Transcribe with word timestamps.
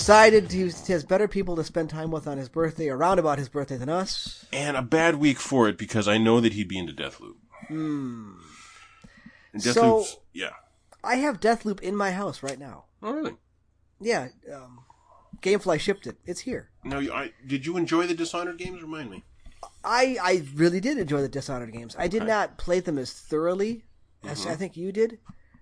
decided 0.00 0.50
he 0.50 0.62
has 0.62 1.04
better 1.04 1.28
people 1.28 1.56
to 1.56 1.62
spend 1.62 1.90
time 1.90 2.10
with 2.10 2.26
on 2.26 2.38
his 2.38 2.48
birthday, 2.48 2.88
around 2.88 3.18
about 3.18 3.38
his 3.38 3.50
birthday, 3.50 3.76
than 3.76 3.90
us. 3.90 4.46
And 4.50 4.74
a 4.76 4.82
bad 4.82 5.16
week 5.16 5.38
for 5.38 5.68
it 5.68 5.76
because 5.76 6.08
I 6.08 6.16
know 6.16 6.40
that 6.40 6.54
he'd 6.54 6.68
be 6.68 6.78
into 6.78 6.94
Deathloop. 6.94 7.36
Hmm. 7.68 8.32
And 9.52 9.62
So- 9.62 10.06
yeah. 10.32 10.50
I 11.04 11.16
have 11.16 11.38
Deathloop 11.38 11.80
in 11.80 11.94
my 11.96 12.12
house 12.12 12.42
right 12.42 12.58
now. 12.58 12.84
Oh, 13.02 13.12
really? 13.12 13.36
Yeah, 14.00 14.28
um, 14.54 14.80
Gamefly 15.42 15.78
shipped 15.78 16.06
it. 16.06 16.16
It's 16.24 16.40
here. 16.40 16.70
Now, 16.82 16.98
I, 17.00 17.32
did 17.46 17.66
you 17.66 17.76
enjoy 17.76 18.06
the 18.06 18.14
Dishonored 18.14 18.56
games? 18.58 18.80
Remind 18.80 19.10
me. 19.10 19.24
I 19.84 20.16
I 20.22 20.42
really 20.54 20.80
did 20.80 20.96
enjoy 20.98 21.20
the 21.20 21.28
Dishonored 21.28 21.72
games. 21.72 21.94
I 21.98 22.08
did 22.08 22.24
not 22.24 22.56
play 22.58 22.80
them 22.80 22.96
as 22.98 23.12
thoroughly 23.12 23.84
as 24.24 24.40
Mm-hmm. 24.40 24.50
I 24.50 24.56
think 24.56 24.76
you 24.76 24.92
did, 24.92 25.18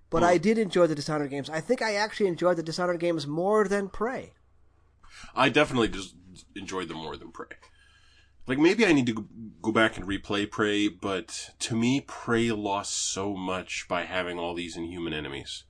but 0.09 0.23
I 0.23 0.37
did 0.37 0.57
enjoy 0.57 0.87
the 0.87 0.95
Dishonored 0.95 1.29
games. 1.29 1.49
I 1.49 1.61
think 1.61 1.81
I 1.81 1.95
actually 1.95 2.27
enjoyed 2.27 2.57
the 2.57 2.63
Dishonored 2.63 2.99
games 2.99 3.27
more 3.27 3.67
than 3.67 3.89
Prey. 3.89 4.33
I 5.35 5.49
definitely 5.49 5.89
just 5.89 6.15
enjoyed 6.55 6.87
them 6.87 6.97
more 6.97 7.17
than 7.17 7.31
Prey. 7.31 7.57
Like 8.47 8.57
maybe 8.57 8.85
I 8.85 8.93
need 8.93 9.05
to 9.07 9.27
go- 9.61 9.71
back 9.71 9.97
and 9.97 10.07
replay 10.07 10.49
Prey, 10.49 10.87
but 10.87 11.51
to 11.59 11.75
me, 11.75 12.01
Prey 12.01 12.51
lost 12.51 12.93
so 12.93 13.35
much 13.35 13.85
by 13.87 14.03
having 14.03 14.39
all 14.39 14.55
these 14.55 14.75
inhuman 14.75 15.13
enemies 15.13 15.65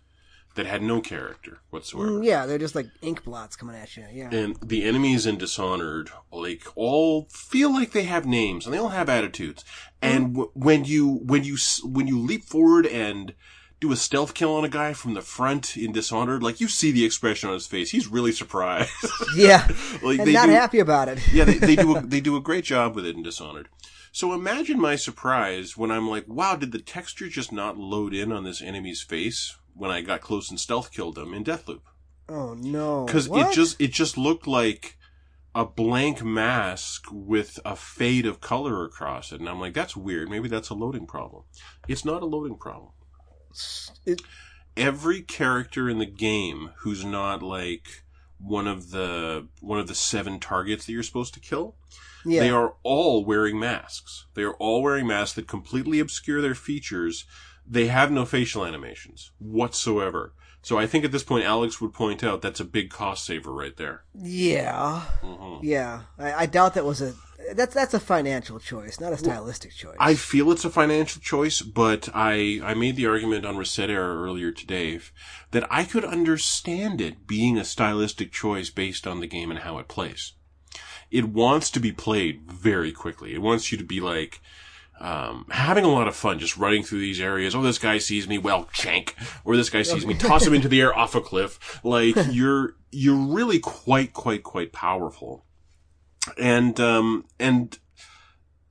that 0.55 0.65
had 0.65 0.81
no 0.81 0.99
character 1.01 1.59
whatsoever. 1.69 2.09
Mm, 2.11 2.25
yeah, 2.25 2.45
they're 2.45 2.57
just 2.57 2.75
like 2.75 2.87
ink 3.01 3.23
blots 3.23 3.55
coming 3.55 3.75
at 3.75 3.95
you. 3.97 4.05
Yeah. 4.11 4.29
And 4.31 4.55
the 4.61 4.83
enemies 4.83 5.25
in 5.25 5.37
Dishonored, 5.37 6.09
like, 6.31 6.63
all 6.75 7.27
feel 7.31 7.71
like 7.73 7.91
they 7.91 8.03
have 8.03 8.25
names 8.25 8.65
and 8.65 8.73
they 8.73 8.79
all 8.79 8.89
have 8.89 9.09
attitudes. 9.09 9.63
And 10.01 10.33
w- 10.35 10.51
when 10.53 10.85
you, 10.85 11.07
when 11.25 11.43
you, 11.43 11.55
s- 11.55 11.81
when 11.83 12.07
you 12.07 12.17
leap 12.19 12.45
forward 12.45 12.85
and 12.87 13.35
do 13.79 13.91
a 13.91 13.95
stealth 13.95 14.33
kill 14.33 14.55
on 14.55 14.65
a 14.65 14.69
guy 14.69 14.93
from 14.93 15.13
the 15.13 15.21
front 15.21 15.77
in 15.77 15.91
Dishonored, 15.91 16.43
like, 16.43 16.59
you 16.59 16.67
see 16.67 16.91
the 16.91 17.05
expression 17.05 17.47
on 17.49 17.53
his 17.53 17.67
face. 17.67 17.91
He's 17.91 18.07
really 18.07 18.31
surprised. 18.31 18.91
Yeah. 19.35 19.67
like, 20.01 20.19
and 20.19 20.33
not 20.33 20.47
do, 20.47 20.51
happy 20.51 20.79
about 20.79 21.07
it. 21.07 21.19
yeah, 21.31 21.45
they, 21.45 21.59
they 21.59 21.75
do 21.75 21.95
a, 21.95 22.01
they 22.05 22.19
do 22.19 22.35
a 22.35 22.41
great 22.41 22.65
job 22.65 22.95
with 22.95 23.05
it 23.05 23.15
in 23.15 23.23
Dishonored. 23.23 23.69
So 24.11 24.33
imagine 24.33 24.79
my 24.81 24.95
surprise 24.95 25.77
when 25.77 25.91
I'm 25.91 26.09
like, 26.09 26.27
wow, 26.27 26.55
did 26.55 26.71
the 26.71 26.79
texture 26.79 27.29
just 27.29 27.51
not 27.51 27.77
load 27.77 28.13
in 28.13 28.31
on 28.31 28.43
this 28.43 28.61
enemy's 28.61 29.01
face 29.01 29.55
when 29.75 29.91
I 29.91 30.01
got 30.01 30.21
close 30.21 30.49
and 30.49 30.59
stealth 30.59 30.91
killed 30.91 31.17
him 31.17 31.33
in 31.33 31.43
Deathloop? 31.43 31.81
Oh 32.27 32.53
no. 32.53 33.05
because 33.05 33.27
it 33.27 33.51
just 33.53 33.79
it 33.81 33.91
just 33.91 34.17
looked 34.17 34.45
like 34.45 34.97
a 35.55 35.65
blank 35.65 36.23
mask 36.23 37.05
with 37.11 37.59
a 37.65 37.75
fade 37.75 38.25
of 38.27 38.39
color 38.39 38.85
across 38.85 39.31
it 39.31 39.39
and 39.39 39.49
i'm 39.49 39.59
like 39.59 39.73
that's 39.73 39.97
weird 39.97 40.29
maybe 40.29 40.47
that's 40.47 40.69
a 40.69 40.75
loading 40.75 41.07
problem 41.07 41.43
it's 41.87 42.05
not 42.05 42.21
a 42.21 42.25
loading 42.27 42.55
problem 42.55 42.91
It- 44.05 44.21
every 44.77 45.21
character 45.21 45.89
in 45.89 45.97
the 45.99 46.05
game 46.05 46.71
who's 46.79 47.03
not 47.03 47.41
like 47.43 48.03
one 48.37 48.67
of 48.67 48.91
the 48.91 49.47
one 49.59 49.79
of 49.79 49.87
the 49.87 49.95
seven 49.95 50.39
targets 50.39 50.85
that 50.85 50.93
you're 50.93 51.03
supposed 51.03 51.33
to 51.33 51.39
kill 51.41 51.75
yeah. 52.25 52.39
they 52.41 52.49
are 52.49 52.75
all 52.83 53.25
wearing 53.25 53.59
masks 53.59 54.25
they 54.35 54.43
are 54.43 54.53
all 54.53 54.81
wearing 54.81 55.05
masks 55.07 55.35
that 55.35 55.47
completely 55.47 55.99
obscure 55.99 56.41
their 56.41 56.55
features 56.55 57.25
they 57.67 57.87
have 57.87 58.09
no 58.11 58.23
facial 58.25 58.65
animations 58.65 59.31
whatsoever 59.39 60.33
so 60.61 60.77
i 60.77 60.87
think 60.87 61.03
at 61.03 61.11
this 61.11 61.23
point 61.23 61.43
alex 61.43 61.81
would 61.81 61.93
point 61.93 62.23
out 62.23 62.41
that's 62.41 62.61
a 62.61 62.65
big 62.65 62.89
cost 62.89 63.25
saver 63.25 63.51
right 63.51 63.75
there 63.75 64.03
Yeah, 64.15 65.03
Mhm. 65.21 65.59
yeah. 65.63 66.03
I, 66.17 66.33
I 66.33 66.45
doubt 66.45 66.75
that 66.75 66.85
was 66.85 67.01
a 67.01 67.13
that's 67.53 67.73
that's 67.73 67.93
a 67.93 67.99
financial 67.99 68.59
choice, 68.59 68.99
not 68.99 69.13
a 69.13 69.17
stylistic 69.17 69.73
choice. 69.73 69.95
I 69.99 70.15
feel 70.15 70.51
it's 70.51 70.65
a 70.65 70.69
financial 70.69 71.21
choice, 71.21 71.61
but 71.61 72.09
I 72.13 72.61
I 72.63 72.73
made 72.73 72.95
the 72.95 73.07
argument 73.07 73.45
on 73.45 73.57
Reset 73.57 73.89
Error 73.89 74.21
earlier 74.23 74.51
today 74.51 74.99
that 75.51 75.67
I 75.69 75.83
could 75.83 76.05
understand 76.05 77.01
it 77.01 77.27
being 77.27 77.57
a 77.57 77.65
stylistic 77.65 78.31
choice 78.31 78.69
based 78.69 79.05
on 79.07 79.19
the 79.19 79.27
game 79.27 79.51
and 79.51 79.61
how 79.61 79.77
it 79.77 79.87
plays. 79.87 80.33
It 81.11 81.25
wants 81.25 81.71
to 81.71 81.79
be 81.79 81.91
played 81.91 82.43
very 82.51 82.91
quickly. 82.91 83.33
It 83.33 83.41
wants 83.41 83.71
you 83.71 83.77
to 83.77 83.83
be 83.83 83.99
like 83.99 84.41
um, 84.99 85.45
having 85.49 85.85
a 85.85 85.89
lot 85.89 86.07
of 86.07 86.15
fun 86.15 86.39
just 86.39 86.57
running 86.57 86.83
through 86.83 86.99
these 86.99 87.19
areas. 87.19 87.55
Oh, 87.55 87.61
this 87.61 87.79
guy 87.79 87.97
sees 87.97 88.27
me, 88.27 88.37
well, 88.37 88.67
chank. 88.73 89.15
Or 89.45 89.55
this 89.55 89.69
guy 89.69 89.81
sees 89.81 90.05
me, 90.05 90.13
toss 90.17 90.45
him 90.45 90.53
into 90.53 90.67
the 90.67 90.81
air 90.81 90.95
off 90.95 91.15
a 91.15 91.21
cliff. 91.21 91.79
Like 91.83 92.15
you're 92.31 92.75
you're 92.91 93.15
really 93.15 93.59
quite 93.59 94.13
quite 94.13 94.43
quite 94.43 94.73
powerful, 94.73 95.45
and 96.37 96.79
um 96.79 97.25
and 97.39 97.79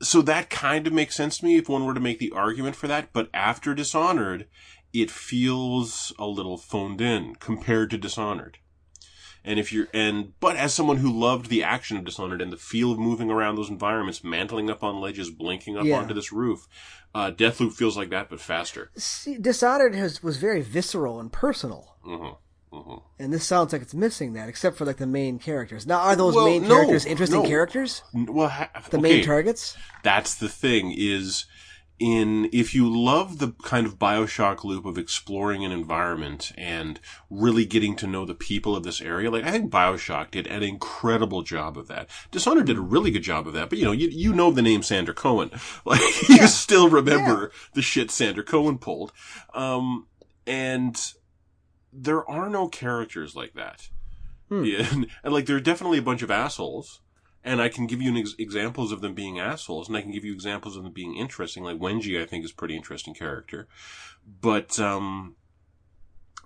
so 0.00 0.22
that 0.22 0.48
kind 0.50 0.86
of 0.86 0.92
makes 0.92 1.16
sense 1.16 1.38
to 1.38 1.44
me 1.44 1.56
if 1.56 1.69
one 1.69 1.84
were 1.84 1.94
to 1.94 2.00
make 2.00 2.19
the 2.19 2.31
argument 2.31 2.76
for 2.76 2.86
that. 2.86 3.12
But 3.12 3.28
after 3.34 3.75
Dishonored, 3.75 4.47
it 4.92 5.10
feels 5.10 6.12
a 6.19 6.26
little 6.26 6.56
phoned 6.56 7.00
in 7.00 7.34
compared 7.37 7.91
to 7.91 7.98
Dishonored. 7.98 8.58
And 9.44 9.58
if 9.58 9.72
you're, 9.72 9.88
and, 9.94 10.38
but 10.41 10.56
as 10.56 10.75
someone 10.75 10.98
who 10.98 11.10
loved 11.12 11.47
the 11.47 11.64
action 11.64 11.97
of 11.97 12.04
Dishonored 12.04 12.42
and 12.42 12.53
the 12.53 12.56
feel 12.56 12.92
of 12.92 12.98
moving 12.98 13.31
around 13.31 13.56
those 13.56 13.70
environments, 13.70 14.22
mantling 14.22 14.69
up 14.69 14.84
on 14.84 15.00
ledges, 15.00 15.31
blinking 15.31 15.76
up 15.76 15.87
Yeah. 15.87 15.97
onto 15.97 16.14
this 16.14 16.32
roof, 16.32 16.69
uh, 17.14 17.31
Deathloop 17.31 17.72
feels 17.72 17.97
like 17.97 18.10
that, 18.10 18.28
but 18.31 18.41
faster. 18.41 18.91
See, 18.97 19.38
Dishonored 19.38 19.94
has 19.94 20.22
was 20.22 20.37
very 20.37 20.60
visceral 20.60 21.19
and 21.19 21.32
personal, 21.32 21.97
hmm 22.04 22.31
hmm 22.72 22.96
and 23.20 23.32
this 23.32 23.44
sounds 23.44 23.72
like 23.72 23.82
it's 23.82 23.94
missing 23.94 24.34
that, 24.34 24.48
except 24.48 24.76
for 24.76 24.84
like 24.84 24.98
the 24.98 25.06
main 25.06 25.38
characters. 25.40 25.86
Now, 25.86 25.98
are 26.00 26.14
those 26.14 26.36
Well, 26.36 26.46
main 26.46 26.62
no, 26.62 26.68
characters 26.68 27.04
interesting 27.04 27.42
no. 27.42 27.48
characters? 27.48 28.02
Well, 28.14 28.48
ha- 28.48 28.70
The 28.90 28.98
okay. 28.98 29.02
main 29.02 29.24
targets? 29.24 29.76
that's 30.04 30.34
the 30.36 30.48
thing 30.48 30.94
is 30.96 31.46
in 31.98 32.48
if 32.52 32.76
you 32.76 32.88
love 32.88 33.38
the 33.40 33.50
kind 33.64 33.84
of 33.84 33.98
bioshock 33.98 34.62
loop 34.62 34.86
of 34.86 34.96
exploring 34.96 35.64
an 35.64 35.72
environment 35.72 36.52
and 36.56 37.00
really 37.28 37.64
getting 37.64 37.96
to 37.96 38.06
know 38.06 38.24
the 38.24 38.34
people 38.36 38.76
of 38.76 38.84
this 38.84 39.00
area 39.00 39.28
like 39.28 39.42
i 39.42 39.50
think 39.50 39.68
bioshock 39.68 40.30
did 40.30 40.46
an 40.46 40.62
incredible 40.62 41.42
job 41.42 41.76
of 41.76 41.88
that 41.88 42.08
dishonored 42.30 42.66
did 42.66 42.76
a 42.76 42.80
really 42.80 43.10
good 43.10 43.24
job 43.24 43.48
of 43.48 43.52
that 43.52 43.68
but 43.68 43.78
you 43.78 43.84
know 43.84 43.90
you, 43.90 44.06
you 44.12 44.32
know 44.32 44.52
the 44.52 44.62
name 44.62 44.80
sander 44.80 45.12
cohen 45.12 45.50
like 45.84 46.00
you 46.28 46.46
still 46.46 46.88
remember 46.88 47.50
the 47.74 47.82
shit 47.82 48.12
sander 48.12 48.44
cohen 48.44 48.78
pulled 48.78 49.12
um 49.52 50.06
and 50.46 51.14
there 51.93 52.28
are 52.28 52.49
no 52.49 52.69
characters 52.69 53.34
like 53.34 53.54
that 53.54 53.88
Hmm. 54.49 54.65
yeah, 54.65 54.87
and, 54.93 55.06
and 55.22 55.32
like 55.32 55.47
there 55.47 55.56
are 55.56 55.60
definitely 55.60 55.99
a 55.99 56.03
bunch 56.03 56.22
of 56.22 56.31
assholes 56.31 57.00
and 57.44 57.62
I 57.62 57.69
can 57.69 57.87
give 57.87 58.03
you 58.03 58.10
an 58.10 58.16
ex- 58.16 58.34
examples 58.38 58.93
of 58.93 59.00
them 59.00 59.15
being 59.15 59.38
assholes, 59.38 59.88
and 59.88 59.97
I 59.97 60.03
can 60.03 60.10
give 60.10 60.25
you 60.25 60.32
examples 60.32 60.76
of 60.76 60.82
them 60.82 60.93
being 60.93 61.16
interesting. 61.16 61.62
Like 61.62 61.78
Wenjie, 61.78 62.21
I 62.21 62.26
think 62.26 62.44
is 62.44 62.50
a 62.50 62.54
pretty 62.54 62.76
interesting 62.76 63.15
character, 63.15 63.69
but 64.41 64.78
um, 64.78 65.37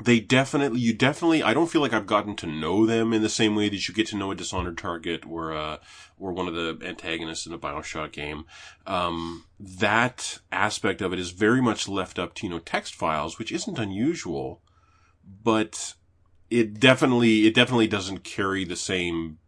they 0.05 0.21
definitely, 0.21 0.81
you 0.81 0.95
definitely, 0.95 1.43
I 1.43 1.55
don't 1.55 1.71
feel 1.71 1.81
like 1.81 1.93
I've 1.93 2.07
gotten 2.07 2.37
to 2.37 2.47
know 2.47 2.87
them 2.87 3.13
in 3.13 3.23
the 3.23 3.29
same 3.29 3.57
way 3.57 3.69
that 3.69 3.89
you 3.89 3.95
get 3.95 4.07
to 4.09 4.17
know 4.17 4.31
a 4.31 4.37
Dishonored 4.37 4.79
target 4.79 5.25
or 5.27 5.53
uh, 5.53 5.79
or 6.19 6.33
one 6.33 6.47
of 6.47 6.55
the 6.55 6.79
antagonists 6.87 7.47
in 7.47 7.53
a 7.53 7.59
Bioshock 7.59 8.13
game. 8.13 8.45
Um, 8.87 9.47
that 9.59 10.39
aspect 10.53 11.00
of 11.00 11.12
it 11.12 11.19
is 11.19 11.31
very 11.31 11.62
much 11.62 11.88
left 11.88 12.19
up 12.19 12.35
to 12.35 12.47
you 12.47 12.50
know 12.50 12.59
text 12.59 12.95
files, 12.95 13.38
which 13.38 13.50
isn't 13.50 13.79
unusual, 13.79 14.61
but 15.45 15.95
it 16.51 16.79
definitely 16.81 17.47
it 17.47 17.55
definitely 17.55 17.87
doesn't 17.87 18.25
carry 18.25 18.65
the 18.65 18.77
same 18.77 19.39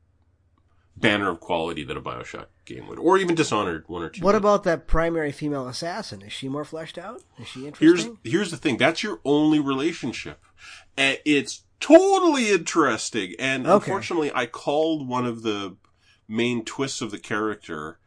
banner 0.97 1.29
of 1.31 1.41
quality 1.41 1.82
that 1.85 1.97
a 1.97 2.00
Bioshock 2.00 2.47
game 2.65 2.87
would, 2.87 2.99
or 2.99 3.19
even 3.19 3.35
Dishonored 3.35 3.85
one 3.88 4.03
or 4.03 4.09
two. 4.09 4.23
What 4.23 4.35
would. 4.35 4.38
about 4.38 4.65
that 4.65 4.87
primary 4.87 5.32
female 5.32 5.67
assassin? 5.69 6.23
Is 6.23 6.32
she 6.32 6.49
more 6.49 6.65
fleshed 6.65 6.97
out? 6.99 7.23
Is 7.38 7.49
she 7.49 7.61
Here's 7.61 8.05
interesting? 8.05 8.19
here's 8.25 8.50
the 8.50 8.56
thing. 8.56 8.76
That's 8.76 9.03
your 9.03 9.21
only 9.25 9.59
relationship, 9.61 10.41
and 10.97 11.19
it's 11.25 11.65
totally 11.81 12.50
interesting. 12.50 13.35
And 13.38 13.67
Okay. 13.67 13.75
unfortunately, 13.75 14.31
I 14.35 14.47
called 14.47 15.06
one 15.09 15.26
of 15.26 15.43
the 15.43 15.76
main 16.26 16.65
twists 16.65 17.03
of 17.03 17.11
the 17.11 17.19
character 17.19 17.99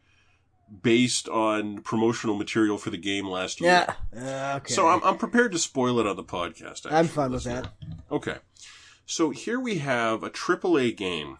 based 0.82 1.28
on 1.28 1.78
promotional 1.82 2.36
material 2.36 2.78
for 2.78 2.90
the 2.90 2.98
game 2.98 3.26
last 3.26 3.60
year. 3.60 3.86
yeah. 4.14 4.52
Uh, 4.52 4.56
okay. 4.58 4.72
So 4.74 4.88
I'm 4.88 5.02
I'm 5.02 5.16
prepared 5.18 5.52
to 5.52 5.58
spoil 5.58 5.98
it 6.00 6.06
on 6.06 6.16
the 6.16 6.24
podcast. 6.24 6.86
I'm 6.90 7.08
fine 7.08 7.30
with 7.32 7.46
listener. 7.46 7.62
that. 7.62 7.72
Okay. 8.10 8.36
So 9.06 9.30
here 9.30 9.58
we 9.58 9.78
have 9.78 10.22
a 10.22 10.30
AAA 10.30 10.96
game 10.96 11.38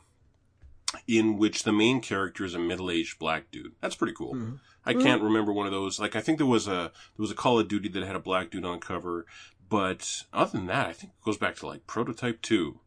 in 1.06 1.36
which 1.36 1.64
the 1.64 1.72
main 1.72 2.00
character 2.00 2.44
is 2.44 2.54
a 2.54 2.58
middle-aged 2.58 3.18
black 3.18 3.50
dude. 3.50 3.72
That's 3.82 3.94
pretty 3.94 4.14
cool. 4.14 4.34
Mhm. 4.34 4.58
I 4.86 4.94
can't 4.94 5.20
remember 5.22 5.52
one 5.52 5.66
of 5.66 5.72
those. 5.72 6.00
Like 6.00 6.16
I 6.16 6.22
think 6.22 6.38
there 6.38 6.46
was 6.46 6.66
a 6.66 6.70
there 7.16 7.18
was 7.18 7.30
a 7.30 7.34
Call 7.34 7.58
of 7.58 7.68
Duty 7.68 7.90
that 7.90 8.02
had 8.04 8.16
a 8.16 8.20
black 8.20 8.50
dude 8.50 8.64
on 8.64 8.80
cover, 8.80 9.26
but 9.68 10.22
other 10.32 10.52
than 10.56 10.66
that, 10.68 10.86
I 10.86 10.92
think 10.94 11.12
it 11.12 11.24
goes 11.24 11.36
back 11.36 11.56
to 11.56 11.66
like 11.66 11.86
Prototype 11.86 12.40
2. 12.40 12.80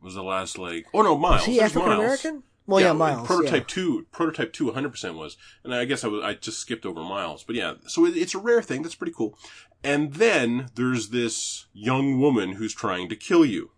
Was 0.00 0.14
the 0.14 0.22
last 0.22 0.56
like 0.56 0.86
Oh 0.94 1.02
no, 1.02 1.18
Miles. 1.18 1.42
Is 1.42 1.46
he 1.46 1.60
African 1.60 1.92
American? 1.92 2.42
Well, 2.68 2.82
yeah, 2.82 2.92
Miles. 2.92 3.26
Prototype 3.26 3.62
yeah. 3.62 3.74
two, 3.74 4.06
prototype 4.12 4.52
two, 4.52 4.66
100 4.66 4.90
percent 4.90 5.16
was, 5.16 5.38
and 5.64 5.74
I 5.74 5.86
guess 5.86 6.04
I 6.04 6.08
was 6.08 6.22
I 6.22 6.34
just 6.34 6.58
skipped 6.58 6.84
over 6.84 7.00
Miles, 7.00 7.42
but 7.42 7.56
yeah, 7.56 7.74
so 7.86 8.04
it, 8.04 8.14
it's 8.14 8.34
a 8.34 8.38
rare 8.38 8.60
thing. 8.60 8.82
That's 8.82 8.94
pretty 8.94 9.14
cool. 9.16 9.38
And 9.82 10.14
then 10.14 10.68
there's 10.74 11.08
this 11.08 11.64
young 11.72 12.20
woman 12.20 12.52
who's 12.52 12.74
trying 12.74 13.08
to 13.08 13.16
kill 13.16 13.46
you. 13.46 13.70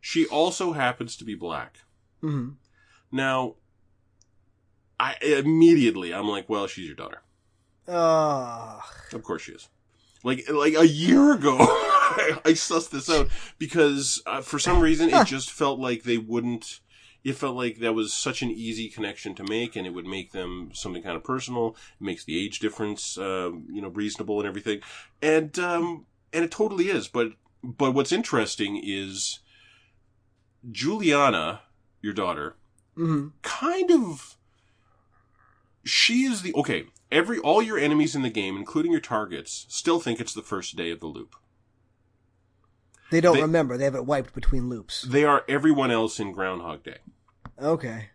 She 0.00 0.26
also 0.26 0.72
happens 0.72 1.16
to 1.16 1.24
be 1.24 1.36
black. 1.36 1.82
Mhm. 2.20 2.56
Now, 3.12 3.54
I 4.98 5.14
immediately 5.22 6.12
I'm 6.12 6.28
like, 6.28 6.48
well, 6.48 6.66
she's 6.66 6.86
your 6.86 6.96
daughter. 6.96 7.22
Ugh. 7.86 8.82
Of 9.12 9.22
course 9.22 9.42
she 9.42 9.52
is. 9.52 9.68
Like 10.24 10.50
like 10.50 10.74
a 10.74 10.88
year 10.88 11.32
ago, 11.32 11.58
I, 11.60 12.38
I 12.44 12.50
sussed 12.54 12.90
this 12.90 13.08
out 13.08 13.28
because 13.56 14.20
uh, 14.26 14.40
for 14.40 14.58
some 14.58 14.80
reason 14.80 15.10
it 15.10 15.28
just 15.28 15.52
felt 15.52 15.78
like 15.78 16.02
they 16.02 16.18
wouldn't. 16.18 16.80
It 17.24 17.36
felt 17.36 17.56
like 17.56 17.78
that 17.78 17.94
was 17.94 18.12
such 18.12 18.42
an 18.42 18.50
easy 18.50 18.88
connection 18.88 19.34
to 19.36 19.44
make, 19.44 19.76
and 19.76 19.86
it 19.86 19.94
would 19.94 20.06
make 20.06 20.32
them 20.32 20.70
something 20.72 21.02
kind 21.02 21.16
of 21.16 21.22
personal. 21.22 21.76
It 22.00 22.04
makes 22.04 22.24
the 22.24 22.44
age 22.44 22.58
difference, 22.58 23.16
uh, 23.16 23.50
you 23.70 23.80
know, 23.80 23.88
reasonable 23.88 24.40
and 24.40 24.48
everything, 24.48 24.80
and 25.20 25.56
um, 25.58 26.06
and 26.32 26.44
it 26.44 26.50
totally 26.50 26.88
is. 26.88 27.08
But 27.08 27.32
but 27.62 27.92
what's 27.92 28.12
interesting 28.12 28.80
is 28.82 29.38
Juliana, 30.70 31.60
your 32.00 32.12
daughter, 32.12 32.56
hmm 32.94 33.28
kind 33.42 33.90
of 33.90 34.36
she 35.84 36.24
is 36.24 36.42
the 36.42 36.54
okay 36.54 36.84
every 37.10 37.38
all 37.38 37.62
your 37.62 37.78
enemies 37.78 38.14
in 38.14 38.22
the 38.22 38.30
game 38.30 38.56
including 38.56 38.92
your 38.92 39.00
targets 39.00 39.66
still 39.68 39.98
think 39.98 40.20
it's 40.20 40.34
the 40.34 40.42
first 40.42 40.76
day 40.76 40.90
of 40.90 41.00
the 41.00 41.06
loop 41.06 41.34
They 43.12 43.20
don't 43.20 43.36
They- 43.36 43.42
remember. 43.42 43.76
They 43.76 43.84
have 43.84 43.94
it 43.94 44.06
wiped 44.06 44.34
between 44.34 44.68
loops. 44.70 45.02
they 45.02 45.22
are 45.24 45.44
everyone 45.46 45.90
else 45.90 46.18
in 46.18 46.32
groundhog 46.32 46.82
day 46.82 46.98
Okay. 47.60 48.08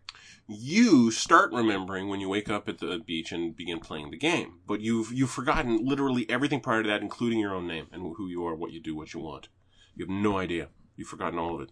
you 0.47 1.11
start 1.11 1.51
remembering 1.53 2.07
when 2.09 2.19
you 2.19 2.27
wake 2.29 2.49
up 2.49 2.67
at 2.67 2.79
the 2.79 2.97
beach 3.05 3.31
and 3.31 3.55
begin 3.55 3.79
playing 3.79 4.09
the 4.11 4.17
game 4.17 4.59
but 4.65 4.81
you've 4.81 5.13
you've 5.13 5.29
forgotten 5.29 5.85
literally 5.85 6.27
everything 6.29 6.59
prior 6.61 6.81
to 6.83 6.89
that 6.89 7.01
including 7.01 7.37
your 7.39 7.53
own 7.53 7.67
name 7.67 7.85
and 7.91 8.01
who 8.17 8.27
you 8.27 8.45
are 8.45 8.55
what 8.55 8.71
you 8.71 8.79
do 8.81 8.95
what 8.95 9.13
you 9.13 9.19
want 9.19 9.49
you 9.95 10.03
have 10.05 10.09
no 10.09 10.37
idea 10.37 10.69
you've 10.95 11.07
forgotten 11.07 11.37
all 11.37 11.53
of 11.55 11.61
it 11.61 11.69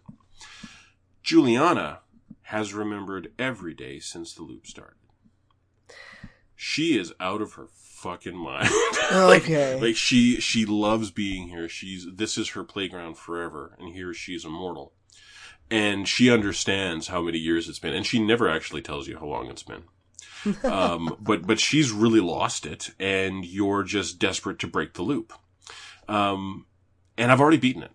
juliana 1.22 2.00
has 2.42 2.72
remembered 2.74 3.32
every 3.38 3.74
day 3.74 3.98
since 3.98 4.32
the 4.34 4.42
loop 4.42 4.66
started 4.66 4.96
she 6.54 6.96
is 6.98 7.12
out 7.18 7.40
of 7.42 7.54
her 7.54 7.66
fucking 8.06 8.36
mind 8.36 8.68
like, 9.12 9.42
Okay. 9.44 9.80
like 9.80 9.96
she 9.96 10.40
she 10.40 10.64
loves 10.64 11.10
being 11.10 11.48
here 11.48 11.68
she's 11.68 12.06
this 12.14 12.38
is 12.38 12.50
her 12.50 12.62
playground 12.64 13.16
forever 13.18 13.74
and 13.78 13.92
here 13.94 14.12
she's 14.14 14.44
immortal 14.44 14.92
and 15.70 16.06
she 16.06 16.30
understands 16.30 17.08
how 17.08 17.20
many 17.22 17.38
years 17.38 17.68
it's 17.68 17.78
been 17.80 17.92
and 17.94 18.06
she 18.06 18.18
never 18.20 18.48
actually 18.48 18.82
tells 18.82 19.08
you 19.08 19.18
how 19.18 19.26
long 19.26 19.48
it's 19.48 19.64
been 19.64 19.82
um, 20.64 21.16
but 21.20 21.46
but 21.46 21.58
she's 21.58 21.90
really 21.90 22.20
lost 22.20 22.64
it 22.66 22.90
and 23.00 23.44
you're 23.44 23.82
just 23.82 24.18
desperate 24.20 24.58
to 24.60 24.68
break 24.68 24.94
the 24.94 25.02
loop 25.02 25.32
um, 26.08 26.66
and 27.18 27.32
i've 27.32 27.40
already 27.40 27.58
beaten 27.58 27.82
it 27.82 27.90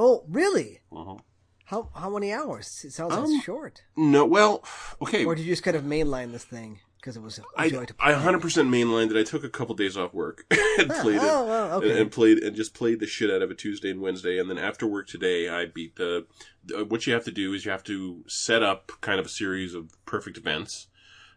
Oh, 0.00 0.22
really? 0.28 0.78
Mhm. 0.92 1.18
How 1.64 1.90
how 1.92 2.08
many 2.08 2.32
hours? 2.32 2.84
It 2.84 2.92
sounds 2.92 3.12
Um, 3.14 3.24
like 3.34 3.42
short. 3.44 3.82
no 3.96 4.24
well 4.24 4.62
okay 5.02 5.24
Or 5.24 5.34
did 5.34 5.44
you 5.44 5.52
just 5.52 5.64
kind 5.64 5.76
of 5.76 5.82
mainline 5.82 6.30
this 6.30 6.44
thing 6.44 6.78
because 7.00 7.16
it 7.16 7.22
was 7.22 7.38
a 7.38 7.42
I, 7.56 7.64
I 7.98 8.12
100% 8.12 8.40
mainlined 8.68 9.10
it. 9.10 9.16
I 9.18 9.22
took 9.22 9.44
a 9.44 9.48
couple 9.48 9.74
days 9.74 9.96
off 9.96 10.12
work 10.14 10.44
and 10.78 10.90
Ah, 10.92 11.02
played 11.02 11.16
it. 11.16 11.22
oh, 11.22 11.76
okay. 11.78 11.90
and, 11.90 11.98
and 12.00 12.10
played 12.12 12.38
and 12.38 12.54
just 12.56 12.74
played 12.74 13.00
the 13.00 13.06
shit 13.06 13.30
out 13.30 13.42
of 13.42 13.50
it 13.50 13.58
Tuesday 13.58 13.90
and 13.90 14.00
Wednesday, 14.00 14.38
and 14.38 14.48
then 14.50 14.58
after 14.58 14.86
work 14.86 15.06
today, 15.08 15.48
I 15.48 15.66
beat 15.66 15.96
the- 15.96 16.26
What 16.88 17.06
you 17.06 17.12
have 17.14 17.24
to 17.24 17.30
do 17.32 17.54
is 17.54 17.64
you 17.64 17.70
have 17.70 17.84
to 17.84 18.24
set 18.26 18.62
up 18.62 18.92
kind 19.00 19.18
of 19.20 19.26
a 19.26 19.30
series 19.30 19.74
of 19.74 19.90
perfect 20.06 20.36
events 20.36 20.88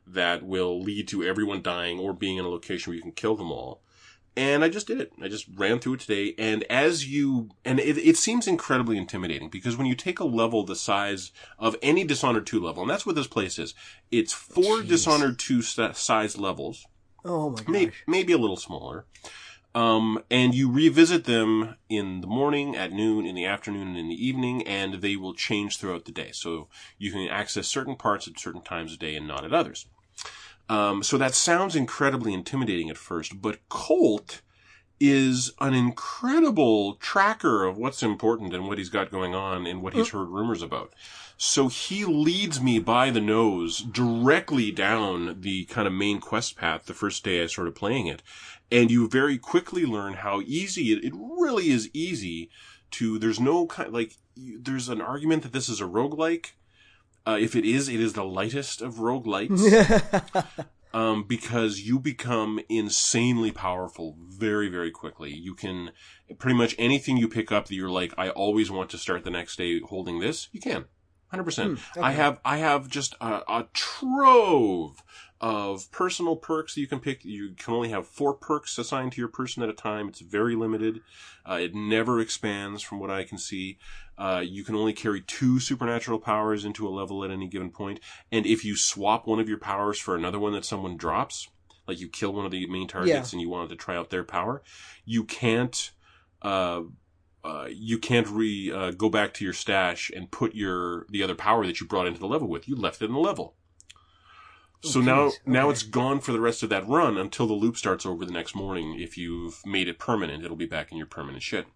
that 0.07 0.43
will 0.43 0.81
lead 0.81 1.07
to 1.09 1.23
everyone 1.23 1.61
dying 1.61 1.99
or 1.99 2.11
being 2.13 2.37
in 2.37 2.45
a 2.45 2.49
location 2.49 2.89
where 2.91 2.95
you 2.95 3.01
can 3.03 3.11
kill 3.11 3.35
them 3.35 3.51
all. 3.51 3.81
And 4.37 4.63
I 4.63 4.69
just 4.69 4.87
did 4.87 5.01
it. 5.01 5.11
I 5.21 5.27
just 5.27 5.45
ran 5.55 5.79
through 5.79 5.95
it 5.95 5.99
today. 6.01 6.33
And 6.37 6.63
as 6.69 7.05
you, 7.05 7.49
and 7.65 7.79
it, 7.79 7.97
it 7.97 8.15
seems 8.15 8.47
incredibly 8.47 8.97
intimidating 8.97 9.49
because 9.49 9.75
when 9.75 9.87
you 9.87 9.95
take 9.95 10.19
a 10.19 10.25
level 10.25 10.63
the 10.63 10.75
size 10.75 11.31
of 11.59 11.75
any 11.81 12.05
Dishonored 12.05 12.47
2 12.47 12.59
level, 12.59 12.81
and 12.81 12.89
that's 12.89 13.05
what 13.05 13.15
this 13.15 13.27
place 13.27 13.59
is, 13.59 13.73
it's 14.09 14.31
four 14.31 14.77
Jeez. 14.77 14.87
Dishonored 14.87 15.37
2 15.37 15.61
sta- 15.61 15.93
size 15.93 16.37
levels 16.37 16.85
Oh 17.25 17.49
my 17.49 17.57
gosh. 17.57 17.67
may, 17.67 17.91
maybe 18.07 18.33
a 18.33 18.37
little 18.37 18.57
smaller. 18.57 19.05
Um, 19.73 20.21
and 20.29 20.53
you 20.53 20.69
revisit 20.69 21.23
them 21.23 21.75
in 21.87 22.21
the 22.21 22.27
morning, 22.27 22.75
at 22.75 22.91
noon, 22.91 23.25
in 23.25 23.35
the 23.35 23.45
afternoon, 23.45 23.89
and 23.89 23.97
in 23.97 24.09
the 24.09 24.25
evening, 24.27 24.67
and 24.67 24.95
they 24.95 25.15
will 25.15 25.33
change 25.33 25.77
throughout 25.77 26.05
the 26.05 26.11
day. 26.11 26.31
So 26.33 26.67
you 26.97 27.11
can 27.11 27.27
access 27.29 27.67
certain 27.67 27.95
parts 27.95 28.27
at 28.27 28.39
certain 28.39 28.61
times 28.61 28.93
of 28.93 28.99
day 28.99 29.15
and 29.15 29.27
not 29.27 29.45
at 29.45 29.53
others. 29.53 29.87
Um, 30.71 31.03
so 31.03 31.17
that 31.17 31.35
sounds 31.35 31.75
incredibly 31.75 32.33
intimidating 32.33 32.89
at 32.89 32.97
first, 32.97 33.41
but 33.41 33.59
Colt 33.67 34.41
is 35.01 35.51
an 35.59 35.73
incredible 35.73 36.95
tracker 36.95 37.65
of 37.65 37.75
what's 37.75 38.01
important 38.01 38.53
and 38.53 38.69
what 38.69 38.77
he's 38.77 38.87
got 38.87 39.11
going 39.11 39.35
on 39.35 39.67
and 39.67 39.81
what 39.81 39.93
he's 39.93 40.11
heard 40.11 40.29
rumors 40.29 40.61
about. 40.61 40.93
So 41.35 41.67
he 41.67 42.05
leads 42.05 42.61
me 42.61 42.79
by 42.79 43.09
the 43.09 43.19
nose 43.19 43.79
directly 43.79 44.71
down 44.71 45.41
the 45.41 45.65
kind 45.65 45.87
of 45.87 45.93
main 45.93 46.21
quest 46.21 46.55
path 46.55 46.85
the 46.85 46.93
first 46.93 47.25
day 47.25 47.43
I 47.43 47.47
started 47.47 47.75
playing 47.75 48.07
it. 48.07 48.23
And 48.71 48.89
you 48.89 49.09
very 49.09 49.37
quickly 49.37 49.85
learn 49.85 50.13
how 50.13 50.39
easy 50.45 50.93
it, 50.93 51.03
it 51.03 51.13
really 51.15 51.69
is 51.69 51.89
easy 51.91 52.49
to, 52.91 53.19
there's 53.19 53.41
no 53.41 53.65
kind, 53.65 53.91
like, 53.91 54.15
there's 54.37 54.87
an 54.87 55.01
argument 55.01 55.43
that 55.43 55.51
this 55.51 55.67
is 55.67 55.81
a 55.81 55.85
roguelike. 55.85 56.51
Uh, 57.25 57.37
if 57.39 57.55
it 57.55 57.65
is, 57.65 57.87
it 57.87 57.99
is 57.99 58.13
the 58.13 58.23
lightest 58.23 58.81
of 58.81 58.95
roguelites 58.95 59.61
um, 60.93 61.23
because 61.23 61.81
you 61.81 61.99
become 61.99 62.59
insanely 62.67 63.51
powerful 63.51 64.17
very, 64.27 64.69
very 64.69 64.91
quickly. 64.91 65.31
You 65.31 65.53
can 65.53 65.91
pretty 66.39 66.57
much 66.57 66.75
anything 66.79 67.17
you 67.17 67.27
pick 67.27 67.51
up 67.51 67.67
that 67.67 67.75
you're 67.75 67.91
like, 67.91 68.13
I 68.17 68.29
always 68.29 68.71
want 68.71 68.89
to 68.91 68.97
start 68.97 69.23
the 69.23 69.29
next 69.29 69.57
day 69.57 69.79
holding 69.79 70.19
this. 70.19 70.49
You 70.51 70.61
can, 70.61 70.85
hundred 71.27 71.43
percent. 71.43 71.79
Hmm, 71.79 72.03
I 72.03 72.11
have, 72.13 72.39
I 72.43 72.57
have 72.57 72.87
just 72.89 73.15
a, 73.21 73.41
a 73.47 73.67
trove 73.73 75.03
of 75.41 75.91
personal 75.91 76.35
perks 76.35 76.75
that 76.75 76.81
you 76.81 76.87
can 76.87 76.99
pick. 76.99 77.25
You 77.25 77.55
can 77.57 77.73
only 77.73 77.89
have 77.89 78.07
four 78.07 78.33
perks 78.35 78.77
assigned 78.77 79.13
to 79.13 79.21
your 79.21 79.27
person 79.27 79.63
at 79.63 79.69
a 79.69 79.73
time. 79.73 80.07
It's 80.07 80.21
very 80.21 80.55
limited. 80.55 81.01
Uh, 81.49 81.55
it 81.55 81.73
never 81.73 82.19
expands 82.19 82.83
from 82.83 82.99
what 82.99 83.09
I 83.09 83.23
can 83.23 83.39
see. 83.39 83.79
Uh, 84.19 84.43
you 84.45 84.63
can 84.63 84.75
only 84.75 84.93
carry 84.93 85.19
two 85.19 85.59
supernatural 85.59 86.19
powers 86.19 86.63
into 86.63 86.87
a 86.87 86.91
level 86.91 87.23
at 87.23 87.31
any 87.31 87.47
given 87.47 87.71
point. 87.71 87.99
And 88.31 88.45
if 88.45 88.63
you 88.63 88.77
swap 88.77 89.25
one 89.25 89.39
of 89.39 89.49
your 89.49 89.57
powers 89.57 89.97
for 89.97 90.15
another 90.15 90.37
one 90.37 90.53
that 90.53 90.63
someone 90.63 90.95
drops, 90.95 91.49
like 91.87 91.99
you 91.99 92.07
kill 92.07 92.33
one 92.33 92.45
of 92.45 92.51
the 92.51 92.67
main 92.67 92.87
targets 92.87 93.33
and 93.33 93.41
you 93.41 93.49
wanted 93.49 93.69
to 93.69 93.75
try 93.75 93.97
out 93.97 94.11
their 94.11 94.23
power, 94.23 94.61
you 95.05 95.23
can't, 95.23 95.89
uh, 96.43 96.81
uh, 97.43 97.67
you 97.71 97.97
can't 97.97 98.27
re, 98.27 98.71
uh, 98.71 98.91
go 98.91 99.09
back 99.09 99.33
to 99.33 99.43
your 99.43 99.53
stash 99.53 100.11
and 100.15 100.29
put 100.29 100.53
your, 100.53 101.07
the 101.09 101.23
other 101.23 101.33
power 101.33 101.65
that 101.65 101.81
you 101.81 101.87
brought 101.87 102.05
into 102.05 102.19
the 102.19 102.27
level 102.27 102.47
with. 102.47 102.67
You 102.67 102.75
left 102.75 103.01
it 103.01 103.05
in 103.05 103.13
the 103.13 103.19
level. 103.19 103.55
So 104.83 104.99
Oh, 104.99 105.03
now, 105.03 105.31
now 105.45 105.65
Okay. 105.65 105.73
it's 105.73 105.83
gone 105.83 106.19
for 106.19 106.31
the 106.31 106.39
rest 106.39 106.63
of 106.63 106.69
that 106.69 106.87
run 106.87 107.17
until 107.17 107.47
the 107.47 107.53
loop 107.53 107.77
starts 107.77 108.05
over 108.05 108.25
the 108.25 108.31
next 108.31 108.55
morning. 108.55 108.99
If 108.99 109.17
you've 109.17 109.61
made 109.65 109.87
it 109.87 109.99
permanent, 109.99 110.43
it'll 110.43 110.57
be 110.57 110.65
back 110.65 110.91
in 110.91 110.97
your 110.97 111.07
permanent 111.07 111.43
shit. 111.43 111.67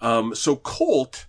Um, 0.00 0.34
so 0.34 0.56
Colt 0.56 1.26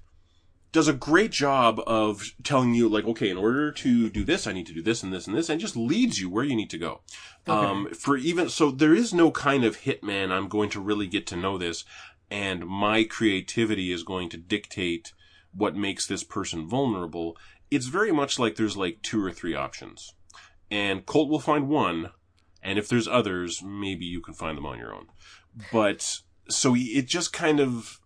does 0.72 0.88
a 0.88 0.94
great 0.94 1.32
job 1.32 1.80
of 1.86 2.34
telling 2.44 2.74
you, 2.74 2.90
like, 2.90 3.06
okay, 3.06 3.30
in 3.30 3.38
order 3.38 3.72
to 3.72 4.10
do 4.10 4.24
this, 4.24 4.48
I 4.48 4.54
need 4.54 4.66
to 4.66 4.74
do 4.74 4.82
this 4.82 5.04
and 5.04 5.14
this 5.14 5.28
and 5.28 5.38
this, 5.38 5.48
and 5.48 5.62
just 5.62 5.78
leads 5.78 6.20
you 6.20 6.30
where 6.30 6.44
you 6.44 6.56
need 6.56 6.72
to 6.72 6.80
go. 6.80 7.02
Um, 7.48 7.90
for 7.94 8.18
even, 8.18 8.50
so 8.50 8.72
there 8.72 8.96
is 8.96 9.14
no 9.14 9.30
kind 9.30 9.64
of 9.64 9.82
hitman, 9.82 10.32
I'm 10.32 10.48
going 10.48 10.72
to 10.72 10.80
really 10.80 11.06
get 11.06 11.28
to 11.28 11.36
know 11.36 11.60
this, 11.60 11.86
and 12.32 12.66
my 12.66 13.04
creativity 13.04 13.92
is 13.92 14.02
going 14.02 14.30
to 14.30 14.38
dictate 14.38 15.14
what 15.54 15.76
makes 15.76 16.08
this 16.08 16.24
person 16.24 16.68
vulnerable. 16.68 17.38
It's 17.70 17.86
very 17.86 18.12
much 18.12 18.40
like 18.40 18.56
there's 18.56 18.76
like 18.76 19.04
two 19.04 19.24
or 19.24 19.32
three 19.32 19.54
options. 19.54 20.16
And 20.74 21.06
Colt 21.06 21.30
will 21.30 21.40
find 21.40 21.70
one, 21.70 22.10
and 22.64 22.80
if 22.80 22.88
there's 22.88 23.08
others, 23.08 23.62
maybe 23.64 24.06
you 24.06 24.22
can 24.22 24.34
find 24.34 24.58
them 24.58 24.66
on 24.66 24.80
your 24.80 24.92
own. 24.92 25.08
But, 25.72 26.18
so 26.50 26.74
it 26.76 27.06
just 27.06 27.32
kind 27.32 27.60
of, 27.60 28.00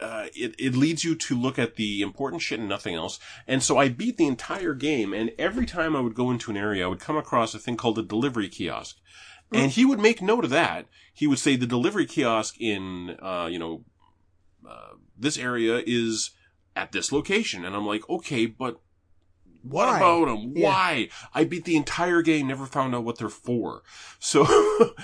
uh, 0.00 0.28
it, 0.34 0.54
it 0.58 0.74
leads 0.74 1.04
you 1.04 1.14
to 1.16 1.38
look 1.38 1.58
at 1.58 1.76
the 1.76 2.00
important 2.00 2.40
shit 2.40 2.60
and 2.60 2.68
nothing 2.68 2.94
else. 2.94 3.18
And 3.46 3.62
so 3.62 3.76
I 3.76 3.90
beat 3.90 4.16
the 4.16 4.26
entire 4.26 4.74
game, 4.74 5.12
and 5.12 5.32
every 5.38 5.66
time 5.66 5.94
I 5.94 6.00
would 6.00 6.14
go 6.14 6.30
into 6.30 6.50
an 6.50 6.56
area, 6.56 6.84
I 6.84 6.88
would 6.88 7.00
come 7.00 7.18
across 7.18 7.54
a 7.54 7.58
thing 7.58 7.76
called 7.76 7.98
a 7.98 8.02
delivery 8.02 8.48
kiosk. 8.48 8.96
And 9.52 9.70
he 9.70 9.84
would 9.84 10.00
make 10.00 10.22
note 10.22 10.44
of 10.44 10.50
that. 10.50 10.86
He 11.12 11.26
would 11.26 11.38
say 11.38 11.54
the 11.54 11.66
delivery 11.66 12.06
kiosk 12.06 12.56
in, 12.58 13.16
uh, 13.22 13.48
you 13.52 13.58
know, 13.58 13.84
uh, 14.68 14.94
this 15.16 15.38
area 15.38 15.82
is 15.86 16.30
at 16.74 16.90
this 16.90 17.12
location. 17.12 17.64
And 17.64 17.76
I'm 17.76 17.86
like, 17.86 18.08
okay, 18.08 18.46
but 18.46 18.80
what 19.64 19.86
Why? 19.88 19.96
about 19.96 20.26
them? 20.26 20.52
Yeah. 20.54 20.68
Why? 20.68 21.08
I 21.32 21.44
beat 21.44 21.64
the 21.64 21.76
entire 21.76 22.20
game, 22.22 22.46
never 22.46 22.66
found 22.66 22.94
out 22.94 23.04
what 23.04 23.18
they're 23.18 23.28
for. 23.28 23.82
So, 24.18 24.44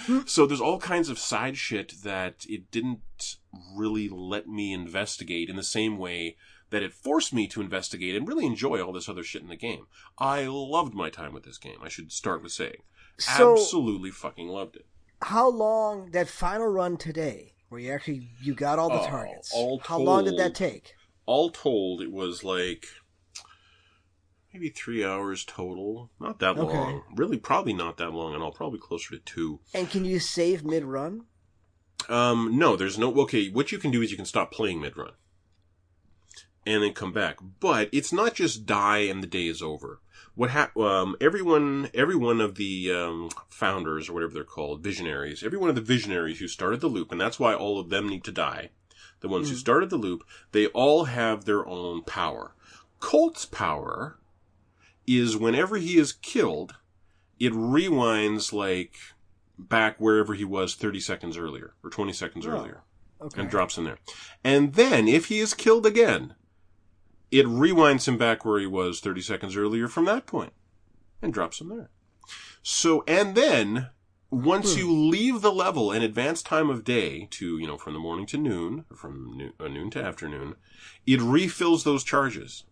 so 0.27 0.47
there's 0.47 0.61
all 0.61 0.79
kinds 0.79 1.09
of 1.09 1.19
side 1.19 1.57
shit 1.57 1.95
that 2.03 2.45
it 2.49 2.71
didn't 2.71 3.37
really 3.75 4.09
let 4.09 4.47
me 4.47 4.73
investigate 4.73 5.49
in 5.49 5.57
the 5.57 5.63
same 5.63 5.99
way 5.99 6.37
that 6.71 6.83
it 6.83 6.93
forced 6.93 7.33
me 7.33 7.49
to 7.49 7.61
investigate 7.61 8.15
and 8.15 8.29
really 8.29 8.47
enjoy 8.47 8.81
all 8.81 8.93
this 8.93 9.09
other 9.09 9.25
shit 9.25 9.43
in 9.43 9.49
the 9.49 9.57
game. 9.57 9.87
I 10.19 10.45
loved 10.47 10.95
my 10.95 11.11
time 11.11 11.33
with 11.33 11.43
this 11.45 11.59
game. 11.59 11.79
I 11.83 11.89
should 11.89 12.13
start 12.13 12.43
with 12.43 12.53
saying, 12.53 12.83
So- 13.19 13.53
absolutely 13.55 14.11
fucking 14.11 14.49
loved 14.49 14.77
it. 14.77 14.87
How 15.23 15.49
long 15.51 16.13
that 16.13 16.29
final 16.29 16.67
run 16.69 16.97
today, 16.97 17.55
where 17.69 17.81
you 17.81 17.93
actually 17.93 18.31
you 18.41 18.55
got 18.55 18.79
all 18.79 18.89
the 18.89 19.01
Oh, 19.03 19.07
targets? 19.07 19.51
all 19.55 19.81
how 19.85 19.99
long 19.99 20.25
did 20.25 20.39
that 20.39 20.55
take? 20.55 20.95
All 21.27 21.51
told, 21.51 22.01
it 22.01 22.11
was 22.11 22.43
like 22.43 22.87
maybe 24.53 24.69
three 24.69 25.05
hours 25.05 25.45
total. 25.45 26.11
Not 26.21 26.39
that 26.41 26.57
Okay. 26.59 26.77
long. 26.77 27.03
Really, 27.15 27.39
probably 27.39 27.73
not 27.73 27.97
that 27.99 28.11
long 28.13 28.35
at 28.35 28.41
all. 28.41 28.53
Probably 28.53 28.79
closer 28.79 29.11
to 29.17 29.19
two. 29.21 29.61
And 29.75 29.91
can 29.91 30.05
you 30.05 30.19
save 30.19 30.65
mid 30.65 30.85
run? 30.85 31.27
Um, 32.09 32.59
no, 32.59 32.77
there's 32.77 32.99
no. 32.99 33.15
Okay, 33.23 33.49
what 33.51 33.73
you 33.73 33.79
can 33.79 33.91
do 33.91 34.03
is 34.03 34.11
you 34.11 34.17
can 34.17 34.27
stop 34.27 34.51
playing 34.51 34.81
mid 34.81 34.97
run, 34.97 35.13
and 36.67 36.83
then 36.83 36.93
come 36.93 37.13
back. 37.13 37.39
But 37.61 37.89
it's 37.93 38.13
not 38.13 38.35
just 38.35 38.67
die 38.67 39.01
and 39.01 39.23
the 39.23 39.27
day 39.27 39.47
is 39.47 39.63
over. 39.63 40.01
What 40.35 40.51
hap- 40.51 40.77
um, 40.77 41.17
everyone, 41.21 41.91
every 41.93 42.17
one 42.17 42.41
of 42.41 42.55
the 42.55 42.91
um, 42.93 43.31
founders 43.49 44.09
or 44.09 44.15
whatever 44.15 44.33
they're 44.33 44.45
called, 44.45 44.83
visionaries, 44.83 45.43
every 45.43 45.59
one 45.59 45.69
of 45.69 45.75
the 45.75 45.81
visionaries 45.83 46.39
who 46.39 46.49
started 46.49 46.81
the 46.81 46.89
loop, 46.89 47.13
and 47.13 47.21
that's 47.21 47.39
why 47.39 47.53
all 47.55 47.79
of 47.79 47.91
them 47.91 48.09
need 48.09 48.25
to 48.25 48.33
die. 48.33 48.71
The 49.21 49.29
ones 49.29 49.51
who 49.51 49.57
started 49.57 49.91
the 49.91 49.99
loop, 49.99 50.25
they 50.53 50.69
all 50.69 51.05
have 51.05 51.45
their 51.45 51.67
own 51.67 52.03
power. 52.05 52.55
Colt's 53.01 53.45
power 53.45 54.19
is 55.19 55.37
whenever 55.37 55.77
he 55.77 55.97
is 55.99 56.13
killed, 56.13 56.75
it 57.39 57.53
rewinds 57.53 58.53
like 58.53 58.95
back 59.59 59.97
wherever 59.99 60.35
he 60.35 60.45
was 60.45 60.75
30 60.75 61.01
seconds 61.01 61.37
earlier 61.37 61.75
or 61.83 61.91
20 61.91 62.13
seconds 62.13 62.47
Oh, 62.47 62.51
earlier 62.51 62.83
Okay. 63.21 63.41
and 63.43 63.51
drops 63.51 63.77
in 63.77 63.85
there. 63.85 63.99
And 64.43 64.75
then 64.75 65.07
if 65.09 65.27
he 65.27 65.41
is 65.41 65.53
killed 65.53 65.85
again, 65.85 66.35
it 67.31 67.47
rewinds 67.47 68.09
him 68.09 68.17
back 68.17 68.45
where 68.45 68.59
he 68.59 68.67
was 68.67 69.01
30 69.01 69.21
seconds 69.21 69.57
earlier 69.57 69.89
from 69.89 70.07
that 70.07 70.27
point 70.27 70.53
and 71.21 71.33
drops 71.33 71.61
him 71.61 71.69
there. 71.69 71.91
So, 72.63 73.05
and 73.07 73.35
then 73.35 73.91
once 74.31 74.77
you 74.77 74.91
leave 74.93 75.41
the 75.43 75.53
level 75.53 75.91
and 75.91 76.03
advance 76.05 76.43
time 76.43 76.71
of 76.71 76.85
day 76.85 77.27
to, 77.33 77.59
you 77.59 77.67
know, 77.67 77.77
from 77.77 77.93
the 77.95 77.99
morning 77.99 78.27
to 78.27 78.39
noon, 78.39 78.85
or 78.91 78.97
from 78.97 79.37
noon, 79.37 79.53
uh, 79.61 79.69
noon 79.69 79.91
to 79.91 80.03
afternoon, 80.03 80.55
it 81.07 81.21
refills 81.21 81.85
those 81.85 82.05
charges. 82.05 82.65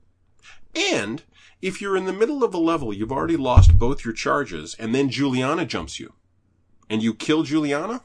And 0.74 1.22
if 1.60 1.80
you're 1.80 1.96
in 1.96 2.06
the 2.06 2.12
middle 2.12 2.44
of 2.44 2.54
a 2.54 2.58
level, 2.58 2.92
you've 2.92 3.12
already 3.12 3.36
lost 3.36 3.78
both 3.78 4.04
your 4.04 4.14
charges, 4.14 4.76
and 4.78 4.94
then 4.94 5.10
Juliana 5.10 5.64
jumps 5.64 5.98
you, 5.98 6.12
and 6.88 7.02
you 7.02 7.14
kill 7.14 7.42
Juliana, 7.42 8.02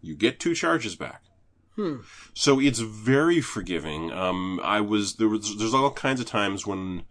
you 0.00 0.14
get 0.14 0.40
two 0.40 0.54
charges 0.54 0.96
back. 0.96 1.22
Hmm. 1.76 1.98
So 2.34 2.60
it's 2.60 2.80
very 2.80 3.40
forgiving. 3.40 4.10
Um, 4.12 4.60
I 4.62 4.80
was 4.80 5.16
there 5.16 5.28
was 5.28 5.56
there's 5.56 5.74
all 5.74 5.90
kinds 5.92 6.20
of 6.20 6.26
times 6.26 6.66
when 6.66 7.04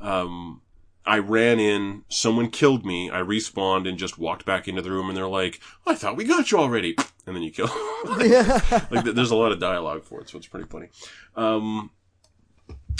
um, 0.00 0.60
I 1.06 1.18
ran 1.18 1.58
in, 1.58 2.04
someone 2.08 2.50
killed 2.50 2.84
me, 2.84 3.10
I 3.10 3.20
respawned 3.20 3.88
and 3.88 3.98
just 3.98 4.18
walked 4.18 4.44
back 4.44 4.68
into 4.68 4.82
the 4.82 4.90
room, 4.90 5.08
and 5.08 5.16
they're 5.16 5.26
like, 5.26 5.60
"I 5.86 5.94
thought 5.94 6.16
we 6.16 6.24
got 6.24 6.50
you 6.50 6.58
already," 6.58 6.96
and 7.26 7.34
then 7.34 7.42
you 7.42 7.50
kill. 7.50 7.70
like 8.04 9.04
th- 9.04 9.14
there's 9.14 9.30
a 9.30 9.36
lot 9.36 9.52
of 9.52 9.58
dialogue 9.58 10.04
for 10.04 10.20
it, 10.20 10.28
so 10.28 10.38
it's 10.38 10.46
pretty 10.46 10.66
funny. 10.66 10.88
Um, 11.34 11.90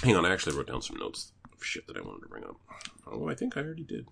hang 0.03 0.17
on, 0.17 0.25
I 0.27 0.33
actually 0.33 0.57
wrote 0.57 0.67
down 0.67 0.83
some 0.83 0.97
notes 0.97 1.33
of 1.53 1.63
shit 1.65 1.87
that 1.87 1.97
I 1.97 2.01
wanted 2.01 2.23
to 2.23 2.29
bring 2.29 2.45
up. 2.45 2.57
Oh, 3.07 3.29
I 3.29 3.35
think 3.35 3.57
I 3.57 3.61
already 3.61 3.85
did. 3.85 4.07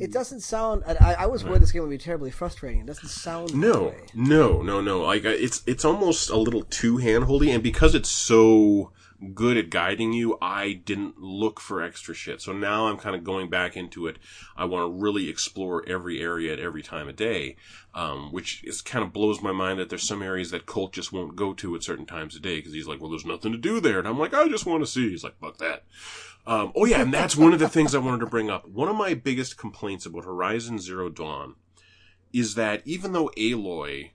It 0.00 0.12
doesn't 0.12 0.40
sound. 0.40 0.82
I, 0.86 0.94
I- 1.00 1.16
I 1.22 1.26
was 1.26 1.44
worried 1.44 1.62
this 1.62 1.72
game 1.72 1.82
would 1.82 1.90
be 1.90 1.98
terribly 1.98 2.30
frustrating. 2.30 2.80
It 2.80 2.86
doesn't 2.86 3.08
sound. 3.08 3.54
No, 3.54 3.92
no, 4.14 4.62
no, 4.62 4.80
no. 4.80 5.00
Like 5.02 5.24
it's 5.24 5.62
it's 5.66 5.84
almost 5.84 6.30
a 6.30 6.36
little 6.36 6.62
too 6.62 6.96
handholdy, 6.98 7.52
and 7.52 7.62
because 7.62 7.94
it's 7.94 8.08
so 8.08 8.92
good 9.34 9.56
at 9.56 9.70
guiding 9.70 10.12
you, 10.12 10.38
I 10.40 10.72
didn't 10.72 11.20
look 11.20 11.60
for 11.60 11.82
extra 11.82 12.14
shit. 12.14 12.40
So 12.40 12.52
now 12.52 12.86
I'm 12.86 12.96
kind 12.96 13.14
of 13.14 13.24
going 13.24 13.50
back 13.50 13.76
into 13.76 14.06
it. 14.06 14.18
I 14.56 14.64
want 14.64 14.82
to 14.82 15.00
really 15.00 15.28
explore 15.28 15.84
every 15.86 16.20
area 16.20 16.52
at 16.52 16.58
every 16.58 16.82
time 16.82 17.08
of 17.08 17.16
day, 17.16 17.56
um, 17.94 18.32
which 18.32 18.64
is 18.64 18.80
kind 18.82 19.04
of 19.04 19.12
blows 19.12 19.42
my 19.42 19.52
mind 19.52 19.78
that 19.78 19.88
there's 19.88 20.06
some 20.06 20.22
areas 20.22 20.50
that 20.50 20.66
Colt 20.66 20.92
just 20.92 21.12
won't 21.12 21.36
go 21.36 21.52
to 21.54 21.74
at 21.74 21.82
certain 21.82 22.06
times 22.06 22.36
of 22.36 22.42
day 22.42 22.56
because 22.56 22.72
he's 22.72 22.88
like, 22.88 23.00
well, 23.00 23.10
there's 23.10 23.26
nothing 23.26 23.52
to 23.52 23.58
do 23.58 23.80
there, 23.80 23.98
and 23.98 24.08
I'm 24.08 24.18
like, 24.18 24.34
I 24.34 24.48
just 24.48 24.66
want 24.66 24.82
to 24.82 24.90
see. 24.90 25.10
He's 25.10 25.24
like, 25.24 25.38
fuck 25.38 25.58
that. 25.58 25.84
Um, 26.46 26.72
oh 26.74 26.86
yeah, 26.86 27.02
and 27.02 27.12
that's 27.12 27.36
one 27.36 27.52
of 27.52 27.58
the 27.58 27.68
things 27.68 27.94
I 27.94 27.98
wanted 27.98 28.20
to 28.20 28.26
bring 28.26 28.50
up. 28.50 28.66
One 28.66 28.88
of 28.88 28.96
my 28.96 29.14
biggest 29.14 29.58
complaints 29.58 30.06
about 30.06 30.24
Horizon 30.24 30.78
Zero 30.78 31.10
Dawn 31.10 31.56
is 32.32 32.54
that 32.54 32.82
even 32.86 33.12
though 33.12 33.30
Aloy 33.36 34.10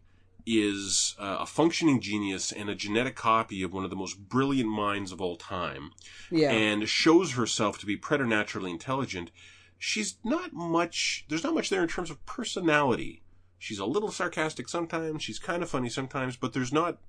is 0.45 1.15
uh, 1.19 1.37
a 1.39 1.45
functioning 1.45 1.99
genius 1.99 2.51
and 2.51 2.69
a 2.69 2.75
genetic 2.75 3.15
copy 3.15 3.63
of 3.63 3.73
one 3.73 3.83
of 3.83 3.89
the 3.89 3.95
most 3.95 4.29
brilliant 4.29 4.69
minds 4.69 5.11
of 5.11 5.19
all 5.21 5.35
time, 5.35 5.91
Yeah. 6.31 6.51
and 6.51 6.87
shows 6.87 7.33
herself 7.33 7.79
to 7.79 7.85
be 7.85 7.97
preternaturally 7.97 8.71
intelligent, 8.71 9.31
she's 9.77 10.17
not 10.23 10.53
much, 10.53 11.25
there's 11.29 11.43
not 11.43 11.53
much 11.55 11.69
there 11.69 11.81
in 11.81 11.87
terms 11.89 12.09
of 12.11 12.23
personality. 12.25 13.21
She's 13.57 13.79
a 13.79 13.85
little 13.85 14.11
sarcastic 14.11 14.69
sometimes, 14.69 15.23
she's 15.23 15.39
kind 15.39 15.63
of 15.63 15.69
funny 15.69 15.89
sometimes, 15.89 16.35
but 16.35 16.53
there's 16.53 16.73
not, 16.73 16.99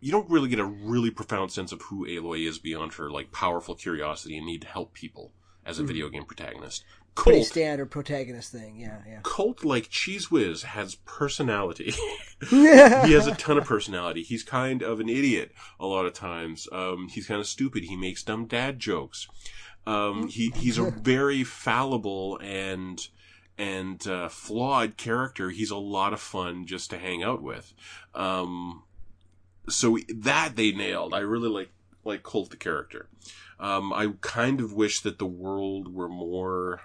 you 0.00 0.12
don't 0.12 0.30
really 0.30 0.48
get 0.48 0.58
a 0.60 0.64
really 0.64 1.10
profound 1.10 1.50
sense 1.50 1.72
of 1.72 1.82
who 1.82 2.06
Aloy 2.06 2.46
is 2.46 2.58
beyond 2.58 2.94
her, 2.94 3.10
like, 3.10 3.32
powerful 3.32 3.74
curiosity 3.74 4.36
and 4.36 4.46
need 4.46 4.60
to 4.62 4.68
help 4.68 4.92
people 4.92 5.32
as 5.66 5.78
a 5.78 5.82
video 5.84 6.08
game 6.10 6.24
protagonist. 6.26 6.84
Pretty 7.14 7.38
Colt, 7.38 7.48
standard 7.48 7.90
protagonist 7.90 8.50
thing. 8.50 8.76
Yeah, 8.76 8.98
yeah. 9.06 9.20
Colt, 9.22 9.64
like 9.64 9.88
Cheez 9.88 10.30
Whiz, 10.32 10.62
has 10.62 10.96
personality. 10.96 11.94
he 12.50 12.66
has 12.66 13.28
a 13.28 13.34
ton 13.36 13.56
of 13.56 13.64
personality. 13.64 14.22
He's 14.22 14.42
kind 14.42 14.82
of 14.82 14.98
an 14.98 15.08
idiot 15.08 15.52
a 15.78 15.86
lot 15.86 16.06
of 16.06 16.12
times. 16.12 16.66
Um, 16.72 17.08
he's 17.08 17.28
kind 17.28 17.40
of 17.40 17.46
stupid. 17.46 17.84
He 17.84 17.96
makes 17.96 18.24
dumb 18.24 18.46
dad 18.46 18.80
jokes. 18.80 19.28
Um, 19.86 20.28
he 20.28 20.50
he's 20.56 20.78
a 20.78 20.90
very 21.02 21.44
fallible 21.44 22.38
and 22.42 23.00
and 23.56 24.04
uh, 24.08 24.28
flawed 24.28 24.96
character. 24.96 25.50
He's 25.50 25.70
a 25.70 25.76
lot 25.76 26.12
of 26.12 26.20
fun 26.20 26.66
just 26.66 26.90
to 26.90 26.98
hang 26.98 27.22
out 27.22 27.42
with. 27.42 27.72
Um, 28.14 28.82
so 29.68 29.98
that 30.12 30.56
they 30.56 30.72
nailed. 30.72 31.14
I 31.14 31.20
really 31.20 31.48
like 31.48 31.70
like 32.04 32.22
Colt 32.22 32.50
the 32.50 32.56
character. 32.56 33.08
Um, 33.60 33.92
I 33.92 34.14
kind 34.20 34.60
of 34.60 34.72
wish 34.72 35.00
that 35.00 35.18
the 35.18 35.26
world 35.26 35.94
were 35.94 36.08
more 36.08 36.80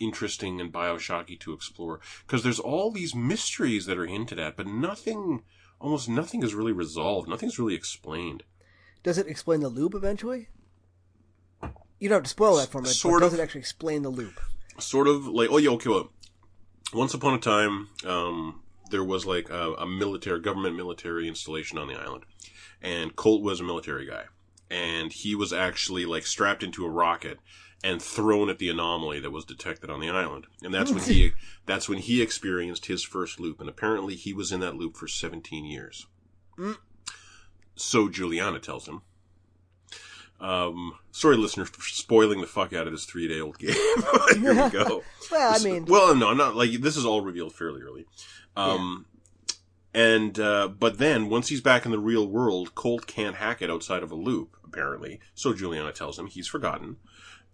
interesting 0.00 0.60
and 0.60 0.72
Bioshocky 0.72 1.38
to 1.40 1.52
explore 1.52 2.00
because 2.26 2.42
there's 2.42 2.58
all 2.58 2.90
these 2.90 3.14
mysteries 3.14 3.86
that 3.86 3.98
are 3.98 4.06
hinted 4.06 4.38
at, 4.38 4.56
but 4.56 4.66
nothing, 4.66 5.42
almost 5.78 6.08
nothing 6.08 6.42
is 6.42 6.54
really 6.54 6.72
resolved. 6.72 7.28
Nothing's 7.28 7.58
really 7.58 7.74
explained. 7.74 8.42
Does 9.02 9.18
it 9.18 9.28
explain 9.28 9.60
the 9.60 9.68
loop 9.68 9.94
eventually? 9.94 10.48
You 11.98 12.08
don't 12.08 12.16
have 12.16 12.22
to 12.24 12.30
spoil 12.30 12.56
that 12.56 12.70
for 12.70 12.80
me, 12.80 12.88
Sort 12.88 13.20
but 13.20 13.26
does 13.26 13.34
of. 13.34 13.38
it 13.38 13.42
actually 13.42 13.60
explain 13.60 14.02
the 14.02 14.08
loop? 14.08 14.40
Sort 14.78 15.06
of 15.06 15.26
like, 15.26 15.50
oh 15.50 15.58
yeah, 15.58 15.70
okay, 15.70 15.90
well, 15.90 16.10
once 16.94 17.14
upon 17.14 17.34
a 17.34 17.38
time, 17.38 17.88
um, 18.06 18.62
there 18.90 19.04
was 19.04 19.26
like 19.26 19.50
a, 19.50 19.74
a 19.74 19.86
military, 19.86 20.40
government 20.40 20.76
military 20.76 21.28
installation 21.28 21.78
on 21.78 21.88
the 21.88 21.94
island, 21.94 22.24
and 22.80 23.14
Colt 23.14 23.42
was 23.42 23.60
a 23.60 23.64
military 23.64 24.06
guy, 24.06 24.24
and 24.70 25.12
he 25.12 25.34
was 25.34 25.52
actually 25.52 26.06
like 26.06 26.26
strapped 26.26 26.62
into 26.62 26.86
a 26.86 26.90
rocket 26.90 27.38
and 27.82 28.02
thrown 28.02 28.50
at 28.50 28.58
the 28.58 28.68
anomaly 28.68 29.20
that 29.20 29.30
was 29.30 29.44
detected 29.44 29.90
on 29.90 30.00
the 30.00 30.10
island, 30.10 30.46
and 30.62 30.72
that's 30.72 30.90
when 30.92 31.02
he 31.02 31.32
that's 31.66 31.88
when 31.88 31.98
he 31.98 32.20
experienced 32.20 32.86
his 32.86 33.02
first 33.02 33.40
loop, 33.40 33.60
and 33.60 33.68
apparently 33.68 34.14
he 34.14 34.32
was 34.32 34.52
in 34.52 34.60
that 34.60 34.76
loop 34.76 34.96
for 34.96 35.08
17 35.08 35.64
years. 35.64 36.06
Mm. 36.58 36.76
So 37.76 38.08
Juliana 38.08 38.58
tells 38.58 38.86
him. 38.86 39.02
Um, 40.40 40.94
sorry, 41.12 41.36
listener, 41.36 41.66
for 41.66 41.82
spoiling 41.82 42.40
the 42.40 42.46
fuck 42.46 42.72
out 42.72 42.86
of 42.86 42.92
this 42.92 43.04
three 43.04 43.28
day 43.28 43.40
old 43.40 43.58
game. 43.58 43.74
Here 44.38 44.64
we 44.64 44.70
go. 44.70 45.02
Well, 45.30 45.54
I 45.54 45.62
mean, 45.62 45.84
well, 45.84 46.12
no, 46.16 46.34
not 46.34 46.56
like 46.56 46.72
this 46.80 46.96
is 46.96 47.06
all 47.06 47.20
revealed 47.20 47.54
fairly 47.54 47.82
early. 47.82 48.04
Um, 48.56 49.06
and 49.94 50.36
uh, 50.40 50.66
but 50.66 50.98
then 50.98 51.28
once 51.28 51.50
he's 51.50 51.60
back 51.60 51.84
in 51.84 51.92
the 51.92 52.00
real 52.00 52.26
world, 52.26 52.74
Colt 52.74 53.06
can't 53.06 53.36
hack 53.36 53.62
it 53.62 53.70
outside 53.70 54.02
of 54.02 54.10
a 54.10 54.16
loop 54.16 54.56
apparently. 54.70 55.20
So 55.34 55.52
Juliana 55.52 55.92
tells 55.92 56.18
him 56.18 56.26
he's 56.26 56.46
forgotten, 56.46 56.96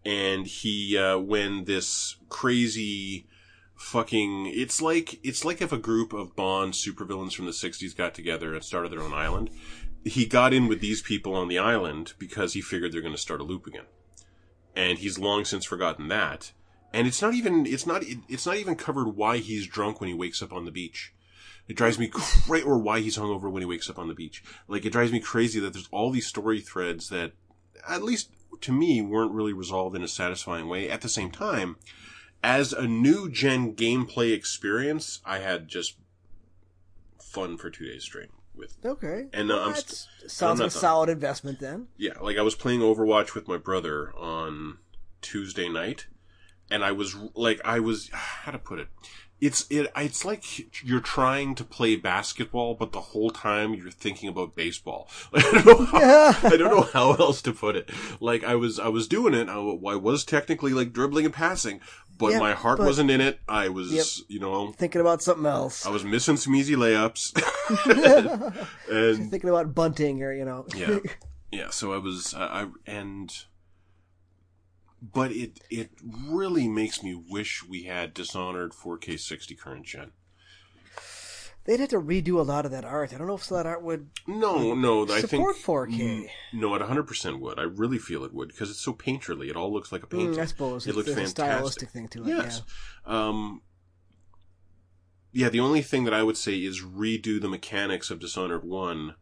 and 0.06 0.46
he 0.46 0.96
uh, 0.96 1.18
when 1.18 1.64
this 1.64 2.16
crazy 2.28 3.26
fucking 3.74 4.46
it's 4.46 4.80
like 4.80 5.20
it's 5.22 5.44
like 5.44 5.60
if 5.60 5.72
a 5.72 5.78
group 5.78 6.14
of 6.14 6.34
Bond 6.34 6.72
supervillains 6.72 7.34
from 7.34 7.46
the 7.46 7.52
'60s 7.52 7.94
got 7.94 8.14
together 8.14 8.54
and 8.54 8.64
started 8.64 8.92
their 8.92 9.02
own 9.02 9.12
island. 9.12 9.50
He 10.04 10.24
got 10.24 10.54
in 10.54 10.68
with 10.68 10.80
these 10.80 11.02
people 11.02 11.34
on 11.34 11.48
the 11.48 11.58
island 11.58 12.12
because 12.16 12.52
he 12.52 12.60
figured 12.60 12.92
they're 12.92 13.00
going 13.00 13.12
to 13.12 13.20
start 13.20 13.40
a 13.40 13.44
loop 13.44 13.66
again, 13.66 13.86
and 14.74 14.98
he's 14.98 15.18
long 15.18 15.44
since 15.44 15.64
forgotten 15.64 16.06
that 16.08 16.52
and 16.92 17.06
it's 17.06 17.20
not 17.20 17.34
even 17.34 17.66
it's 17.66 17.86
not 17.86 18.02
it's 18.06 18.46
not 18.46 18.56
even 18.56 18.74
covered 18.74 19.08
why 19.08 19.36
he's 19.36 19.66
drunk 19.66 20.00
when 20.00 20.08
he 20.08 20.14
wakes 20.14 20.42
up 20.42 20.52
on 20.52 20.64
the 20.64 20.70
beach. 20.70 21.12
It 21.68 21.76
drives 21.76 21.98
me 21.98 22.08
crazy, 22.12 22.64
or 22.64 22.78
why 22.78 23.00
he's 23.00 23.18
hungover 23.18 23.50
when 23.50 23.60
he 23.60 23.66
wakes 23.66 23.90
up 23.90 23.98
on 23.98 24.08
the 24.08 24.14
beach. 24.14 24.42
Like 24.68 24.86
it 24.86 24.92
drives 24.92 25.12
me 25.12 25.20
crazy 25.20 25.60
that 25.60 25.72
there's 25.72 25.88
all 25.90 26.10
these 26.10 26.26
story 26.26 26.60
threads 26.60 27.08
that, 27.08 27.32
at 27.88 28.02
least 28.02 28.30
to 28.60 28.72
me, 28.72 29.00
weren't 29.02 29.32
really 29.32 29.52
resolved 29.52 29.94
in 29.96 30.02
a 30.02 30.08
satisfying 30.08 30.68
way. 30.68 30.88
At 30.90 31.00
the 31.00 31.08
same 31.08 31.30
time, 31.30 31.76
as 32.42 32.72
a 32.72 32.86
new 32.86 33.30
gen 33.30 33.74
gameplay 33.74 34.32
experience, 34.32 35.20
I 35.24 35.38
had 35.38 35.68
just 35.68 35.96
fun 37.20 37.56
for 37.56 37.70
two 37.70 37.86
days 37.86 38.04
straight 38.04 38.30
with 38.54 38.76
okay. 38.84 39.26
And, 39.32 39.50
uh, 39.50 39.54
Well, 39.56 39.68
I'm 39.68 39.74
st- 39.74 40.30
sounds 40.30 40.60
like 40.60 40.70
a 40.70 40.72
done. 40.72 40.80
solid 40.80 41.08
investment 41.10 41.60
then. 41.60 41.88
yeah, 41.96 42.14
like 42.20 42.38
I 42.38 42.42
was 42.42 42.54
playing 42.54 42.80
Overwatch 42.80 43.34
with 43.34 43.48
my 43.48 43.56
brother 43.58 44.14
on 44.16 44.78
Tuesday 45.20 45.68
night, 45.68 46.06
and 46.70 46.84
I 46.84 46.92
was 46.92 47.14
like, 47.34 47.60
I 47.64 47.80
was 47.80 48.08
how 48.12 48.52
to 48.52 48.58
put 48.58 48.78
it. 48.78 48.88
It's 49.38 49.66
it. 49.68 49.90
It's 49.96 50.24
like 50.24 50.82
you're 50.84 51.00
trying 51.00 51.54
to 51.56 51.64
play 51.64 51.94
basketball, 51.96 52.74
but 52.74 52.92
the 52.92 53.00
whole 53.00 53.30
time 53.30 53.74
you're 53.74 53.90
thinking 53.90 54.28
about 54.30 54.54
baseball. 54.54 55.08
I 55.34 55.40
don't 55.42 55.66
know. 55.66 55.84
How, 55.84 56.32
I 56.48 56.56
don't 56.56 56.74
know 56.74 56.88
how 56.92 57.12
else 57.14 57.42
to 57.42 57.52
put 57.52 57.76
it. 57.76 57.90
Like 58.18 58.44
I 58.44 58.54
was, 58.54 58.78
I 58.80 58.88
was 58.88 59.06
doing 59.06 59.34
it. 59.34 59.48
I, 59.50 59.56
I 59.58 59.96
was 59.96 60.24
technically 60.24 60.72
like 60.72 60.94
dribbling 60.94 61.26
and 61.26 61.34
passing, 61.34 61.80
but 62.16 62.32
Yeah, 62.32 62.38
my 62.38 62.54
heart 62.54 62.78
but- 62.78 62.86
wasn't 62.86 63.10
in 63.10 63.20
it. 63.20 63.38
I 63.46 63.68
was, 63.68 63.92
Yep. 63.92 64.06
you 64.28 64.40
know, 64.40 64.72
Thinking 64.72 65.02
about 65.02 65.20
something 65.22 65.44
else. 65.46 65.84
I 65.84 65.90
was 65.90 66.02
missing 66.02 66.38
some 66.38 66.54
easy 66.54 66.74
layups, 66.74 67.34
and 68.90 69.30
Thinking 69.30 69.50
about 69.50 69.74
bunting 69.74 70.22
or 70.22 70.32
you 70.32 70.46
know. 70.46 70.66
yeah, 70.74 70.98
yeah. 71.52 71.68
So 71.70 71.92
I 71.92 71.98
was, 71.98 72.32
uh, 72.32 72.38
I 72.38 72.66
and, 72.90 73.32
but 75.12 75.32
it 75.32 75.60
it 75.70 75.90
really 76.02 76.68
makes 76.68 77.02
me 77.02 77.14
wish 77.14 77.64
we 77.68 77.84
had 77.84 78.14
Dishonored 78.14 78.72
4K 78.72 79.18
60 79.18 79.54
current 79.54 79.86
gen. 79.86 80.12
They'd 81.64 81.80
have 81.80 81.88
to 81.88 82.00
redo 82.00 82.38
a 82.38 82.42
lot 82.42 82.64
of 82.64 82.70
that 82.70 82.84
art. 82.84 83.12
I 83.12 83.18
don't 83.18 83.26
know 83.26 83.34
if 83.34 83.48
that 83.48 83.66
art 83.66 83.82
would 83.82 84.10
No, 84.28 84.72
no, 84.74 85.02
I 85.04 85.20
think 85.22 85.30
support 85.30 85.56
4K. 85.56 85.98
Mm, 85.98 86.28
No, 86.52 86.74
it 86.76 86.82
100% 86.82 87.40
would. 87.40 87.58
I 87.58 87.64
really 87.64 87.98
feel 87.98 88.22
it 88.22 88.32
would 88.32 88.48
because 88.48 88.70
it's 88.70 88.80
so 88.80 88.92
painterly. 88.92 89.50
It 89.50 89.56
all 89.56 89.72
looks 89.72 89.90
like 89.90 90.04
a 90.04 90.06
painting. 90.06 90.34
Mm, 90.34 90.38
I 90.38 90.44
suppose 90.44 90.86
it 90.86 90.90
it's, 90.90 90.96
looks 90.96 91.06
there's 91.06 91.32
a 91.32 91.34
fantastic. 91.34 91.54
stylistic 91.56 91.90
thing 91.90 92.08
to 92.08 92.22
it. 92.22 92.28
Yes. 92.28 92.62
Um, 93.04 93.62
yeah, 95.32 95.48
the 95.48 95.60
only 95.60 95.82
thing 95.82 96.04
that 96.04 96.14
I 96.14 96.22
would 96.22 96.36
say 96.36 96.54
is 96.56 96.82
redo 96.82 97.40
the 97.40 97.48
mechanics 97.48 98.10
of 98.10 98.20
Dishonored 98.20 98.64
1 98.64 99.14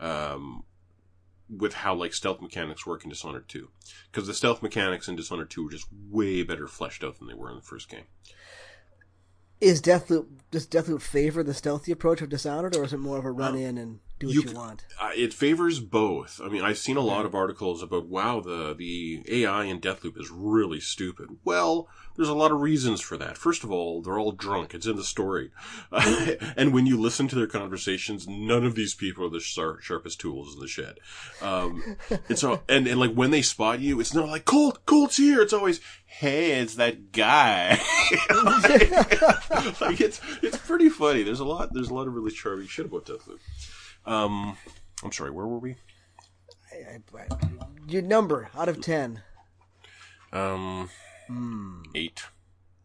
um, 0.00 0.64
with 1.56 1.74
how 1.74 1.94
like 1.94 2.14
stealth 2.14 2.40
mechanics 2.40 2.86
work 2.86 3.04
in 3.04 3.10
Dishonored 3.10 3.48
2. 3.48 3.68
Because 4.10 4.26
the 4.26 4.34
stealth 4.34 4.62
mechanics 4.62 5.08
in 5.08 5.16
Dishonored 5.16 5.50
2 5.50 5.64
were 5.64 5.70
just 5.70 5.86
way 6.10 6.42
better 6.42 6.66
fleshed 6.66 7.04
out 7.04 7.18
than 7.18 7.28
they 7.28 7.34
were 7.34 7.50
in 7.50 7.56
the 7.56 7.62
first 7.62 7.88
game. 7.88 8.04
Is 9.60 9.80
Deathloop 9.80 10.26
does 10.50 10.66
Deathloop 10.66 11.02
favor 11.02 11.42
the 11.42 11.54
stealthy 11.54 11.92
approach 11.92 12.20
of 12.20 12.28
Dishonored, 12.28 12.74
or 12.74 12.84
is 12.84 12.92
it 12.92 12.98
more 12.98 13.18
of 13.18 13.24
a 13.24 13.30
run 13.30 13.54
um, 13.54 13.60
in 13.60 13.78
and 13.78 14.00
do 14.22 14.26
what 14.28 14.34
you 14.34 14.42
you, 14.42 14.56
want? 14.56 14.84
Uh, 15.00 15.10
it 15.14 15.34
favors 15.34 15.80
both. 15.80 16.40
I 16.42 16.48
mean, 16.48 16.62
I've 16.62 16.78
seen 16.78 16.96
a 16.96 17.00
lot 17.00 17.26
of 17.26 17.34
articles 17.34 17.82
about 17.82 18.06
wow, 18.06 18.40
the 18.40 18.74
the 18.74 19.22
AI 19.28 19.64
in 19.64 19.80
Deathloop 19.80 20.18
is 20.18 20.30
really 20.30 20.80
stupid. 20.80 21.38
Well, 21.44 21.88
there's 22.16 22.28
a 22.28 22.34
lot 22.34 22.52
of 22.52 22.60
reasons 22.60 23.00
for 23.00 23.16
that. 23.16 23.38
First 23.38 23.64
of 23.64 23.72
all, 23.72 24.02
they're 24.02 24.18
all 24.18 24.32
drunk. 24.32 24.74
It's 24.74 24.86
in 24.86 24.96
the 24.96 25.04
story, 25.04 25.50
and 25.92 26.72
when 26.72 26.86
you 26.86 27.00
listen 27.00 27.28
to 27.28 27.36
their 27.36 27.46
conversations, 27.46 28.28
none 28.28 28.64
of 28.64 28.74
these 28.74 28.94
people 28.94 29.26
are 29.26 29.30
the 29.30 29.40
sharp, 29.40 29.80
sharpest 29.80 30.20
tools 30.20 30.54
in 30.54 30.60
the 30.60 30.68
shed. 30.68 30.98
Um, 31.40 31.96
it's 32.28 32.44
all, 32.44 32.62
and 32.68 32.86
and 32.86 33.00
like 33.00 33.14
when 33.14 33.30
they 33.30 33.42
spot 33.42 33.80
you, 33.80 33.98
it's 34.00 34.14
not 34.14 34.28
like 34.28 34.44
Colt, 34.44 34.84
Colt's 34.86 35.16
here. 35.16 35.42
It's 35.42 35.52
always 35.52 35.80
hey, 36.06 36.60
it's 36.60 36.74
that 36.76 37.12
guy. 37.12 37.70
like 39.80 40.00
it's 40.00 40.20
it's 40.42 40.58
pretty 40.58 40.88
funny. 40.88 41.22
There's 41.22 41.40
a 41.40 41.44
lot. 41.44 41.70
There's 41.72 41.88
a 41.88 41.94
lot 41.94 42.06
of 42.06 42.14
really 42.14 42.30
charming 42.30 42.66
shit 42.66 42.86
about 42.86 43.06
Deathloop. 43.06 43.38
Um, 44.04 44.56
I'm 45.02 45.12
sorry, 45.12 45.30
where 45.30 45.46
were 45.46 45.58
we? 45.58 45.76
I, 46.72 46.98
I, 47.16 47.26
your 47.86 48.02
number 48.02 48.50
out 48.56 48.68
of 48.68 48.80
ten. 48.80 49.22
Um, 50.32 50.90
Hmm. 51.26 51.82
eight. 51.94 52.24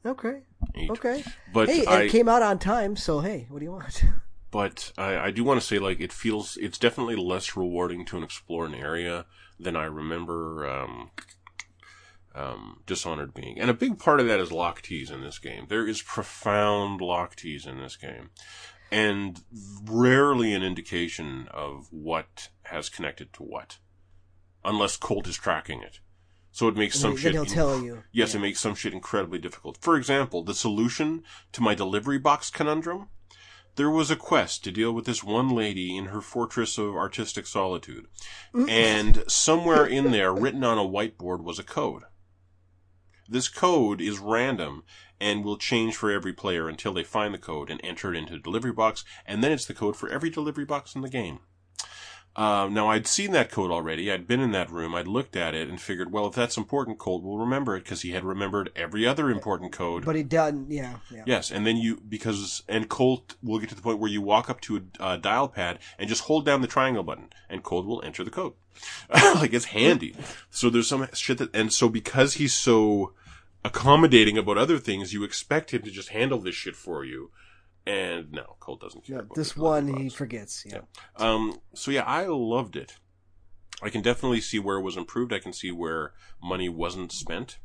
Okay. 0.05 0.41
Eight. 0.75 0.91
Okay. 0.91 1.24
But 1.51 1.69
hey, 1.69 1.86
I, 1.86 2.03
it 2.03 2.12
came 2.12 2.29
out 2.29 2.41
on 2.41 2.59
time, 2.59 2.95
so 2.95 3.19
hey, 3.19 3.47
what 3.50 3.59
do 3.59 3.65
you 3.65 3.71
want? 3.71 4.03
but 4.51 4.92
I, 4.98 5.18
I 5.18 5.31
do 5.31 5.44
want 5.44 5.59
to 5.59 5.65
say, 5.65 5.79
like, 5.79 6.00
it 6.00 6.13
feels, 6.13 6.57
it's 6.57 6.77
definitely 6.77 7.15
less 7.15 7.57
rewarding 7.57 8.05
to 8.05 8.18
an 8.18 8.24
explore 8.24 8.65
an 8.65 8.75
area 8.75 9.25
than 9.59 9.75
I 9.75 9.85
remember, 9.85 10.70
um, 10.70 11.11
um, 12.35 12.81
Dishonored 12.85 13.33
being. 13.33 13.59
And 13.59 13.70
a 13.70 13.74
big 13.74 13.98
part 13.98 14.20
of 14.20 14.27
that 14.27 14.39
is 14.39 14.51
lock 14.51 14.81
teas 14.81 15.09
in 15.09 15.22
this 15.22 15.39
game. 15.39 15.65
There 15.68 15.87
is 15.87 16.01
profound 16.01 17.01
lock 17.01 17.35
teas 17.35 17.65
in 17.65 17.79
this 17.79 17.96
game. 17.96 18.29
And 18.91 19.43
rarely 19.85 20.53
an 20.53 20.63
indication 20.63 21.47
of 21.51 21.87
what 21.91 22.50
has 22.63 22.89
connected 22.89 23.33
to 23.33 23.43
what. 23.43 23.77
Unless 24.63 24.97
Colt 24.97 25.27
is 25.27 25.37
tracking 25.37 25.81
it. 25.81 26.00
So 26.51 26.67
it 26.67 26.75
makes 26.75 27.00
some 27.00 27.11
then 27.11 27.19
shit. 27.19 27.31
he'll 27.33 27.45
tell 27.45 27.83
you. 27.83 28.03
Yes, 28.11 28.33
it 28.33 28.39
makes 28.39 28.59
some 28.59 28.73
shit 28.73 28.93
incredibly 28.93 29.37
difficult. 29.37 29.77
For 29.77 29.95
example, 29.95 30.43
the 30.43 30.55
solution 30.55 31.23
to 31.51 31.61
my 31.61 31.75
delivery 31.75 32.17
box 32.17 32.50
conundrum, 32.50 33.09
there 33.75 33.91
was 33.91 34.09
a 34.09 34.15
quest 34.15 34.63
to 34.63 34.71
deal 34.71 34.91
with 34.91 35.05
this 35.05 35.23
one 35.23 35.50
lady 35.50 35.95
in 35.95 36.05
her 36.05 36.19
fortress 36.19 36.79
of 36.79 36.95
artistic 36.95 37.45
solitude. 37.45 38.07
Mm. 38.55 38.69
And 38.69 39.23
somewhere 39.27 39.85
in 39.85 40.11
there, 40.11 40.33
written 40.33 40.63
on 40.63 40.79
a 40.79 40.81
whiteboard, 40.81 41.43
was 41.43 41.59
a 41.59 41.63
code. 41.63 42.03
This 43.29 43.50
code 43.50 44.00
is 44.00 44.20
random 44.20 44.83
and 45.20 45.44
will 45.44 45.57
change 45.57 45.96
for 45.96 46.09
every 46.11 46.31
player 46.31 46.70
until 46.70 46.94
they 46.94 47.03
find 47.03 47.33
the 47.33 47.40
code 47.40 47.70
and 47.70 47.81
enter 47.83 48.13
it 48.13 48.18
into 48.18 48.33
the 48.33 48.40
delivery 48.40 48.72
box, 48.72 49.03
and 49.25 49.44
then 49.44 49.51
it's 49.51 49.66
the 49.66 49.74
code 49.74 49.98
for 49.98 50.07
every 50.07 50.29
delivery 50.29 50.63
box 50.63 50.96
in 50.96 51.01
the 51.01 51.09
game. 51.09 51.40
Uh, 52.37 52.69
now 52.71 52.87
I'd 52.87 53.07
seen 53.07 53.31
that 53.31 53.51
code 53.51 53.71
already. 53.71 54.11
I'd 54.11 54.27
been 54.27 54.39
in 54.39 54.51
that 54.51 54.69
room. 54.69 54.93
I'd 54.93 55.07
looked 55.07 55.35
at 55.35 55.55
it 55.55 55.67
and 55.67 55.81
figured, 55.81 56.11
well, 56.11 56.27
if 56.27 56.35
that's 56.35 56.55
important, 56.55 57.00
Colt 57.00 57.23
will 57.23 57.39
remember 57.39 57.75
it 57.75 57.83
because 57.83 58.03
he 58.03 58.11
had 58.11 58.23
remembered 58.23 58.69
every 58.75 59.07
other 59.07 59.31
important 59.31 59.71
code. 59.71 60.05
But 60.05 60.15
he 60.15 60.21
doesn't. 60.21 60.69
Yeah. 60.69 60.97
Yeah. 61.09 61.23
Yes, 61.25 61.50
and 61.50 61.65
then 61.65 61.77
you 61.77 62.00
because 62.07 62.61
and 62.69 62.87
Colt 62.87 63.35
will 63.41 63.57
get 63.57 63.69
to 63.69 63.75
the 63.75 63.81
point 63.81 63.97
where 63.97 64.11
you 64.11 64.21
walk 64.21 64.51
up 64.51 64.61
to 64.61 64.85
a 65.00 65.03
uh, 65.03 65.17
dial 65.17 65.47
pad 65.47 65.79
and 65.97 66.07
just 66.07 66.25
hold 66.25 66.45
down 66.45 66.61
the 66.61 66.67
triangle 66.67 67.01
button, 67.01 67.29
and 67.50 67.63
Colt 67.63 67.87
will 67.87 68.03
enter 68.03 68.23
the 68.23 68.29
code. 68.29 68.53
like 69.09 69.53
it's 69.53 69.65
handy. 69.65 70.15
So 70.51 70.69
there's 70.69 70.87
some 70.87 71.07
shit 71.13 71.39
that, 71.39 71.55
and 71.55 71.73
so 71.73 71.89
because 71.89 72.35
he's 72.35 72.53
so 72.53 73.13
accommodating 73.65 74.37
about 74.37 74.59
other 74.59 74.77
things, 74.77 75.11
you 75.11 75.23
expect 75.23 75.73
him 75.73 75.81
to 75.81 75.89
just 75.89 76.09
handle 76.09 76.39
this 76.39 76.53
shit 76.53 76.75
for 76.75 77.03
you. 77.03 77.31
And 77.87 78.31
no, 78.33 78.57
Colt 78.59 78.81
doesn't 78.81 79.05
care. 79.05 79.17
Yeah, 79.17 79.21
this 79.35 79.55
one 79.55 79.87
he 79.95 80.09
forgets. 80.09 80.63
Yeah. 80.65 80.79
Um, 81.15 81.59
so 81.73 81.89
yeah, 81.91 82.03
I 82.03 82.25
loved 82.25 82.75
it. 82.75 82.97
I 83.81 83.89
can 83.89 84.01
definitely 84.01 84.41
see 84.41 84.59
where 84.59 84.77
it 84.77 84.81
was 84.81 84.97
improved. 84.97 85.31
I 85.31 85.39
can 85.39 85.53
see 85.53 85.71
where 85.71 86.13
money 86.43 86.67
wasn't 86.67 87.11
spent. 87.11 87.59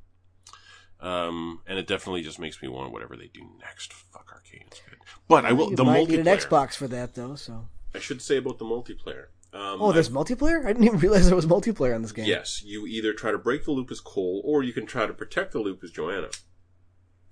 Um, 1.00 1.62
and 1.66 1.78
it 1.78 1.88
definitely 1.88 2.22
just 2.22 2.38
makes 2.38 2.62
me 2.62 2.68
want 2.68 2.92
whatever 2.92 3.16
they 3.16 3.26
do 3.34 3.40
next. 3.58 3.92
Fuck 3.92 4.30
Arkane, 4.32 4.66
it's 4.68 4.80
good. 4.88 4.98
But 5.26 5.44
I 5.44 5.52
will 5.52 5.70
you 5.70 5.76
the 5.76 5.84
might 5.84 6.08
need 6.08 6.20
an. 6.20 6.26
Xbox 6.26 6.74
for 6.76 6.86
that 6.88 7.14
though. 7.14 7.34
So. 7.34 7.66
I 7.94 7.98
should 7.98 8.22
say 8.22 8.36
about 8.36 8.58
the 8.58 8.64
multiplayer. 8.64 9.26
Um, 9.52 9.82
Oh, 9.82 9.92
there's 9.92 10.08
multiplayer. 10.10 10.64
I 10.64 10.68
didn't 10.68 10.84
even 10.84 11.00
realize 11.00 11.26
there 11.26 11.34
was 11.36 11.46
multiplayer 11.46 11.94
in 11.96 12.02
this 12.02 12.12
game. 12.12 12.26
yes, 12.26 12.62
you 12.64 12.86
either 12.86 13.12
try 13.12 13.32
to 13.32 13.38
break 13.38 13.64
the 13.64 13.72
loop 13.72 13.90
as 13.90 14.00
Colt, 14.00 14.42
or 14.46 14.62
you 14.62 14.72
can 14.72 14.86
try 14.86 15.06
to 15.06 15.12
protect 15.12 15.52
the 15.52 15.58
loop 15.58 15.82
as 15.82 15.90
Joanna. 15.90 16.28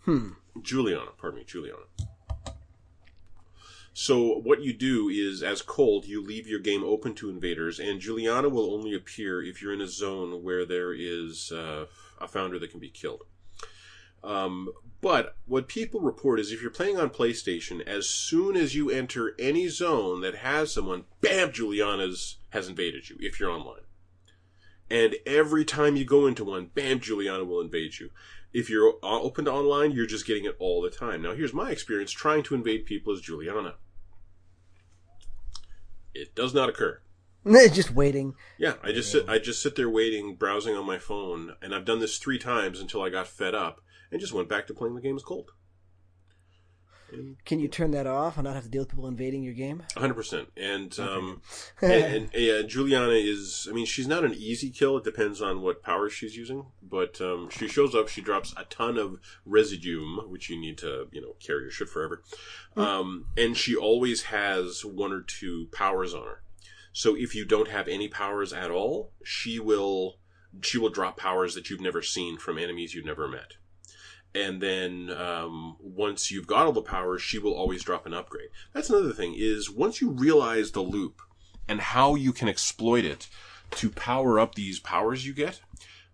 Hmm. 0.01 0.31
Juliana, 0.61 1.13
pardon 1.17 1.39
me, 1.39 1.45
Juliana. 1.47 1.85
So 4.03 4.39
what 4.39 4.63
you 4.63 4.73
do 4.73 5.11
is, 5.11 5.43
as 5.43 5.61
Colt, 5.61 6.07
you 6.07 6.23
leave 6.23 6.47
your 6.47 6.59
game 6.59 6.83
open 6.83 7.15
to 7.17 7.29
invaders, 7.29 7.79
and 7.79 8.01
Juliana 8.01 8.49
will 8.49 8.73
only 8.73 8.95
appear 8.95 9.43
if 9.43 9.61
you're 9.61 9.75
in 9.75 9.83
a 9.83 9.87
zone 9.87 10.43
where 10.43 10.65
there 10.65 10.95
is 10.95 11.53
uh, 11.53 11.85
a 12.19 12.27
founder 12.27 12.59
that 12.59 12.71
can 12.71 12.81
be 12.81 12.89
killed. 12.89 13.25
Um, 14.25 14.71
but 15.03 15.37
what 15.45 15.69
people 15.69 16.01
report 16.01 16.41
is 16.41 16.51
if 16.51 16.63
you're 16.63 16.71
playing 16.71 16.97
on 16.97 17.11
PlayStation, 17.11 17.87
as 17.87 18.09
soon 18.09 18.57
as 18.57 18.75
you 18.75 18.89
enter 18.89 19.35
any 19.39 19.69
zone 19.69 20.23
that 20.23 20.37
has 20.37 20.73
someone, 20.73 21.05
bam, 21.21 21.53
Juliana's 21.53 22.39
has 22.55 22.71
invaded 22.71 23.11
you 23.11 23.19
if 23.21 23.39
you're 23.39 23.51
online. 23.51 23.83
And 24.91 25.17
every 25.27 25.67
time 25.67 25.97
you 25.97 26.07
go 26.07 26.27
into 26.27 26.47
one, 26.47 26.71
bam, 26.75 27.01
Juliana 27.01 27.45
will 27.45 27.61
invade 27.61 27.99
you. 27.99 28.09
If 28.55 28.71
you're 28.71 28.95
open 29.03 29.45
to 29.45 29.53
online, 29.53 29.93
you're 29.93 30.07
just 30.07 30.27
getting 30.27 30.47
it 30.47 30.57
all 30.59 30.81
the 30.81 30.89
time. 30.89 31.21
Now, 31.21 31.35
here's 31.35 31.53
my 31.53 31.71
experience 31.71 32.13
trying 32.13 32.45
to 32.45 32.55
invade 32.55 32.87
people 32.87 33.13
as 33.13 33.21
Juliana. 33.21 33.75
It 36.15 36.35
does 36.35 36.55
not 36.55 36.69
occur. 36.69 37.01
just 37.69 37.93
waiting. 37.93 38.35
Yeah, 38.59 38.75
I 38.83 38.93
just 38.93 39.11
sit, 39.11 39.29
I 39.29 39.39
just 39.39 39.63
sit 39.63 39.77
there 39.77 39.89
waiting, 39.89 40.35
browsing 40.35 40.77
on 40.77 40.87
my 40.87 40.99
phone, 40.99 41.55
and 41.63 41.75
I've 41.75 41.85
done 41.87 42.01
this 42.01 42.19
three 42.19 42.39
times 42.39 42.81
until 42.81 43.03
I 43.03 43.09
got 43.09 43.27
fed 43.27 43.55
up 43.55 43.81
and 44.11 44.21
just 44.21 44.35
went 44.35 44.49
back 44.49 44.67
to 44.67 44.75
playing 44.75 44.95
the 44.95 45.01
game 45.01 45.17
as 45.17 45.23
Colt. 45.23 45.53
Can 47.45 47.61
you 47.61 47.69
turn 47.69 47.91
that 47.93 48.07
off 48.07 48.37
and 48.37 48.45
not 48.45 48.55
have 48.55 48.65
to 48.65 48.69
deal 48.71 48.83
with 48.83 48.91
people 48.91 49.07
invading 49.07 49.43
your 49.43 49.55
game? 49.55 49.83
100%. 49.97 50.47
And, 50.57 50.99
um, 50.99 51.43
and, 51.83 51.93
and 51.93 52.31
yeah, 52.35 52.63
Juliana 52.63 53.13
is, 53.13 53.67
I 53.71 53.73
mean, 53.73 53.87
she's 53.87 54.09
not 54.09 54.25
an 54.25 54.35
easy 54.35 54.71
kill. 54.71 54.97
It 54.97 55.05
depends 55.05 55.41
on 55.41 55.63
what 55.63 55.83
powers 55.83 56.13
she's 56.13 56.37
using. 56.37 56.67
But 56.83 57.21
um, 57.21 57.49
she 57.51 57.69
shows 57.69 57.95
up, 57.95 58.09
she 58.09 58.21
drops 58.21 58.55
a 58.57 58.65
ton 58.65 58.97
of 58.97 59.19
residuum, 59.45 60.21
which 60.29 60.51
you 60.51 60.59
need 60.59 60.79
to, 60.79 61.09
you 61.13 61.21
know, 61.21 61.35
carry 61.41 61.63
your 61.63 61.71
shit 61.71 61.89
forever. 61.89 62.23
Um, 62.77 63.27
and 63.37 63.57
she 63.57 63.77
always 63.77 64.25
has 64.25 64.85
one 64.85 65.13
or 65.13 65.23
two 65.23 65.69
powers 65.73 66.15
on 66.15 66.25
her. 66.25 66.43
So 66.93 67.17
if 67.17 67.35
you 67.35 67.45
don't 67.45 67.69
have 67.69 67.89
any 67.89 68.09
powers 68.09 68.53
at 68.53 68.71
all, 68.71 69.13
she 69.23 69.61
will 69.61 70.17
she 70.63 70.79
will 70.79 70.91
drop 70.91 71.17
powers 71.17 71.55
that 71.55 71.71
you've 71.71 71.81
never 71.81 72.03
seen 72.03 72.37
from 72.37 72.59
enemies 72.59 72.95
you've 72.95 73.05
never 73.05 73.29
met. 73.29 73.55
And 74.35 74.61
then 74.61 75.11
um, 75.11 75.77
once 75.81 76.31
you've 76.31 76.47
got 76.47 76.67
all 76.67 76.73
the 76.73 76.83
powers, 76.83 77.21
she 77.23 77.39
will 77.39 77.55
always 77.55 77.83
drop 77.83 78.07
an 78.07 78.15
upgrade. 78.15 78.51
That's 78.73 78.91
another 78.91 79.13
thing 79.13 79.35
is 79.37 79.71
once 79.71 80.01
you 80.01 80.11
realize 80.11 80.71
the 80.71 80.83
loop 80.83 81.21
and 81.69 81.81
how 81.81 82.15
you 82.15 82.33
can 82.33 82.49
exploit 82.49 83.05
it 83.05 83.29
to 83.73 83.91
power 83.91 84.39
up 84.39 84.55
these 84.55 84.79
powers 84.81 85.27
you 85.27 85.35
get. 85.35 85.61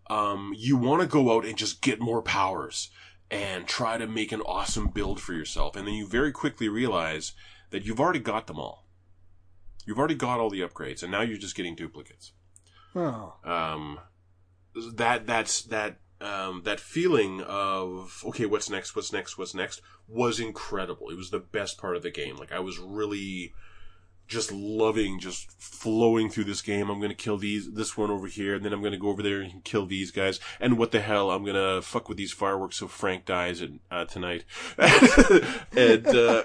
um, 0.09 0.53
you 0.57 0.77
want 0.77 1.03
to 1.03 1.09
go 1.09 1.37
out 1.37 1.45
and 1.45 1.57
just 1.57 1.83
get 1.83 2.01
more 2.01 2.23
powers 2.23 2.91
and 3.31 3.67
try 3.67 3.99
to 3.99 4.07
make 4.07 4.33
an 4.33 4.41
awesome 4.43 4.89
build 4.89 5.21
for 5.21 5.33
yourself. 5.33 5.77
And 5.77 5.87
then 5.87 5.95
you 5.95 6.07
very 6.07 6.33
quickly 6.33 6.69
realize 6.69 7.33
that 7.71 7.85
you've 7.85 8.01
already 8.01 8.21
got 8.21 8.47
them 8.47 8.59
all. 8.59 8.87
You've 9.85 9.99
already 9.99 10.15
got 10.15 10.41
all 10.41 10.51
the 10.51 10.61
upgrades, 10.61 11.03
and 11.03 11.13
now 11.13 11.21
you're 11.23 11.39
just 11.39 11.55
getting 11.57 11.77
duplicates. 11.77 12.33
Oh. 12.95 13.35
Um, 13.45 14.01
that 14.95 15.27
that's 15.27 15.63
that 15.63 15.99
um, 16.21 16.63
that 16.65 16.81
feeling 16.81 17.43
of 17.43 18.23
okay, 18.27 18.47
what's 18.47 18.71
next? 18.71 18.97
What's 18.97 19.13
next? 19.13 19.39
What's 19.39 19.55
next? 19.55 19.83
Was 20.09 20.41
incredible. 20.41 21.11
It 21.11 21.17
was 21.17 21.31
the 21.31 21.41
best 21.41 21.79
part 21.79 21.97
of 21.97 22.03
the 22.03 22.11
game. 22.11 22.37
Like 22.37 22.53
I 22.53 22.61
was 22.61 22.79
really 22.79 23.53
just 24.29 24.51
loving 24.51 25.21
just 25.21 25.53
flowing 25.61 26.29
through 26.29 26.45
this 26.45 26.63
game. 26.63 26.91
I'm 26.91 27.01
gonna 27.01 27.15
kill 27.15 27.39
these 27.39 27.73
this 27.73 27.97
one 27.97 28.11
over 28.11 28.27
here, 28.27 28.55
and 28.55 28.65
then 28.65 28.73
I'm 28.73 28.83
gonna 28.83 28.99
go 28.99 29.09
over 29.09 29.23
there 29.23 29.41
and 29.41 29.63
kill 29.63 29.87
these 29.87 30.11
guys. 30.11 30.41
And 30.61 30.79
what 30.79 30.91
the 30.91 31.01
hell? 31.01 31.31
I'm 31.31 31.45
gonna 31.45 31.83
fuck 31.83 32.09
with 32.09 32.19
these 32.19 32.33
fireworks 32.33 32.77
so 32.77 32.89
Frank 32.89 33.25
dies 33.25 33.63
uh, 33.91 34.05
tonight. 34.07 34.45
and 34.79 36.07
uh, 36.07 36.45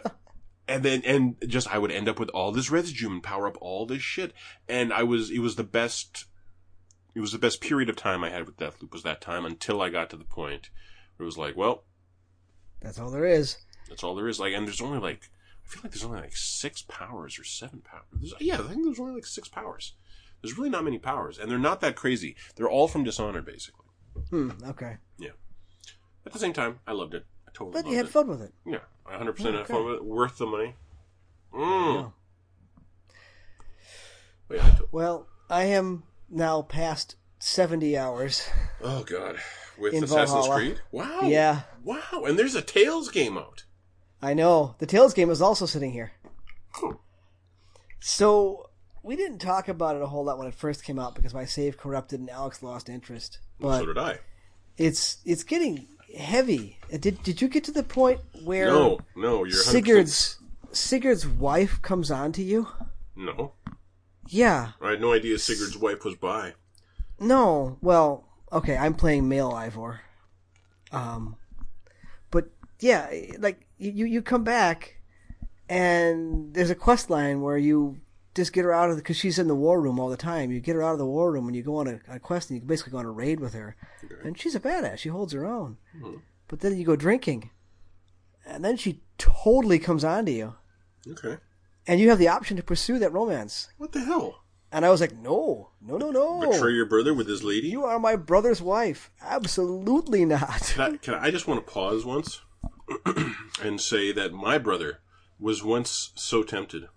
and 0.67 0.83
then 0.83 1.01
and 1.05 1.35
just 1.47 1.73
I 1.73 1.77
would 1.77 1.91
end 1.91 2.07
up 2.07 2.19
with 2.19 2.29
all 2.29 2.51
this 2.51 2.69
residue 2.69 3.09
and 3.09 3.23
power 3.23 3.47
up 3.47 3.57
all 3.59 3.85
this 3.85 4.01
shit. 4.01 4.33
And 4.67 4.93
I 4.93 5.03
was 5.03 5.31
it 5.31 5.39
was 5.39 5.55
the 5.55 5.63
best. 5.63 6.25
It 7.13 7.19
was 7.19 7.31
the 7.33 7.37
best 7.39 7.61
period 7.61 7.89
of 7.89 7.95
time 7.95 8.23
I 8.23 8.29
had 8.29 8.45
with 8.45 8.57
Deathloop 8.57 8.91
was 8.93 9.03
that 9.03 9.21
time 9.21 9.45
until 9.45 9.81
I 9.81 9.89
got 9.89 10.09
to 10.11 10.17
the 10.17 10.23
point 10.23 10.69
where 11.17 11.23
it 11.23 11.27
was 11.27 11.37
like, 11.37 11.55
well, 11.57 11.83
That's 12.81 12.99
all 12.99 13.09
there 13.11 13.25
is. 13.25 13.57
that's 13.89 14.03
all 14.03 14.15
there 14.15 14.27
is. 14.29 14.39
Like, 14.39 14.53
and 14.53 14.65
there's 14.65 14.81
only 14.81 14.99
like, 14.99 15.29
I 15.65 15.69
feel 15.69 15.81
like 15.83 15.91
there's 15.91 16.05
only 16.05 16.21
like 16.21 16.35
six 16.37 16.81
powers 16.83 17.37
or 17.37 17.43
seven 17.43 17.81
powers. 17.81 18.03
There's, 18.13 18.33
yeah, 18.39 18.55
I 18.55 18.67
think 18.69 18.85
there's 18.85 18.99
only 18.99 19.15
like 19.15 19.25
six 19.25 19.47
powers. 19.49 19.93
There's 20.41 20.57
really 20.57 20.69
not 20.69 20.83
many 20.85 20.97
powers, 20.97 21.37
and 21.37 21.51
they're 21.51 21.59
not 21.59 21.81
that 21.81 21.95
crazy. 21.95 22.35
They're 22.55 22.69
all 22.69 22.87
from 22.87 23.03
Dishonored, 23.03 23.45
basically. 23.45 23.85
Hmm. 24.29 24.49
Okay. 24.69 24.97
Yeah. 25.19 25.29
At 26.25 26.33
the 26.33 26.39
same 26.39 26.53
time, 26.53 26.79
I 26.87 26.93
loved 26.93 27.13
it. 27.13 27.25
I 27.47 27.51
totally 27.53 27.73
But 27.81 27.89
you 27.89 27.97
had 27.97 28.05
it. 28.07 28.11
fun 28.11 28.27
with 28.27 28.41
it. 28.41 28.53
Yeah, 28.65 28.79
100 29.03 29.33
percent 29.33 29.55
had 29.55 29.67
fun 29.67 29.85
with 29.85 29.95
it. 29.95 30.05
Worth 30.05 30.37
the 30.37 30.45
money. 30.47 30.75
Mm. 31.53 31.95
Yeah. 31.95 33.15
Wait, 34.49 34.63
I 34.63 34.69
to- 34.71 34.87
Well, 34.91 35.27
I 35.49 35.63
am 35.65 36.03
now 36.31 36.61
past 36.61 37.15
seventy 37.39 37.97
hours. 37.97 38.47
oh 38.81 39.03
god, 39.03 39.37
with 39.77 39.93
In 39.93 40.03
Assassin's 40.03 40.45
Valhalla. 40.45 40.55
Creed. 40.55 40.81
Wow. 40.91 41.21
Yeah. 41.23 41.61
Wow, 41.83 42.23
and 42.25 42.37
there's 42.39 42.55
a 42.55 42.61
Tales 42.61 43.09
game 43.09 43.37
out. 43.37 43.63
I 44.21 44.33
know. 44.33 44.75
The 44.79 44.85
Tales 44.85 45.13
game 45.13 45.29
is 45.29 45.41
also 45.41 45.65
sitting 45.65 45.91
here. 45.91 46.11
Huh. 46.73 46.93
So 47.99 48.69
we 49.03 49.15
didn't 49.15 49.39
talk 49.39 49.67
about 49.67 49.95
it 49.95 50.01
a 50.01 50.07
whole 50.07 50.23
lot 50.25 50.37
when 50.37 50.47
it 50.47 50.53
first 50.53 50.83
came 50.83 50.99
out 50.99 51.15
because 51.15 51.33
my 51.33 51.45
save 51.45 51.77
corrupted 51.77 52.19
and 52.19 52.29
Alex 52.29 52.61
lost 52.63 52.89
interest. 52.89 53.39
But 53.59 53.79
so 53.79 53.85
did 53.87 53.97
I. 53.97 54.19
it's 54.77 55.17
it's 55.25 55.43
getting 55.43 55.87
heavy. 56.17 56.77
Uh, 56.93 56.97
Did 56.97 57.21
did 57.23 57.41
you 57.41 57.47
get 57.47 57.63
to 57.65 57.71
the 57.71 57.83
point 57.83 58.19
where 58.43 58.67
No, 58.67 58.99
no, 59.15 59.43
you're 59.43 59.55
100%. 59.57 59.71
Sigurd's 59.71 60.37
Sigurd's 60.71 61.27
wife 61.27 61.81
comes 61.81 62.11
on 62.11 62.31
to 62.33 62.43
you? 62.43 62.67
No, 63.15 63.53
Yeah. 64.31 64.71
I 64.81 64.91
had 64.91 65.01
no 65.01 65.13
idea 65.13 65.37
Sigurd's 65.37 65.77
wife 65.77 66.05
was 66.05 66.15
by. 66.15 66.53
No. 67.19 67.77
Well, 67.81 68.27
okay, 68.51 68.77
I'm 68.77 68.93
playing 68.93 69.27
male 69.27 69.51
Eivor. 69.51 69.99
Um 70.91 71.35
but 72.31 72.49
yeah, 72.79 73.11
like 73.39 73.67
you 73.77 74.05
you 74.05 74.21
come 74.21 74.43
back 74.43 74.97
and 75.69 76.53
there's 76.53 76.69
a 76.69 76.75
quest 76.75 77.09
line 77.09 77.41
where 77.41 77.57
you 77.57 77.99
just 78.33 78.53
get 78.53 78.63
her 78.63 78.73
out 78.73 78.89
of 78.89 78.95
the 78.95 79.01
because 79.01 79.17
she's 79.17 79.37
in 79.39 79.47
the 79.47 79.55
war 79.55 79.81
room 79.81 79.99
all 79.99 80.09
the 80.09 80.17
time. 80.17 80.51
You 80.51 80.59
get 80.61 80.75
her 80.75 80.83
out 80.83 80.93
of 80.93 80.97
the 80.99 81.05
war 81.05 81.31
room 81.31 81.47
and 81.47 81.55
you 81.55 81.63
go 81.63 81.77
on 81.77 81.87
a, 81.87 81.99
a 82.07 82.19
quest 82.19 82.49
and 82.49 82.61
you 82.61 82.65
basically 82.65 82.91
go 82.91 82.99
on 82.99 83.05
a 83.05 83.11
raid 83.11 83.39
with 83.39 83.53
her, 83.53 83.75
and 84.23 84.39
she's 84.39 84.55
a 84.55 84.59
badass. 84.59 84.99
She 84.99 85.09
holds 85.09 85.33
her 85.33 85.45
own. 85.45 85.77
But 86.47 86.61
then 86.61 86.77
you 86.77 86.85
go 86.85 86.95
drinking, 86.95 87.49
and 88.45 88.63
then 88.63 88.77
she 88.77 89.01
totally 89.17 89.79
comes 89.79 90.03
on 90.03 90.25
to 90.25 90.31
you, 90.31 90.55
Okay. 91.09 91.37
And 91.91 91.99
you 91.99 92.07
have 92.09 92.19
the 92.19 92.29
option 92.29 92.55
to 92.55 92.63
pursue 92.63 92.97
that 92.99 93.11
romance. 93.11 93.67
What 93.77 93.91
the 93.91 93.99
hell? 93.99 94.45
And 94.71 94.85
I 94.85 94.89
was 94.89 95.01
like, 95.01 95.13
no, 95.17 95.71
no, 95.81 95.97
no, 95.97 96.09
no. 96.11 96.49
Betray 96.49 96.71
your 96.71 96.85
brother 96.85 97.13
with 97.13 97.27
his 97.27 97.43
lady? 97.43 97.67
You 97.67 97.83
are 97.83 97.99
my 97.99 98.15
brother's 98.15 98.61
wife. 98.61 99.11
Absolutely 99.21 100.23
not. 100.23 100.71
Can 100.73 100.93
I, 100.93 100.97
can 101.01 101.13
I 101.15 101.31
just 101.31 101.47
want 101.47 101.65
to 101.67 101.69
pause 101.69 102.05
once 102.05 102.39
and 103.61 103.81
say 103.81 104.13
that 104.13 104.31
my 104.31 104.57
brother 104.57 104.99
was 105.37 105.61
once 105.63 106.11
so 106.15 106.43
tempted. 106.43 106.87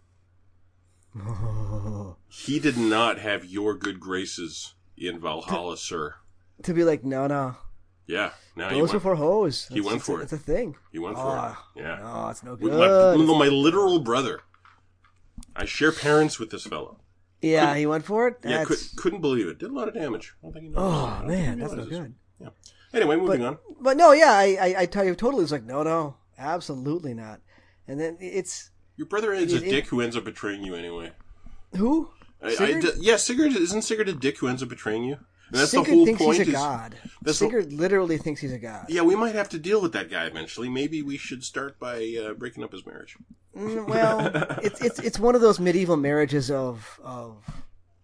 He 2.29 2.59
did 2.59 2.77
not 2.77 3.19
have 3.21 3.45
your 3.45 3.75
good 3.75 4.01
graces 4.01 4.75
in 4.97 5.21
Valhalla, 5.21 5.77
sir. 5.77 6.17
to 6.65 6.75
be 6.75 6.83
like, 6.85 7.05
no, 7.05 7.27
no. 7.29 7.57
Yeah, 8.07 8.31
now 8.57 8.69
he 8.69 8.75
Those 8.75 8.89
went, 8.91 8.93
before 8.93 9.15
hoes. 9.15 9.69
He 9.73 9.81
went 9.81 10.03
for 10.03 10.21
it. 10.21 10.25
It's 10.25 10.33
a 10.33 10.39
thing. 10.39 10.77
he 10.93 10.99
went 10.99 11.17
for 11.17 11.23
Ah, 11.25 11.65
it. 11.77 11.81
Yeah. 11.83 11.99
No, 12.03 12.29
it's 12.29 12.43
no 12.43 12.57
good. 12.57 12.73
my, 12.73 12.87
no, 13.25 13.39
my 13.39 13.47
literal 13.49 14.01
brother. 14.01 14.41
I 15.57 15.65
share 15.65 15.93
parents 15.93 16.39
with 16.39 16.51
this 16.51 16.65
fellow. 16.67 16.99
yeah, 17.43 17.75
he 17.77 17.87
went 17.87 18.05
for 18.05 18.29
it. 18.29 18.37
Yeah, 18.45 18.65
could, 18.65 18.79
couldn't 18.97 19.21
believe 19.21 19.47
it. 19.49 19.59
Did 19.59 19.71
a 19.71 19.75
lot 19.75 19.89
of 19.89 19.95
damage. 19.95 20.35
I 20.43 20.47
don't 20.47 20.53
think 20.53 20.67
he. 20.67 20.73
Oh, 20.75 20.83
I 21.05 21.21
oh 21.23 21.27
man, 21.27 21.59
that's 21.59 21.73
no 21.73 21.85
good. 21.85 22.15
Yeah. 22.41 22.49
Anyway, 22.93 23.17
moving 23.17 23.45
on. 23.45 23.59
But 23.81 23.97
no, 23.97 24.13
yeah, 24.13 24.33
I, 24.33 24.57
I, 24.61 24.75
I 24.83 24.87
tell 24.87 25.05
you, 25.05 25.15
totally 25.15 25.43
was 25.43 25.53
like, 25.53 25.65
no, 25.65 25.83
no, 25.83 26.17
absolutely 26.39 27.13
not. 27.15 27.41
And 27.89 28.01
then 28.01 28.17
it's 28.21 28.71
Your 28.97 29.07
brother 29.09 29.33
is 29.33 29.53
It- 29.53 29.63
a 29.63 29.67
it- 29.67 29.71
dick 29.71 29.87
who 29.89 30.01
ends 30.01 30.17
up 30.17 30.25
betraying 30.25 30.63
you 30.63 30.75
anyway. 30.75 31.13
who? 31.77 32.11
I, 32.43 32.49
I, 32.49 32.55
Sigurd? 32.55 32.85
yeah, 32.99 33.17
Sigurd 33.17 33.53
isn't 33.57 33.83
Sigurd 33.83 34.09
a 34.09 34.13
dick 34.13 34.39
who 34.39 34.49
ends 34.49 34.63
up 34.63 34.69
betraying 34.69 35.05
you? 35.05 35.19
And 35.51 35.61
that's 35.61 35.71
Sigurd 35.71 35.87
the 35.87 35.93
whole 35.93 36.07
thinks 36.07 36.23
point. 36.23 36.39
he's 36.39 36.47
a 36.47 36.51
is, 36.51 36.57
god. 36.57 36.97
Sigurd 37.27 37.73
literally 37.73 38.19
thinks 38.19 38.41
he's 38.41 38.53
a 38.53 38.59
god. 38.59 38.87
Yeah, 38.89 39.03
we 39.03 39.15
might 39.15 39.35
have 39.35 39.49
to 39.51 39.59
deal 39.59 39.81
with 39.81 39.93
that 39.93 40.11
guy 40.11 40.25
eventually. 40.27 40.69
Maybe 40.69 41.03
we 41.03 41.17
should 41.17 41.45
start 41.45 41.79
by 41.79 42.17
uh, 42.21 42.33
breaking 42.35 42.65
up 42.65 42.73
his 42.73 42.85
marriage. 42.87 43.17
Mm, 43.57 43.87
well, 43.89 44.31
it's 44.63 44.81
it's 44.81 44.99
it's 44.99 45.19
one 45.19 45.35
of 45.35 45.41
those 45.41 45.61
medieval 45.61 45.97
marriages 45.97 46.51
of 46.51 46.99
of 47.05 47.37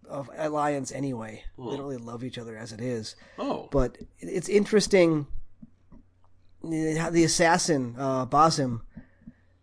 of 0.07 0.29
alliance 0.37 0.91
anyway. 0.91 1.43
They 1.57 1.63
don't 1.63 1.79
really 1.79 1.97
love 1.97 2.23
each 2.23 2.37
other 2.37 2.55
as 2.57 2.71
it 2.71 2.79
is. 2.81 3.15
Oh, 3.39 3.67
But 3.71 3.97
it's 4.19 4.47
interesting. 4.49 5.27
How 6.63 7.09
the 7.09 7.23
assassin 7.23 7.95
uh, 7.97 8.27
Basim 8.27 8.81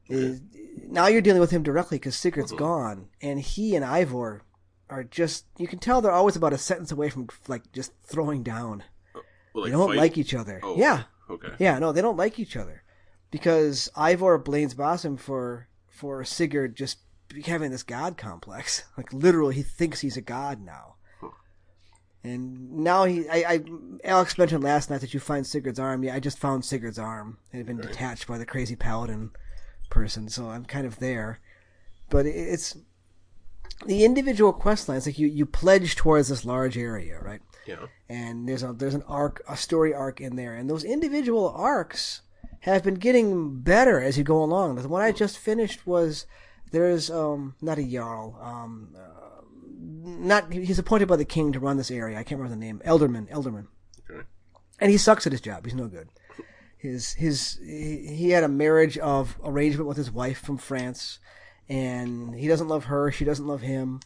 is 0.08 0.40
now 0.88 1.06
you're 1.06 1.20
dealing 1.20 1.40
with 1.40 1.52
him 1.52 1.62
directly 1.62 1.98
because 1.98 2.16
Sigurd's 2.16 2.50
Mm-hmm. 2.50 2.58
gone, 2.64 3.08
and 3.22 3.38
he 3.40 3.76
and 3.76 3.84
Eivor 3.84 4.40
are 4.90 5.04
just 5.04 5.44
you 5.58 5.66
can 5.68 5.78
tell 5.78 6.00
they're 6.00 6.12
always 6.12 6.36
about 6.36 6.52
a 6.52 6.58
sentence 6.58 6.90
away 6.92 7.10
from 7.10 7.28
like 7.46 7.70
just 7.72 7.92
throwing 8.02 8.42
down. 8.42 8.84
well, 9.54 9.64
They 9.64 9.70
don't 9.70 9.88
fight? 9.88 9.96
like 9.98 10.18
each 10.18 10.34
other. 10.34 10.60
Oh, 10.62 10.76
Yeah, 10.76 11.04
Okay. 11.30 11.48
yeah, 11.58 11.78
no, 11.78 11.92
they 11.92 12.00
don't 12.02 12.16
like 12.16 12.38
each 12.38 12.56
other 12.56 12.82
because 13.30 13.90
Eivor 13.96 14.42
blames 14.42 14.74
Basim 14.74 15.18
for 15.18 15.68
for 15.88 16.24
Sigurd 16.24 16.74
just 16.76 16.98
having 17.44 17.70
this 17.70 17.82
god 17.82 18.16
complex. 18.16 18.84
Like 18.96 19.12
literally, 19.12 19.54
he 19.56 19.62
thinks 19.62 20.00
he's 20.00 20.16
a 20.16 20.22
god 20.22 20.60
now. 20.60 20.94
And 22.24 22.72
now 22.78 23.04
he, 23.04 23.28
I, 23.28 23.36
I, 23.54 23.60
Alex 24.02 24.36
mentioned 24.36 24.64
last 24.64 24.90
night 24.90 25.00
that 25.02 25.14
you 25.14 25.20
find 25.20 25.46
Sigurd's 25.46 25.78
arm. 25.78 26.02
Yeah, 26.02 26.14
I 26.16 26.20
just 26.20 26.38
found 26.38 26.64
Sigurd's 26.64 26.98
arm. 26.98 27.38
It 27.52 27.58
had 27.58 27.66
been 27.66 27.80
detached 27.80 28.26
by 28.26 28.38
the 28.38 28.44
crazy 28.44 28.74
paladin 28.74 29.30
person, 29.88 30.28
so 30.28 30.48
I'm 30.50 30.64
kind 30.64 30.84
of 30.84 30.98
there. 30.98 31.38
But 32.10 32.26
it's 32.26 32.76
the 33.86 34.04
individual 34.04 34.52
quest 34.52 34.88
lines. 34.88 35.06
Like 35.06 35.18
you, 35.18 35.28
you 35.28 35.46
pledge 35.46 35.96
towards 35.96 36.28
this 36.28 36.44
large 36.44 36.76
area, 36.78 37.18
right? 37.20 37.40
Yeah. 37.66 37.86
and 38.08 38.48
there's 38.48 38.62
a 38.62 38.72
there's 38.72 38.94
an 38.94 39.02
arc 39.06 39.42
a 39.46 39.54
story 39.54 39.92
arc 39.92 40.22
in 40.22 40.36
there 40.36 40.54
and 40.54 40.70
those 40.70 40.84
individual 40.84 41.50
arcs 41.54 42.22
have 42.60 42.82
been 42.82 42.94
getting 42.94 43.60
better 43.60 44.00
as 44.00 44.16
you 44.16 44.24
go 44.24 44.42
along 44.42 44.76
the 44.76 44.88
one 44.88 45.02
i 45.02 45.12
just 45.12 45.36
finished 45.36 45.86
was 45.86 46.24
there's 46.72 47.10
um 47.10 47.56
not 47.60 47.76
a 47.76 47.82
jarl 47.84 48.38
um 48.40 48.96
uh, 48.96 49.42
not 50.02 50.50
he's 50.50 50.78
appointed 50.78 51.08
by 51.08 51.16
the 51.16 51.26
king 51.26 51.52
to 51.52 51.60
run 51.60 51.76
this 51.76 51.90
area 51.90 52.16
i 52.18 52.22
can't 52.22 52.40
remember 52.40 52.54
the 52.58 52.64
name 52.66 52.80
ealdorman 52.86 53.28
ealdorman 53.30 53.66
Okay. 54.10 54.22
and 54.80 54.90
he 54.90 54.96
sucks 54.96 55.26
at 55.26 55.32
his 55.32 55.42
job 55.42 55.66
he's 55.66 55.74
no 55.74 55.88
good 55.88 56.08
his 56.78 57.12
his 57.12 57.58
he, 57.62 58.06
he 58.16 58.30
had 58.30 58.44
a 58.44 58.48
marriage 58.48 58.96
of 58.96 59.36
arrangement 59.44 59.86
with 59.86 59.98
his 59.98 60.10
wife 60.10 60.38
from 60.40 60.56
france 60.56 61.18
and 61.68 62.34
he 62.34 62.48
doesn't 62.48 62.68
love 62.68 62.84
her 62.84 63.10
she 63.12 63.24
doesn't 63.24 63.46
love 63.46 63.60
him 63.60 64.00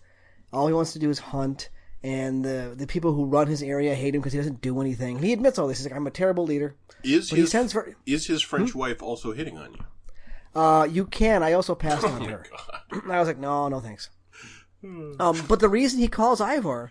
all 0.52 0.66
he 0.66 0.72
wants 0.72 0.92
to 0.92 0.98
do 0.98 1.10
is 1.10 1.18
hunt 1.18 1.68
and 2.02 2.44
the 2.44 2.74
the 2.76 2.86
people 2.86 3.12
who 3.14 3.24
run 3.26 3.46
his 3.46 3.62
area 3.62 3.94
hate 3.94 4.14
him 4.14 4.20
because 4.20 4.32
he 4.32 4.38
doesn't 4.38 4.60
do 4.60 4.80
anything. 4.80 5.20
He 5.20 5.32
admits 5.32 5.56
all 5.56 5.68
this. 5.68 5.78
He's 5.78 5.86
like, 5.86 5.94
I'm 5.94 6.08
a 6.08 6.10
terrible 6.10 6.44
leader. 6.44 6.74
Is 7.04 7.30
But 7.30 7.36
he 7.36 7.42
his 7.42 7.50
sends 7.52 7.72
for 7.72 7.94
is 8.06 8.26
his 8.26 8.42
French 8.42 8.74
wife 8.74 9.00
also 9.00 9.32
hitting 9.32 9.56
on 9.56 9.74
you? 9.74 10.60
uh, 10.60 10.82
you 10.84 11.06
can. 11.06 11.44
I 11.44 11.52
also 11.52 11.76
passed 11.76 12.04
on 12.04 12.22
Oh 12.22 12.24
my 12.24 12.30
her. 12.32 12.44
god. 12.90 13.02
I 13.08 13.18
was 13.20 13.28
like, 13.28 13.38
no, 13.38 13.68
no 13.68 13.78
thanks. 13.78 14.10
um, 14.82 15.44
but 15.48 15.60
the 15.60 15.68
reason 15.68 16.00
he 16.00 16.08
calls 16.08 16.40
Eivor 16.40 16.90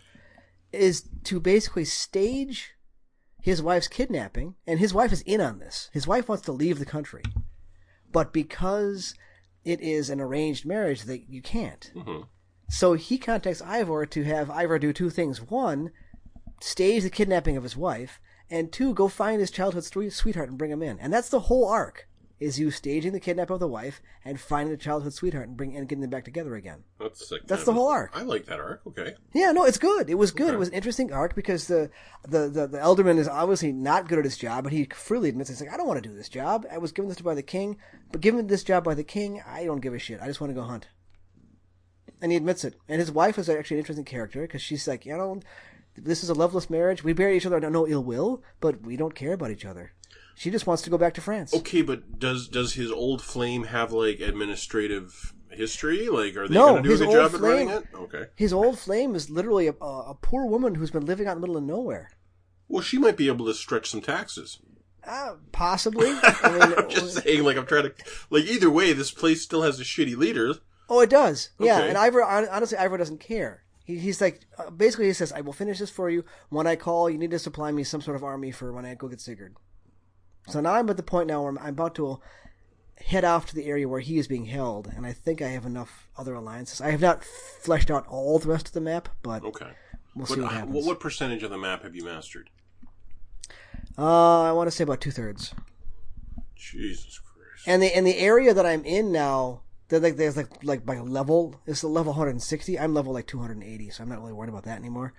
is 0.71 1.09
to 1.25 1.41
basically 1.41 1.83
stage 1.83 2.71
his 3.41 3.61
wife's 3.61 3.89
kidnapping, 3.89 4.55
and 4.65 4.79
his 4.79 4.93
wife 4.93 5.11
is 5.11 5.23
in 5.23 5.41
on 5.41 5.59
this. 5.59 5.89
His 5.91 6.07
wife 6.07 6.29
wants 6.29 6.45
to 6.45 6.53
leave 6.53 6.79
the 6.79 6.85
country, 6.85 7.23
but 8.13 8.31
because 8.31 9.13
it 9.63 9.79
is 9.81 10.09
an 10.09 10.19
arranged 10.19 10.65
marriage, 10.65 11.03
that 11.03 11.29
you 11.29 11.41
can't. 11.41 11.91
Mhm. 11.95 12.27
So 12.69 12.93
he 12.93 13.17
contacts 13.17 13.61
Eivor 13.61 14.09
to 14.09 14.23
have 14.23 14.47
Eivor 14.47 14.79
do 14.79 14.93
two 14.93 15.09
things. 15.09 15.41
One, 15.41 15.91
stage 16.61 17.03
the 17.03 17.09
kidnapping 17.09 17.57
of 17.57 17.63
his 17.63 17.75
wife, 17.75 18.19
and 18.49 18.71
two, 18.71 18.93
go 18.93 19.07
find 19.07 19.39
his 19.39 19.51
childhood 19.51 19.83
sweetheart 19.83 20.49
and 20.49 20.57
bring 20.57 20.71
him 20.71 20.81
in. 20.81 20.99
And 20.99 21.11
that's 21.13 21.29
the 21.29 21.41
whole 21.41 21.67
arc: 21.67 22.07
is 22.41 22.59
you 22.59 22.71
staging 22.71 23.13
the 23.13 23.19
kidnap 23.19 23.51
of 23.51 23.59
the 23.59 23.67
wife 23.67 24.01
and 24.25 24.41
finding 24.41 24.71
the 24.71 24.83
childhood 24.83 25.13
sweetheart 25.13 25.47
and 25.47 25.55
bring 25.55 25.77
and 25.77 25.87
getting 25.87 26.01
them 26.01 26.09
back 26.09 26.25
together 26.25 26.55
again. 26.55 26.83
That's 26.99 27.31
like 27.31 27.45
That's 27.45 27.65
the 27.65 27.73
whole 27.73 27.87
arc. 27.87 28.11
I 28.15 28.23
like 28.23 28.47
that 28.47 28.59
arc. 28.59 28.81
Okay. 28.87 29.13
Yeah, 29.33 29.51
no, 29.51 29.63
it's 29.63 29.77
good. 29.77 30.09
It 30.09 30.15
was 30.15 30.31
good. 30.31 30.47
Okay. 30.47 30.55
It 30.55 30.59
was 30.59 30.69
an 30.69 30.73
interesting 30.73 31.13
arc 31.13 31.35
because 31.35 31.67
the, 31.67 31.91
the, 32.27 32.49
the, 32.49 32.67
the 32.67 32.77
ealdorman 32.79 33.19
is 33.19 33.27
obviously 33.27 33.71
not 33.71 34.07
good 34.07 34.17
at 34.17 34.25
his 34.25 34.37
job, 34.37 34.63
but 34.63 34.73
he 34.73 34.85
freely 34.85 35.29
admits 35.29 35.49
he's 35.49 35.61
like, 35.61 35.71
I 35.71 35.77
don't 35.77 35.87
want 35.87 36.01
to 36.01 36.09
do 36.09 36.15
this 36.15 36.29
job. 36.29 36.65
I 36.71 36.79
was 36.79 36.91
given 36.91 37.09
this 37.09 37.19
job 37.19 37.25
by 37.25 37.35
the 37.35 37.43
king, 37.43 37.77
but 38.11 38.21
given 38.21 38.47
this 38.47 38.63
job 38.63 38.83
by 38.83 38.95
the 38.95 39.03
king, 39.03 39.41
I 39.47 39.65
don't 39.65 39.79
give 39.79 39.93
a 39.93 39.99
shit. 39.99 40.19
I 40.19 40.25
just 40.25 40.41
want 40.41 40.49
to 40.49 40.59
go 40.59 40.65
hunt. 40.65 40.87
And 42.23 42.31
he 42.31 42.37
admits 42.37 42.63
it. 42.63 42.75
And 42.89 42.99
his 42.99 43.11
wife 43.11 43.37
is 43.37 43.49
actually 43.49 43.75
an 43.75 43.81
interesting 43.81 44.05
character 44.05 44.41
because 44.41 44.63
she's 44.63 44.87
like, 44.87 45.05
you 45.05 45.15
know, 45.15 45.41
this 45.95 46.23
is 46.23 46.29
a 46.29 46.33
loveless 46.33 46.71
marriage. 46.71 47.03
We 47.03 47.13
bear 47.13 47.31
each 47.31 47.45
other 47.45 47.59
no 47.59 47.87
ill 47.87 48.03
will, 48.03 48.41
but 48.59 48.81
we 48.81 48.97
don't 48.97 49.13
care 49.13 49.33
about 49.33 49.51
each 49.51 49.65
other. 49.65 49.93
She 50.35 50.49
just 50.49 50.67
wants 50.67 50.83
to 50.83 50.89
go 50.89 50.97
back 50.97 51.13
to 51.15 51.21
France. 51.21 51.53
Okay, 51.53 51.81
but 51.81 52.19
does 52.19 52.47
does 52.47 52.73
his 52.73 52.91
old 52.91 53.21
flame 53.21 53.65
have 53.65 53.91
like 53.91 54.19
administrative 54.19 55.33
history? 55.51 56.09
Like, 56.09 56.35
are 56.35 56.47
they 56.47 56.55
No, 56.55 56.71
going 56.71 56.83
to 56.83 56.89
do 56.89 56.95
a 56.95 56.97
good 56.97 57.11
job 57.11 57.35
at 57.35 57.41
running 57.41 57.69
it? 57.69 57.83
Okay. 57.93 58.25
His 58.35 58.53
old 58.53 58.79
flame 58.79 59.15
is 59.15 59.29
literally 59.29 59.67
a, 59.67 59.73
a, 59.73 60.15
poor 60.21 60.45
woman 60.45 60.75
who's 60.75 60.91
been 60.91 61.05
living 61.05 61.27
out 61.27 61.35
in 61.35 61.41
the 61.41 61.47
middle 61.47 61.57
of 61.57 61.63
nowhere. 61.63 62.11
Well, 62.67 62.81
she 62.81 62.97
might 62.97 63.17
be 63.17 63.27
able 63.27 63.45
to 63.47 63.53
stretch 63.53 63.89
some 63.89 64.01
taxes. 64.01 64.59
Uh, 65.05 65.35
possibly. 65.51 66.07
I 66.23 66.51
mean, 66.51 66.73
I'm 66.77 66.89
just 66.89 67.23
saying, 67.23 67.43
like, 67.43 67.57
I'm 67.57 67.65
trying 67.65 67.83
to, 67.83 67.93
like, 68.29 68.45
either 68.45 68.69
way, 68.69 68.93
this 68.93 69.11
place 69.11 69.41
still 69.41 69.63
has 69.63 69.79
a 69.79 69.83
shitty 69.83 70.15
leader. 70.15 70.55
Oh, 70.89 71.01
it 71.01 71.09
does. 71.09 71.49
Yeah, 71.59 71.81
and 71.81 71.97
Eivor 71.97 72.25
honestly, 72.51 72.77
Eivor 72.77 72.97
doesn't 72.97 73.19
care. 73.19 73.63
He, 73.85 73.97
he's 73.97 74.21
like, 74.21 74.41
uh, 74.57 74.69
basically, 74.69 75.07
he 75.07 75.13
says, 75.13 75.31
"I 75.31 75.39
will 75.39 75.53
finish 75.53 75.79
this 75.79 75.89
for 75.89 76.09
you 76.09 76.25
when 76.49 76.67
I 76.67 76.75
call. 76.75 77.09
You 77.09 77.17
need 77.17 77.31
to 77.31 77.39
supply 77.39 77.71
me 77.71 77.83
some 77.83 78.01
sort 78.01 78.15
of 78.15 78.23
army 78.23 78.51
for 78.51 78.73
when 78.73 78.85
I 78.85 78.95
go 78.95 79.07
get 79.07 79.21
Sigurd." 79.21 79.55
So 80.51 80.61
now 80.61 80.73
I'm 80.73 80.89
at 80.89 80.97
the 80.97 81.03
point 81.03 81.27
now 81.27 81.41
where 81.41 81.49
I'm, 81.51 81.57
I'm 81.59 81.69
about 81.69 81.95
to 81.95 82.19
head 83.05 83.25
off 83.25 83.47
to 83.47 83.55
the 83.55 83.65
area 83.65 83.87
where 83.87 83.99
he 83.99 84.17
is 84.19 84.27
being 84.27 84.45
held, 84.45 84.87
and 84.95 85.05
I 85.05 85.13
think 85.13 85.41
I 85.41 85.47
have 85.49 85.65
enough 85.65 86.07
other 86.17 86.33
alliances. 86.35 86.81
I 86.81 86.91
have 86.91 87.01
not 87.01 87.23
fleshed 87.23 87.89
out 87.89 88.05
all 88.07 88.37
the 88.39 88.49
rest 88.49 88.67
of 88.67 88.73
the 88.73 88.81
map, 88.81 89.09
but 89.23 89.43
Okay. 89.43 89.71
we'll 90.15 90.25
But 90.27 90.33
see 90.35 90.41
what 90.41 90.51
happens. 90.51 90.75
what, 90.75 90.85
what 90.85 90.99
percentage 90.99 91.41
of 91.43 91.49
the 91.49 91.57
map 91.57 91.83
have 91.83 91.95
you 91.95 92.03
mastered? 92.05 92.49
Uh, 93.97 94.43
I 94.43 94.51
want 94.51 94.67
to 94.67 94.71
say 94.71 94.83
about 94.83 95.01
two 95.01 95.11
thirds. 95.11 95.53
Jesus 96.55 97.19
Christ. 97.19 97.67
And 97.67 97.81
the 97.81 97.95
and 97.95 98.05
the 98.05 98.17
area 98.17 98.53
that 98.53 98.65
I'm 98.65 98.85
in 98.85 99.11
now, 99.11 99.61
they're 99.89 99.99
like 99.99 100.15
there's 100.17 100.37
like 100.37 100.63
like 100.63 100.85
by 100.85 100.99
level 100.99 101.59
is 101.65 101.83
a 101.83 101.87
level 101.87 102.11
160. 102.13 102.79
I'm 102.79 102.93
level 102.93 103.13
like 103.13 103.27
280, 103.27 103.89
so 103.89 104.03
I'm 104.03 104.09
not 104.09 104.19
really 104.19 104.33
worried 104.33 104.49
about 104.49 104.63
that 104.63 104.77
anymore. 104.77 105.13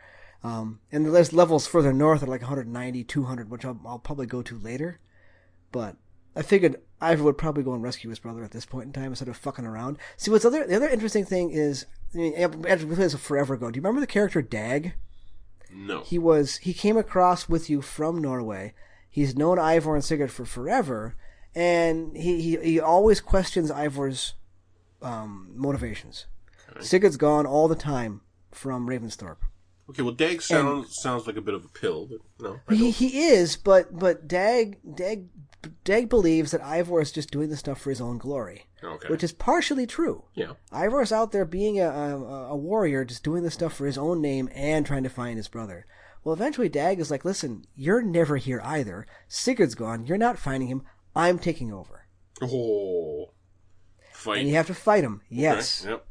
Um, 0.45 0.81
and 0.91 1.15
there's 1.15 1.33
levels 1.33 1.67
further 1.67 1.93
north 1.93 2.23
at 2.23 2.29
like 2.29 2.41
190, 2.41 3.05
200, 3.05 3.51
which 3.51 3.65
I'll, 3.65 3.79
I'll 3.87 3.99
probably 4.01 4.27
go 4.27 4.43
to 4.43 4.59
later. 4.59 4.99
But 5.73 5.97
I 6.37 6.43
figured 6.43 6.81
Eivor 7.01 7.23
would 7.23 7.39
probably 7.39 7.65
go 7.65 7.75
and 7.75 7.83
rescue 7.83 8.11
his 8.11 8.21
brother 8.21 8.45
at 8.45 8.53
this 8.53 8.65
point 8.65 8.87
in 8.87 8.93
time 8.93 9.11
instead 9.11 9.29
of 9.29 9.37
fucking 9.37 9.67
around. 9.67 9.99
See, 10.17 10.31
what's 10.31 10.45
other 10.45 10.67
the 10.67 10.77
other 10.77 10.89
interesting 10.89 11.25
thing 11.25 11.51
is, 11.51 11.87
I 12.15 12.19
mean, 12.19 12.33
we 12.33 12.47
played 12.67 12.79
this 12.79 13.15
forever 13.15 13.55
ago. 13.55 13.71
Do 13.71 13.77
you 13.77 13.83
remember 13.83 14.01
the 14.01 14.07
character 14.07 14.41
Dag? 14.41 14.95
no. 15.75 16.03
He 16.03 16.19
was 16.19 16.59
he 16.59 16.73
came 16.73 16.97
across 16.97 17.49
with 17.49 17.69
you 17.69 17.83
from 17.83 18.21
Norway. 18.21 18.75
He's 19.11 19.37
known 19.37 19.59
Eivor 19.59 19.95
and 19.95 20.05
Sigurd 20.05 20.31
for 20.31 20.45
forever, 20.45 21.17
and 21.55 22.17
he 22.17 22.41
he, 22.41 22.57
he 22.59 22.81
always 22.81 23.21
questions 23.21 23.71
Eivor's 23.71 24.35
um, 25.01 25.51
motivations. 25.55 26.27
Sigurd's 26.81 27.17
gone 27.17 27.45
all 27.45 27.69
the 27.69 27.75
time 27.75 28.23
from 28.51 28.87
Ravensthorpe. 28.87 29.37
Okay, 29.91 30.03
well, 30.03 30.15
Dag 30.15 30.41
sounds 30.41 30.97
sounds 31.03 31.27
like 31.27 31.37
a 31.37 31.43
bit 31.43 31.55
of 31.55 31.65
a 31.65 31.69
pill, 31.69 32.07
but 32.07 32.21
no. 32.41 32.75
He 32.75 32.91
he 32.91 33.25
is, 33.25 33.57
but 33.57 33.99
but 33.99 34.27
Dag 34.27 34.79
Dag 34.95 35.27
Dag 35.85 36.09
believes 36.09 36.51
that 36.51 36.61
Eivor 36.63 37.01
is 37.03 37.13
just 37.13 37.31
doing 37.31 37.49
the 37.51 37.57
stuff 37.57 37.81
for 37.81 37.91
his 37.91 38.01
own 38.01 38.19
glory, 38.19 38.67
Okay. 38.83 39.09
which 39.09 39.23
is 39.25 39.33
partially 39.33 39.87
true. 39.87 40.25
yeah. 40.35 40.53
Eivor 40.73 41.03
is 41.03 41.13
out 41.13 41.33
there 41.33 41.45
being 41.45 41.79
a, 41.81 41.89
a, 41.89 42.17
a 42.51 42.57
warrior, 42.57 43.05
just 43.05 43.23
doing 43.25 43.43
the 43.43 43.51
stuff 43.51 43.75
for 43.75 43.87
his 43.87 43.97
own 43.99 44.21
name 44.21 44.49
and 44.55 44.85
trying 44.85 45.03
to 45.05 45.09
find 45.09 45.37
his 45.37 45.49
brother. 45.49 45.87
Well, 46.25 46.33
eventually 46.35 46.69
Dag 46.69 47.01
is 47.01 47.11
like, 47.11 47.25
listen, 47.25 47.65
you're 47.77 48.03
never 48.03 48.37
here 48.37 48.61
either. 48.65 49.07
Sigurd's 49.29 49.75
gone. 49.75 50.07
You're 50.07 50.19
not 50.19 50.39
finding 50.39 50.69
him. 50.69 50.83
I'm 51.17 51.39
taking 51.39 51.73
over. 51.73 52.07
Oh. 52.41 53.31
Fight. 54.13 54.39
And 54.41 54.49
you 54.49 54.55
have 54.55 54.69
to 54.69 54.75
fight 54.75 55.05
him. 55.05 55.23
Okay, 55.27 55.41
Yes. 55.43 55.85
Yep. 55.89 56.07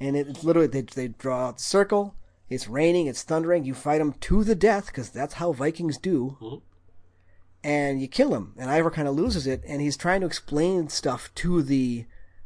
And 0.00 0.16
it, 0.16 0.26
it's 0.28 0.42
literally, 0.44 0.66
they, 0.68 0.82
they 0.82 1.08
draw 1.08 1.48
out 1.48 1.58
the 1.58 1.62
circle. 1.62 2.16
It's 2.50 2.68
raining. 2.68 3.06
It's 3.06 3.22
thundering. 3.22 3.64
You 3.64 3.74
fight 3.74 4.00
him 4.00 4.12
to 4.12 4.42
the 4.44 4.54
death 4.56 4.86
because 4.86 5.10
that's 5.10 5.34
how 5.34 5.52
Vikings 5.52 5.98
do. 5.98 6.36
Mhm. 6.40 6.62
And 7.64 8.00
you 8.00 8.06
kill 8.08 8.34
him. 8.34 8.52
And 8.58 8.70
Eivor 8.70 8.92
kind 8.92 9.08
of 9.08 9.14
loses 9.16 9.46
it. 9.46 9.62
And 9.66 9.80
he's 9.80 9.96
trying 9.96 10.20
to 10.20 10.26
explain 10.26 10.88
stuff 10.90 11.30
to 11.36 11.62
the 11.62 12.04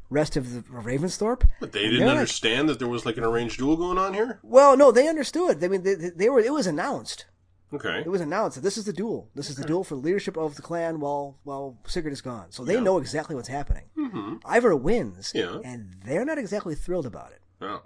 rest 0.08 0.36
of 0.36 0.54
the 0.54 0.60
Ravensthorpe. 0.70 1.42
But 1.60 1.72
they 1.72 1.80
didn't 1.82 1.98
they're 1.98 2.06
like- 2.06 2.16
understand 2.18 2.68
that 2.68 2.78
there 2.78 2.88
was 2.88 3.04
like 3.04 3.16
an 3.18 3.24
arranged 3.24 3.58
duel 3.58 3.76
going 3.76 3.98
on 3.98 4.14
here? 4.14 4.38
Well, 4.42 4.76
no, 4.76 4.90
they 4.92 5.08
understood. 5.08 5.62
I 5.62 5.68
mean, 5.68 5.82
they, 5.82 5.94
they 5.96 6.30
were. 6.30 6.40
It 6.40 6.52
was 6.52 6.66
announced. 6.66 7.26
Okay. 7.74 7.98
It 8.00 8.08
was 8.08 8.22
announced 8.22 8.54
that 8.54 8.62
this 8.62 8.78
is 8.78 8.86
the 8.86 8.94
duel. 8.94 9.28
This 9.34 9.50
is 9.50 9.56
the 9.56 9.66
duel 9.66 9.84
for 9.84 9.94
the 9.96 10.00
leadership 10.00 10.38
of 10.38 10.54
the 10.54 10.62
clan 10.62 11.00
while 11.00 11.36
while 11.42 11.76
Sigurd 11.86 12.12
is 12.14 12.22
gone. 12.22 12.46
So 12.50 12.64
they 12.64 12.74
Yeah. 12.74 12.80
know 12.80 12.96
exactly 12.96 13.36
what's 13.36 13.48
happening. 13.48 13.84
Mm-hmm. 13.98 14.36
Eivor 14.36 14.80
wins, 14.80 15.32
Yeah. 15.34 15.58
and 15.62 15.96
they're 16.02 16.24
not 16.24 16.38
exactly 16.38 16.74
thrilled 16.74 17.04
about 17.04 17.32
it 17.32 17.42
Oh. 17.60 17.82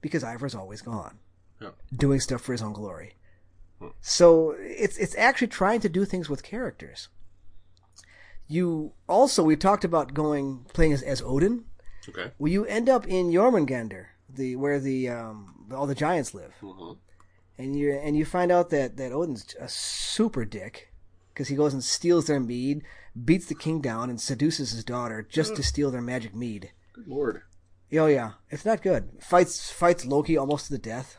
because 0.00 0.22
Eivor's 0.22 0.54
always 0.54 0.80
gone, 0.80 1.18
Yeah. 1.60 1.72
doing 1.94 2.20
stuff 2.20 2.40
for 2.40 2.52
his 2.52 2.62
own 2.62 2.72
glory. 2.72 3.16
Hmm. 3.80 3.88
So 4.00 4.54
it's 4.58 4.96
it's 4.98 5.16
actually 5.16 5.48
trying 5.48 5.80
to 5.80 5.88
do 5.88 6.04
things 6.04 6.28
with 6.28 6.42
characters. 6.42 7.08
You 8.46 8.92
also 9.08 9.42
we 9.42 9.56
talked 9.56 9.84
about 9.84 10.14
going 10.14 10.64
playing 10.72 10.92
as, 10.92 11.02
as 11.02 11.22
Odin. 11.22 11.64
Okay. 12.08 12.32
Well, 12.38 12.50
you 12.50 12.64
end 12.64 12.88
up 12.88 13.06
in 13.06 13.30
Jormungandr, 13.30 14.06
the 14.28 14.56
where 14.56 14.80
the 14.80 15.10
um, 15.10 15.66
all 15.74 15.86
the 15.86 15.94
giants 15.94 16.34
live. 16.34 16.54
Mm-hmm. 16.62 16.92
and 17.58 17.76
you 17.76 17.92
and 17.92 18.16
you 18.16 18.24
find 18.24 18.50
out 18.50 18.70
that 18.70 18.96
that 18.96 19.12
Odin's 19.12 19.54
a 19.60 19.68
super 19.68 20.44
dick 20.44 20.92
because 21.34 21.48
he 21.48 21.56
goes 21.56 21.72
and 21.74 21.84
steals 21.84 22.26
their 22.26 22.40
mead, 22.40 22.82
beats 23.24 23.46
the 23.46 23.54
king 23.54 23.80
down, 23.80 24.10
and 24.10 24.20
seduces 24.20 24.70
his 24.70 24.84
daughter 24.84 25.26
just 25.28 25.54
to 25.56 25.62
steal 25.62 25.90
their 25.90 26.02
magic 26.02 26.34
mead. 26.34 26.72
Good 26.94 27.06
lord. 27.06 27.42
Oh 27.92 28.06
yeah, 28.06 28.32
it's 28.50 28.64
not 28.64 28.82
good. 28.82 29.10
Fights 29.20 29.70
fights 29.70 30.04
Loki 30.04 30.36
almost 30.36 30.66
to 30.66 30.72
the 30.72 30.78
death. 30.78 31.18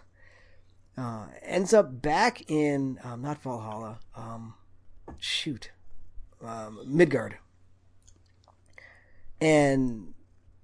Uh, 1.00 1.28
ends 1.44 1.74
up 1.74 2.02
back 2.02 2.44
in 2.52 3.00
um, 3.04 3.22
not 3.22 3.42
Valhalla. 3.42 4.00
Um, 4.18 4.56
shoot, 5.18 5.72
um, 6.44 6.80
Midgard, 6.86 7.38
and 9.42 10.14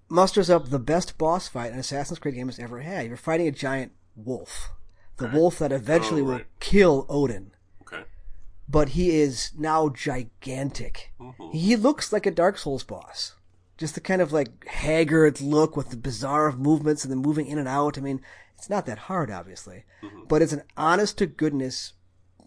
musters 0.09 0.49
up 0.49 0.69
the 0.69 0.79
best 0.79 1.17
boss 1.17 1.47
fight 1.47 1.71
an 1.71 1.79
Assassin's 1.79 2.19
Creed 2.19 2.35
game 2.35 2.47
has 2.47 2.59
ever 2.59 2.81
had. 2.81 3.07
You're 3.07 3.17
fighting 3.17 3.47
a 3.47 3.51
giant 3.51 3.93
wolf, 4.15 4.71
the 5.17 5.27
Okay. 5.27 5.37
wolf 5.37 5.59
that 5.59 5.71
eventually 5.71 6.21
Oh, 6.21 6.25
will 6.25 6.41
kill 6.59 7.05
Odin. 7.09 7.51
Okay. 7.83 8.03
But 8.67 8.89
he 8.89 9.11
is 9.19 9.51
now 9.57 9.89
gigantic. 9.89 11.13
Mhm. 11.19 11.53
He 11.53 11.75
looks 11.75 12.11
like 12.11 12.25
a 12.25 12.31
Dark 12.31 12.57
Souls 12.57 12.83
boss. 12.83 13.34
Just 13.77 13.95
the 13.95 14.01
kind 14.01 14.21
of 14.21 14.31
like 14.31 14.65
haggard 14.67 15.41
look 15.41 15.75
with 15.75 15.89
the 15.89 15.97
bizarre 15.97 16.51
movements 16.53 17.03
and 17.03 17.11
the 17.11 17.17
moving 17.17 17.47
in 17.47 17.57
and 17.57 17.67
out. 17.67 17.97
I 17.97 18.01
mean, 18.01 18.21
it's 18.57 18.69
not 18.69 18.85
that 18.85 18.97
hard, 18.97 19.29
obviously, 19.29 19.83
mm-hmm. 20.01 20.23
but 20.27 20.41
it's 20.41 20.53
an 20.53 20.63
honest 20.77 21.17
to 21.17 21.25
goodness 21.25 21.93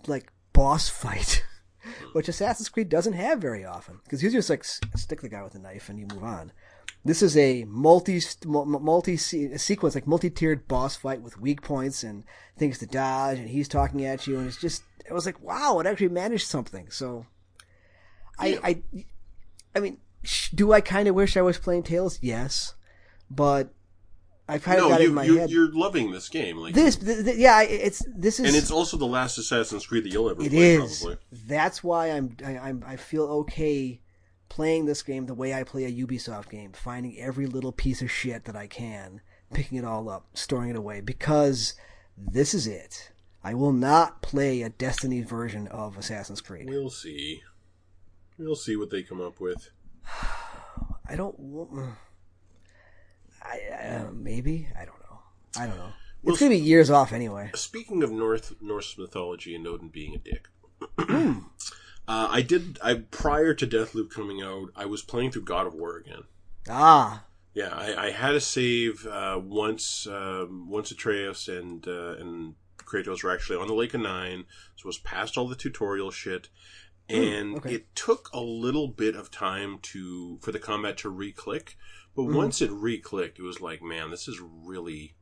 like 0.07 0.33
boss 0.53 0.89
fight, 0.89 1.45
which 2.13 2.29
Assassin's 2.29 2.69
Creed 2.69 2.89
doesn't 2.89 3.13
have 3.13 3.41
very 3.41 3.65
often 3.65 4.01
because 4.05 4.23
you 4.23 4.31
just 4.31 4.51
like 4.51 4.65
stick 4.65 5.21
the 5.21 5.29
guy 5.29 5.43
with 5.43 5.55
a 5.55 5.59
knife 5.59 5.89
and 5.89 5.99
you 5.99 6.07
move 6.13 6.25
on. 6.25 6.53
This 7.05 7.23
is 7.23 7.37
a 7.37 7.65
multi 7.65 8.21
multi 8.45 9.17
sequence, 9.17 9.95
like 9.95 10.07
multi 10.07 10.31
tiered 10.31 10.67
boss 10.67 10.97
fight 10.97 11.23
with 11.23 11.41
weak 11.41 11.63
points 11.63 12.03
and 12.03 12.25
things 12.57 12.79
to 12.79 12.87
dodge, 12.87 13.39
and 13.39 13.49
he's 13.49 13.69
talking 13.69 14.05
at 14.05 14.27
you, 14.27 14.39
and 14.39 14.47
it's 14.47 14.61
just 14.61 14.83
it 15.07 15.13
was 15.13 15.25
like 15.25 15.41
wow, 15.41 15.79
it 15.79 15.87
actually 15.87 16.09
managed 16.09 16.47
something. 16.47 16.91
So, 16.91 17.25
I 18.39 18.59
I 18.95 19.05
I 19.77 19.81
mean, 19.81 19.99
do 20.55 20.73
I 20.73 20.81
kind 20.81 21.09
of 21.09 21.15
wish 21.15 21.37
I 21.37 21.43
was 21.43 21.59
playing 21.59 21.85
Tales? 21.85 22.19
Yes, 22.23 22.75
but 23.31 23.73
I 24.49 24.59
kind 24.59 24.79
of 24.79 24.85
No, 24.85 24.89
got 24.91 25.01
it 25.01 25.05
you, 25.05 25.09
in 25.11 25.15
my 25.15 25.25
you're, 25.25 25.39
head. 25.39 25.51
you're 25.51 25.73
loving 25.73 26.11
this 26.11 26.29
game, 26.29 26.57
like, 26.57 26.75
This, 26.75 26.97
th- 26.97 27.25
th- 27.25 27.37
yeah, 27.37 27.63
it's 27.63 28.03
this 28.17 28.41
is 28.41 28.47
and 28.47 28.57
it's 28.57 28.71
also 28.71 28.97
the 28.97 29.05
last 29.07 29.37
Assassin's 29.39 29.87
Creed 29.87 30.05
that 30.05 30.13
you'll 30.13 30.31
ever 30.31 30.43
It 30.43 30.51
play, 30.51 30.75
is. 30.77 31.01
probably. 31.01 31.19
That's 31.33 31.85
why 31.85 32.09
I'm 32.13 32.37
I, 32.45 32.59
I'm 32.59 32.83
I 32.87 32.97
feel 32.97 33.25
okay 33.25 34.01
playing 34.49 34.87
this 34.87 35.03
game 35.03 35.27
the 35.27 35.35
way 35.35 35.53
I 35.53 35.63
play 35.65 35.85
a 35.85 35.93
Ubisoft 35.93 36.49
game, 36.49 36.73
finding 36.73 37.19
every 37.19 37.47
little 37.47 37.73
piece 37.73 38.01
of 38.01 38.11
shit 38.11 38.45
that 38.47 38.57
I 38.57 38.67
can, 38.67 39.21
picking 39.53 39.77
it 39.77 39.85
all 39.85 40.09
up, 40.09 40.27
storing 40.35 40.71
it 40.71 40.77
away 40.77 41.03
because 41.03 41.75
this 42.17 42.55
is 42.55 42.67
it. 42.67 43.13
I 43.45 43.53
will 43.55 43.73
not 43.73 44.21
play 44.23 44.63
a 44.63 44.69
Destiny 44.71 45.21
version 45.23 45.69
of 45.69 45.97
Assassin's 45.99 46.41
Creed. 46.41 46.69
We'll 46.69 46.91
see. 46.91 47.43
We'll 48.39 48.57
see 48.57 48.77
what 48.77 48.91
they 48.91 49.03
come 49.03 49.21
up 49.21 49.41
with. 49.41 49.71
I 51.09 51.17
don't. 51.17 51.39
wa- 51.39 51.67
I, 53.43 53.61
I 53.73 53.87
uh, 53.97 54.11
maybe 54.13 54.69
I 54.79 54.85
don't 54.85 54.99
know. 55.11 55.19
I 55.57 55.67
don't 55.67 55.77
know. 55.79 55.93
it's 56.25 56.39
gonna 56.41 56.51
be 56.51 56.59
years 56.59 56.91
off 56.91 57.13
anyway. 57.13 57.51
Speaking 57.55 58.03
of 58.03 58.11
North 58.11 58.55
Norse 58.61 58.97
mythology 58.99 59.55
and 59.55 59.67
Odin 59.67 59.89
being 59.89 60.15
a 60.15 60.19
dick, 60.19 60.49
uh, 60.99 61.41
I 62.09 62.43
did. 62.43 62.79
I 62.83 62.95
prior 62.95 63.55
to 63.55 63.67
Deathloop 63.67 64.11
coming 64.11 64.43
out, 64.43 64.69
I 64.77 64.85
was 64.87 65.03
playing 65.03 65.31
through 65.33 65.45
God 65.45 65.67
of 65.67 65.75
War 65.75 65.97
again. 65.97 66.23
Ah, 66.69 67.25
Yeah, 67.55 67.71
I, 67.73 68.07
I 68.09 68.11
had 68.11 68.35
a 68.35 68.41
save 68.41 69.07
uh, 69.07 69.41
once. 69.43 70.07
Um, 70.07 70.69
once 70.69 70.91
Atreus 70.91 71.49
and 71.49 71.87
uh, 71.89 72.17
and 72.19 72.55
Kratos 72.79 73.23
were 73.23 73.33
actually 73.33 73.59
on 73.59 73.67
the 73.69 73.75
Lake 73.75 73.95
of 73.95 74.01
Nine, 74.01 74.45
so 74.77 74.83
it 74.83 74.89
was 74.89 74.99
past 74.99 75.39
all 75.39 75.49
the 75.49 75.55
tutorial 75.55 76.11
shit, 76.11 76.49
and 77.09 77.57
okay. 77.57 77.75
it 77.75 77.95
took 77.95 78.31
a 78.33 78.41
little 78.41 78.89
bit 78.89 79.17
of 79.17 79.31
time 79.31 79.79
to 79.83 80.39
for 80.43 80.53
the 80.53 80.59
combat 80.59 80.97
to 80.99 81.09
re-click. 81.09 81.77
But 82.15 82.25
once 82.25 82.61
it 82.61 82.71
re-clicked, 82.73 83.39
it 83.39 83.43
was 83.43 83.61
like, 83.61 83.81
man, 83.81 84.11
this 84.11 84.27
is 84.27 84.41
really, 84.41 85.15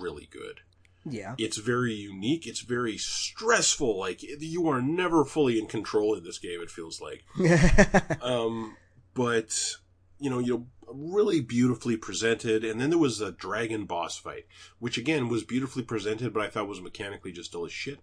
really 0.00 0.28
good. 0.30 0.60
yeah. 1.04 1.34
It's 1.38 1.56
very 1.56 1.94
unique. 1.94 2.46
It's 2.46 2.60
very 2.60 2.96
stressful. 2.98 3.98
Like 3.98 4.22
you 4.22 4.68
are 4.68 4.80
never 4.80 5.24
fully 5.24 5.58
in 5.58 5.66
control 5.66 6.14
in 6.14 6.24
this 6.24 6.38
game. 6.38 6.60
It 6.60 6.70
feels 6.70 7.00
like. 7.00 7.24
Um, 8.22 8.76
but 9.14 9.76
you 10.18 10.30
know, 10.30 10.38
you 10.38 10.52
know, 10.52 10.66
really 10.88 11.40
beautifully 11.40 11.96
presented. 11.96 12.64
And 12.64 12.80
then 12.80 12.90
there 12.90 12.98
was 12.98 13.20
a 13.20 13.32
dragon 13.32 13.84
boss 13.84 14.16
fight, 14.16 14.46
which 14.78 14.98
again 14.98 15.28
was 15.28 15.42
beautifully 15.44 15.82
presented, 15.82 16.32
but 16.32 16.42
I 16.42 16.48
thought 16.48 16.68
was 16.68 16.80
mechanically 16.80 17.32
just 17.32 17.52
dull 17.52 17.66
as 17.66 17.72
shit. 17.72 17.98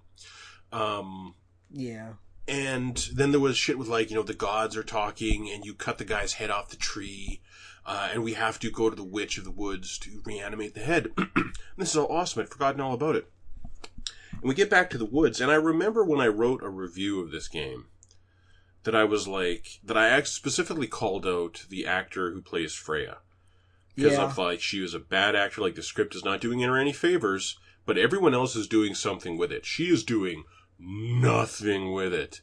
Um, 0.71 1.35
yeah. 1.71 2.13
And 2.47 2.97
then 3.13 3.31
there 3.31 3.39
was 3.39 3.57
shit 3.57 3.77
with 3.77 3.87
like, 3.87 4.09
you 4.09 4.15
know, 4.15 4.23
the 4.23 4.33
gods 4.33 4.75
are 4.75 4.83
talking 4.83 5.49
and 5.49 5.65
you 5.65 5.73
cut 5.73 5.97
the 5.97 6.05
guy's 6.05 6.33
head 6.33 6.51
off 6.51 6.69
the 6.69 6.75
tree. 6.75 7.41
Uh, 7.85 8.09
and 8.13 8.23
we 8.23 8.33
have 8.33 8.59
to 8.59 8.71
go 8.71 8.89
to 8.89 8.95
the 8.95 9.03
witch 9.03 9.37
of 9.37 9.43
the 9.43 9.51
woods 9.51 9.97
to 9.99 10.21
reanimate 10.25 10.73
the 10.73 10.79
head. 10.81 11.09
and 11.17 11.53
this 11.77 11.89
is 11.91 11.97
all 11.97 12.07
awesome. 12.11 12.41
I'd 12.41 12.49
forgotten 12.49 12.79
all 12.79 12.93
about 12.93 13.15
it. 13.15 13.29
And 14.31 14.43
we 14.43 14.55
get 14.55 14.69
back 14.69 14.89
to 14.89 14.97
the 14.97 15.05
woods, 15.05 15.39
and 15.41 15.51
I 15.51 15.55
remember 15.55 16.03
when 16.03 16.21
I 16.21 16.27
wrote 16.27 16.63
a 16.63 16.69
review 16.69 17.19
of 17.19 17.31
this 17.31 17.47
game 17.47 17.87
that 18.83 18.95
I 18.95 19.03
was 19.03 19.27
like, 19.27 19.79
that 19.83 19.97
I 19.97 20.21
specifically 20.23 20.87
called 20.87 21.25
out 21.25 21.65
the 21.69 21.85
actor 21.85 22.31
who 22.31 22.41
plays 22.41 22.73
Freya. 22.73 23.17
Because 23.95 24.13
Yeah. 24.13 24.25
I 24.25 24.29
thought 24.29 24.45
like, 24.47 24.61
she 24.61 24.79
was 24.79 24.93
a 24.93 24.99
bad 24.99 25.35
actor, 25.35 25.61
like 25.61 25.75
the 25.75 25.83
script 25.83 26.15
is 26.15 26.25
not 26.25 26.41
doing 26.41 26.59
her 26.61 26.77
any 26.77 26.93
favors, 26.93 27.57
but 27.85 27.97
everyone 27.97 28.33
else 28.33 28.55
is 28.55 28.67
doing 28.67 28.95
something 28.95 29.37
with 29.37 29.51
it. 29.51 29.65
She 29.65 29.85
is 29.89 30.03
doing 30.03 30.43
nothing 30.83 31.93
with 31.93 32.13
it. 32.13 32.41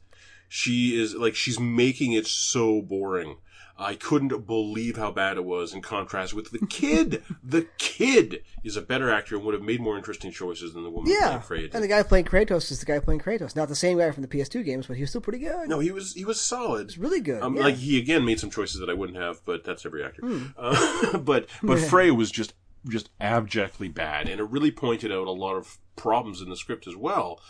She 0.48 1.00
is 1.00 1.14
like 1.14 1.34
she's 1.34 1.60
making 1.60 2.12
it 2.12 2.26
so 2.26 2.82
boring. 2.82 3.36
I 3.78 3.94
couldn't 3.94 4.46
believe 4.46 4.96
how 4.98 5.10
bad 5.10 5.38
it 5.38 5.44
was 5.44 5.72
in 5.72 5.80
contrast 5.80 6.34
with 6.34 6.50
the 6.50 6.66
kid. 6.66 7.22
the 7.42 7.66
kid 7.78 8.42
is 8.62 8.76
a 8.76 8.82
better 8.82 9.10
actor 9.10 9.36
and 9.36 9.44
would 9.44 9.54
have 9.54 9.62
made 9.62 9.80
more 9.80 9.96
interesting 9.96 10.30
choices 10.32 10.74
than 10.74 10.82
the 10.82 10.90
woman 10.90 11.10
Yeah. 11.18 11.38
playing 11.38 11.62
did. 11.62 11.74
And 11.74 11.82
the 11.82 11.88
guy 11.88 12.02
playing 12.02 12.26
Kratos 12.26 12.70
is 12.70 12.80
the 12.80 12.84
guy 12.84 12.98
playing 12.98 13.20
Kratos. 13.20 13.56
Not 13.56 13.68
the 13.68 13.76
same 13.76 13.96
guy 13.96 14.10
from 14.10 14.20
the 14.22 14.28
PS2 14.28 14.64
games, 14.66 14.86
but 14.86 14.96
he 14.96 15.02
was 15.02 15.08
still 15.10 15.22
pretty 15.22 15.38
good. 15.38 15.68
no, 15.68 15.78
he 15.78 15.92
was 15.92 16.12
he 16.12 16.26
was 16.26 16.38
solid. 16.40 16.98
Really 16.98 17.20
good. 17.20 17.42
Um, 17.42 17.56
yeah. 17.56 17.62
Like 17.62 17.76
he 17.76 17.96
again 17.98 18.24
made 18.26 18.38
some 18.38 18.50
choices 18.50 18.80
that 18.80 18.90
I 18.90 18.94
wouldn't 18.94 19.18
have, 19.18 19.40
but 19.46 19.64
that's 19.64 19.86
every 19.86 20.04
actor. 20.04 20.22
Hmm. 20.26 20.46
Uh, 20.58 21.16
but 21.18 21.48
but 21.62 21.78
Frey 21.90 22.10
was 22.10 22.30
just 22.30 22.52
just 22.88 23.08
abjectly 23.20 23.88
bad, 23.88 24.28
and 24.28 24.40
it 24.40 24.44
really 24.44 24.70
pointed 24.72 25.10
out 25.10 25.26
a 25.26 25.32
lot 25.32 25.54
of 25.54 25.78
problems 25.96 26.42
in 26.42 26.50
the 26.50 26.56
script 26.56 26.86
as 26.86 26.96
well. 26.96 27.40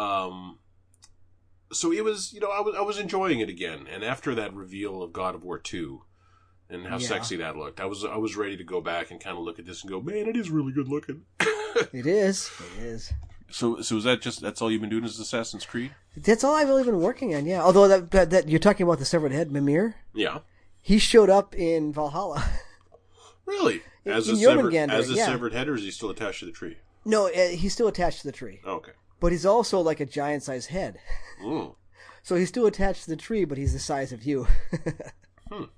Um, 0.00 0.58
so 1.72 1.92
it 1.92 2.02
was, 2.04 2.32
you 2.32 2.40
know, 2.40 2.50
I 2.50 2.60
was 2.60 2.74
I 2.76 2.80
was 2.80 2.98
enjoying 2.98 3.40
it 3.40 3.48
again, 3.48 3.86
and 3.92 4.02
after 4.02 4.34
that 4.34 4.54
reveal 4.54 5.02
of 5.02 5.12
God 5.12 5.34
of 5.34 5.44
War 5.44 5.58
two. 5.58 6.02
And 6.72 6.86
how 6.86 6.98
Yeah. 6.98 7.08
sexy 7.08 7.34
that 7.38 7.56
looked! 7.56 7.80
I 7.80 7.86
was 7.86 8.04
I 8.04 8.16
was 8.16 8.36
ready 8.36 8.56
to 8.56 8.62
go 8.62 8.80
back 8.80 9.10
and 9.10 9.20
kind 9.20 9.36
of 9.36 9.42
look 9.42 9.58
at 9.58 9.66
this 9.66 9.82
and 9.82 9.90
go, 9.90 10.00
man, 10.00 10.28
it 10.28 10.36
is 10.36 10.50
really 10.50 10.70
good 10.72 10.86
looking. 10.88 11.22
it 11.92 12.06
is. 12.06 12.48
It 12.78 12.84
is. 12.84 13.12
so 13.50 13.80
so 13.80 13.96
is 13.96 14.04
that 14.04 14.20
just 14.22 14.40
that's 14.40 14.62
all 14.62 14.70
you've 14.70 14.80
been 14.80 14.88
doing 14.90 15.02
is 15.02 15.18
Assassin's 15.18 15.66
Creed? 15.66 15.90
That's 16.16 16.44
all 16.44 16.54
I've 16.54 16.68
really 16.68 16.84
been 16.84 17.00
working 17.00 17.34
on. 17.34 17.44
Yeah. 17.44 17.60
Although 17.62 17.88
that 17.88 18.12
that, 18.12 18.30
that 18.30 18.48
you're 18.48 18.60
talking 18.60 18.86
about 18.86 19.00
the 19.00 19.04
severed 19.04 19.32
head 19.32 19.50
Mimir, 19.50 19.96
Yeah, 20.14 20.38
he 20.80 20.98
showed 20.98 21.28
up 21.28 21.56
in 21.56 21.92
Valhalla. 21.92 22.48
really. 23.46 23.82
As 24.06 24.28
In 24.28 24.36
a 24.36 24.38
severed 24.38 24.72
as 24.74 25.10
a 25.10 25.14
yeah. 25.14 25.26
severed 25.26 25.52
head, 25.52 25.68
or 25.68 25.74
is 25.74 25.82
he 25.82 25.90
still 25.90 26.10
attached 26.10 26.38
to 26.38 26.46
the 26.46 26.52
tree? 26.52 26.76
no, 27.04 27.26
uh, 27.26 27.48
he's 27.48 27.72
still 27.72 27.88
attached 27.88 28.20
to 28.20 28.26
the 28.28 28.32
tree, 28.32 28.60
Oh, 28.64 28.74
okay. 28.76 28.92
But 29.20 29.32
he's 29.32 29.46
also 29.46 29.80
like 29.80 30.00
a 30.00 30.06
giant-sized 30.06 30.70
head. 30.70 30.98
Mm. 31.42 31.74
So 32.22 32.34
he's 32.34 32.50
still 32.50 32.66
attached 32.66 33.04
to 33.04 33.10
the 33.10 33.16
tree, 33.16 33.46
but 33.46 33.56
he's 33.56 33.72
the 33.72 33.78
size 33.78 34.12
of 34.12 34.24
you. 34.24 34.46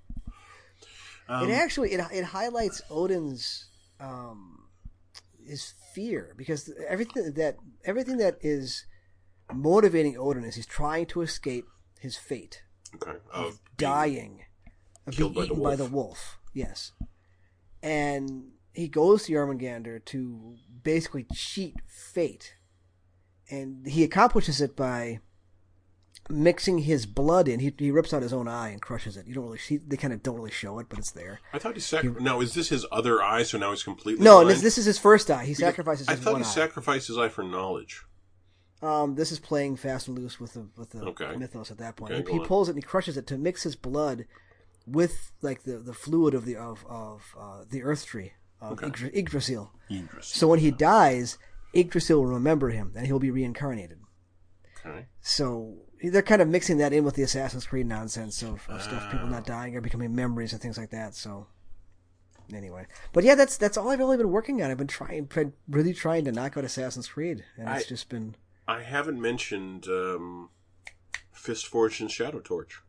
Um, 1.28 1.48
it 1.48 1.52
actually 1.52 1.92
it, 1.92 2.04
it 2.12 2.24
highlights 2.24 2.82
Odin's 2.90 3.66
um, 4.00 4.64
his 5.46 5.72
fear 5.94 6.34
because 6.36 6.70
everything 6.88 7.32
that 7.34 7.56
everything 7.84 8.18
that 8.18 8.36
is 8.42 8.84
motivating 9.52 10.18
Odin 10.18 10.44
is 10.44 10.56
he's 10.56 10.66
trying 10.66 11.06
to 11.06 11.22
escape 11.22 11.64
his 12.00 12.16
fate 12.16 12.62
Okay. 12.94 13.16
Of 13.32 13.60
dying 13.78 14.42
of 15.06 15.16
being 15.16 15.32
by 15.32 15.40
the 15.40 15.46
eaten 15.46 15.62
by 15.62 15.76
the 15.76 15.86
wolf. 15.86 16.38
Yes, 16.52 16.92
and 17.82 18.50
he 18.74 18.88
goes 18.88 19.24
to 19.24 19.32
Jormungandr 19.32 20.04
to 20.06 20.56
basically 20.82 21.24
cheat 21.32 21.76
fate, 21.86 22.56
and 23.52 23.86
he 23.86 24.02
accomplishes 24.02 24.60
it 24.60 24.74
by 24.74 25.20
mixing 26.30 26.78
his 26.78 27.04
blood 27.06 27.48
in. 27.48 27.60
He, 27.60 27.74
he 27.78 27.90
rips 27.90 28.12
out 28.14 28.22
his 28.22 28.32
own 28.32 28.48
eye 28.48 28.68
and 28.70 28.80
crushes 28.80 29.16
it. 29.16 29.26
You 29.26 29.34
don't 29.34 29.44
really 29.44 29.58
see. 29.58 29.76
They 29.78 29.96
kind 29.96 30.12
of 30.12 30.22
don't 30.22 30.36
really 30.36 30.50
show 30.50 30.78
it, 30.78 30.86
but 30.88 30.98
it's 30.98 31.10
there. 31.12 31.40
I 31.52 31.58
thought 31.58 31.74
he 31.74 31.80
sac- 31.80 32.20
Now 32.20 32.40
is 32.40 32.54
this 32.54 32.68
his 32.70 32.86
other 32.92 33.22
eye? 33.22 33.42
So 33.42 33.58
now 33.58 33.70
he's 33.70 33.82
completely 33.82 34.24
No, 34.24 34.44
this, 34.44 34.62
this 34.62 34.78
is 34.78 34.84
his 34.84 34.98
first 34.98 35.30
eye. 35.30 35.42
He 35.44 35.52
Because 35.52 35.58
sacrifices 35.58 36.08
I 36.08 36.14
thought 36.14 36.36
he 36.36 36.42
eye. 36.42 36.46
sacrificed 36.46 37.08
his 37.08 37.18
eye 37.18 37.28
for 37.28 37.42
knowledge. 37.42 38.02
um, 38.82 39.14
this 39.16 39.30
is 39.32 39.38
playing 39.38 39.76
fast 39.76 40.08
and 40.08 40.18
loose 40.18 40.40
with 40.40 40.54
the 40.54 40.66
with 40.76 40.90
the 40.90 41.00
Okay. 41.02 41.36
mythos 41.36 41.70
at 41.70 41.78
that 41.78 41.96
point. 41.96 42.12
Okay, 42.12 42.32
he, 42.32 42.38
he 42.38 42.44
pulls 42.44 42.68
it 42.68 42.72
and 42.72 42.82
he 42.82 42.86
crushes 42.86 43.16
it 43.16 43.26
to 43.28 43.38
mix 43.38 43.62
his 43.64 43.76
blood 43.76 44.24
with 44.86 45.32
like 45.42 45.62
the, 45.64 45.78
the 45.78 45.94
fluid 45.94 46.34
of 46.34 46.44
the 46.44 46.56
of 46.56 46.84
of 46.88 47.34
uh, 47.38 47.64
the 47.68 47.82
earth 47.82 48.06
tree 48.06 48.32
of 48.60 48.72
Okay. 48.72 48.86
Yggdra- 48.86 49.14
Yggdrasil. 49.16 49.72
So 50.20 50.48
when 50.48 50.60
he 50.60 50.70
dies, 50.70 51.36
Yggdrasil 51.74 52.18
will 52.18 52.26
remember 52.26 52.70
him 52.70 52.92
and 52.96 53.06
he'll 53.06 53.18
be 53.18 53.30
reincarnated. 53.30 53.98
Okay. 54.84 55.06
So 55.20 55.76
they're 56.02 56.22
kind 56.22 56.42
of 56.42 56.48
mixing 56.48 56.78
that 56.78 56.92
in 56.92 57.04
with 57.04 57.14
the 57.14 57.22
Assassin's 57.22 57.66
Creed 57.66 57.86
nonsense 57.86 58.42
of, 58.42 58.68
of 58.68 58.82
stuff, 58.82 59.10
people 59.10 59.26
Ah. 59.26 59.30
not 59.30 59.46
dying 59.46 59.76
or 59.76 59.80
becoming 59.80 60.14
memories 60.14 60.52
and 60.52 60.60
things 60.60 60.76
like 60.76 60.90
that. 60.90 61.14
So 61.14 61.46
anyway, 62.52 62.86
but 63.12 63.22
yeah, 63.24 63.34
that's 63.36 63.56
that's 63.56 63.76
all 63.76 63.88
I've 63.90 63.98
really 64.00 64.16
been 64.16 64.30
working 64.30 64.60
on. 64.62 64.70
I've 64.70 64.76
been 64.78 64.86
trying, 64.88 65.24
been 65.26 65.52
really 65.68 65.94
trying 65.94 66.24
to 66.24 66.32
knock 66.32 66.56
out 66.56 66.64
Assassin's 66.64 67.08
Creed, 67.08 67.44
and 67.56 67.68
it's 67.68 67.86
I- 67.86 67.88
just 67.88 68.08
been 68.08 68.34
I 68.66 68.82
haven't 68.82 69.20
mentioned 69.20 69.86
um, 69.88 70.50
Fist 71.32 71.66
Forged 71.66 72.00
in 72.00 72.08
Shadow 72.08 72.40
Torch. 72.40 72.80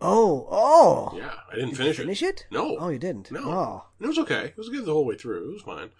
Oh 0.00 0.46
oh. 0.50 1.12
Yeah, 1.16 1.32
I 1.50 1.54
didn't 1.54 1.70
Did 1.70 1.76
finish, 1.78 1.98
you 1.98 2.04
finish 2.04 2.22
it. 2.22 2.26
it? 2.40 2.46
No. 2.50 2.76
Oh, 2.78 2.88
you 2.88 2.98
didn't. 2.98 3.30
No. 3.30 3.40
Oh. 3.44 3.84
It 4.00 4.06
was 4.06 4.18
okay. 4.18 4.44
It 4.46 4.56
was 4.56 4.68
good 4.68 4.84
the 4.84 4.92
whole 4.92 5.04
way 5.06 5.16
through. 5.16 5.48
It 5.50 5.52
was 5.52 5.62
fine. 5.62 5.90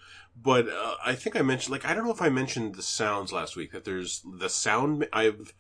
But 0.41 0.69
uh, 0.69 0.95
I 1.05 1.15
think 1.15 1.37
I 1.37 1.43
mentioned, 1.43 1.73
like, 1.73 1.85
I 1.85 1.95
don't 1.95 2.05
know 2.05 2.11
if 2.13 2.21
I 2.23 2.29
mentioned 2.29 2.75
the 2.75 2.83
sounds 2.83 3.33
last 3.33 3.57
week, 3.57 3.73
that 3.73 3.85
there's 3.85 4.23
the 4.39 4.49
sound. 4.49 5.07
I've 5.13 5.55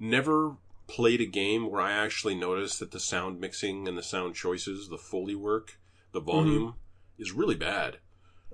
never 0.00 0.56
played 0.88 1.20
a 1.20 1.26
game 1.26 1.70
where 1.70 1.80
I 1.80 1.92
actually 1.92 2.34
noticed 2.34 2.80
that 2.80 2.90
the 2.90 3.00
sound 3.00 3.40
mixing 3.40 3.86
and 3.88 3.96
the 3.96 4.02
sound 4.02 4.34
choices, 4.34 4.88
the 4.88 4.98
Foley 4.98 5.34
work, 5.36 5.78
the 6.12 6.20
volume, 6.20 6.74
is 7.18 7.32
really 7.32 7.54
bad. 7.54 7.98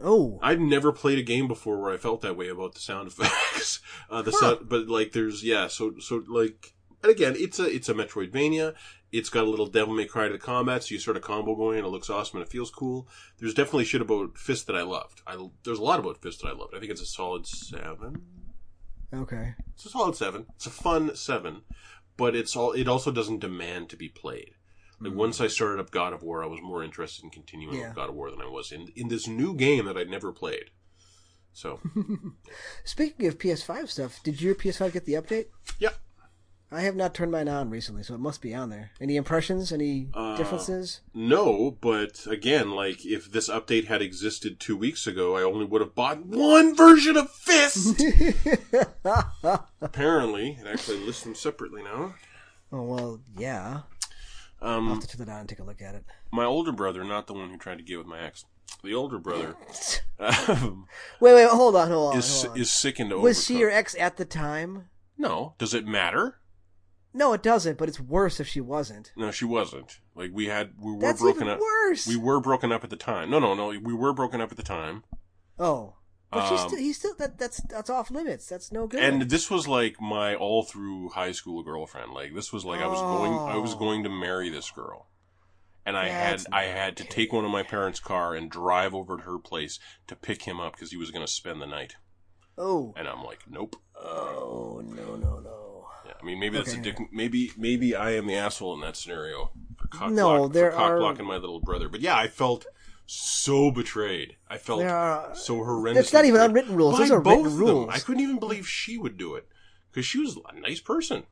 Oh. 0.03 0.39
I've 0.43 0.61
never 0.61 0.93
played 0.93 1.19
a 1.19 1.23
game 1.23 1.49
before 1.49 1.81
where 1.81 1.93
I 1.93 1.97
felt 1.97 2.21
that 2.23 2.37
way 2.37 2.49
about 2.49 2.75
the 2.75 2.81
sound 2.81 3.09
effects. 3.09 3.81
uh, 4.11 4.23
the 4.23 4.31
Huh. 4.31 4.39
sound, 4.41 4.69
but 4.69 4.89
like, 4.89 5.13
there's 5.13 5.43
yeah. 5.43 5.69
So 5.69 5.95
so 6.01 6.23
like, 6.29 6.75
and 7.03 7.11
again, 7.11 7.35
it's 7.37 7.59
a 7.59 7.65
it's 7.65 7.89
a 7.89 7.95
Metroidvania. 7.95 8.75
It's 9.11 9.29
got 9.29 9.45
a 9.45 9.51
little 9.51 9.67
Devil 9.67 9.95
May 9.95 10.07
Cry 10.07 10.27
to 10.29 10.33
the 10.33 10.39
combat, 10.39 10.85
so 10.85 10.95
you 10.95 10.99
sort 10.99 11.17
of 11.19 11.23
combo 11.23 11.55
going, 11.55 11.79
and 11.79 11.87
it 11.87 11.91
looks 11.91 12.09
awesome 12.09 12.39
and 12.39 12.47
it 12.47 12.51
feels 12.51 12.71
cool. 12.71 13.07
There's 13.39 13.53
definitely 13.55 13.85
shit 13.85 14.01
about 14.01 14.39
Fist 14.39 14.67
that 14.69 14.77
I 14.77 14.83
loved. 14.83 15.21
I 15.27 15.37
there's 15.65 15.79
a 15.79 15.83
lot 15.83 16.01
about 16.01 16.23
Fist 16.23 16.41
that 16.43 16.49
I 16.49 16.53
loved. 16.53 16.75
I 16.75 16.79
think 16.81 16.91
it's 16.91 17.03
a 17.03 17.07
solid 17.07 17.47
seven. 17.47 18.23
Okay. 19.15 19.55
It's 19.75 19.85
a 19.85 19.91
solid 19.91 20.17
seven. 20.17 20.47
It's 20.57 20.65
a 20.67 20.71
fun 20.71 21.15
seven, 21.15 21.63
but 22.17 22.35
it's 22.35 22.57
all. 22.57 22.73
It 22.73 22.89
also 22.89 23.11
doesn't 23.13 23.41
demand 23.41 23.91
to 23.91 23.97
be 23.97 24.09
played. 24.09 24.55
Like 25.01 25.15
once 25.15 25.41
I 25.41 25.49
started 25.49 25.81
up 25.81 25.91
God 25.91 26.13
of 26.13 26.23
War, 26.23 26.43
I 26.43 26.47
was 26.47 26.61
more 26.63 26.83
interested 26.85 27.25
in 27.25 27.31
continuing 27.31 27.77
Yeah. 27.77 27.89
with 27.89 27.97
God 27.97 28.09
of 28.09 28.15
War 28.15 28.31
than 28.31 28.41
I 28.41 28.49
was 28.49 28.73
in 28.73 28.89
in 28.97 29.09
this 29.09 29.27
new 29.29 29.55
game 29.55 29.85
that 29.87 29.99
I'd 29.99 30.09
never 30.09 30.33
played. 30.33 30.71
So 31.53 31.81
Speaking 32.85 33.27
of 33.27 33.39
PS5 33.39 33.89
stuff, 33.91 34.23
did 34.23 34.41
your 34.41 34.55
PS5 34.55 34.93
get 34.95 35.05
the 35.05 35.15
update? 35.15 35.47
yeah, 35.79 35.91
I 36.73 36.81
have 36.83 36.97
not 36.97 37.13
turned 37.15 37.31
mine 37.31 37.49
on 37.49 37.69
recently, 37.69 38.03
so 38.03 38.15
it 38.15 38.21
must 38.21 38.41
be 38.41 38.55
on 38.55 38.71
there. 38.71 38.93
Any 39.01 39.17
impressions? 39.17 39.71
Any 39.73 40.09
Uh, 40.15 40.37
differences? 40.37 41.01
no, 41.13 41.71
but 41.81 42.27
again, 42.27 42.71
like 42.71 43.05
if 43.05 43.31
this 43.31 43.49
update 43.51 43.87
had 43.89 44.01
existed 44.01 44.59
two 44.59 44.77
weeks 44.77 45.07
ago, 45.07 45.37
I 45.37 45.43
only 45.43 45.67
would 45.67 45.83
have 45.83 45.95
bought 45.95 46.25
one 46.25 46.75
version 46.75 47.17
of 47.19 47.31
Fist. 47.31 48.03
Apparently, 49.81 50.59
it 50.61 50.67
actually 50.67 50.99
lists 51.05 51.25
them 51.25 51.35
separately 51.35 51.83
now. 51.83 52.15
oh 52.73 52.83
well, 52.83 53.21
yeah. 53.37 53.83
I'll 54.61 54.81
have 54.81 54.93
Um, 54.93 55.01
to 55.01 55.07
turn 55.09 55.29
it 55.29 55.31
on 55.31 55.41
and 55.41 55.49
take 55.49 55.59
a 55.59 55.65
look 55.65 55.83
at 55.83 55.95
it. 55.95 56.05
my 56.31 56.45
older 56.45 56.73
brother, 56.73 57.03
not 57.05 57.27
the 57.27 57.35
one 57.35 57.51
who 57.51 57.59
tried 57.59 57.79
to 57.79 57.85
get 57.85 57.99
with 57.99 58.07
my 58.07 58.21
ex, 58.21 58.45
the 58.85 58.95
older 58.95 59.19
brother, 59.19 59.57
um, 60.21 60.87
Wait, 61.21 61.35
wait, 61.35 61.49
hold 61.49 61.75
on, 61.77 61.91
hold 61.91 62.13
on. 62.13 62.19
is 62.19 62.43
hold 62.43 62.55
on. 62.55 62.61
is 62.61 62.71
sick 62.73 63.01
into 63.01 63.19
Was 63.19 63.45
she 63.45 63.59
your 63.59 63.71
ex 63.71 63.97
at 63.99 64.17
the 64.17 64.25
time? 64.25 64.89
No, 65.19 65.55
does 65.59 65.75
it 65.75 65.85
matter? 65.87 66.39
No, 67.15 67.33
it 67.35 67.43
doesn't. 67.43 67.77
But 67.79 67.89
it's 67.89 68.01
worse 68.01 68.41
if 68.41 68.49
she 68.49 68.61
wasn't. 68.61 69.13
No, 69.17 69.31
she 69.31 69.45
wasn't. 69.45 69.99
Like 70.15 70.31
we 70.33 70.47
had, 70.47 70.73
we 70.81 70.93
were 70.93 70.99
That's 71.01 71.21
broken 71.21 71.43
even 71.43 71.55
up. 71.55 71.61
worse. 71.61 72.07
We 72.07 72.17
were 72.17 72.41
broken 72.41 72.73
up 72.73 72.85
at 72.85 72.91
the 72.91 72.97
time. 72.97 73.31
No, 73.31 73.39
no, 73.39 73.55
no. 73.55 73.69
We 73.69 73.93
were 73.95 74.13
broken 74.13 74.41
up 74.41 74.51
at 74.51 74.57
the 74.57 74.63
time. 74.63 75.05
Oh, 75.59 75.95
but 76.31 76.49
she's 76.49 76.61
Um, 76.61 76.69
still, 76.69 76.79
he's 76.79 76.97
still 76.99 77.15
that 77.19 77.39
that's 77.39 77.61
that's 77.65 77.91
off 77.91 78.11
limits. 78.11 78.47
That's 78.47 78.73
no 78.73 78.87
good. 78.87 79.03
And 79.03 79.23
this 79.29 79.51
was 79.51 79.69
like 79.69 80.01
my 80.01 80.35
all 80.35 80.63
through 80.63 81.11
high 81.11 81.33
school 81.33 81.63
girlfriend. 81.63 82.13
Like 82.13 82.35
this 82.35 82.53
was 82.53 82.65
like 82.65 82.81
I 82.81 82.87
was 82.87 83.01
going 83.01 83.33
I 83.35 83.57
was 83.59 83.75
Oh. 83.75 83.79
going 83.79 84.03
to 84.05 84.09
marry 84.11 84.49
this 84.49 84.71
girl. 84.71 85.09
And 85.85 85.97
I 85.97 86.09
That's 86.09 86.45
had 86.45 86.53
I 86.55 86.63
had 86.65 86.97
to 86.99 87.05
take 87.05 87.33
one 87.33 87.45
of 87.45 87.51
my 87.51 87.63
parents' 87.63 88.01
car 88.01 88.35
and 88.35 88.51
drive 88.51 88.95
over 88.95 89.19
to 89.19 89.23
her 89.25 89.39
place 89.39 89.79
to 90.07 90.17
pick 90.17 90.43
him 90.43 90.61
up 90.61 90.73
because 90.75 90.91
he 90.93 90.97
was 90.97 91.11
going 91.11 91.27
to 91.27 91.31
spend 91.31 91.61
the 91.61 91.67
night. 91.67 91.97
oh, 92.57 92.95
And 92.97 93.07
I'm 93.09 93.23
like, 93.25 93.41
nope. 93.49 93.77
oh 94.01 94.81
no 94.85 95.17
no 95.17 95.39
no. 95.41 95.59
I 96.23 96.25
mean, 96.25 96.39
maybe 96.39 96.57
that's 96.57 96.73
a 96.73 96.79
dick. 96.79 96.97
Maybe 97.13 97.51
maybe 97.57 97.97
I 97.97 98.13
am 98.13 98.27
the 98.27 98.37
asshole 98.37 98.75
in 98.75 98.81
that 98.83 98.97
scenario 98.97 99.51
for 99.77 99.89
cock 99.89 100.13
No, 100.13 100.39
block, 100.39 100.53
there 100.53 100.71
for 100.71 100.77
cock 100.77 100.91
are- 100.93 100.99
blocking 100.99 101.27
my 101.27 101.37
little 101.37 101.61
brother. 101.61 101.89
But 101.89 102.01
yeah, 102.01 102.17
I 102.17 102.29
felt 102.29 102.65
so 103.07 103.71
betrayed. 103.73 104.37
I 104.49 104.59
felt 104.59 104.83
are- 104.85 105.35
so 105.35 105.57
horrendous. 105.57 106.05
It's 106.05 106.13
not 106.13 106.25
even 106.25 106.41
unwritten 106.41 106.77
rules. 106.77 106.99
Those 106.99 107.11
are 107.11 107.21
both 107.21 107.45
written 107.45 107.59
rules. 107.59 107.89
I 107.93 107.99
couldn't 107.99 108.23
even 108.23 108.39
believe 108.39 108.69
she 108.69 108.97
would 108.97 109.17
do 109.19 109.35
it 109.35 109.49
because 109.91 110.07
she 110.07 110.19
was 110.21 110.39
a 110.49 110.59
nice 110.61 110.81
person. 110.81 111.25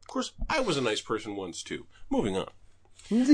Of 0.00 0.06
course, 0.08 0.32
I 0.48 0.60
was 0.60 0.76
a 0.76 0.80
nice 0.80 1.00
person 1.02 1.36
once 1.36 1.62
too. 1.62 1.86
Moving 2.08 2.36
on. 2.36 2.48
we, 3.10 3.26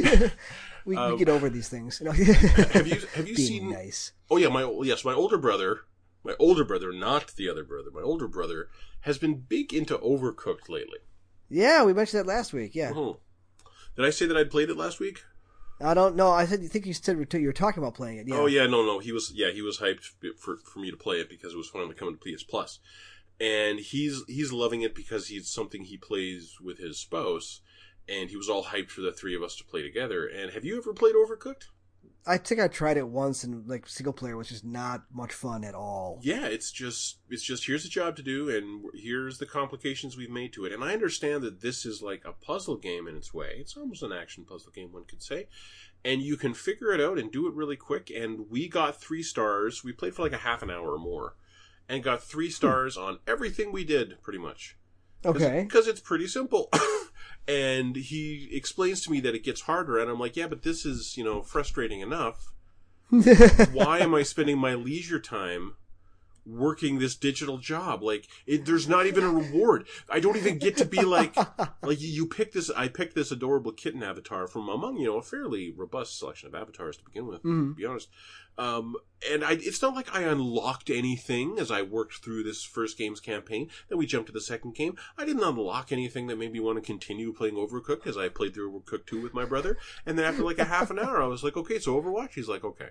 we 0.84 0.96
Um, 0.96 1.16
get 1.16 1.28
over 1.28 1.48
these 1.48 1.68
things. 1.68 1.98
Have 2.04 2.16
you 2.86 3.00
have 3.14 3.28
you 3.28 3.34
Being 3.36 3.48
seen? 3.48 3.70
nice? 3.70 4.12
Oh 4.30 4.36
yeah, 4.36 4.48
my 4.48 4.62
yes, 4.82 5.04
my 5.04 5.12
older 5.14 5.38
brother, 5.38 5.80
my 6.26 6.34
older 6.38 6.64
brother, 6.64 6.92
not 6.92 7.34
the 7.36 7.48
other 7.48 7.64
brother. 7.64 7.90
My 7.92 8.02
older 8.02 8.28
brother 8.28 8.68
has 9.00 9.18
been 9.18 9.34
big 9.48 9.72
into 9.72 9.96
Overcooked 9.98 10.68
lately. 10.68 10.98
Yeah, 11.48 11.84
we 11.84 11.92
mentioned 11.92 12.20
that 12.20 12.26
last 12.26 12.52
week. 12.52 12.74
Yeah, 12.74 12.90
Mhm. 12.90 13.18
Did 13.94 14.04
I 14.04 14.10
say 14.10 14.26
that 14.26 14.36
I'd 14.36 14.50
played 14.50 14.68
it 14.68 14.76
last 14.76 15.00
week? 15.00 15.22
I 15.80 15.94
don't 15.94 16.16
know. 16.16 16.30
I 16.30 16.46
said 16.46 16.62
you 16.62 16.68
think 16.68 16.86
you 16.86 16.94
said 16.94 17.16
you 17.32 17.46
were 17.46 17.52
talking 17.52 17.82
about 17.82 17.94
playing 17.94 18.18
it. 18.18 18.28
Yeah. 18.28 18.36
Oh 18.36 18.46
yeah, 18.46 18.66
no, 18.66 18.84
no. 18.84 18.98
He 18.98 19.12
was 19.12 19.32
yeah, 19.34 19.50
he 19.50 19.62
was 19.62 19.78
hyped 19.78 20.04
for 20.38 20.56
for 20.56 20.78
me 20.78 20.90
to 20.90 20.96
play 20.96 21.20
it 21.20 21.28
because 21.28 21.52
it 21.52 21.56
was 21.56 21.68
finally 21.68 21.94
coming 21.94 22.16
to 22.16 22.20
PS 22.36 22.42
Plus, 22.42 22.78
and 23.40 23.78
he's 23.78 24.22
he's 24.26 24.52
loving 24.52 24.82
it 24.82 24.94
because 24.94 25.28
he's 25.28 25.48
something 25.48 25.84
he 25.84 25.96
plays 25.98 26.56
with 26.60 26.78
his 26.78 26.98
spouse, 26.98 27.60
and 28.08 28.30
he 28.30 28.36
was 28.36 28.48
all 28.48 28.64
hyped 28.64 28.90
for 28.90 29.02
the 29.02 29.12
three 29.12 29.36
of 29.36 29.42
us 29.42 29.54
to 29.56 29.64
play 29.64 29.82
together. 29.82 30.26
And 30.26 30.52
have 30.52 30.64
you 30.64 30.78
ever 30.78 30.92
played 30.94 31.14
Overcooked? 31.14 31.64
I 32.26 32.38
think 32.38 32.60
I 32.60 32.66
tried 32.66 32.96
it 32.96 33.08
once 33.08 33.44
and 33.44 33.68
like 33.68 33.88
single 33.88 34.12
player 34.12 34.36
was 34.36 34.48
just 34.48 34.64
not 34.64 35.04
much 35.12 35.32
fun 35.32 35.62
at 35.62 35.74
all. 35.74 36.18
Yeah, 36.22 36.46
it's 36.46 36.72
just 36.72 37.18
it's 37.30 37.42
just 37.42 37.66
here's 37.66 37.84
a 37.84 37.88
job 37.88 38.16
to 38.16 38.22
do, 38.22 38.50
and 38.50 38.84
here's 38.94 39.38
the 39.38 39.46
complications 39.46 40.16
we've 40.16 40.30
made 40.30 40.52
to 40.54 40.64
it. 40.64 40.72
And 40.72 40.82
I 40.82 40.92
understand 40.92 41.42
that 41.44 41.60
this 41.60 41.86
is 41.86 42.02
like 42.02 42.24
a 42.24 42.32
puzzle 42.32 42.76
game 42.76 43.06
in 43.06 43.16
its 43.16 43.32
way. 43.32 43.56
It's 43.58 43.76
almost 43.76 44.02
an 44.02 44.12
action 44.12 44.44
puzzle 44.44 44.72
game, 44.72 44.92
one 44.92 45.04
could 45.04 45.22
say. 45.22 45.46
And 46.04 46.22
you 46.22 46.36
can 46.36 46.54
figure 46.54 46.92
it 46.92 47.00
out 47.00 47.18
and 47.18 47.30
do 47.30 47.46
it 47.46 47.54
really 47.54 47.76
quick. 47.76 48.10
And 48.10 48.50
we 48.50 48.68
got 48.68 49.00
three 49.00 49.22
stars. 49.22 49.82
We 49.82 49.92
played 49.92 50.14
for 50.14 50.22
like 50.22 50.32
a 50.32 50.38
half 50.38 50.62
an 50.62 50.70
hour 50.70 50.92
or 50.92 50.98
more, 50.98 51.36
and 51.88 52.02
got 52.02 52.22
three 52.22 52.48
hmm. 52.48 52.52
stars 52.52 52.96
on 52.96 53.20
everything 53.26 53.70
we 53.70 53.84
did, 53.84 54.20
pretty 54.20 54.40
much. 54.40 54.76
Okay. 55.26 55.62
Because 55.62 55.86
it's 55.86 56.00
pretty 56.00 56.26
simple. 56.26 56.70
and 57.48 57.96
he 57.96 58.48
explains 58.52 59.02
to 59.02 59.10
me 59.10 59.20
that 59.20 59.34
it 59.34 59.44
gets 59.44 59.62
harder, 59.62 59.98
and 59.98 60.10
I'm 60.10 60.18
like, 60.20 60.36
yeah, 60.36 60.46
but 60.46 60.62
this 60.62 60.86
is 60.86 61.16
you 61.16 61.24
know 61.24 61.42
frustrating 61.42 62.00
enough 62.00 62.52
why 63.72 64.00
am 64.00 64.14
I 64.14 64.22
spending 64.24 64.58
my 64.58 64.74
leisure 64.74 65.20
time 65.20 65.74
working 66.44 66.98
this 66.98 67.14
digital 67.14 67.58
job? 67.58 68.02
Like, 68.02 68.26
it, 68.46 68.64
there's 68.64 68.88
not 68.88 69.06
even 69.06 69.22
a 69.22 69.30
reward. 69.30 69.86
I 70.10 70.18
don't 70.18 70.36
even 70.36 70.58
get 70.58 70.76
to 70.78 70.84
be 70.84 71.02
like, 71.02 71.36
like 71.82 72.00
you, 72.00 72.26
pick 72.26 72.52
this. 72.52 72.68
I 72.70 72.88
picked 72.88 73.14
this 73.14 73.30
adorable 73.30 73.72
kitten 73.72 74.02
avatar 74.02 74.48
from 74.48 74.68
among 74.68 74.96
you 74.96 75.06
know 75.06 75.18
a 75.18 75.22
fairly 75.22 75.70
robust 75.70 76.18
selection 76.18 76.48
of 76.48 76.54
avatars 76.54 76.96
to 76.96 77.04
begin 77.04 77.26
with. 77.26 77.42
Mhm. 77.44 77.70
To 77.70 77.74
be 77.74 77.84
honest, 77.86 78.08
um, 78.58 78.96
and 79.30 79.44
I, 79.44 79.52
it's 79.52 79.82
not 79.82 79.94
like 79.94 80.14
I 80.14 80.22
unlocked 80.22 80.90
anything 80.90 81.58
as 81.58 81.70
I 81.70 81.82
worked 81.82 82.24
through 82.24 82.42
this 82.42 82.62
first 82.62 82.96
game's 82.96 83.20
campaign. 83.20 83.68
Then 83.88 83.98
we 83.98 84.06
jumped 84.06 84.28
to 84.28 84.32
the 84.32 84.40
second 84.40 84.74
game. 84.74 84.96
I 85.18 85.24
didn't 85.24 85.42
unlock 85.42 85.92
anything 85.92 86.26
that 86.28 86.38
made 86.38 86.52
me 86.52 86.60
want 86.60 86.76
to 86.76 86.82
continue 86.82 87.32
playing 87.32 87.54
Overcooked 87.54 88.06
as 88.06 88.16
I 88.16 88.28
played 88.28 88.54
through 88.54 88.72
Overcooked 88.72 89.06
2 89.06 89.20
with 89.22 89.34
my 89.34 89.44
brother. 89.44 89.78
And 90.04 90.18
then 90.18 90.24
after 90.24 90.42
like 90.42 90.58
a 90.58 90.64
half 90.64 90.90
an 90.90 90.98
hour, 90.98 91.22
I 91.22 91.26
was 91.26 91.44
like, 91.44 91.56
okay, 91.56 91.78
so 91.78 92.00
Overwatch? 92.00 92.34
He's 92.34 92.48
like, 92.48 92.64
okay. 92.64 92.88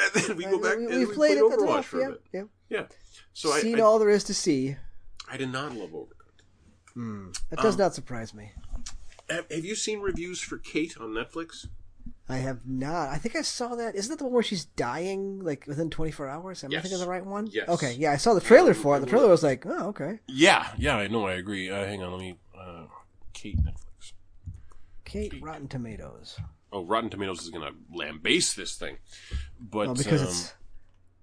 And 0.00 0.24
then 0.24 0.36
we 0.36 0.44
go 0.44 0.58
back 0.60 0.78
we, 0.78 0.84
and 0.86 0.94
we 0.94 0.98
we 1.00 1.06
played 1.06 1.14
played 1.14 1.38
it 1.38 1.50
that's 1.50 1.62
Overwatch 1.62 1.72
enough, 1.72 1.86
for 1.86 2.00
yeah, 2.00 2.06
a 2.06 2.10
bit. 2.10 2.22
Yeah. 2.32 2.42
Yeah. 2.68 2.84
So 3.32 3.52
I, 3.52 3.60
Seen 3.60 3.78
I, 3.78 3.82
all 3.82 3.98
there 3.98 4.10
is 4.10 4.24
to 4.24 4.34
see. 4.34 4.76
I 5.30 5.36
did 5.36 5.50
not 5.50 5.74
love 5.74 5.90
Overcooked. 5.90 6.42
Hmm. 6.94 7.30
That 7.50 7.60
does 7.60 7.74
Um, 7.74 7.80
not 7.80 7.94
surprise 7.94 8.34
me. 8.34 8.52
Have, 9.30 9.50
have 9.50 9.64
you 9.64 9.74
seen 9.74 10.00
reviews 10.00 10.40
for 10.40 10.58
Kate 10.58 10.96
on 10.98 11.10
Netflix? 11.10 11.66
I 12.28 12.36
have 12.36 12.60
not. 12.66 13.08
I 13.08 13.16
think 13.16 13.36
I 13.36 13.42
saw 13.42 13.74
that. 13.74 13.94
Isn't 13.96 14.10
that 14.10 14.18
the 14.18 14.24
one 14.24 14.32
where 14.32 14.42
she's 14.42 14.64
dying 14.64 15.40
like 15.40 15.64
within 15.66 15.90
24 15.90 16.28
hours? 16.28 16.64
Am 16.64 16.70
I 16.70 16.74
thinking 16.74 16.94
of 16.94 17.00
the 17.00 17.08
right 17.08 17.24
one? 17.24 17.48
Yes. 17.50 17.68
Okay. 17.68 17.94
Yeah, 17.94 18.12
I 18.12 18.16
saw 18.16 18.32
the 18.34 18.40
trailer 18.40 18.74
for 18.74 18.96
it. 18.96 19.00
The 19.00 19.06
trailer 19.06 19.28
was 19.28 19.42
like, 19.42 19.66
oh, 19.66 19.88
okay. 19.88 20.20
Yeah, 20.28 20.68
yeah, 20.78 20.96
I 20.96 21.08
know, 21.08 21.26
I 21.26 21.34
agree. 21.34 21.68
Uh, 21.68 21.84
hang 21.84 22.02
on, 22.02 22.12
let 22.12 22.20
me. 22.20 22.38
Uh, 22.58 22.84
Kate 23.32 23.58
Netflix. 23.58 24.12
Kate 25.04 25.34
Rotten 25.42 25.68
Tomatoes. 25.68 26.38
Oh, 26.72 26.84
Rotten 26.84 27.10
Tomatoes 27.10 27.42
is 27.42 27.50
going 27.50 27.70
to 27.70 27.74
lambaste 27.94 28.56
this 28.56 28.76
thing. 28.76 28.98
But 29.60 29.88
Oh, 29.88 29.94
because 29.94 30.22
um, 30.22 30.28
it's. 30.28 30.54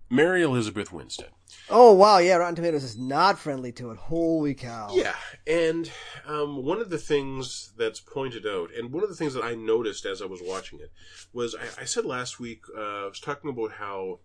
Mary 0.09 0.43
Elizabeth 0.43 0.91
Winstead. 0.91 1.29
Oh 1.69 1.93
wow, 1.93 2.17
yeah. 2.17 2.35
Rotten 2.35 2.55
Tomatoes 2.55 2.83
is 2.83 2.97
not 2.97 3.39
friendly 3.39 3.71
to 3.73 3.91
it. 3.91 3.97
Holy 3.97 4.53
cow. 4.53 4.89
Yeah, 4.93 5.15
and 5.47 5.91
um, 6.25 6.63
one 6.63 6.79
of 6.79 6.89
the 6.89 6.97
things 6.97 7.73
that's 7.77 7.99
pointed 7.99 8.45
out, 8.45 8.69
and 8.77 8.91
one 8.91 9.03
of 9.03 9.09
the 9.09 9.15
things 9.15 9.33
that 9.33 9.43
I 9.43 9.55
noticed 9.55 10.05
as 10.05 10.21
I 10.21 10.25
was 10.25 10.41
watching 10.43 10.79
it, 10.79 10.91
was 11.33 11.55
I, 11.55 11.81
I 11.81 11.85
said 11.85 12.05
last 12.05 12.39
week, 12.39 12.61
uh, 12.77 13.05
I 13.05 13.05
was 13.05 13.19
talking 13.19 13.49
about 13.49 13.73
how 13.73 14.19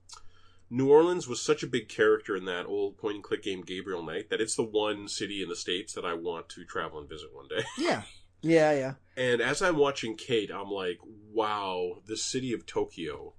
New 0.71 0.91
Orleans 0.91 1.29
was 1.29 1.41
such 1.41 1.63
a 1.63 1.69
big 1.69 1.89
character 1.89 2.37
in 2.37 2.47
that 2.47 2.67
old 2.67 2.97
point 2.99 3.17
and 3.17 3.25
click 3.25 3.43
game 3.43 3.63
Gabriel 3.63 4.03
Knight 4.03 4.31
that 4.31 4.41
it's 4.41 4.57
the 4.57 4.65
one 4.65 5.09
city 5.09 5.43
in 5.43 5.49
the 5.49 5.57
States 5.57 5.93
that 5.93 6.05
I 6.05 6.15
want 6.15 6.49
to 6.51 6.65
travel 6.65 6.99
and 6.99 7.09
visit 7.09 7.29
one 7.33 7.49
day. 7.49 7.65
Yeah. 7.79 8.03
Yeah. 8.41 8.73
Yeah. 8.73 8.95
And 9.17 9.41
as 9.41 9.63
I'm 9.63 9.77
watching 9.77 10.17
Kate, 10.17 10.51
I'm 10.51 10.71
like, 10.71 10.99
wow, 11.33 12.03
the 12.07 12.17
city 12.17 12.53
of 12.53 12.67
Tokyo 12.67 13.35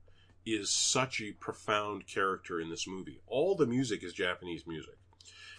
is 0.46 0.72
such 0.72 1.22
a 1.22 1.32
profound 1.34 2.08
character 2.08 2.60
in 2.60 2.70
this 2.70 2.88
movie. 2.88 3.22
All 3.28 3.56
the 3.56 3.66
music 3.66 4.04
is 4.04 4.14
Japanese 4.14 4.66
music. 4.68 4.96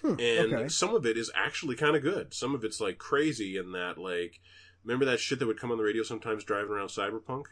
Hmm, 0.03 0.14
and 0.20 0.53
okay. 0.55 0.68
some 0.68 0.95
of 0.95 1.07
it 1.07 1.16
is 1.16 1.30
actually 1.34 1.74
kind 1.76 1.97
of 1.97 2.03
good. 2.03 2.32
Some 2.34 2.55
of 2.55 2.64
it's 2.64 2.80
like 2.80 2.99
crazy 2.99 3.57
in 3.57 3.72
that, 3.72 3.99
like, 3.99 4.41
remember 4.84 5.05
that 5.07 5.20
shit 5.20 5.39
that 5.39 5.47
would 5.47 5.59
come 5.61 5.72
on 5.72 5.78
the 5.78 5.84
radio 5.84 6.03
sometimes 6.03 6.45
driving 6.45 6.70
around 6.70 6.89
Cyberpunk? 6.89 7.45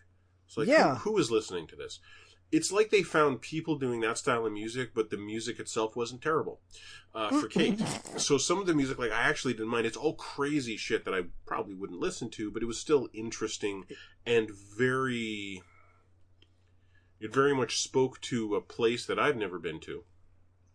It's 0.46 0.56
like, 0.56 0.68
Yeah. 0.68 0.96
who, 0.96 1.12
who 1.12 1.18
is 1.18 1.30
listening 1.30 1.66
to 1.68 1.76
this? 1.76 2.00
It's 2.52 2.70
like 2.70 2.90
they 2.90 3.02
found 3.02 3.40
people 3.40 3.78
doing 3.78 4.00
that 4.02 4.18
style 4.18 4.46
of 4.46 4.52
music, 4.52 4.90
but 4.94 5.10
the 5.10 5.16
music 5.16 5.58
itself 5.58 5.96
wasn't 5.96 6.22
terrible 6.22 6.60
uh, 7.12 7.30
for 7.40 7.48
Kate. 7.48 7.80
so 8.16 8.38
some 8.38 8.58
of 8.60 8.66
the 8.66 8.74
music, 8.74 8.96
like 8.98 9.10
I 9.10 9.22
actually 9.22 9.54
didn't 9.54 9.70
mind. 9.70 9.86
It's 9.86 9.96
all 9.96 10.14
crazy 10.14 10.76
shit 10.76 11.04
that 11.06 11.14
I 11.14 11.22
probably 11.46 11.74
wouldn't 11.74 11.98
listen 11.98 12.30
to, 12.32 12.52
but 12.52 12.62
it 12.62 12.66
was 12.66 12.78
still 12.78 13.08
interesting 13.12 13.86
and 14.24 14.50
very. 14.78 15.62
It 17.24 17.32
very 17.32 17.54
much 17.54 17.78
spoke 17.80 18.20
to 18.32 18.54
a 18.54 18.60
place 18.60 19.06
that 19.06 19.18
I've 19.18 19.36
never 19.36 19.58
been 19.58 19.80
to. 19.80 20.04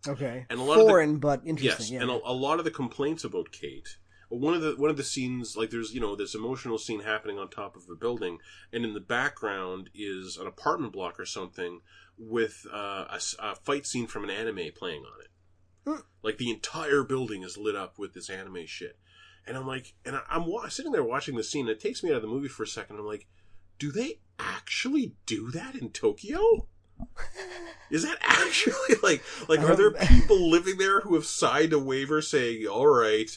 Okay. 0.07 0.45
And 0.49 0.59
a 0.59 0.63
lot 0.63 0.79
of 0.79 0.85
the- 0.85 0.89
Foreign, 0.91 1.17
but 1.19 1.41
Yes, 1.45 1.49
interesting. 1.49 1.95
yeah. 1.95 2.01
and 2.01 2.09
a, 2.11 2.19
a 2.25 2.33
lot 2.33 2.57
of 2.59 2.65
the 2.65 2.71
complaints 2.71 3.23
about 3.23 3.51
Kate. 3.51 3.97
One 4.29 4.53
of 4.53 4.61
the 4.61 4.75
one 4.77 4.91
of 4.91 4.97
the 4.97 5.03
scenes, 5.03 5.55
like 5.57 5.71
there's 5.71 5.91
you 5.93 5.99
know 5.99 6.15
this 6.15 6.35
emotional 6.35 6.77
scene 6.77 7.01
happening 7.01 7.39
on 7.39 7.49
top 7.49 7.75
of 7.75 7.83
a 7.91 7.95
building, 7.95 8.37
and 8.71 8.85
in 8.85 8.93
the 8.93 8.99
background 8.99 9.89
is 9.95 10.37
an 10.37 10.45
apartment 10.47 10.93
block 10.93 11.19
or 11.19 11.25
something 11.25 11.81
with 12.17 12.65
uh, 12.71 13.05
a, 13.09 13.19
a 13.39 13.55
fight 13.55 13.85
scene 13.87 14.05
from 14.07 14.23
an 14.23 14.29
anime 14.29 14.69
playing 14.77 15.03
on 15.03 15.21
it. 15.21 15.29
Hmm. 15.89 16.01
Like 16.23 16.37
the 16.37 16.51
entire 16.51 17.03
building 17.03 17.41
is 17.43 17.57
lit 17.57 17.75
up 17.75 17.97
with 17.97 18.13
this 18.13 18.29
anime 18.29 18.65
shit, 18.67 18.97
and 19.47 19.57
I'm 19.57 19.65
like, 19.67 19.95
and 20.05 20.15
I, 20.15 20.21
I'm 20.29 20.45
wa- 20.45 20.67
sitting 20.69 20.91
there 20.91 21.03
watching 21.03 21.35
the 21.35 21.43
scene. 21.43 21.67
And 21.67 21.75
it 21.75 21.79
takes 21.79 22.03
me 22.03 22.11
out 22.11 22.17
of 22.17 22.21
the 22.21 22.27
movie 22.27 22.49
for 22.49 22.63
a 22.63 22.67
second. 22.67 22.97
I'm 22.99 23.05
like, 23.07 23.25
do 23.79 23.91
they 23.91 24.19
actually 24.37 25.15
do 25.25 25.49
that 25.51 25.73
in 25.75 25.89
Tokyo? 25.89 26.67
Is 27.89 28.03
that 28.03 28.17
actually 28.21 28.95
like 29.01 29.23
like 29.47 29.61
are 29.61 29.75
there 29.75 29.87
Um, 29.99 30.07
people 30.07 30.49
living 30.49 30.77
there 30.77 31.01
who 31.01 31.15
have 31.15 31.25
signed 31.25 31.73
a 31.73 31.79
waiver 31.79 32.21
saying, 32.21 32.67
"All 32.67 32.87
right, 32.87 33.31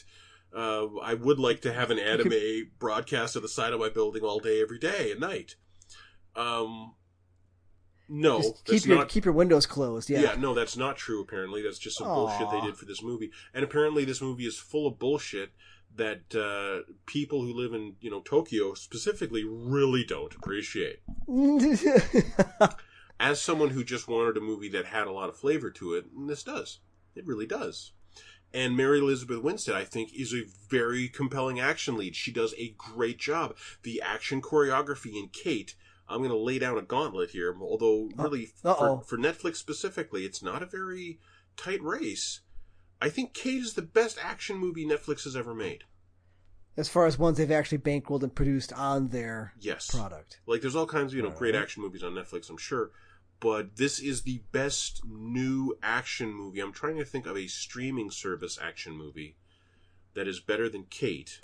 uh, 0.55 0.87
I 1.01 1.13
would 1.15 1.39
like 1.39 1.61
to 1.61 1.73
have 1.73 1.89
an 1.89 1.97
anime 1.97 2.71
broadcast 2.77 3.35
at 3.35 3.41
the 3.41 3.47
side 3.47 3.73
of 3.73 3.79
my 3.79 3.89
building 3.89 4.21
all 4.21 4.39
day, 4.39 4.61
every 4.61 4.79
day, 4.79 5.11
at 5.11 5.19
night"? 5.19 5.55
Um, 6.35 6.95
no, 8.09 8.41
Just 8.41 8.65
keep 8.65 8.85
your 8.85 8.97
not. 8.97 9.09
keep 9.09 9.25
your 9.25 9.33
windows 9.33 9.65
closed. 9.65 10.09
Yeah. 10.09 10.21
yeah. 10.21 10.35
no, 10.35 10.53
that's 10.53 10.75
not 10.75 10.97
true. 10.97 11.21
Apparently, 11.21 11.61
that's 11.63 11.79
just 11.79 11.97
some 11.97 12.07
bullshit 12.07 12.51
they 12.51 12.61
did 12.61 12.75
for 12.75 12.85
this 12.85 13.01
movie, 13.01 13.31
and 13.53 13.63
apparently, 13.63 14.03
this 14.03 14.21
movie 14.21 14.45
is 14.45 14.57
full 14.57 14.85
of 14.87 14.99
bullshit 14.99 15.51
that 15.95 16.35
uh, 16.35 16.91
people 17.05 17.41
who 17.41 17.53
live 17.53 17.73
in 17.73 17.95
you 18.01 18.09
know 18.09 18.21
Tokyo 18.21 18.73
specifically 18.73 19.43
really 19.43 20.03
don't 20.03 20.33
appreciate. 20.35 20.99
as 23.19 23.41
someone 23.41 23.69
who 23.69 23.83
just 23.83 24.07
wanted 24.07 24.37
a 24.37 24.41
movie 24.41 24.69
that 24.69 24.85
had 24.85 25.07
a 25.07 25.11
lot 25.11 25.29
of 25.29 25.37
flavor 25.37 25.69
to 25.71 25.93
it, 25.93 26.05
and 26.15 26.29
this 26.29 26.43
does. 26.43 26.79
It 27.15 27.25
really 27.25 27.45
does. 27.45 27.93
And 28.53 28.77
Mary 28.77 28.99
Elizabeth 28.99 29.41
Winstead, 29.41 29.75
I 29.75 29.83
think, 29.83 30.13
is 30.13 30.33
a 30.33 30.43
very 30.69 31.07
compelling 31.07 31.59
action 31.59 31.97
lead. 31.97 32.15
She 32.15 32.31
does 32.31 32.53
a 32.57 32.75
great 32.77 33.17
job. 33.17 33.55
The 33.81 34.01
action 34.01 34.41
choreography 34.41 35.15
in 35.15 35.29
Kate, 35.29 35.75
I'm 36.07 36.19
going 36.19 36.29
to 36.29 36.37
lay 36.37 36.59
down 36.59 36.77
a 36.77 36.83
gauntlet 36.83 37.31
here, 37.31 37.55
although 37.59 38.09
really 38.15 38.45
for, 38.45 39.01
for 39.01 39.17
Netflix 39.17 39.55
specifically, 39.55 40.25
it's 40.25 40.43
not 40.43 40.61
a 40.61 40.67
very 40.67 41.19
tight 41.57 41.81
race. 41.81 42.41
I 43.03 43.09
think 43.09 43.33
Kate 43.33 43.59
is 43.59 43.73
the 43.73 43.81
best 43.81 44.17
action 44.23 44.55
movie 44.55 44.85
Netflix 44.85 45.25
has 45.25 45.35
ever 45.35 45.53
made. 45.53 45.83
As 46.77 46.87
far 46.87 47.05
as 47.05 47.19
ones 47.19 47.37
they've 47.37 47.51
actually 47.51 47.79
bankrolled 47.79 48.23
and 48.23 48.33
produced 48.33 48.71
on 48.71 49.09
their 49.09 49.53
yes. 49.59 49.93
product. 49.93 50.39
Like 50.47 50.61
there's 50.61 50.77
all 50.77 50.87
kinds 50.87 51.11
of, 51.11 51.17
you 51.17 51.21
know, 51.21 51.29
great 51.29 51.53
action 51.53 51.83
movies 51.83 52.01
on 52.01 52.13
Netflix, 52.13 52.49
I'm 52.49 52.55
sure. 52.55 52.91
But 53.41 53.75
this 53.75 53.99
is 53.99 54.21
the 54.21 54.41
best 54.53 55.01
new 55.05 55.77
action 55.83 56.33
movie. 56.33 56.61
I'm 56.61 56.71
trying 56.71 56.95
to 56.95 57.03
think 57.03 57.25
of 57.25 57.35
a 57.35 57.47
streaming 57.47 58.09
service 58.09 58.57
action 58.61 58.93
movie 58.93 59.35
that 60.13 60.25
is 60.25 60.39
better 60.39 60.69
than 60.69 60.85
Kate. 60.89 61.41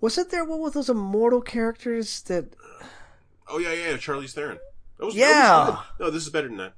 Wasn't 0.00 0.30
there 0.30 0.44
one 0.44 0.60
with 0.60 0.74
those 0.74 0.90
immortal 0.90 1.40
characters 1.40 2.20
that 2.22 2.56
Oh 3.46 3.58
yeah, 3.58 3.72
yeah, 3.72 3.96
Charlize 3.96 4.32
Theron. 4.32 4.58
That 4.98 5.06
was, 5.06 5.14
yeah. 5.14 5.28
That 5.28 5.68
was 5.68 5.78
no, 6.00 6.10
this 6.10 6.24
is 6.24 6.30
better 6.30 6.48
than 6.48 6.56
that. 6.56 6.74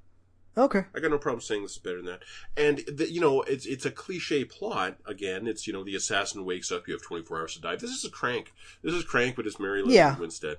Okay. 0.56 0.84
I 0.94 1.00
got 1.00 1.10
no 1.10 1.18
problem 1.18 1.40
saying 1.40 1.62
this 1.62 1.72
is 1.72 1.78
better 1.78 1.96
than 1.96 2.06
that. 2.06 2.22
And 2.56 2.78
the, 2.86 3.10
you 3.10 3.20
know, 3.20 3.40
it's 3.42 3.64
it's 3.64 3.86
a 3.86 3.90
cliche 3.90 4.44
plot. 4.44 4.98
Again, 5.06 5.46
it's 5.46 5.66
you 5.66 5.72
know 5.72 5.82
the 5.82 5.96
assassin 5.96 6.44
wakes 6.44 6.70
up. 6.70 6.86
You 6.86 6.94
have 6.94 7.02
24 7.02 7.40
hours 7.40 7.54
to 7.54 7.60
die. 7.60 7.76
This 7.76 7.90
is 7.90 8.04
a 8.04 8.10
crank. 8.10 8.52
This 8.82 8.94
is 8.94 9.04
crank, 9.04 9.36
but 9.36 9.46
it's 9.46 9.58
Mary 9.58 9.80
Elizabeth 9.80 9.94
yeah. 9.94 10.18
Winstead, 10.18 10.58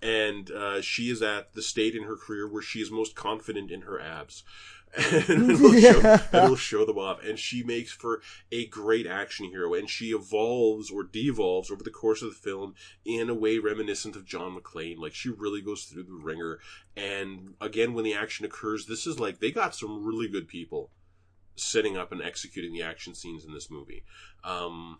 and 0.00 0.50
uh, 0.50 0.80
she 0.80 1.10
is 1.10 1.20
at 1.20 1.52
the 1.52 1.62
state 1.62 1.94
in 1.94 2.04
her 2.04 2.16
career 2.16 2.48
where 2.48 2.62
she 2.62 2.80
is 2.80 2.90
most 2.90 3.14
confident 3.14 3.70
in 3.70 3.82
her 3.82 4.00
abs. 4.00 4.44
and 5.28 5.50
it'll, 5.50 5.72
show, 5.72 6.20
it'll 6.32 6.56
show 6.56 6.84
them 6.84 6.98
off. 6.98 7.22
And 7.24 7.38
she 7.38 7.62
makes 7.62 7.92
for 7.92 8.22
a 8.52 8.66
great 8.66 9.06
action 9.06 9.46
hero, 9.46 9.74
and 9.74 9.90
she 9.90 10.10
evolves 10.10 10.90
or 10.90 11.02
devolves 11.02 11.70
over 11.70 11.82
the 11.82 11.90
course 11.90 12.22
of 12.22 12.28
the 12.28 12.34
film 12.34 12.74
in 13.04 13.28
a 13.28 13.34
way 13.34 13.58
reminiscent 13.58 14.14
of 14.14 14.24
John 14.24 14.56
McClane. 14.56 14.98
Like 14.98 15.14
she 15.14 15.30
really 15.30 15.60
goes 15.60 15.84
through 15.84 16.04
the 16.04 16.12
ringer. 16.12 16.60
And 16.96 17.54
again, 17.60 17.94
when 17.94 18.04
the 18.04 18.14
action 18.14 18.46
occurs, 18.46 18.86
this 18.86 19.06
is 19.06 19.18
like 19.18 19.40
they 19.40 19.50
got 19.50 19.74
some 19.74 20.04
really 20.04 20.28
good 20.28 20.46
people 20.46 20.90
setting 21.56 21.96
up 21.96 22.12
and 22.12 22.22
executing 22.22 22.72
the 22.72 22.82
action 22.82 23.14
scenes 23.14 23.44
in 23.44 23.52
this 23.52 23.70
movie. 23.70 24.04
Um, 24.42 24.98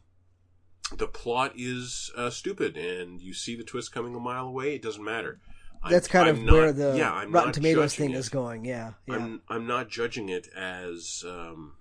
the 0.97 1.07
plot 1.07 1.53
is 1.57 2.11
uh, 2.17 2.31
stupid, 2.31 2.77
and 2.77 3.21
you 3.21 3.33
see 3.33 3.57
the 3.57 3.65
twist 3.65 3.93
coming 3.93 4.15
a 4.15 4.21
mile 4.21 4.47
away. 4.47 4.75
It 4.75 4.83
doesn't 4.83 5.05
matter. 5.05 5.41
That's 5.91 6.09
kind 6.09 6.29
I'm 6.29 6.37
of 6.37 6.43
not, 6.43 6.53
where 6.53 6.73
the 6.73 6.95
yeah, 6.97 7.13
I'm 7.13 7.33
Rotten 7.33 7.53
Tomatoes 7.53 7.95
thing 7.95 8.11
it. 8.11 8.17
is 8.17 8.29
going. 8.29 8.65
Yeah, 8.65 8.93
yeah, 9.07 9.17
I'm 9.17 9.43
I'm 9.49 9.67
not 9.67 9.89
judging 9.89 10.29
it 10.29 10.49
as 10.57 11.25
um, 11.27 11.75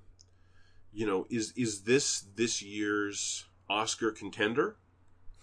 you 0.92 1.06
know 1.06 1.26
is 1.30 1.54
is 1.56 1.84
this 1.84 2.26
this 2.36 2.62
year's 2.62 3.46
Oscar 3.70 4.12
contender? 4.12 4.78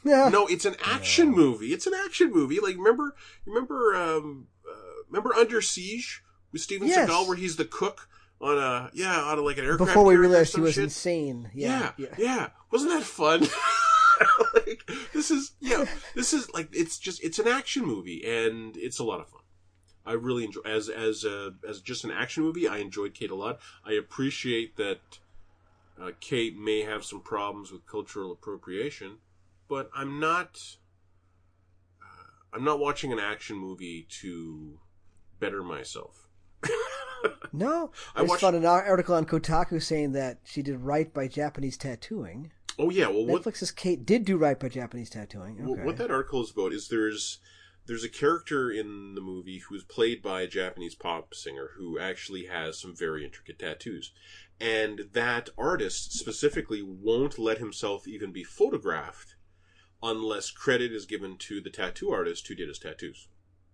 Yeah. 0.05 0.29
No, 0.31 0.47
it's 0.47 0.65
an 0.65 0.77
action 0.85 1.29
yeah. 1.29 1.37
movie. 1.37 1.73
It's 1.73 1.87
an 1.87 1.95
action 1.95 2.33
movie. 2.33 2.59
Like 2.61 2.77
remember 2.77 3.15
remember 3.45 3.95
um, 3.95 4.47
uh, 4.69 5.03
remember 5.09 5.35
Under 5.35 5.61
Siege 5.61 6.23
with 6.53 6.63
Steven 6.63 6.89
yes. 6.89 7.09
Seagal 7.09 7.29
where 7.29 7.37
he's 7.37 7.57
the 7.57 7.65
cook 7.65 8.09
on 8.41 8.59
a 8.59 8.91
yeah 8.95 9.21
on 9.21 9.39
a, 9.39 9.43
like 9.43 9.59
an 9.59 9.65
aircraft 9.65 9.91
before 9.91 10.05
we 10.05 10.17
realized 10.17 10.55
he 10.55 10.61
was 10.61 10.75
shit. 10.75 10.85
insane. 10.85 11.51
Yeah, 11.55 11.93
yeah, 11.97 12.07
yeah, 12.09 12.15
yeah. 12.19 12.49
Wasn't 12.71 12.91
that 12.91 13.03
fun? 13.03 13.47
this 15.21 15.31
is 15.31 15.53
yeah, 15.61 15.85
this 16.14 16.33
is 16.33 16.51
like 16.55 16.68
it's 16.73 16.99
just 16.99 17.23
it's 17.23 17.39
an 17.39 17.47
action 17.47 17.85
movie 17.85 18.25
and 18.27 18.77
it's 18.77 18.99
a 18.99 19.05
lot 19.05 19.21
of 19.21 19.29
fun. 19.29 19.43
I 20.07 20.12
really 20.12 20.45
enjoy 20.45 20.62
as 20.64 20.89
as 20.89 21.25
a, 21.25 21.53
as 21.68 21.81
just 21.81 22.05
an 22.05 22.11
action 22.11 22.43
movie. 22.43 22.66
I 22.66 22.79
enjoyed 22.79 23.12
Kate 23.12 23.31
a 23.31 23.35
lot. 23.35 23.61
I 23.85 23.93
appreciate 23.93 24.77
that 24.77 25.01
uh, 26.01 26.12
Kate 26.21 26.57
may 26.57 26.81
have 26.81 27.05
some 27.05 27.21
problems 27.21 27.71
with 27.71 27.87
cultural 27.87 28.33
appropriation, 28.33 29.18
but 29.68 29.91
I'm 29.95 30.18
not. 30.18 30.59
Uh, 32.01 32.55
I'm 32.55 32.64
not 32.64 32.79
watching 32.79 33.12
an 33.12 33.18
action 33.18 33.57
movie 33.57 34.07
to 34.23 34.79
better 35.39 35.62
myself. 35.62 36.29
no, 37.53 37.91
I, 38.14 38.21
I 38.21 38.23
just 38.23 38.31
watched... 38.31 38.41
found 38.41 38.57
an 38.57 38.64
article 38.64 39.14
on 39.14 39.27
Kotaku 39.27 39.83
saying 39.83 40.12
that 40.12 40.39
she 40.45 40.62
did 40.62 40.81
right 40.81 41.12
by 41.12 41.29
Japanese 41.29 41.77
tattooing. 41.77 42.53
Oh 42.79 42.91
yeah, 42.91 43.09
well, 43.09 43.25
Netflix's 43.25 43.71
Kate 43.71 44.05
did 44.07 44.25
do 44.25 44.37
right 44.37 44.59
by 44.59 44.68
Japanese 44.68 45.11
tattooing. 45.11 45.59
Okay. 45.61 45.83
What 45.83 45.97
that 45.99 46.11
article 46.11 46.43
is 46.43 46.51
about 46.51 46.73
is 46.73 46.89
there's 46.89 47.39
there's 47.87 48.05
a 48.05 48.09
character 48.09 48.71
in 48.71 49.14
the 49.14 49.21
movie 49.21 49.59
who 49.59 49.75
is 49.75 49.85
played 49.85 50.23
by 50.23 50.43
a 50.43 50.47
Japanese 50.47 50.95
pop 50.95 51.35
singer 51.35 51.71
who 51.77 51.99
actually 51.99 52.45
has 52.47 52.79
some 52.79 52.95
very 52.95 53.25
intricate 53.25 53.59
tattoos, 53.59 54.12
and 54.61 55.09
that 55.12 55.51
artist 55.59 56.12
specifically 56.12 56.83
won't 56.83 57.39
let 57.39 57.59
himself 57.59 58.07
even 58.07 58.33
be 58.33 58.45
photographed 58.45 59.35
unless 60.03 60.51
credit 60.51 60.93
is 60.93 61.05
given 61.05 61.37
to 61.37 61.61
the 61.61 61.71
tattoo 61.71 62.11
artist 62.11 62.47
who 62.49 62.55
did 62.55 62.68
his 62.68 62.79
tattoos. 62.79 63.29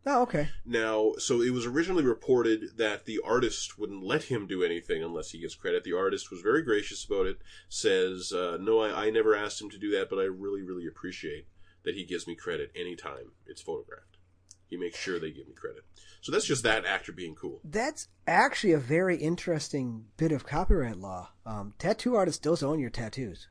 Oh, 0.08 0.22
okay. 0.22 0.48
Now, 0.64 1.14
so 1.18 1.42
it 1.42 1.50
was 1.50 1.66
originally 1.66 2.04
reported 2.04 2.76
that 2.76 3.06
the 3.06 3.20
artist 3.24 3.76
wouldn't 3.76 4.04
let 4.04 4.24
him 4.24 4.46
do 4.46 4.62
anything 4.62 5.02
unless 5.02 5.30
he 5.30 5.40
gets 5.40 5.56
credit. 5.56 5.82
The 5.82 5.96
artist 5.96 6.30
was 6.30 6.42
very 6.42 6.62
gracious 6.62 7.04
about 7.04 7.26
it, 7.26 7.38
says, 7.68 8.32
uh, 8.32 8.56
No, 8.60 8.78
I, 8.78 9.06
I 9.06 9.10
never 9.10 9.34
asked 9.34 9.60
him 9.60 9.68
to 9.70 9.78
do 9.78 9.90
that, 9.90 10.08
but 10.08 10.20
I 10.20 10.24
really, 10.24 10.62
really 10.62 10.86
appreciate 10.86 11.48
that 11.84 11.96
he 11.96 12.04
gives 12.04 12.28
me 12.28 12.36
credit 12.36 12.70
anytime 12.76 13.32
it's 13.46 13.60
photographed. 13.60 14.18
He 14.68 14.76
makes 14.76 14.98
sure 14.98 15.18
they 15.18 15.32
give 15.32 15.48
me 15.48 15.54
credit. 15.54 15.82
So 16.20 16.30
that's 16.30 16.46
just 16.46 16.62
that 16.62 16.84
actor 16.84 17.12
being 17.12 17.34
cool. 17.34 17.60
That's 17.64 18.08
actually 18.28 18.72
a 18.72 18.78
very 18.78 19.16
interesting 19.16 20.06
bit 20.16 20.30
of 20.30 20.46
copyright 20.46 20.98
law. 20.98 21.30
Um, 21.44 21.74
tattoo 21.78 22.14
artists 22.14 22.40
don't 22.40 22.62
own 22.62 22.78
your 22.78 22.90
tattoos. 22.90 23.48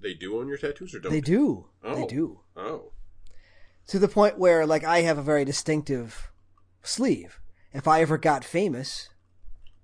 They 0.00 0.14
do 0.14 0.38
own 0.38 0.48
your 0.48 0.58
tattoos 0.58 0.94
or 0.94 1.00
don't? 1.00 1.12
They 1.12 1.20
do. 1.20 1.66
Oh. 1.84 1.94
They 1.94 2.06
do. 2.06 2.40
Oh 2.56 2.92
to 3.88 3.98
the 3.98 4.08
point 4.08 4.38
where 4.38 4.66
like 4.66 4.84
I 4.84 5.00
have 5.00 5.18
a 5.18 5.22
very 5.22 5.44
distinctive 5.44 6.30
sleeve. 6.82 7.40
If 7.72 7.88
I 7.88 8.00
ever 8.00 8.16
got 8.16 8.44
famous, 8.44 9.08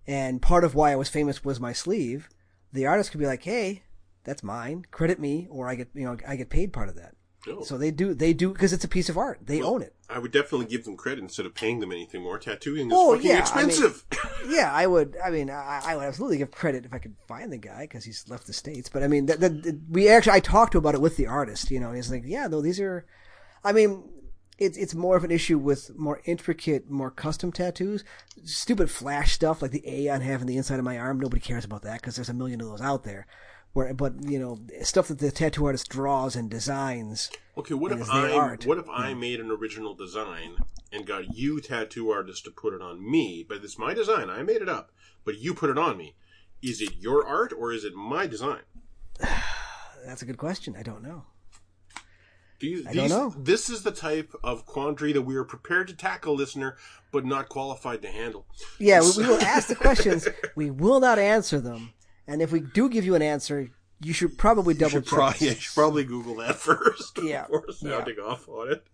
and 0.06 0.40
part 0.40 0.64
of 0.64 0.74
why 0.74 0.92
I 0.92 0.96
was 0.96 1.08
famous 1.08 1.44
was 1.44 1.60
my 1.60 1.72
sleeve, 1.72 2.28
the 2.72 2.86
artist 2.86 3.10
could 3.10 3.20
be 3.20 3.26
like, 3.26 3.42
"Hey, 3.42 3.82
that's 4.24 4.42
mine. 4.42 4.86
Credit 4.90 5.18
me, 5.18 5.48
or 5.50 5.68
I 5.68 5.74
get 5.74 5.88
you 5.94 6.04
know 6.04 6.16
I 6.26 6.36
get 6.36 6.50
paid 6.50 6.72
part 6.72 6.88
of 6.88 6.96
that." 6.96 7.14
Oh. 7.46 7.62
So 7.62 7.76
they 7.76 7.90
do 7.90 8.14
they 8.14 8.32
do 8.32 8.52
because 8.52 8.72
it's 8.72 8.84
a 8.84 8.88
piece 8.88 9.08
of 9.08 9.18
art. 9.18 9.40
They 9.42 9.60
well, 9.60 9.74
own 9.74 9.82
it. 9.82 9.94
I 10.08 10.18
would 10.18 10.32
definitely 10.32 10.66
give 10.66 10.84
them 10.84 10.96
credit 10.96 11.20
instead 11.20 11.46
of 11.46 11.54
paying 11.54 11.80
them 11.80 11.92
anything 11.92 12.22
more. 12.22 12.38
Tattooing 12.38 12.88
is 12.88 12.92
oh, 12.94 13.14
fucking 13.14 13.30
yeah, 13.30 13.38
expensive. 13.38 14.04
I 14.12 14.42
mean, 14.42 14.52
yeah, 14.56 14.72
I 14.72 14.86
would. 14.86 15.16
I 15.22 15.30
mean, 15.30 15.50
I, 15.50 15.82
I, 15.84 15.96
would 15.96 16.04
absolutely 16.04 16.38
give 16.38 16.50
credit 16.50 16.84
if 16.84 16.94
I 16.94 16.98
could 16.98 17.16
find 17.26 17.52
the 17.52 17.58
guy 17.58 17.82
because 17.82 18.04
he's 18.04 18.28
left 18.28 18.46
the 18.46 18.52
states. 18.52 18.88
But 18.88 19.02
I 19.02 19.08
mean, 19.08 19.26
that, 19.26 19.40
that, 19.40 19.80
we 19.90 20.08
actually 20.08 20.32
I 20.32 20.40
talked 20.40 20.72
to 20.72 20.78
about 20.78 20.94
it 20.94 21.00
with 21.00 21.16
the 21.16 21.26
artist. 21.26 21.70
You 21.70 21.80
know, 21.80 21.92
he's 21.92 22.10
like, 22.10 22.22
"Yeah, 22.24 22.46
no, 22.46 22.60
these 22.60 22.80
are." 22.80 23.04
I 23.64 23.72
mean, 23.72 24.04
it's 24.58 24.76
it's 24.76 24.94
more 24.94 25.16
of 25.16 25.24
an 25.24 25.30
issue 25.30 25.58
with 25.58 25.96
more 25.96 26.20
intricate, 26.24 26.90
more 26.90 27.10
custom 27.10 27.50
tattoos. 27.50 28.04
Stupid 28.44 28.90
flash 28.90 29.32
stuff 29.32 29.62
like 29.62 29.72
the 29.72 29.82
A 29.86 30.08
on 30.08 30.20
having 30.20 30.46
the 30.46 30.56
inside 30.56 30.78
of 30.78 30.84
my 30.84 30.98
arm. 30.98 31.18
Nobody 31.18 31.40
cares 31.40 31.64
about 31.64 31.82
that 31.82 32.00
because 32.00 32.16
there's 32.16 32.28
a 32.28 32.34
million 32.34 32.60
of 32.60 32.68
those 32.68 32.80
out 32.80 33.04
there. 33.04 33.26
Where, 33.72 33.92
but 33.92 34.12
you 34.22 34.38
know, 34.38 34.60
stuff 34.82 35.08
that 35.08 35.18
the 35.18 35.32
tattoo 35.32 35.66
artist 35.66 35.88
draws 35.88 36.36
and 36.36 36.48
designs. 36.48 37.30
Okay, 37.58 37.74
what 37.74 37.90
if 37.90 38.08
I 38.08 38.32
art, 38.32 38.66
what 38.66 38.78
if 38.78 38.88
I 38.88 39.14
made 39.14 39.40
an 39.40 39.50
original 39.50 39.94
design 39.94 40.58
and 40.92 41.06
got 41.06 41.34
you 41.36 41.60
tattoo 41.60 42.10
artist 42.10 42.44
to 42.44 42.52
put 42.52 42.74
it 42.74 42.80
on 42.80 43.10
me? 43.10 43.44
But 43.48 43.64
it's 43.64 43.78
my 43.78 43.92
design. 43.92 44.30
I 44.30 44.44
made 44.44 44.62
it 44.62 44.68
up, 44.68 44.92
but 45.24 45.38
you 45.38 45.54
put 45.54 45.70
it 45.70 45.78
on 45.78 45.96
me. 45.96 46.14
Is 46.62 46.80
it 46.80 46.94
your 47.00 47.26
art 47.26 47.52
or 47.52 47.72
is 47.72 47.84
it 47.84 47.94
my 47.94 48.28
design? 48.28 48.62
That's 50.06 50.22
a 50.22 50.26
good 50.26 50.38
question. 50.38 50.76
I 50.78 50.82
don't 50.82 51.02
know. 51.02 51.24
These, 52.64 52.86
I 52.86 52.92
don't 52.94 53.08
know. 53.08 53.34
This 53.36 53.68
is 53.68 53.82
the 53.82 53.90
type 53.90 54.34
of 54.42 54.64
quandary 54.66 55.12
that 55.12 55.22
we 55.22 55.36
are 55.36 55.44
prepared 55.44 55.88
to 55.88 55.94
tackle, 55.94 56.34
listener, 56.34 56.76
but 57.12 57.24
not 57.24 57.48
qualified 57.48 58.02
to 58.02 58.08
handle. 58.08 58.46
Yeah, 58.78 59.00
we, 59.00 59.22
we 59.22 59.26
will 59.28 59.42
ask 59.42 59.68
the 59.68 59.74
questions. 59.74 60.28
We 60.56 60.70
will 60.70 61.00
not 61.00 61.18
answer 61.18 61.60
them. 61.60 61.92
And 62.26 62.40
if 62.40 62.52
we 62.52 62.60
do 62.60 62.88
give 62.88 63.04
you 63.04 63.14
an 63.14 63.22
answer, 63.22 63.70
you 64.00 64.12
should 64.12 64.38
probably 64.38 64.74
double 64.74 65.00
check. 65.00 65.06
Pro- 65.06 65.26
yeah, 65.38 65.50
you 65.50 65.54
should 65.54 65.74
probably 65.74 66.04
Google 66.04 66.36
that 66.36 66.56
first 66.56 67.18
yeah. 67.22 67.42
before 67.42 67.72
sounding 67.72 68.16
yeah. 68.18 68.24
off 68.24 68.48
on 68.48 68.72
it. 68.72 68.84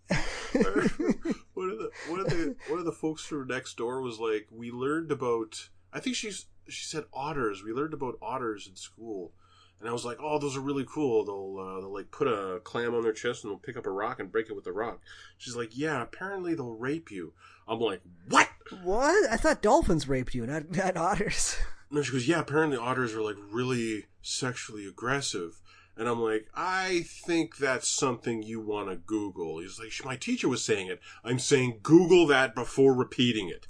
one 1.55 1.71
of 1.71 1.79
the 1.79 1.91
one 2.09 2.21
of 2.21 2.27
the 2.27 2.57
one 2.69 2.79
of 2.79 2.85
the 2.85 2.93
folks 2.93 3.25
from 3.25 3.47
next 3.47 3.77
door 3.77 4.03
was 4.03 4.19
like, 4.19 4.49
we 4.51 4.71
learned 4.71 5.13
about. 5.13 5.69
I 5.93 6.01
think 6.01 6.17
she's 6.17 6.47
she 6.69 6.85
said 6.85 7.05
otters. 7.13 7.63
We 7.63 7.73
learned 7.73 7.95
about 7.95 8.19
otters 8.23 8.67
in 8.69 8.77
school. 8.77 9.33
And 9.81 9.89
I 9.89 9.93
was 9.93 10.05
like, 10.05 10.19
"Oh, 10.21 10.39
those 10.39 10.57
are 10.57 10.61
really 10.61 10.87
cool. 10.87 11.25
They'll, 11.25 11.59
uh, 11.59 11.81
they'll 11.81 11.93
like 11.93 12.11
put 12.11 12.29
a 12.29 12.61
clam 12.61 12.95
on 12.95 13.03
their 13.03 13.13
chest 13.13 13.45
and 13.45 13.51
they'll 13.51 13.59
pick 13.59 13.77
up 13.77 13.87
a 13.87 13.91
rock 13.91 14.21
and 14.21 14.31
break 14.31 14.49
it 14.49 14.55
with 14.55 14.65
the 14.65 14.73
rock." 14.73 15.01
She's 15.39 15.57
like, 15.57 15.77
"Yeah, 15.77 16.03
apparently 16.03 16.55
they'll 16.55 16.75
rape 16.75 17.11
you." 17.11 17.33
I'm 17.67 17.81
like, 17.81 18.03
"What? 18.29 18.49
What? 18.83 19.31
I 19.31 19.37
thought 19.37 19.63
dolphins 19.63 20.09
raped 20.09 20.35
you, 20.35 20.47
not 20.47 20.71
not 20.71 20.97
otters." 20.97 21.57
No, 21.91 22.03
she 22.03 22.13
goes, 22.13 22.29
"Yeah, 22.29 22.41
apparently 22.41 22.77
otters 22.77 23.15
are 23.15 23.23
like 23.23 23.37
really 23.51 24.07
sexually 24.23 24.87
aggressive." 24.87 25.61
And 26.01 26.09
I'm 26.09 26.21
like, 26.23 26.49
I 26.55 27.05
think 27.07 27.59
that's 27.59 27.87
something 27.87 28.43
you 28.43 28.59
want 28.59 28.89
to 28.89 28.97
Google. 28.97 29.59
He's 29.59 29.79
like, 29.79 29.93
my 30.03 30.17
teacher 30.17 30.49
was 30.49 30.65
saying 30.65 30.87
it. 30.87 30.99
I'm 31.23 31.39
saying 31.39 31.81
Google 31.83 32.27
that 32.29 32.55
before 32.55 32.95
repeating 32.95 33.51
it. 33.51 33.67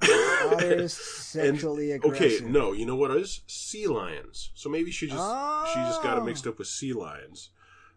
Sexually 0.90 1.90
aggressive. 1.90 2.42
Okay, 2.44 2.44
no, 2.48 2.72
you 2.72 2.86
know 2.86 2.94
what 2.94 3.10
is? 3.10 3.40
Sea 3.48 3.88
lions. 3.88 4.50
So 4.54 4.68
maybe 4.68 4.92
she 4.92 5.06
just 5.08 5.18
she 5.72 5.80
just 5.80 6.02
got 6.04 6.16
it 6.18 6.20
Oh. 6.20 6.24
mixed 6.24 6.46
up 6.46 6.58
with 6.58 6.68
sea 6.68 6.92
lions. 6.92 7.50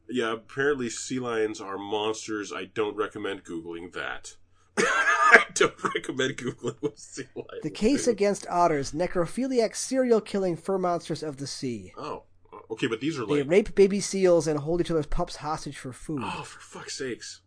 Yeah, 0.10 0.34
apparently 0.34 0.90
sea 0.90 1.20
lions 1.20 1.62
are 1.62 1.78
monsters. 1.78 2.52
I 2.52 2.66
don't 2.66 2.96
recommend 2.96 3.44
googling 3.44 3.94
that. 3.94 4.36
I 4.78 5.46
don't 5.54 5.84
recommend 5.96 6.38
googling 6.38 6.82
with 6.82 6.98
sea 6.98 7.26
lions. 7.36 7.62
The 7.64 7.70
case 7.70 8.08
against 8.08 8.48
otters, 8.50 8.92
necrophiliac 8.94 9.76
serial 9.76 10.22
killing 10.22 10.58
fur 10.58 10.78
monsters 10.78 11.22
of 11.24 11.38
the 11.38 11.48
sea. 11.48 11.94
Oh, 11.98 12.24
okay, 12.72 12.88
but 12.88 13.00
these 13.02 13.18
are 13.20 13.26
They 13.26 13.42
like 13.42 13.50
rape 13.50 13.76
baby 13.76 14.00
seals 14.00 14.48
and 14.48 14.60
hold 14.60 14.82
each 14.82 14.92
other's 14.92 15.06
pups 15.06 15.38
hostage 15.38 15.78
for 15.78 15.92
food. 15.94 16.22
oh, 16.24 16.44
for 16.44 16.60
fuck's 16.60 16.98
sakes. 16.98 17.42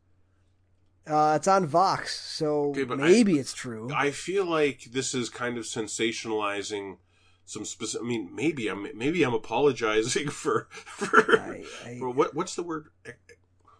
Uh, 1.06 1.34
it's 1.36 1.48
on 1.48 1.64
Vox, 1.66 2.18
so 2.20 2.70
Okay, 2.70 2.84
but 2.84 3.00
I- 3.00 3.08
maybe 3.08 3.38
it's 3.38 3.54
true. 3.54 3.88
I 3.94 4.10
feel 4.10 4.44
like 4.44 4.88
this 4.92 5.14
is 5.14 5.30
kind 5.30 5.56
of 5.56 5.64
sensationalizing 5.64 6.98
some 7.46 7.64
specific. 7.64 8.04
I 8.04 8.08
mean, 8.08 8.30
maybe 8.34 8.68
I'm 8.68 8.86
maybe 8.94 9.22
I'm 9.22 9.32
apologizing 9.34 10.28
for 10.42 10.68
for, 10.70 11.40
I- 11.40 11.64
I- 11.86 11.98
for 11.98 12.10
what 12.10 12.34
what's 12.34 12.54
the 12.54 12.62
word? 12.62 12.88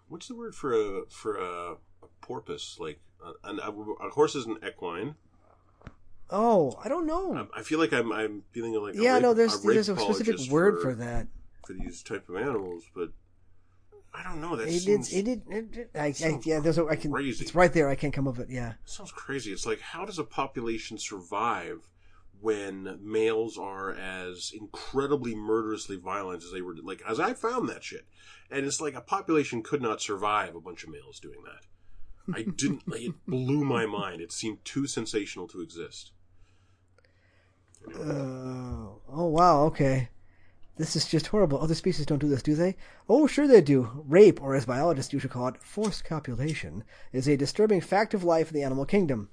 What's 0.09 0.26
the 0.28 0.34
word 0.36 0.55
for 0.55 0.72
a 0.72 1.03
for 1.11 1.36
a, 1.36 1.72
a 2.03 2.07
porpoise? 2.22 2.76
Like 2.80 3.01
a, 3.45 3.51
a, 3.51 3.70
a 4.07 4.11
horse 4.11 4.34
is 4.34 4.47
an 4.47 4.57
equine. 4.66 5.16
Oh, 6.31 6.79
I 6.83 6.89
don't 6.89 7.07
know. 7.07 7.49
I, 7.55 7.61
I 7.61 7.62
feel 7.62 7.79
like 7.79 7.93
I'm 7.93 8.12
I'm 8.12 8.43
feeling 8.53 8.74
like 8.74 8.95
a 8.95 9.03
yeah, 9.03 9.14
rape- 9.14 9.22
no, 9.22 9.35
there's 9.35 9.55
rape 9.64 9.74
there's 9.74 9.89
a 9.89 9.99
specific 9.99 10.51
word 10.51 10.81
for, 10.81 10.95
that. 10.95 11.26
for 11.66 11.72
these 11.72 12.03
type 12.03 12.29
of 12.29 12.37
animals, 12.37 12.85
but 12.95 13.11
I 14.14 14.22
don't 14.22 14.41
know. 14.41 14.57
That 14.57 14.68
It 14.68 14.81
seems 14.81 15.11
did. 15.11 15.29
It. 15.29 15.43
It 15.51 15.72
did 15.72 15.89
I, 15.95 16.14
I, 16.22 16.41
yeah, 16.45 16.61
there's 16.61 16.79
a. 16.79 16.87
I 16.87 16.97
can. 16.97 17.12
crazy. 17.12 17.45
It's 17.45 17.55
right 17.55 17.72
there. 17.72 17.89
I 17.89 17.95
can't 17.95 18.12
come 18.12 18.26
up 18.26 18.39
with 18.39 18.51
it. 18.51 18.53
Yeah. 18.53 18.74
sounds 18.85 19.12
crazy. 19.12 19.53
It's 19.53 19.66
like 19.66 19.81
how 19.81 20.05
does 20.05 20.18
a 20.18 20.24
population 20.24 20.99
survive 20.99 21.89
when 22.41 22.99
males 23.03 23.59
are 23.59 23.93
as 23.93 24.53
incredibly 24.55 25.35
murderously 25.35 25.97
violent 25.97 26.43
as 26.43 26.53
they 26.53 26.62
were? 26.62 26.74
Like 26.83 27.03
as 27.07 27.20
I 27.20 27.35
found 27.35 27.68
that 27.68 27.85
shit, 27.85 28.07
and 28.51 28.66
it's 28.66 28.81
like 28.81 28.95
a 28.95 29.01
population 29.01 29.62
could 29.62 29.83
not 29.83 30.01
survive 30.01 30.55
a 30.55 30.61
bunch 30.61 30.85
of 30.85 30.91
males 30.91 31.20
doing 31.20 31.43
that. 31.45 32.35
I 32.35 32.43
didn't. 32.43 32.87
like, 32.89 33.01
it 33.03 33.26
blew 33.26 33.64
my 33.64 33.87
mind. 33.87 34.20
It 34.20 34.33
seemed 34.33 34.64
too 34.64 34.87
sensational 34.87 35.49
to 35.49 35.61
exist. 35.61 36.12
Oh. 37.97 39.01
oh 39.11 39.26
wow. 39.26 39.62
Okay. 39.64 40.09
This 40.76 40.95
is 40.95 41.07
just 41.07 41.26
horrible. 41.26 41.61
Other 41.61 41.74
species 41.74 42.07
don't 42.07 42.20
do 42.20 42.28
this, 42.28 42.43
do 42.43 42.55
they? 42.55 42.76
Oh, 43.09 43.26
sure 43.26 43.49
they 43.49 43.61
do. 43.61 44.05
Rape, 44.07 44.41
or 44.41 44.55
as 44.55 44.64
biologists 44.64 45.12
usually 45.12 45.32
call 45.32 45.49
it, 45.49 45.61
forced 45.61 46.05
copulation, 46.05 46.84
is 47.12 47.26
a 47.26 47.36
disturbing 47.36 47.80
fact 47.80 48.14
of 48.14 48.22
life 48.22 48.49
in 48.49 48.55
the 48.55 48.62
animal 48.62 48.86
kingdom. 48.86 49.28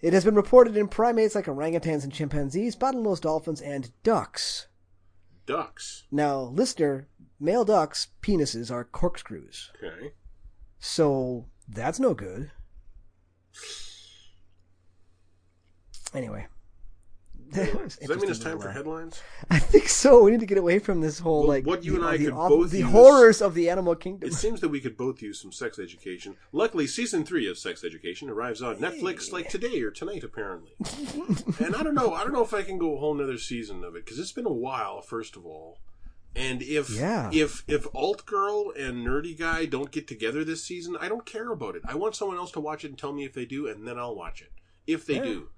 It 0.00 0.12
has 0.12 0.24
been 0.24 0.36
reported 0.36 0.76
in 0.76 0.86
primates 0.86 1.34
like 1.34 1.46
orangutans 1.46 2.04
and 2.04 2.12
chimpanzees, 2.12 2.76
bottlenose 2.76 3.20
dolphins, 3.20 3.60
and 3.60 3.90
ducks. 4.04 4.68
Ducks. 5.44 6.04
Now, 6.12 6.38
listener, 6.40 7.08
male 7.40 7.64
ducks' 7.64 8.08
penises 8.22 8.70
are 8.70 8.84
corkscrews. 8.84 9.72
Okay. 9.82 10.12
So 10.78 11.46
that's 11.68 11.98
no 11.98 12.14
good. 12.14 12.52
Anyway. 16.14 16.46
Does 17.52 17.72
that 17.72 17.74
mean 17.74 17.84
it's 17.86 17.96
time 17.96 18.08
for 18.08 18.12
Interesting 18.12 18.48
little, 18.58 18.72
headlines? 18.72 19.22
I 19.50 19.58
think 19.58 19.88
so. 19.88 20.22
We 20.24 20.30
need 20.32 20.40
to 20.40 20.46
get 20.46 20.58
away 20.58 20.78
from 20.78 21.00
this 21.00 21.18
whole 21.18 21.40
Well, 21.40 21.48
like 21.48 21.66
what 21.66 21.84
you 21.84 21.92
the, 21.92 21.98
and 21.98 22.06
I 22.06 22.16
the, 22.16 22.24
could 22.26 22.32
awful- 22.34 22.56
both 22.58 22.70
the 22.70 22.78
use- 22.80 22.90
horrors 22.90 23.40
of 23.42 23.54
the 23.54 23.70
animal 23.70 23.94
kingdom. 23.94 24.28
It 24.28 24.34
seems 24.34 24.60
that 24.60 24.68
we 24.68 24.80
could 24.80 24.96
both 24.96 25.22
use 25.22 25.40
some 25.40 25.52
sex 25.52 25.78
education. 25.78 26.36
Luckily, 26.52 26.86
season 26.86 27.24
three 27.24 27.48
of 27.48 27.58
Sex 27.58 27.84
Education 27.84 28.28
arrives 28.28 28.62
on 28.62 28.76
Netflix 28.76 29.32
like 29.32 29.48
today 29.48 29.80
or 29.82 29.90
tonight, 29.90 30.24
apparently. 30.24 30.72
and 31.64 31.76
I 31.76 31.82
don't 31.82 31.94
know. 31.94 32.12
I 32.14 32.22
don't 32.24 32.32
know 32.32 32.42
if 32.44 32.52
I 32.54 32.62
can 32.62 32.78
go 32.78 32.96
a 32.96 32.98
whole 32.98 33.14
nother 33.14 33.38
season 33.38 33.84
of 33.84 33.94
it 33.96 34.04
because 34.04 34.18
it's 34.18 34.32
been 34.32 34.46
a 34.46 34.52
while. 34.52 35.00
First 35.00 35.36
of 35.36 35.46
all, 35.46 35.78
and 36.34 36.62
if 36.62 36.90
Yeah. 36.90 37.30
if 37.32 37.64
if 37.68 37.86
alt 37.94 38.26
girl 38.26 38.72
and 38.78 39.06
nerdy 39.06 39.38
guy 39.38 39.64
don't 39.66 39.90
get 39.90 40.06
together 40.08 40.44
this 40.44 40.64
season, 40.64 40.96
I 41.00 41.08
don't 41.08 41.24
care 41.24 41.50
about 41.52 41.76
it. 41.76 41.82
I 41.86 41.94
want 41.94 42.14
someone 42.16 42.36
else 42.36 42.50
to 42.52 42.60
watch 42.60 42.84
it 42.84 42.88
and 42.88 42.98
tell 42.98 43.12
me 43.12 43.24
if 43.24 43.32
they 43.32 43.44
do, 43.46 43.66
and 43.68 43.86
then 43.86 43.98
I'll 43.98 44.14
watch 44.16 44.42
it 44.42 44.50
if 44.86 45.06
they 45.06 45.14
Yeah. 45.16 45.22
do. 45.24 45.48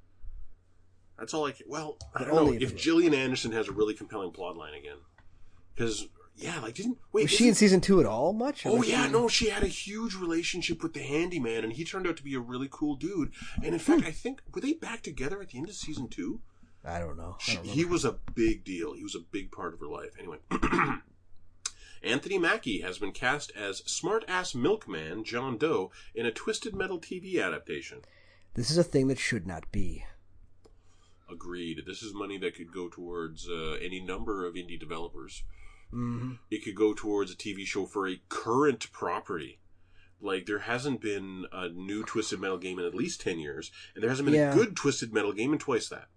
That's 1.19 1.35
all 1.35 1.47
I 1.47 1.53
can. 1.53 1.67
Well, 1.69 1.97
I 2.15 2.25
don't 2.25 2.35
know 2.35 2.53
if. 2.53 2.77
Gillian 2.77 3.13
Anderson 3.13 3.53
has 3.53 3.69
a 3.69 3.73
really 3.73 3.95
compelling 3.95 4.31
plot 4.31 4.57
line 4.57 4.75
again. 4.75 4.99
Because 5.75 6.07
yeah, 6.37 6.61
like 6.61 6.75
didn't 6.75 6.99
wait? 7.13 7.23
Was 7.23 7.31
she 7.33 7.49
in 7.49 7.55
season 7.55 7.81
two 7.81 8.01
at 8.01 8.07
all? 8.07 8.33
Much? 8.33 8.65
Oh 8.65 8.83
yeah, 8.83 9.07
she- 9.07 9.13
no, 9.13 9.29
she 9.29 9.49
had 9.49 9.65
a 9.65 9.69
huge 9.69 10.15
relationship 10.15 10.83
with 10.83 10.95
the 10.95 11.03
handyman, 11.03 11.65
and 11.65 11.73
he 11.73 11.85
turned 11.85 12.07
out 12.07 12.17
to 12.19 12.23
be 12.23 12.35
a 12.35 12.41
really 12.41 12.69
cool 12.71 12.95
dude. 12.95 13.33
And 13.57 13.75
in 13.75 13.81
fact, 13.81 14.03
hmm. 14.03 14.07
I 14.09 14.13
think 14.13 14.43
were 14.55 14.61
they 14.61 14.75
back 14.75 15.03
together 15.03 15.41
at 15.43 15.49
the 15.49 15.59
end 15.59 15.69
of 15.69 15.75
season 15.75 16.09
two? 16.09 16.41
I 16.85 17.01
don't 17.01 17.17
know. 17.17 17.37
I 17.49 17.55
don't 17.55 17.67
he 17.67 17.85
was 17.85 18.05
a 18.05 18.19
big 18.35 18.65
deal. 18.65 18.95
He 18.95 19.03
was 19.03 19.17
a 19.17 19.21
big 19.21 19.51
part 19.51 19.75
of 19.75 19.81
her 19.81 19.89
life. 19.89 20.13
Anyway, 20.19 20.39
Anthony 22.03 22.39
Mackie 22.39 22.83
has 22.83 22.99
been 22.99 23.11
cast 23.11 23.51
as 23.57 23.79
smart-ass 23.79 24.55
milkman 24.55 25.25
John 25.25 25.59
Doe 25.59 25.91
in 26.15 26.25
a 26.25 26.31
Twisted 26.31 26.77
Metal 26.77 27.01
TV 27.01 27.45
adaptation. 27.45 28.03
This 28.55 28.71
is 28.71 28.79
a 28.79 28.85
thing 28.85 29.09
that 29.09 29.19
should 29.19 29.47
not 29.47 29.71
be. 29.73 30.05
Agreed. 31.31 31.83
This 31.87 32.03
is 32.03 32.15
money 32.15 32.39
that 32.39 32.55
could 32.55 32.73
go 32.73 32.89
towards 32.89 33.49
uh, 33.49 33.77
any 33.83 34.01
number 34.01 34.47
of 34.47 34.55
indie 34.55 34.79
developers. 34.81 35.45
hmm 35.91 36.33
it 36.51 36.65
could 36.65 36.75
go 36.75 36.93
towards 36.95 37.31
a 37.33 37.37
TV 37.37 37.65
show 37.67 37.87
for 37.87 38.07
a 38.09 38.21
current 38.29 38.91
property. 38.93 39.59
Like 40.21 40.47
there 40.47 40.61
hasn't 40.61 41.01
been 41.01 41.45
a 41.53 41.69
new 41.69 42.03
Twisted 42.05 42.41
Metal 42.41 42.59
game 42.59 42.79
in 42.79 42.85
at 42.85 42.95
least 42.95 43.21
ten 43.21 43.39
years, 43.39 43.71
and 43.95 44.03
there 44.03 44.11
hasn't 44.11 44.27
been 44.27 44.35
Yeah. 44.35 44.53
a 44.53 44.55
good 44.55 44.75
Twisted 44.77 45.13
Metal 45.13 45.33
game 45.33 45.53
in 45.53 45.59
twice 45.59 45.89
that. 45.91 46.09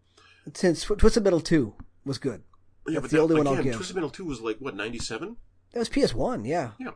Since 0.53 0.84
Twisted 0.86 1.24
Metal 1.24 1.39
two 1.41 1.76
was 2.05 2.18
good. 2.18 2.41
Yeah, 2.88 2.93
That's 2.99 3.01
but 3.03 3.12
the 3.12 3.18
that, 3.18 3.24
only 3.24 3.36
one 3.36 3.47
I'll 3.47 3.64
give. 3.64 3.76
Twisted 3.76 3.95
Metal 3.95 4.09
Two 4.09 4.26
was 4.26 4.41
like 4.41 4.57
what 4.57 4.76
ninety 4.76 4.97
seven. 4.97 5.38
That 5.74 5.80
was 5.80 5.89
PS 5.89 6.16
one. 6.16 6.45
Yeah, 6.45 6.72
Yeah. 6.80 6.89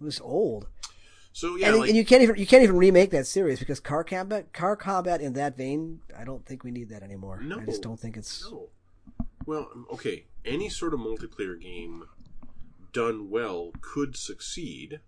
it 0.00 0.04
was 0.04 0.20
old. 0.20 0.66
So 1.32 1.56
yeah, 1.56 1.68
and, 1.68 1.78
like 1.78 1.88
and 1.88 1.96
you 1.96 2.04
can't 2.04 2.22
even 2.22 2.36
you 2.36 2.46
can't 2.46 2.62
even 2.62 2.76
remake 2.76 3.10
that 3.10 3.26
series 3.26 3.58
because 3.58 3.78
car 3.80 4.02
combat 4.04 4.52
car 4.52 4.74
combat 4.76 5.20
in 5.20 5.34
that 5.34 5.56
vein. 5.56 6.00
I 6.16 6.24
don't 6.24 6.44
think 6.44 6.64
we 6.64 6.70
need 6.70 6.88
that 6.88 7.02
anymore. 7.02 7.40
No. 7.42 7.60
I 7.60 7.64
just 7.64 7.82
don't 7.82 7.98
think 8.00 8.16
it's. 8.16 8.44
no. 8.50 8.68
Well, 9.46 9.70
okay, 9.92 10.26
any 10.44 10.68
sort 10.68 10.92
of 10.92 11.00
multiplayer 11.00 11.58
game 11.60 12.04
done 12.92 13.30
well 13.30 13.70
could 13.80 14.14
succeed, 14.16 15.00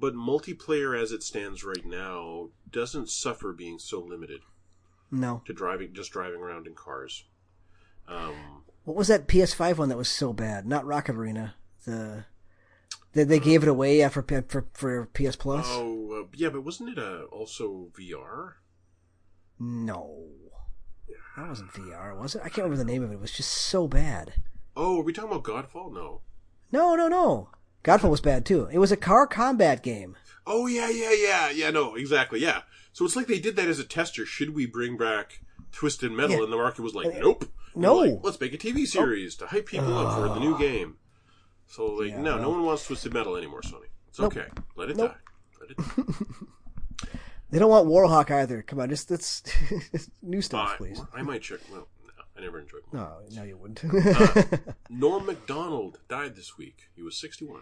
but 0.00 0.14
multiplayer 0.14 1.00
as 1.00 1.12
it 1.12 1.22
stands 1.22 1.62
right 1.62 1.84
now 1.84 2.48
doesn't 2.70 3.08
suffer 3.08 3.52
being 3.52 3.78
so 3.78 4.00
limited 4.00 4.40
No. 5.12 5.42
to 5.44 5.52
driving 5.52 5.92
just 5.92 6.10
driving 6.12 6.40
around 6.40 6.66
in 6.66 6.74
cars. 6.74 7.24
Um, 8.08 8.64
What 8.84 8.96
was 8.96 9.08
that 9.08 9.28
PS5 9.28 9.78
one 9.78 9.88
that 9.90 9.98
was 9.98 10.08
so 10.08 10.32
bad? 10.32 10.66
Not 10.66 10.84
Rocket 10.86 11.14
Arena. 11.14 11.54
The 11.84 12.24
they, 13.12 13.24
they 13.24 13.38
gave 13.38 13.62
it 13.62 13.68
away 13.68 13.98
yeah, 13.98 14.08
for 14.08 14.22
for 14.48 14.66
for 14.72 15.06
PS 15.06 15.36
Plus. 15.36 15.66
Oh, 15.68 16.22
uh, 16.22 16.26
yeah, 16.34 16.48
but 16.48 16.64
wasn't 16.64 16.90
it 16.90 16.98
uh, 16.98 17.22
also 17.30 17.88
VR? 17.96 18.54
No, 19.58 20.28
that 21.36 21.48
wasn't 21.48 21.72
VR, 21.72 22.18
was 22.18 22.34
it? 22.34 22.42
I 22.44 22.48
can't 22.48 22.64
remember 22.64 22.76
the 22.76 22.84
name 22.84 23.02
of 23.02 23.10
it. 23.10 23.14
It 23.14 23.20
was 23.20 23.32
just 23.32 23.52
so 23.52 23.88
bad. 23.88 24.34
Oh, 24.76 25.00
are 25.00 25.02
we 25.02 25.12
talking 25.12 25.30
about 25.30 25.44
Godfall? 25.44 25.92
No. 25.92 26.20
No, 26.70 26.94
no, 26.94 27.08
no. 27.08 27.50
Godfall 27.84 28.10
was 28.10 28.20
bad 28.20 28.44
too. 28.44 28.68
It 28.70 28.78
was 28.78 28.92
a 28.92 28.96
car 28.96 29.26
combat 29.26 29.82
game. 29.82 30.16
Oh, 30.46 30.66
yeah, 30.66 30.90
yeah, 30.90 31.12
yeah, 31.12 31.50
yeah, 31.50 31.70
no, 31.70 31.94
exactly, 31.94 32.40
yeah. 32.40 32.62
So 32.92 33.04
it's 33.04 33.16
like 33.16 33.28
they 33.28 33.38
did 33.38 33.56
that 33.56 33.68
as 33.68 33.78
a 33.78 33.84
tester. 33.84 34.26
Should 34.26 34.54
we 34.54 34.66
bring 34.66 34.96
back 34.96 35.40
Twisted 35.70 36.12
Metal? 36.12 36.36
Yeah. 36.36 36.42
And 36.44 36.52
the 36.52 36.56
market 36.56 36.82
was 36.82 36.94
like, 36.94 37.14
nope. 37.18 37.44
No. 37.74 37.96
like, 37.96 38.18
Let's 38.22 38.40
make 38.40 38.52
a 38.52 38.58
TV 38.58 38.86
series 38.86 39.34
to 39.36 39.46
hype 39.46 39.66
people 39.66 39.96
up 39.96 40.14
for 40.14 40.28
the 40.28 40.40
new 40.40 40.58
game. 40.58 40.96
So, 41.72 41.86
like, 41.86 42.10
Yeah, 42.10 42.20
no, 42.20 42.36
no 42.36 42.48
well. 42.48 42.50
one 42.58 42.64
wants 42.66 42.86
Twisted 42.86 43.14
Metal 43.14 43.34
anymore, 43.36 43.62
Sony. 43.62 43.86
It's 44.08 44.18
Nope. 44.18 44.36
okay. 44.36 44.48
Let 44.76 44.90
it 44.90 44.96
Nope. 44.96 45.12
die. 45.12 45.18
Let 45.60 45.70
it 45.70 45.76
die. 45.78 46.14
They 47.50 47.58
don't 47.58 47.68
want 47.70 47.86
Warhawk 47.86 48.30
either. 48.30 48.62
Come 48.62 48.80
on, 48.80 48.88
just 48.88 49.10
let's 49.10 49.42
new 50.22 50.40
stuff, 50.40 50.70
I- 50.72 50.76
please. 50.78 50.98
I 51.12 51.20
might 51.20 51.42
check. 51.42 51.60
Well, 51.70 51.86
no, 52.06 52.12
I 52.34 52.40
never 52.40 52.58
enjoyed. 52.60 52.80
No, 52.92 53.18
no, 53.32 53.42
you 53.42 53.58
wouldn't. 53.58 53.84
Uh, 53.84 54.42
Norm 54.90 55.26
Macdonald 55.26 55.98
died 56.08 56.34
this 56.34 56.56
week. 56.56 56.88
He 56.96 57.02
was 57.02 57.18
61. 57.20 57.60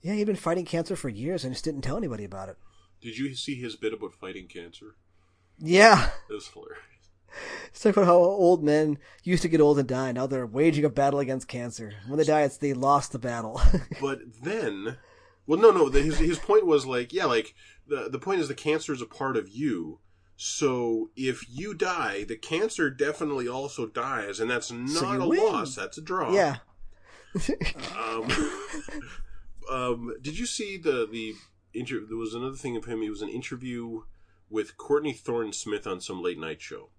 yeah, 0.00 0.14
he'd 0.14 0.28
been 0.28 0.36
fighting 0.36 0.64
cancer 0.64 0.94
for 0.94 1.08
years 1.08 1.42
and 1.44 1.52
just 1.52 1.64
didn't 1.64 1.82
tell 1.82 1.96
anybody 1.96 2.22
about 2.22 2.50
it. 2.50 2.56
Did 3.00 3.18
you 3.18 3.34
see 3.34 3.56
his 3.56 3.74
bit 3.74 3.92
about 3.92 4.14
fighting 4.14 4.46
cancer? 4.46 4.94
Yeah, 5.58 6.10
It 6.30 6.34
was 6.34 6.46
hilarious. 6.48 6.78
It's 7.68 7.80
talking 7.80 8.02
about 8.02 8.10
how 8.10 8.16
old 8.18 8.62
men 8.64 8.98
used 9.24 9.42
to 9.42 9.48
get 9.48 9.60
old 9.60 9.78
and 9.78 9.88
die. 9.88 10.12
Now 10.12 10.26
they're 10.26 10.46
waging 10.46 10.84
a 10.84 10.90
battle 10.90 11.20
against 11.20 11.48
cancer. 11.48 11.92
When 12.06 12.18
they 12.18 12.24
die, 12.24 12.42
it's 12.42 12.56
they 12.56 12.72
lost 12.74 13.12
the 13.12 13.18
battle. 13.18 13.60
But 14.00 14.20
then, 14.42 14.96
well, 15.46 15.58
no, 15.60 15.70
no. 15.70 15.88
the- 15.88 16.02
His 16.02 16.18
his 16.18 16.38
point 16.38 16.66
was 16.66 16.86
like, 16.86 17.12
yeah, 17.12 17.24
like 17.26 17.54
the 17.86 18.08
the 18.10 18.18
point 18.18 18.40
is 18.40 18.48
the 18.48 18.54
cancer 18.54 18.92
is 18.92 19.02
a 19.02 19.06
part 19.06 19.36
of 19.36 19.48
you. 19.48 19.98
So 20.36 21.10
if 21.14 21.44
you 21.48 21.72
die, 21.74 22.24
the 22.24 22.36
cancer 22.36 22.90
definitely 22.90 23.46
also 23.46 23.86
dies, 23.86 24.40
and 24.40 24.50
that's 24.50 24.72
not 24.72 25.14
you 25.14 25.22
a 25.22 25.28
win. 25.28 25.40
loss. 25.52 25.76
That's 25.76 25.98
a 25.98 26.02
draw. 26.02 26.32
yeah, 26.32 26.56
Um, 27.96 28.30
um, 29.70 30.14
did 30.20 30.38
you 30.38 30.46
see 30.46 30.76
the 30.76 31.06
the 31.10 31.34
inter- 31.74 32.04
There 32.08 32.16
was 32.16 32.34
another 32.34 32.56
thing 32.56 32.76
of 32.76 32.86
him. 32.86 33.02
He 33.02 33.10
was 33.10 33.22
an 33.22 33.28
interview 33.28 34.02
with 34.50 34.76
Courtney 34.76 35.12
Thorne 35.12 35.52
Smith 35.52 35.86
on 35.86 36.00
some 36.00 36.22
late 36.22 36.38
night 36.38 36.60
show, 36.60 36.90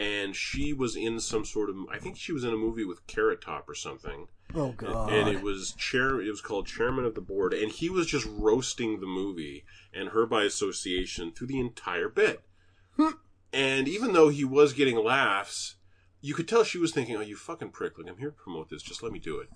and 0.00 0.34
she 0.34 0.72
was 0.72 0.96
in 0.96 1.20
some 1.20 1.44
sort 1.44 1.68
of. 1.68 1.76
I 1.92 1.98
think 1.98 2.16
she 2.16 2.32
was 2.32 2.42
in 2.42 2.54
a 2.54 2.56
movie 2.56 2.84
with 2.84 3.06
Carrot 3.06 3.42
Top 3.42 3.68
or 3.68 3.74
something. 3.74 4.28
Oh 4.54 4.72
god. 4.72 5.12
And 5.12 5.28
it 5.28 5.42
was 5.42 5.72
chair. 5.72 6.22
It 6.22 6.30
was 6.30 6.40
called 6.40 6.66
Chairman 6.66 7.04
of 7.04 7.14
the 7.14 7.20
Board, 7.20 7.52
and 7.52 7.70
he 7.70 7.90
was 7.90 8.06
just 8.06 8.26
roasting 8.30 9.00
the 9.00 9.06
movie 9.06 9.64
and 9.92 10.08
her 10.08 10.24
by 10.24 10.44
association 10.44 11.32
through 11.32 11.48
the 11.48 11.60
entire 11.60 12.08
bit. 12.08 12.42
and 13.52 13.86
even 13.88 14.14
though 14.14 14.30
he 14.30 14.42
was 14.44 14.72
getting 14.72 14.96
laughs, 14.96 15.76
you 16.22 16.32
could 16.32 16.48
tell 16.48 16.64
she 16.64 16.78
was 16.78 16.92
thinking, 16.92 17.16
"Oh, 17.16 17.20
you 17.20 17.36
fucking 17.36 17.70
prick! 17.70 17.98
Like 17.98 18.08
I'm 18.08 18.16
here 18.16 18.30
to 18.30 18.36
promote 18.36 18.70
this. 18.70 18.82
Just 18.82 19.02
let 19.02 19.12
me 19.12 19.18
do 19.18 19.38
it." 19.38 19.50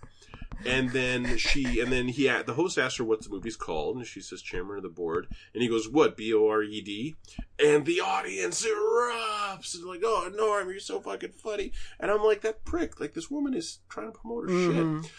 And 0.67 0.91
then 0.91 1.37
she, 1.37 1.81
and 1.81 1.93
then 1.93 2.09
he, 2.09 2.27
the 2.29 2.55
host 2.55 2.79
asked 2.79 2.99
her 2.99 3.05
what 3.05 3.23
the 3.23 3.29
movie's 3.31 3.57
called, 3.57 3.97
and 3.97 4.07
she 4.07 4.21
says 4.21 4.41
Chairman 4.43 4.77
of 4.79 4.83
the 4.83 4.89
Board, 4.89 5.27
and 5.53 5.63
he 5.63 5.69
goes, 5.69 5.89
"What? 5.89 6.17
B 6.17 6.33
O 6.33 6.49
R 6.49 6.63
E 6.63 6.81
D?" 6.81 7.17
And 7.59 7.85
the 7.87 8.01
audience 8.01 8.67
erupts, 8.67 9.75
and 9.75 9.85
like, 9.85 10.01
"Oh, 10.03 10.31
Norm, 10.35 10.71
you're 10.71 10.81
so 10.81 11.01
fucking 11.01 11.33
funny!" 11.33 11.73
And 12.01 12.11
I'm 12.11 12.23
like, 12.23 12.41
"That 12.41 12.65
prick! 12.65 12.99
Like 12.99 13.15
this 13.15 13.31
woman 13.31 13.55
is 13.55 13.81
trying 13.89 14.13
to 14.13 14.19
promote 14.19 14.45
her 14.45 14.51
Mhm. 14.51 15.05
shit." 15.05 15.13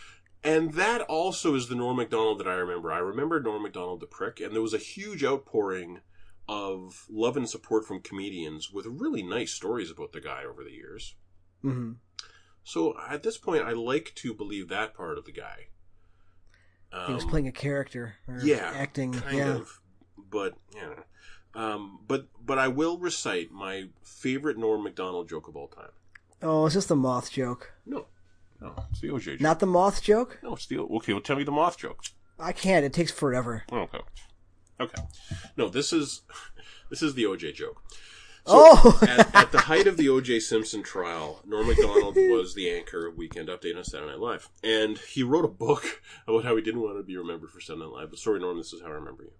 And 0.44 0.74
that 0.74 1.02
also 1.02 1.56
is 1.56 1.70
the 1.70 1.76
Norm 1.76 1.98
Macdonald 1.98 2.40
that 2.40 2.48
I 2.48 2.54
remember. 2.54 2.92
I 2.92 3.00
remember 3.00 3.40
Norm 3.40 3.64
Macdonald 3.64 4.00
the 4.00 4.06
prick, 4.08 4.40
and 4.40 4.54
there 4.54 4.62
was 4.62 4.74
a 4.76 4.80
huge 4.80 5.24
outpouring 5.24 6.02
of 6.48 7.08
love 7.10 7.36
and 7.36 7.50
support 7.50 7.86
from 7.86 8.02
comedians 8.02 8.72
with 8.72 8.86
really 8.86 9.24
nice 9.24 9.52
stories 9.52 9.90
about 9.90 10.12
the 10.12 10.22
guy 10.22 10.44
over 10.44 10.64
the 10.64 10.72
years. 10.72 11.16
hmm 11.62 11.94
So 12.66 12.98
at 13.08 13.22
this 13.22 13.38
point, 13.38 13.64
I 13.64 13.72
like 13.72 14.12
to 14.16 14.34
believe 14.34 14.70
that 14.70 14.96
part 14.96 15.20
of 15.20 15.26
the 15.26 15.32
guy. 15.32 15.68
Um, 16.92 17.08
he 17.08 17.14
was 17.14 17.24
playing 17.24 17.48
a 17.48 17.52
character. 17.52 18.16
Or 18.28 18.40
yeah, 18.42 18.72
acting. 18.76 19.14
kind 19.14 19.38
yeah. 19.38 19.56
of, 19.56 19.80
but 20.18 20.56
yeah. 20.76 20.96
Um, 21.54 22.00
but 22.08 22.28
but 22.44 22.58
I 22.58 22.68
will 22.68 22.98
recite 22.98 23.52
my 23.52 23.90
favorite 24.04 24.58
Norm 24.58 24.84
Macdonald 24.84 25.30
joke 25.30 25.48
of 25.48 25.56
all 25.56 25.68
time. 25.68 25.92
Oh, 26.42 26.66
it's 26.66 26.74
just 26.74 26.90
the 26.90 26.96
moth 26.96 27.32
joke. 27.32 27.72
No, 27.86 28.08
no, 28.60 28.74
it's 28.90 29.00
the 29.00 29.10
OJ 29.10 29.24
joke. 29.24 29.42
Not 29.42 29.60
the 29.60 29.68
moth 29.68 30.02
joke. 30.02 30.40
no, 30.42 30.56
it's 30.56 30.66
the 30.66 30.80
okay. 30.80 31.14
Well, 31.14 31.22
tell 31.22 31.38
me 31.38 31.44
the 31.44 31.52
moth 31.52 31.78
joke. 31.78 32.04
I 32.40 32.52
can't. 32.52 32.84
It 32.84 32.94
takes 32.94 33.12
forever. 33.12 33.64
Okay. 33.72 34.00
Okay. 34.80 35.04
No, 35.56 35.70
this 35.70 35.94
is 35.94 36.24
this 36.90 37.04
is 37.04 37.14
the 37.14 37.26
OJ 37.26 37.54
joke. 37.54 37.84
Oh. 38.48 39.00
at, 39.02 39.36
at 39.36 39.52
the 39.52 39.62
height 39.62 39.88
of 39.88 39.98
the 39.98 40.10
O.J. 40.10 40.40
Simpson 40.40 40.84
trial, 40.84 41.42
Norm 41.46 41.68
Macdonald 41.68 42.16
was 42.16 42.54
the 42.54 42.70
anchor 42.70 43.08
of 43.08 43.18
Weekend 43.18 43.50
Update 43.50 43.76
on 43.76 43.84
Saturday 43.84 44.12
Night 44.12 44.20
Live, 44.20 44.50
and 44.64 44.98
he 44.98 45.24
wrote 45.24 45.46
a 45.46 45.50
book 45.50 46.02
about 46.28 46.44
how 46.44 46.56
he 46.56 46.62
didn't 46.62 46.82
want 46.82 46.98
to 46.98 47.04
be 47.04 47.18
remembered 47.18 47.50
for 47.50 47.60
Saturday 47.60 47.86
Night 47.86 47.94
Live. 47.94 48.10
But 48.12 48.20
sorry, 48.20 48.40
Norm, 48.40 48.58
this 48.58 48.74
is 48.74 48.82
how 48.82 48.90
I 48.90 48.92
remember 48.92 49.24
you. 49.24 49.32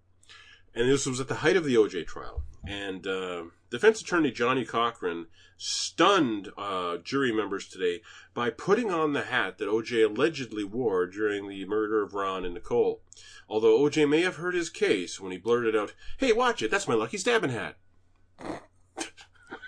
And 0.74 0.90
this 0.90 1.06
was 1.06 1.22
at 1.22 1.30
the 1.30 1.36
height 1.36 1.56
of 1.56 1.64
the 1.64 1.78
O.J. 1.78 2.04
trial, 2.04 2.44
and 2.68 3.08
uh, 3.08 3.44
defense 3.70 4.02
attorney 4.02 4.32
Johnnie 4.32 4.66
Cochran 4.66 5.28
stunned 5.56 6.50
uh, 6.58 6.98
jury 6.98 7.32
members 7.32 7.68
today 7.68 8.02
by 8.34 8.50
putting 8.50 8.92
on 8.92 9.14
the 9.14 9.22
hat 9.22 9.58
that 9.58 9.70
O.J. 9.70 10.02
allegedly 10.02 10.66
wore 10.66 11.06
during 11.06 11.48
the 11.48 11.64
murder 11.66 12.04
of 12.04 12.14
Ron 12.14 12.44
and 12.44 12.56
Nicole. 12.56 13.02
Although 13.48 13.78
O.J. 13.78 14.06
may 14.06 14.22
have 14.22 14.36
heard 14.36 14.56
his 14.56 14.70
case 14.70 15.20
when 15.20 15.32
he 15.32 15.38
blurted 15.38 15.76
out, 15.76 15.94
"Hey, 16.18 16.34
watch 16.34 16.62
it! 16.62 16.72
That's 16.72 16.88
my 16.88 16.96
lucky 16.96 17.18
stabbing 17.18 17.52
hat." 17.52 17.78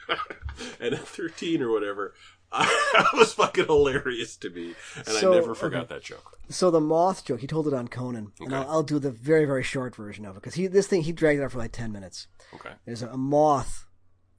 and 0.80 0.94
at 0.94 1.08
13 1.08 1.62
or 1.62 1.72
whatever, 1.72 2.14
that 2.52 3.10
was 3.14 3.34
fucking 3.34 3.66
hilarious 3.66 4.38
to 4.38 4.50
me, 4.50 4.74
and 4.96 5.08
So, 5.08 5.34
I 5.34 5.36
never 5.36 5.54
forgot 5.54 5.84
okay. 5.84 5.96
that 5.96 6.04
joke. 6.04 6.40
So 6.50 6.72
the 6.72 6.80
moth 6.80 7.26
joke, 7.26 7.42
he 7.42 7.48
told 7.48 7.68
it 7.68 7.74
on 7.74 7.90
Conan, 7.90 8.32
and 8.40 8.56
I'll, 8.56 8.70
I'll 8.70 8.84
do 8.84 9.00
the 9.00 9.12
very 9.12 9.44
very 9.46 9.64
short 9.64 9.96
version 9.96 10.26
of 10.26 10.38
it 10.38 10.40
because 10.40 10.54
he 10.54 10.68
this 10.68 10.88
thing 10.88 11.02
he 11.02 11.12
dragged 11.12 11.42
it 11.42 11.44
out 11.44 11.52
for 11.52 11.58
like 11.58 11.74
ten 11.74 11.92
minutes. 11.92 12.28
Okay, 12.54 12.72
There's 12.86 13.04
a, 13.04 13.10
a 13.10 13.18
moth 13.18 13.86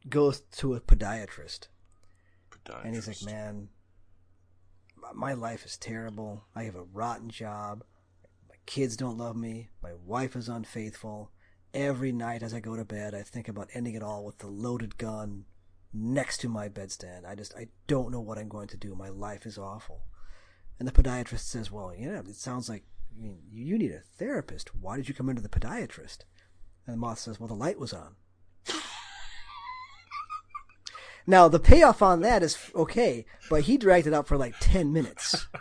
goes 0.08 0.40
to 0.40 0.74
a 0.74 0.80
podiatrist, 0.80 1.68
and 2.82 2.94
he's 2.94 3.06
like, 3.08 3.22
"Man, 3.22 3.68
my 5.14 5.34
life 5.34 5.66
is 5.66 5.76
terrible. 5.76 6.44
I 6.54 6.64
have 6.64 6.76
a 6.76 6.82
rotten 6.82 7.28
job. 7.28 7.84
My 8.48 8.56
kids 8.64 8.96
don't 8.96 9.18
love 9.18 9.36
me. 9.36 9.68
My 9.82 9.92
wife 10.04 10.34
is 10.34 10.48
unfaithful. 10.48 11.30
Every 11.74 12.12
night 12.12 12.42
as 12.42 12.54
I 12.54 12.60
go 12.60 12.74
to 12.74 12.84
bed, 12.86 13.14
I 13.14 13.20
think 13.20 13.48
about 13.48 13.68
ending 13.74 13.94
it 13.94 14.02
all 14.02 14.24
with 14.24 14.38
the 14.38 14.46
loaded 14.46 14.96
gun 14.96 15.44
next 15.93 16.39
to 16.39 16.49
my 16.49 16.68
bedstand. 16.68 17.24
I 17.26 17.34
just, 17.34 17.55
I 17.55 17.68
don't 17.86 18.11
know 18.11 18.20
what 18.20 18.39
I'm 18.39 18.49
going 18.49 18.68
to 18.68 18.76
do. 18.76 18.95
My 18.95 19.09
life 19.09 19.47
is 19.47 19.59
awful. 19.59 20.03
And 20.78 20.86
the 20.86 20.93
podiatrist 20.93 21.41
says, 21.41 21.72
well, 21.72 21.93
yeah, 21.97 22.20
it 22.20 22.36
sounds 22.36 22.68
like, 22.68 22.84
I 23.12 23.20
mean, 23.20 23.39
you 23.51 23.78
need 23.78 23.91
a 23.91 24.01
therapist. 24.01 24.74
Why 24.74 24.97
did 24.97 25.09
you 25.09 25.14
come 25.14 25.28
into 25.28 25.43
the 25.43 25.49
podiatrist? 25.49 26.18
And 26.86 26.95
the 26.95 26.97
moth 26.97 27.18
says, 27.18 27.41
well, 27.41 27.49
the 27.49 27.55
light 27.55 27.78
was 27.78 27.93
on. 27.93 28.14
now, 31.26 31.49
the 31.49 31.59
payoff 31.59 32.01
on 32.01 32.20
that 32.20 32.43
is 32.43 32.57
okay, 32.74 33.26
but 33.51 33.62
he 33.62 33.76
dragged 33.76 34.07
it 34.07 34.14
out 34.14 34.28
for 34.28 34.36
like 34.36 34.55
10 34.61 34.93
minutes. 34.93 35.47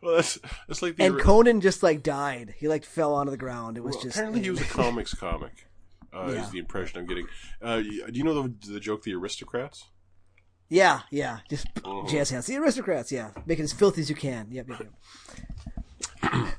Well, 0.00 0.16
that's 0.16 0.38
that's 0.66 0.80
like 0.80 0.96
the 0.96 1.04
and 1.04 1.18
Conan 1.18 1.60
just 1.60 1.82
like 1.82 2.02
died. 2.02 2.54
He 2.58 2.68
like 2.68 2.84
fell 2.84 3.14
onto 3.14 3.30
the 3.30 3.36
ground. 3.36 3.76
It 3.76 3.82
was 3.82 3.96
well, 3.96 4.04
just 4.04 4.16
apparently 4.16 4.42
he 4.42 4.50
was 4.50 4.60
a 4.60 4.64
comics 4.68 5.12
comic. 5.14 5.67
Uh, 6.12 6.32
Yeah. 6.34 6.42
Is 6.44 6.50
the 6.50 6.58
impression 6.58 6.98
I'm 6.98 7.06
getting. 7.06 7.26
Uh, 7.60 7.80
do 7.80 8.12
you 8.12 8.24
know 8.24 8.42
the 8.42 8.54
the 8.72 8.80
joke, 8.80 9.02
the 9.02 9.14
aristocrats? 9.14 9.84
Yeah, 10.70 11.00
yeah. 11.10 11.38
Just 11.48 11.72
Mhm. 11.76 12.08
jazz 12.10 12.30
hands. 12.30 12.46
The 12.46 12.56
aristocrats, 12.56 13.10
yeah. 13.12 13.30
Make 13.46 13.58
it 13.58 13.62
as 13.62 13.72
filthy 13.72 14.00
as 14.02 14.10
you 14.10 14.16
can. 14.16 14.48
Yep, 14.50 14.68
yep, 14.68 14.86
yep. 16.22 16.54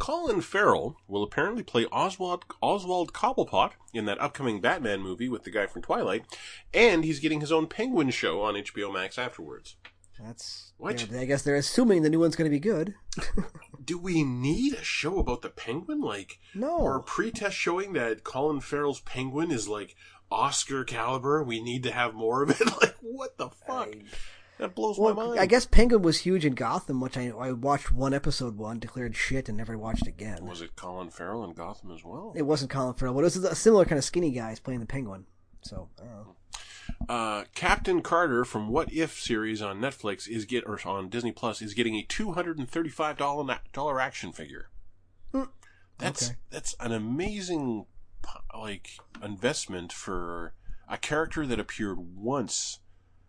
Colin 0.00 0.40
Farrell 0.40 0.96
will 1.08 1.22
apparently 1.22 1.62
play 1.62 1.84
Oswald 1.86 2.44
Oswald 2.62 3.12
Cobblepot 3.12 3.72
in 3.92 4.06
that 4.06 4.20
upcoming 4.20 4.60
Batman 4.60 5.00
movie 5.02 5.28
with 5.28 5.42
the 5.44 5.50
guy 5.50 5.66
from 5.66 5.82
Twilight, 5.82 6.24
and 6.72 7.04
he's 7.04 7.20
getting 7.20 7.40
his 7.40 7.52
own 7.52 7.66
Penguin 7.66 8.10
show 8.10 8.40
on 8.42 8.54
HBO 8.56 8.90
Max 8.92 9.18
afterwards. 9.18 9.76
That's 10.18 10.72
What? 10.78 11.10
yeah, 11.10 11.20
I 11.20 11.24
guess 11.26 11.42
they're 11.42 11.54
assuming 11.56 12.02
the 12.02 12.08
new 12.10 12.20
one's 12.20 12.36
going 12.36 12.50
to 12.50 12.54
be 12.54 12.60
good. 12.60 12.94
Do 13.82 13.98
we 13.98 14.22
need 14.24 14.74
a 14.74 14.82
show 14.84 15.18
about 15.18 15.42
the 15.42 15.48
Penguin? 15.50 16.00
Like, 16.00 16.38
No. 16.54 16.78
or 16.78 16.96
a 16.96 17.02
pre-test 17.02 17.56
showing 17.56 17.92
that 17.94 18.24
Colin 18.24 18.60
Farrell's 18.60 19.00
Penguin 19.00 19.50
is 19.50 19.68
like 19.68 19.96
Oscar 20.30 20.84
caliber? 20.84 21.42
We 21.42 21.62
need 21.62 21.82
to 21.84 21.92
have 21.92 22.14
more 22.14 22.42
of 22.42 22.50
it. 22.50 22.66
like, 22.82 22.96
what 23.00 23.36
the 23.38 23.48
fuck? 23.48 23.88
I- 23.88 24.02
that 24.58 24.74
blows 24.74 24.98
well, 24.98 25.14
my 25.14 25.24
mind. 25.28 25.40
I 25.40 25.46
guess 25.46 25.64
Penguin 25.64 26.02
was 26.02 26.18
huge 26.20 26.44
in 26.44 26.52
Gotham, 26.54 27.00
which 27.00 27.16
I 27.16 27.28
I 27.30 27.52
watched 27.52 27.90
one 27.90 28.12
episode 28.12 28.58
one, 28.58 28.78
declared 28.78 29.16
shit, 29.16 29.48
and 29.48 29.56
never 29.56 29.78
watched 29.78 30.06
again. 30.06 30.44
was 30.44 30.60
it 30.60 30.76
Colin 30.76 31.08
Farrell 31.08 31.42
in 31.44 31.54
Gotham 31.54 31.90
as 31.92 32.04
well? 32.04 32.34
It 32.36 32.42
wasn't 32.42 32.70
Colin 32.70 32.92
Farrell, 32.92 33.14
but 33.14 33.20
it 33.20 33.24
was 33.24 33.36
a 33.36 33.54
similar 33.54 33.86
kind 33.86 33.96
of 33.96 34.04
skinny 34.04 34.32
guys 34.32 34.60
playing 34.60 34.80
the 34.80 34.86
Penguin. 34.86 35.24
So 35.62 35.88
I 35.98 36.04
don't 36.04 36.12
know. 36.14 36.36
Uh, 37.08 37.44
Captain 37.54 38.02
Carter 38.02 38.44
from 38.44 38.68
What 38.68 38.92
If 38.92 39.18
series 39.20 39.60
on 39.62 39.80
Netflix 39.80 40.28
is 40.28 40.44
get 40.44 40.64
or 40.66 40.78
on 40.84 41.08
Disney 41.08 41.32
Plus 41.32 41.60
is 41.62 41.74
getting 41.74 41.94
a 41.96 42.02
two 42.02 42.32
hundred 42.32 42.58
and 42.58 42.68
thirty 42.68 42.90
five 42.90 43.16
dollar 43.16 43.58
dollar 43.72 44.00
action 44.00 44.32
figure. 44.32 44.68
Hmm. 45.32 45.44
That's 45.98 46.28
Okay. 46.30 46.38
that's 46.50 46.74
an 46.78 46.92
amazing 46.92 47.86
like 48.56 48.90
investment 49.24 49.92
for 49.92 50.52
a 50.88 50.98
character 50.98 51.46
that 51.46 51.58
appeared 51.58 51.98
once 51.98 52.80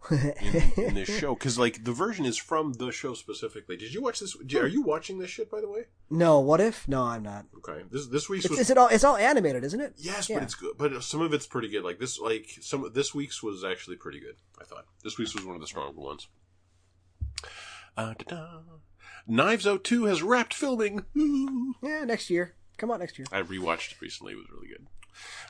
in, 0.12 0.72
in 0.78 0.93
this 0.95 1.10
show 1.20 1.36
because 1.36 1.60
like 1.60 1.84
the 1.84 1.91
version 1.91 2.26
is 2.26 2.38
from 2.38 2.74
the 2.74 2.91
show 2.91 3.14
specifically. 3.14 3.78
Did 3.78 3.93
you 3.93 4.02
watch 4.02 4.20
this? 4.20 4.36
Are 4.56 4.68
you 4.68 4.82
watching 4.82 5.20
this 5.20 5.30
shit 5.30 5.52
by 5.52 5.62
the 5.62 5.70
way? 5.70 5.86
no, 6.10 6.39
what 6.39 6.60
if? 6.60 6.88
No, 6.88 7.04
I'm 7.04 7.22
not. 7.24 7.45
Okay, 7.58 7.84
this 7.91 8.08
this 8.08 8.28
week's 8.28 8.45
It's, 8.45 8.49
was 8.52 8.60
is 8.62 8.70
it 8.72 8.78
all? 8.78 8.88
It's 8.88 9.04
all 9.04 9.16
animated, 9.18 9.64
isn't 9.64 9.80
it? 9.80 9.93
Yes, 9.97 10.30
Yeah. 10.30 10.38
but 10.38 10.43
it's 10.43 10.56
good. 10.56 10.74
But 10.78 11.04
some 11.04 11.22
of 11.22 11.34
it's 11.34 11.45
pretty 11.45 11.68
good. 11.70 11.84
Like 11.84 11.99
this, 11.99 12.20
like 12.20 12.49
some 12.62 12.89
this 12.93 13.14
week's 13.14 13.43
was 13.43 13.64
actually 13.64 13.97
pretty 13.97 14.20
good. 14.20 14.36
I 14.60 14.64
thought 14.64 14.86
this 15.04 15.18
week's 15.20 15.36
was 15.36 15.45
one 15.45 15.56
of 15.56 15.62
the 15.62 15.68
stronger 15.68 15.99
ones. 15.99 16.28
Uh. 17.97 18.14
Knives 19.28 19.68
Out 19.68 19.84
Two 19.84 20.06
has 20.06 20.24
wrapped 20.24 20.54
filming. 20.54 21.06
Ooh. 21.18 21.76
Yeah, 21.84 22.04
next 22.06 22.30
year. 22.30 22.56
Come 22.78 22.89
out 22.91 22.99
next 22.99 23.20
year. 23.20 23.28
I 23.32 23.41
rewatched 23.41 23.91
it 23.91 24.02
recently. 24.02 24.34
It 24.34 24.38
was 24.38 24.47
really 24.52 24.68
good. 24.68 24.88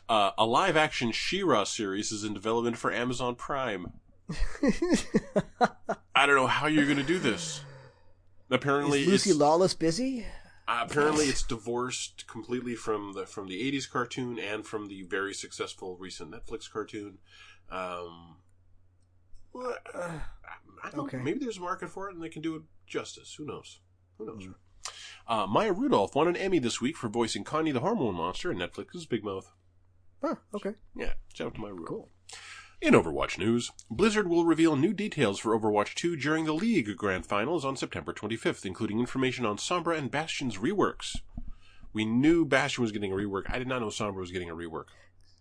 Uh, 0.10 0.32
a 0.38 0.46
live 0.46 0.76
action 0.76 1.12
She-Ra 1.12 1.64
series 1.66 2.12
is 2.12 2.24
in 2.24 2.34
development 2.34 2.78
for 2.78 2.92
Amazon 2.92 3.36
Prime. 3.36 3.94
I 6.16 6.26
don't 6.26 6.36
know 6.36 6.48
how 6.48 6.68
you're 6.68 6.86
going 6.86 6.98
to 6.98 7.04
do 7.04 7.20
this. 7.20 7.62
Apparently, 8.50 9.02
Is 9.02 9.08
Lucy 9.08 9.34
Lawless 9.34 9.74
busy? 9.74 10.26
uh, 10.68 10.86
apparently 10.90 11.26
it's 11.26 11.44
divorced 11.44 12.26
completely 12.28 12.76
from 12.76 13.14
the 13.14 13.26
from 13.26 13.48
the 13.48 13.60
80s 13.72 13.90
cartoon 13.90 14.38
and 14.40 14.66
from 14.66 14.88
the 14.88 15.04
very 15.04 15.34
successful 15.34 15.96
recent 15.98 16.32
Netflix 16.32 16.70
cartoon. 16.70 17.18
Um, 17.70 18.36
well, 19.54 19.76
uh, 19.94 20.20
I 20.84 20.90
don't 20.92 21.06
Okay. 21.08 21.18
Maybe 21.18 21.40
there's 21.40 21.58
a 21.58 21.62
market 21.62 21.90
for 21.90 22.10
it 22.10 22.14
and 22.14 22.24
they 22.24 22.30
can 22.30 22.42
do 22.42 22.56
it 22.56 22.62
justice. 22.88 23.34
Who 23.38 23.46
knows? 23.46 23.80
Who 24.18 24.26
knows? 24.26 24.46
Hmm. 24.46 24.52
Uh, 25.28 25.48
Maya 25.48 25.72
Rudolph 25.72 26.16
won 26.16 26.28
an 26.28 26.36
Emmy 26.36 26.60
this 26.60 26.82
week 26.82 26.98
for 26.98 27.08
voicing 27.08 27.44
Connie 27.44 27.72
the 27.72 27.80
Hormone 27.80 28.16
Monster 28.16 28.52
in 28.52 28.58
Netflix's 28.58 29.06
Big 29.06 29.24
Mouth. 29.24 29.52
Huh, 30.22 30.36
okay. 30.54 30.74
Yeah, 30.96 31.14
shout 31.34 31.48
out 31.48 31.56
to 31.56 31.62
Maya 31.62 31.72
Rudolph. 31.72 31.88
Cool. 31.88 32.10
In 32.82 32.96
Overwatch 32.96 33.38
news, 33.38 33.72
Blizzard 33.92 34.28
will 34.28 34.44
reveal 34.44 34.76
new 34.76 34.92
details 34.92 35.38
for 35.38 35.58
Overwatch 35.58 35.94
2 35.94 36.16
during 36.16 36.46
the 36.46 36.54
League 36.54 36.98
Grand 36.98 37.28
Finals 37.28 37.64
on 37.64 37.78
September 37.78 38.12
25th, 38.12 38.66
including 38.66 39.00
information 39.00 39.46
on 39.46 39.58
Sombra 39.58 39.96
and 39.96 40.10
Bastion's 40.10 40.58
reworks. 40.58 41.18
We 41.94 42.06
knew 42.06 42.44
Bastion 42.44 42.82
was 42.82 42.92
getting 42.92 43.12
a 43.12 43.16
rework. 43.16 43.44
I 43.52 43.60
did 43.60 43.68
not 43.68 43.82
know 43.82 43.90
Sombra 43.90 44.16
was 44.16 44.32
getting 44.32 44.50
a 44.50 44.56
rework. 44.56 44.86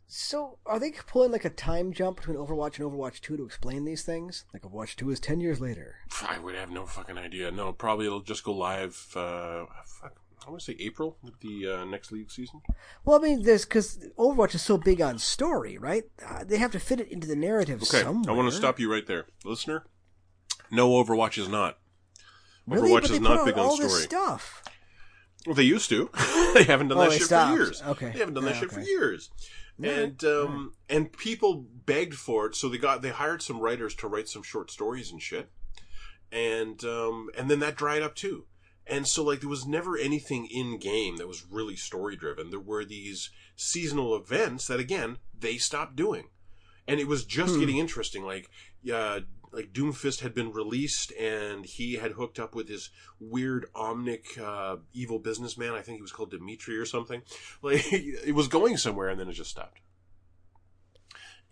So, 0.07 0.59
are 0.67 0.79
they 0.79 0.91
pulling 0.91 1.33
like 1.33 1.47
a 1.47 1.51
time 1.51 1.95
jump 1.95 2.19
between 2.19 2.37
Overwatch 2.37 2.79
and 2.79 2.87
Overwatch 2.87 3.23
2 3.23 3.39
to 3.39 3.45
explain 3.45 3.87
these 3.87 4.03
things? 4.03 4.45
Like 4.53 4.61
Overwatch 4.61 4.97
2 4.97 5.09
is 5.09 5.19
10 5.19 5.41
years 5.41 5.63
later. 5.63 5.95
I 6.21 6.39
would 6.41 6.57
have 6.57 6.71
no 6.71 6.85
fucking 6.85 7.17
idea. 7.17 7.51
No, 7.51 7.73
probably 7.73 8.05
it'll 8.05 8.21
just 8.21 8.45
go 8.45 8.53
live, 8.53 9.07
uh, 9.17 9.65
fuck, 9.87 10.21
I 10.47 10.51
want 10.51 10.61
to 10.63 10.65
say 10.73 10.77
April, 10.81 11.19
the 11.41 11.69
uh, 11.71 11.85
next 11.85 12.11
league 12.13 12.31
season. 12.31 12.63
Well, 13.05 13.19
I 13.19 13.23
mean, 13.23 13.43
there's 13.43 13.65
because 13.65 13.99
Overwatch 14.19 14.55
is 14.55 14.63
so 14.63 14.79
big 14.79 15.01
on 15.03 15.19
story, 15.19 15.77
right? 15.77 16.05
Uh, 16.27 16.45
they 16.45 16.57
have 16.59 16.73
to 16.73 16.81
fit 16.81 17.01
it 17.01 17.09
into 17.09 17.27
the 17.27 17.37
narrative 17.37 17.83
Okay, 17.83 18.03
somewhere. 18.03 18.33
I 18.33 18.37
want 18.37 18.51
to 18.51 18.57
stop 18.57 18.81
you 18.81 18.91
right 18.91 19.07
there. 19.07 19.27
Listener, 19.45 19.85
no, 20.71 20.91
Overwatch 20.93 21.37
is 21.39 21.49
not. 21.49 21.79
Really? 22.67 22.89
Overwatch 22.91 23.03
but 23.03 23.11
is 23.11 23.21
not 23.21 23.45
big 23.45 23.59
on 23.59 23.79
this 23.79 23.91
story. 23.91 24.03
stuff. 24.03 24.63
Well, 25.47 25.55
they 25.55 25.63
used 25.65 25.89
to. 25.91 26.11
they 26.55 26.65
haven't 26.65 26.89
done 26.89 26.99
Oh, 26.99 27.03
that 27.09 27.13
shit 27.13 27.23
stopped. 27.23 27.51
for 27.51 27.57
years. 27.57 27.83
Okay. 27.83 28.11
They 28.13 28.19
haven't 28.19 28.35
done 28.35 28.45
that 28.45 28.55
Yeah, 28.55 28.61
shit 28.61 28.73
for 28.73 28.81
years. 28.81 29.31
And 29.83 30.23
um 30.25 30.75
and 30.91 31.11
people 31.11 31.65
begged 31.87 32.15
for 32.15 32.45
it, 32.47 32.55
so 32.55 32.69
they 32.69 32.77
got 32.77 33.01
they 33.01 33.09
hired 33.09 33.41
some 33.41 33.61
writers 33.61 33.95
to 33.97 34.09
write 34.09 34.29
some 34.29 34.43
short 34.43 34.71
stories 34.71 35.11
and 35.11 35.23
shit. 35.23 35.51
And 36.31 36.85
um 36.85 37.31
and 37.37 37.51
then 37.51 37.61
that 37.61 37.77
dried 37.77 38.03
up 38.03 38.15
too. 38.15 38.45
And 38.87 39.07
so 39.07 39.23
like 39.23 39.41
there 39.41 39.49
was 39.49 39.67
never 39.67 39.97
anything 39.97 40.47
in 40.47 40.79
game 40.79 41.17
that 41.19 41.29
was 41.29 41.45
really 41.51 41.77
story 41.77 42.17
driven. 42.17 42.51
There 42.51 42.59
were 42.59 42.85
these 42.85 43.31
seasonal 43.57 44.17
events 44.17 44.67
that 44.67 44.81
again 44.81 45.19
they 45.39 45.59
stopped 45.59 45.95
doing. 45.97 46.29
And 46.89 46.99
it 46.99 47.07
was 47.07 47.25
just 47.25 47.55
Hmm. 47.55 47.61
getting 47.61 47.79
interesting 47.79 48.25
like 48.25 48.51
uh 48.93 49.21
like 49.53 49.73
Doomfist 49.73 50.21
had 50.21 50.33
been 50.33 50.53
released 50.53 51.11
and 51.13 51.65
he 51.67 51.95
had 51.95 52.13
hooked 52.13 52.39
up 52.39 52.55
with 52.55 52.69
this 52.69 52.89
weird 53.19 53.67
omnic 53.75 54.39
uh, 54.41 54.77
evil 54.93 55.19
businessman. 55.19 55.73
I 55.75 55.83
think 55.83 55.97
he 55.97 56.03
was 56.03 56.13
called 56.13 56.31
Dimitri 56.31 56.77
or 56.77 56.87
something. 56.87 57.23
Like 57.63 57.85
it 57.93 58.35
was 58.35 58.47
going 58.49 58.77
somewhere 58.77 59.09
and 59.09 59.19
then 59.19 59.29
it 59.29 59.33
just 59.33 59.51
stopped. 59.51 59.81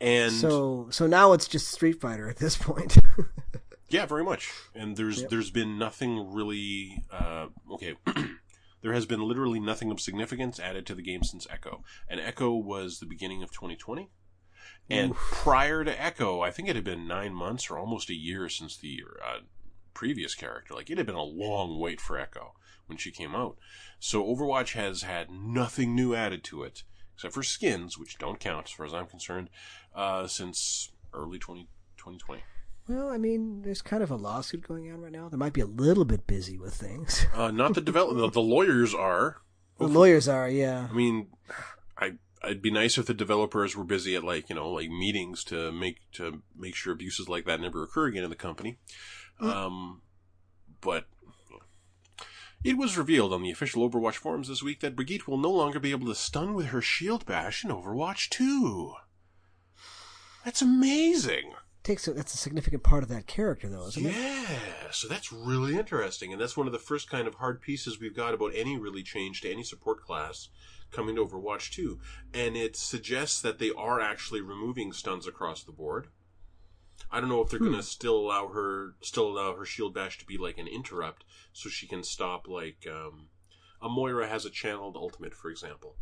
And 0.01 0.33
So, 0.33 0.87
so 0.91 1.07
now 1.09 1.33
it's 1.33 1.49
just 1.49 1.69
Street 1.73 2.01
Fighter 2.01 2.29
at 2.29 2.37
this 2.37 2.57
point. 2.57 2.99
yeah, 3.89 4.07
very 4.07 4.25
much. 4.25 4.53
And 4.75 4.97
there's 4.97 5.21
Yep. 5.23 5.31
there's 5.31 5.51
been 5.51 5.79
nothing 5.79 6.33
really 6.33 7.03
uh, 7.11 7.47
okay. 7.73 7.97
there 8.83 8.93
has 8.93 9.07
been 9.07 9.23
literally 9.23 9.61
nothing 9.61 9.91
of 9.91 10.01
significance 10.01 10.61
added 10.61 10.87
to 10.87 10.95
the 10.95 11.03
game 11.03 11.23
since 11.23 11.47
Echo. 11.51 11.83
And 12.09 12.21
Echo 12.21 12.55
was 12.55 12.99
the 12.99 13.07
beginning 13.07 13.43
of 13.43 13.51
2020. 13.51 14.11
And 14.91 15.15
prior 15.15 15.85
to 15.85 16.03
Echo, 16.03 16.41
I 16.41 16.51
think 16.51 16.69
it 16.69 16.75
had 16.77 16.85
been 16.85 17.07
nine 17.07 17.35
months 17.35 17.71
or 17.71 17.79
almost 17.79 18.09
a 18.09 18.15
year 18.15 18.49
since 18.49 18.77
the 18.77 19.01
uh, 19.23 19.41
previous 19.93 20.35
character. 20.35 20.73
Like 20.75 20.89
it 20.89 20.97
had 20.97 21.07
been 21.07 21.15
a 21.15 21.23
long 21.23 21.79
wait 21.79 22.01
for 22.01 22.19
Echo 22.19 22.55
when 22.87 22.97
she 22.97 23.11
came 23.11 23.35
out. 23.35 23.59
So 24.01 24.25
Overwatch 24.25 24.73
has 24.73 25.03
had 25.03 25.31
nothing 25.31 25.95
new 25.95 26.15
added 26.15 26.43
to 26.45 26.63
it 26.63 26.85
except 27.15 27.35
for 27.35 27.43
skins, 27.43 27.99
which 27.99 28.17
don't 28.17 28.39
count 28.41 28.67
as 28.69 28.73
far 28.73 28.87
as 28.87 28.95
I'm 28.95 29.07
concerned, 29.07 29.51
uh, 29.95 30.27
since 30.29 30.93
early 31.13 31.39
20, 31.39 31.63
2020. 31.97 32.43
Well, 32.89 33.11
I 33.11 33.19
mean, 33.19 33.63
there's 33.63 33.83
kind 33.83 34.03
of 34.03 34.11
a 34.11 34.17
lawsuit 34.17 34.67
going 34.67 34.91
on 34.91 35.01
right 35.01 35.13
now. 35.13 35.29
They 35.29 35.37
might 35.37 35.53
be 35.53 35.61
a 35.61 35.67
little 35.67 36.05
bit 36.05 36.27
busy 36.27 36.59
with 36.59 36.75
things. 36.75 37.27
Uh, 37.35 37.51
not 37.51 37.75
the 37.75 37.81
develop. 37.81 38.33
the 38.33 38.41
lawyers 38.41 38.95
are. 38.95 39.43
The 39.79 39.87
lawyers 39.87 40.27
are, 40.27 40.49
yeah. 40.49 40.89
I 40.91 40.95
mean, 40.95 41.29
I 41.97 42.15
it'd 42.43 42.63
be 42.63 42.71
nice 42.71 42.99
if 42.99 43.07
the 43.07 43.15
developers 43.15 43.77
were 43.77 43.85
busy 43.85 44.17
at 44.17 44.25
like 44.25 44.49
you 44.49 44.57
know 44.57 44.71
like 44.71 44.89
meetings 44.89 45.45
to 45.45 45.71
make 45.71 45.99
to 46.13 46.43
make 46.57 46.75
sure 46.75 46.93
abuses 46.93 47.29
like 47.29 47.45
that 47.45 47.61
never 47.61 47.85
occur 47.85 48.07
again 48.07 48.25
in 48.25 48.31
the 48.31 48.37
company. 48.37 48.79
Um, 49.41 50.03
but 50.81 51.07
it 52.65 52.77
was 52.77 52.99
revealed 52.99 53.33
on 53.33 53.43
the 53.43 53.53
official 53.53 53.89
Overwatch 53.89 54.17
forums 54.17 54.49
this 54.49 54.63
week 54.63 54.81
that 54.81 54.97
Brigitte 54.97 55.29
will 55.29 55.39
no 55.39 55.51
longer 55.51 55.79
be 55.79 55.93
able 55.93 56.09
to 56.09 56.15
stun 56.15 56.55
with 56.55 56.67
her 56.67 56.83
shield 56.83 57.25
bash 57.25 57.65
in 57.65 57.71
Overwatch 57.71 58.29
2. 58.31 58.95
That's 60.45 60.63
amazing. 60.63 61.53
Takes 61.89 62.07
a, 62.07 62.13
that's 62.13 62.35
a 62.35 62.37
significant 62.37 62.83
part 62.83 63.03
of 63.03 63.09
that 63.09 63.27
character, 63.27 63.67
though, 63.67 63.87
isn't 63.87 64.05
it? 64.05 64.15
Yeah, 64.15 64.91
so 64.91 65.09
that's 65.09 65.33
really 65.33 65.75
interesting, 65.75 66.35
and 66.35 66.39
that's 66.39 66.55
one 66.55 66.67
of 66.67 66.75
the 66.75 66.79
first 66.79 67.09
kind 67.09 67.27
of 67.27 67.37
hard 67.37 67.63
pieces 67.63 67.99
we've 67.99 68.15
got 68.15 68.35
about 68.35 68.53
any 68.55 68.77
really 68.77 69.03
change 69.03 69.41
to 69.41 69.51
any 69.51 69.63
support 69.63 70.03
class 70.03 70.51
coming 70.91 71.17
to 71.17 71.25
Overwatch 71.25 71.71
2. 71.71 71.99
And 72.35 72.59
it 72.59 72.77
suggests 72.77 73.41
that 73.41 73.59
they 73.59 73.71
are 73.71 74.03
actually 74.03 74.43
removing 74.43 74.93
stuns 74.93 75.27
across 75.27 75.65
the 75.65 75.73
board. 75.73 76.09
I 77.11 77.21
don't 77.21 77.31
know 77.31 77.41
if 77.41 77.49
they're 77.49 77.59
going 77.59 77.73
to 77.73 77.83
still 77.83 78.19
allow 78.19 78.49
her 78.49 78.95
still 79.01 79.29
allow 79.29 79.57
her 79.57 79.65
shield 79.65 79.95
bash 79.95 80.19
to 80.19 80.27
be 80.27 80.37
like 80.37 80.59
an 80.59 80.69
interrupt, 80.69 81.25
so 81.55 81.71
she 81.71 81.87
can 81.87 82.03
stop 82.03 82.47
like 82.47 82.87
um, 82.87 83.29
a 83.81 83.89
Moira 83.89 84.29
has 84.29 84.45
a 84.45 84.51
channeled 84.51 84.95
ultimate, 84.95 85.33
for 85.33 85.51
example. 85.51 85.97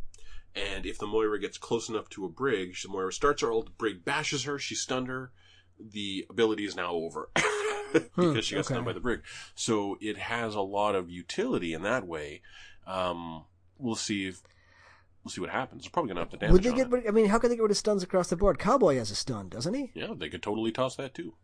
And 0.53 0.84
if 0.84 0.99
the 0.99 1.07
Moira 1.07 1.39
gets 1.39 1.59
close 1.59 1.89
enough 1.89 2.09
to 2.09 2.24
a 2.24 2.28
Brig, 2.28 2.74
the 2.82 2.89
Moira 2.89 3.12
starts 3.12 3.43
her 3.43 3.53
ult, 3.53 3.78
Brig 3.78 4.05
bashes 4.05 4.43
her, 4.43 4.59
she 4.59 4.74
stunned 4.74 5.07
her, 5.07 5.30
the 5.79 6.27
ability 6.31 6.64
is 6.64 6.77
now 6.77 6.93
over. 6.93 7.31
because 7.93 8.45
she 8.45 8.55
got 8.55 8.64
stunned 8.64 8.81
okay. 8.81 8.87
by 8.87 8.93
the 8.93 9.01
Brig. 9.01 9.22
So 9.55 9.97
it 10.01 10.18
has 10.18 10.55
a 10.55 10.61
lot 10.61 10.95
of 10.95 11.11
utility 11.11 11.72
in 11.72 11.83
that 11.83 12.07
way. 12.07 12.43
Um, 12.87 13.45
we'll 13.79 13.95
see 13.95 14.27
if 14.27 14.43
we'll 15.24 15.31
see 15.31 15.41
what 15.41 15.51
happens. 15.51 15.83
They're 15.83 15.91
probably 15.91 16.09
gonna 16.09 16.20
have 16.20 16.31
to 16.31 16.37
damage 16.37 16.53
Would 16.53 16.62
they 16.62 16.74
get? 16.74 16.91
rid- 16.91 17.07
I 17.07 17.11
mean, 17.11 17.27
how 17.27 17.39
can 17.39 17.51
they 17.51 17.57
get 17.57 17.62
rid 17.62 17.70
of 17.70 17.77
stuns 17.77 18.03
across 18.03 18.29
the 18.29 18.37
board? 18.37 18.59
Cowboy 18.59 18.97
has 18.97 19.11
a 19.11 19.14
stun, 19.14 19.49
doesn't 19.49 19.74
he? 19.74 19.93
Yeah, 19.95 20.14
they 20.16 20.29
could 20.29 20.43
totally 20.43 20.72
toss 20.72 20.97
that 20.97 21.14
too. 21.14 21.35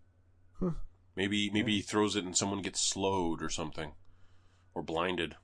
Hmm. 0.58 0.70
Maybe 1.16 1.50
maybe 1.50 1.76
he 1.76 1.82
throws 1.82 2.16
it 2.16 2.24
and 2.24 2.36
someone 2.36 2.62
gets 2.62 2.80
slowed 2.80 3.42
or 3.42 3.48
something, 3.48 3.92
or 4.74 4.82
blinded. 4.82 5.36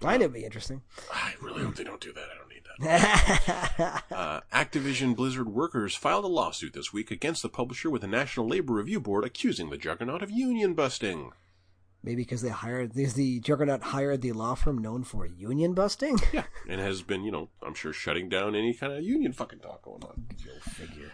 Blind 0.00 0.22
would 0.22 0.32
be 0.32 0.44
interesting. 0.44 0.82
I 1.12 1.34
really 1.40 1.62
hope 1.62 1.76
they 1.76 1.84
don't 1.84 2.00
do 2.00 2.12
that. 2.12 2.22
I 2.80 2.84
don't 2.84 3.28
need 3.28 3.76
that. 3.78 4.04
Uh, 4.10 4.40
Activision 4.52 5.14
Blizzard 5.16 5.48
workers 5.48 5.94
filed 5.94 6.24
a 6.24 6.28
lawsuit 6.28 6.72
this 6.72 6.92
week 6.92 7.10
against 7.10 7.42
the 7.42 7.48
publisher 7.48 7.90
with 7.90 8.02
the 8.02 8.08
National 8.08 8.48
Labor 8.48 8.74
Review 8.74 9.00
Board, 9.00 9.24
accusing 9.24 9.70
the 9.70 9.76
juggernaut 9.76 10.22
of 10.22 10.30
union 10.30 10.74
busting. 10.74 11.32
Maybe 12.02 12.22
because 12.22 12.42
they 12.42 12.50
hired 12.50 12.96
is 12.96 13.14
the 13.14 13.40
Juggernaut 13.40 13.82
hired 13.82 14.22
the 14.22 14.32
law 14.32 14.54
firm 14.54 14.78
known 14.78 15.02
for 15.02 15.26
union 15.26 15.74
busting. 15.74 16.18
Yeah, 16.32 16.44
and 16.68 16.80
has 16.80 17.02
been, 17.02 17.24
you 17.24 17.32
know, 17.32 17.48
I'm 17.62 17.74
sure 17.74 17.92
shutting 17.92 18.28
down 18.28 18.54
any 18.54 18.74
kind 18.74 18.92
of 18.92 19.02
union 19.02 19.32
fucking 19.32 19.58
talk 19.58 19.82
going 19.82 20.04
on. 20.04 20.26
Go 20.44 20.52
figure. 20.60 21.10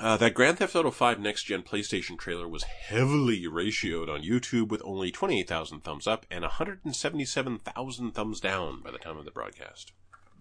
Uh, 0.00 0.16
that 0.16 0.32
Grand 0.32 0.56
Theft 0.56 0.74
Auto 0.74 0.90
5 0.90 1.20
Next 1.20 1.44
Gen 1.44 1.62
PlayStation 1.62 2.18
trailer 2.18 2.48
was 2.48 2.62
heavily 2.62 3.42
ratioed 3.42 4.08
on 4.08 4.22
YouTube 4.22 4.68
with 4.68 4.80
only 4.82 5.12
28,000 5.12 5.80
thumbs 5.84 6.06
up 6.06 6.24
and 6.30 6.40
177,000 6.40 8.12
thumbs 8.12 8.40
down 8.40 8.80
by 8.80 8.90
the 8.90 8.98
time 8.98 9.18
of 9.18 9.26
the 9.26 9.30
broadcast. 9.30 9.92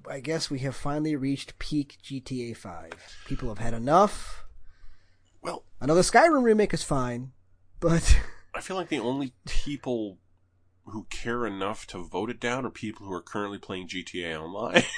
I 0.10 0.22
guess 0.22 0.50
we 0.50 0.60
have 0.60 0.78
finally 0.78 1.18
reached 1.18 1.60
peak 1.60 1.98
GTA 2.02 2.56
5. 2.56 2.92
People 3.26 3.50
have 3.50 3.58
had 3.58 3.74
enough. 3.74 4.46
Well, 5.42 5.66
I 5.82 5.88
know 5.88 5.96
the 5.96 6.02
Skyrim 6.02 6.44
remake 6.44 6.74
is 6.74 6.84
fine, 6.84 7.34
but 7.82 8.18
I 8.56 8.62
feel 8.62 8.78
like 8.78 8.88
the 8.88 9.00
only 9.00 9.34
people 9.46 10.20
who 10.86 11.06
care 11.10 11.46
enough 11.46 11.86
to 11.88 12.08
vote 12.08 12.30
it 12.30 12.40
down 12.40 12.66
are 12.66 12.72
people 12.72 13.06
who 13.06 13.14
are 13.14 13.22
currently 13.22 13.58
playing 13.58 13.90
GTA 13.90 14.42
Online. 14.42 14.84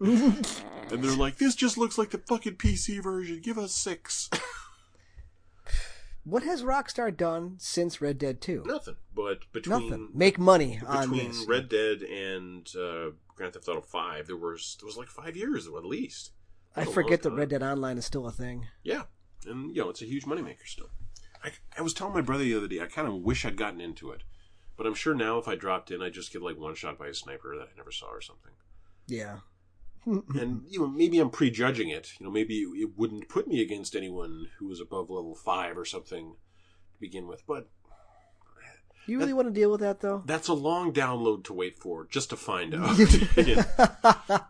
and 0.00 0.44
they're 0.90 1.16
like, 1.16 1.38
this 1.38 1.54
just 1.54 1.78
looks 1.78 1.98
like 1.98 2.10
the 2.10 2.18
fucking 2.18 2.56
PC 2.56 3.02
version. 3.02 3.40
Give 3.40 3.58
us 3.58 3.72
six. 3.72 4.30
what 6.24 6.42
has 6.42 6.62
Rockstar 6.62 7.16
done 7.16 7.56
since 7.58 8.00
Red 8.00 8.18
Dead 8.18 8.40
2? 8.40 8.64
Nothing. 8.66 8.96
But 9.14 9.50
between 9.52 9.88
Nothing. 9.88 10.08
Make 10.14 10.38
money 10.38 10.80
on 10.86 11.10
between 11.10 11.28
this. 11.28 11.46
Red 11.48 11.68
Dead 11.68 12.02
and 12.02 12.68
uh, 12.76 13.10
Grand 13.34 13.54
Theft 13.54 13.68
Auto 13.68 13.80
Five, 13.80 14.26
there 14.26 14.36
was 14.36 14.76
there 14.80 14.86
was 14.86 14.96
like 14.96 15.08
five 15.08 15.36
years 15.36 15.66
at 15.66 15.84
least. 15.84 16.32
I 16.74 16.84
forget 16.84 17.22
that 17.22 17.30
Red. 17.30 17.48
Dead 17.48 17.62
Online 17.62 17.96
is 17.96 18.04
still 18.04 18.26
a 18.26 18.32
thing. 18.32 18.66
Yeah, 18.82 19.04
and 19.46 19.74
you 19.74 19.82
know 19.82 19.88
it's 19.88 20.02
a 20.02 20.06
huge 20.06 20.24
moneymaker 20.24 20.66
still. 20.66 20.90
I, 21.42 21.52
I 21.78 21.82
was 21.82 21.94
telling 21.94 22.12
my 22.12 22.20
brother 22.20 22.44
the 22.44 22.56
other 22.56 22.68
day, 22.68 22.80
I 22.80 22.86
kind 22.86 23.08
of 23.08 23.14
wish 23.14 23.44
I'd 23.44 23.56
gotten 23.56 23.80
into 23.80 24.10
it, 24.10 24.22
but 24.76 24.86
I'm 24.86 24.94
sure 24.94 25.14
now 25.14 25.38
if 25.38 25.48
I 25.48 25.54
dropped 25.54 25.90
in, 25.90 26.02
I'd 26.02 26.12
just 26.12 26.32
get 26.32 26.42
like 26.42 26.58
one 26.58 26.74
shot 26.74 26.98
by 26.98 27.06
a 27.06 27.14
sniper 27.14 27.56
that 27.56 27.68
I 27.72 27.76
never 27.76 27.92
saw 27.92 28.06
or 28.06 28.20
something. 28.20 28.52
Yeah. 29.06 29.38
Mm-hmm. 30.06 30.38
and 30.38 30.62
you 30.68 30.78
know 30.80 30.86
maybe 30.86 31.18
I'm 31.18 31.30
prejudging 31.30 31.88
it. 31.88 32.12
You 32.20 32.26
know 32.26 32.32
maybe 32.32 32.58
it 32.60 32.90
wouldn't 32.96 33.28
put 33.28 33.48
me 33.48 33.60
against 33.60 33.96
anyone 33.96 34.46
who 34.58 34.68
was 34.68 34.80
above 34.80 35.10
level 35.10 35.34
five 35.34 35.76
or 35.76 35.84
something 35.84 36.34
to 36.92 37.00
begin 37.00 37.26
with, 37.26 37.42
but 37.46 37.68
You 39.06 39.18
really 39.18 39.32
want 39.32 39.48
to 39.48 39.52
deal 39.60 39.70
with 39.70 39.80
that 39.80 40.00
though? 40.00 40.22
that's 40.26 40.48
a 40.48 40.54
long 40.54 40.92
download 40.92 41.44
to 41.44 41.52
wait 41.52 41.78
for 41.78 42.06
just 42.06 42.30
to 42.30 42.36
find 42.36 42.74
out. 42.76 42.96
Yeah. 43.36 43.64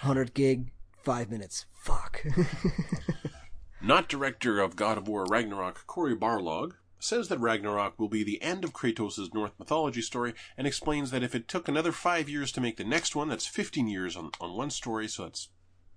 100 0.00 0.34
gig, 0.34 0.70
5 1.02 1.30
minutes. 1.30 1.64
Fuck. 1.72 2.24
Not 3.82 4.08
director 4.08 4.60
of 4.60 4.76
God 4.76 4.98
of 4.98 5.08
War 5.08 5.24
Ragnarok, 5.28 5.86
Cory 5.86 6.16
Barlog, 6.16 6.72
says 6.98 7.28
that 7.28 7.40
Ragnarok 7.40 7.98
will 7.98 8.08
be 8.08 8.24
the 8.24 8.42
end 8.42 8.64
of 8.64 8.72
Kratos' 8.72 9.32
North 9.34 9.52
mythology 9.58 10.02
story 10.02 10.34
and 10.56 10.66
explains 10.66 11.10
that 11.10 11.22
if 11.22 11.34
it 11.34 11.48
took 11.48 11.68
another 11.68 11.92
five 11.92 12.28
years 12.28 12.52
to 12.52 12.60
make 12.60 12.76
the 12.76 12.84
next 12.84 13.14
one, 13.14 13.28
that's 13.28 13.46
15 13.46 13.86
years 13.86 14.16
on, 14.16 14.30
on 14.40 14.56
one 14.56 14.70
story, 14.70 15.08
so 15.08 15.24
that's 15.24 15.48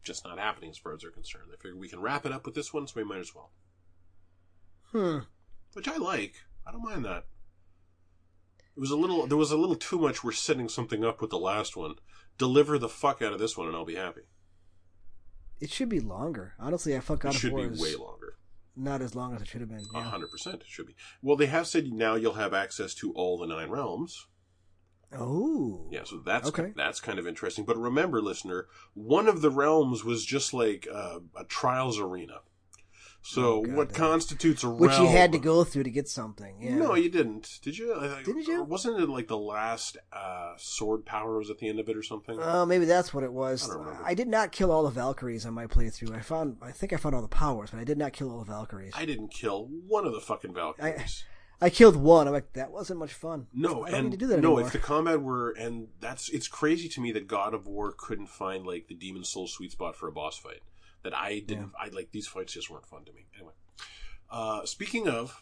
just 0.04 0.26
not 0.26 0.40
happening 0.40 0.70
as 0.70 0.78
far 0.78 0.94
as 0.94 1.02
they're 1.02 1.12
concerned. 1.12 1.46
They 1.50 1.58
figure 1.58 1.78
we 1.78 1.90
can 1.90 2.02
wrap 2.02 2.26
it 2.26 2.32
up 2.32 2.46
with 2.46 2.56
this 2.56 2.74
one, 2.74 2.88
so 2.88 2.94
we 2.98 3.04
might 3.04 3.20
as 3.20 3.34
well. 3.34 3.52
Hmm. 4.92 5.20
Which 5.74 5.88
I 5.88 5.98
like. 5.98 6.36
I 6.66 6.72
don't 6.72 6.84
mind 6.84 7.06
that. 7.06 7.26
It 8.76 8.80
was 8.80 8.92
a 8.92 8.96
little. 8.96 9.28
There 9.28 9.38
was 9.38 9.52
a 9.52 9.58
little 9.58 9.76
too 9.76 10.00
much. 10.00 10.24
We're 10.24 10.32
setting 10.32 10.70
something 10.70 11.04
up 11.04 11.22
with 11.22 11.30
the 11.30 11.38
last 11.38 11.76
one. 11.76 11.96
Deliver 12.38 12.78
the 12.80 12.90
fuck 12.90 13.22
out 13.22 13.34
of 13.34 13.40
this 13.40 13.58
one, 13.58 13.68
and 13.68 13.76
I'll 13.76 13.86
be 13.86 13.96
happy. 13.96 14.22
It 15.60 15.70
should 15.70 15.90
be 15.90 16.00
longer. 16.00 16.54
Honestly, 16.60 16.96
I 16.96 17.00
God 17.00 17.26
it 17.26 17.26
of 17.26 17.36
should 17.36 17.56
be 17.56 17.64
is 17.64 17.82
way 17.82 17.96
longer. 17.96 18.19
Not 18.80 19.02
as 19.02 19.14
long 19.16 19.36
as 19.36 19.42
it 19.42 19.48
should 19.48 19.62
have 19.62 19.70
been. 19.70 19.86
A 19.94 20.02
hundred 20.02 20.32
percent, 20.32 20.62
it 20.62 20.68
should 20.68 20.88
be. 20.88 20.96
Well, 21.22 21.36
they 21.36 21.48
have 21.48 21.68
said 21.68 21.92
now 21.92 22.16
you'll 22.16 22.34
have 22.34 22.54
access 22.54 22.94
to 22.96 23.12
all 23.14 23.38
the 23.38 23.46
nine 23.48 23.70
realms. 23.70 24.28
Oh. 25.12 25.88
Yeah, 25.92 26.04
so 26.04 26.22
that's 26.24 26.48
Okay. 26.50 26.72
that's 26.76 27.00
kind 27.00 27.18
of 27.20 27.28
interesting. 27.28 27.66
But 27.66 27.78
remember, 27.78 28.22
listener, 28.22 28.68
one 28.94 29.28
of 29.28 29.42
the 29.42 29.50
realms 29.50 30.04
was 30.04 30.24
just 30.24 30.54
like 30.54 30.88
uh, 30.92 31.20
a 31.36 31.44
trials 31.46 32.00
arena. 32.00 32.42
So 33.22 33.58
Oh, 33.66 33.70
what 33.76 33.94
constitutes 33.94 34.64
a 34.64 34.70
Which 34.70 34.92
realm? 34.92 35.04
you 35.04 35.10
had 35.10 35.32
to 35.34 35.40
go 35.40 35.64
through 35.64 35.84
to 35.84 35.90
get 35.92 36.08
something. 36.08 36.56
Yeah. 36.62 36.76
No, 36.76 36.96
you 36.96 37.10
didn't. 37.10 37.60
Did 37.62 37.78
you? 37.78 37.94
I- 37.94 38.20
I- 38.20 38.24
Didn't 38.24 38.48
you? 38.48 38.64
Wasn't 38.64 39.00
it 39.00 39.10
like 39.10 39.28
the 39.28 39.38
last 39.38 39.98
uh, 40.14 40.54
sword 40.58 41.06
power 41.06 41.38
was 41.38 41.50
at 41.50 41.60
the 41.60 41.68
end 41.70 41.80
of 41.80 41.90
it 41.90 41.98
or 41.98 42.02
something? 42.04 42.40
Oh, 42.42 42.66
maybe 42.66 42.86
that's 42.86 43.14
what 43.14 43.24
it 43.24 43.34
was. 43.34 43.70
I. 43.70 44.12
I 44.12 44.14
did 44.14 44.28
not 44.30 44.52
kill 44.52 44.72
all 44.72 44.84
the 44.84 44.90
Valkyries 44.90 45.46
on 45.46 45.54
my 45.54 45.68
playthrough. 45.68 46.16
I 46.16 46.22
found, 46.22 46.58
I 46.62 46.72
think 46.72 46.94
I 46.94 46.98
found 46.98 47.14
all 47.14 47.22
the 47.22 47.28
powers, 47.28 47.72
but 47.72 47.80
I 47.80 47.84
did 47.84 47.98
not 47.98 48.14
kill 48.14 48.32
all 48.32 48.40
the 48.40 48.52
Valkyries. 48.52 48.94
I, 48.96 49.02
I 49.02 49.06
didn't 49.06 49.30
kill 49.30 49.66
one 49.88 50.06
of 50.06 50.14
the 50.14 50.22
fucking 50.22 50.54
Valkyries. 50.54 51.24
I 51.62 51.70
killed 51.70 51.98
one. 51.98 52.26
I'm 52.26 52.34
like, 52.34 52.54
that 52.54 52.72
wasn't 52.72 53.00
much 53.00 53.14
fun. 53.14 53.48
no, 53.54 53.86
I 53.86 53.90
and 53.90 54.06
need 54.06 54.12
to 54.12 54.18
do 54.18 54.28
that 54.28 54.40
no, 54.40 54.54
anymore. 54.54 54.68
if 54.68 54.72
the 54.72 54.80
combat 54.80 55.22
were, 55.22 55.52
and 55.52 55.90
that's 56.00 56.30
it's 56.30 56.48
crazy 56.48 56.88
to 56.88 57.02
me 57.02 57.12
that 57.12 57.28
God 57.28 57.54
of 57.54 57.68
War 57.68 57.94
couldn't 57.98 58.28
find 58.30 58.66
like 58.66 58.88
the 58.88 58.96
Demon 58.96 59.26
Soul 59.26 59.46
sweet 59.46 59.74
spot 59.74 59.98
for 59.98 60.08
a 60.08 60.12
boss 60.12 60.38
fight. 60.38 60.62
That 61.04 61.16
I 61.16 61.40
didn't. 61.40 61.72
I 61.80 61.88
like 61.90 62.12
these 62.12 62.28
fights 62.28 62.54
just 62.54 62.70
weren't 62.70 62.86
fun 62.86 63.06
to 63.06 63.14
me. 63.14 63.26
Anyway, 63.36 63.54
uh, 64.30 64.66
speaking 64.66 65.08
of, 65.08 65.42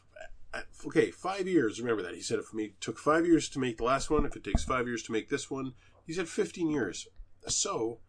uh, 0.53 0.61
okay, 0.85 1.09
five 1.11 1.47
years. 1.47 1.81
Remember 1.81 2.03
that 2.03 2.13
he 2.13 2.21
said 2.21 2.37
if 2.39 2.53
me 2.53 2.73
took 2.79 2.99
five 2.99 3.25
years 3.25 3.49
to 3.49 3.59
make 3.59 3.77
the 3.77 3.83
last 3.83 4.09
one. 4.09 4.25
If 4.25 4.35
it 4.35 4.43
takes 4.43 4.63
five 4.63 4.87
years 4.87 5.01
to 5.03 5.11
make 5.11 5.29
this 5.29 5.49
one, 5.49 5.73
he 6.05 6.13
said 6.13 6.29
fifteen 6.29 6.69
years. 6.69 7.07
So, 7.47 7.99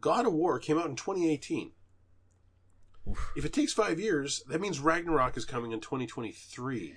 God 0.00 0.26
of 0.26 0.32
War 0.32 0.58
came 0.58 0.78
out 0.78 0.86
in 0.86 0.96
2018. 0.96 1.72
If 3.36 3.44
it 3.44 3.52
takes 3.52 3.72
five 3.72 4.00
years, 4.00 4.42
that 4.48 4.60
means 4.60 4.80
Ragnarok 4.80 5.36
is 5.36 5.44
coming 5.44 5.70
in 5.72 5.80
2023. 5.80 6.94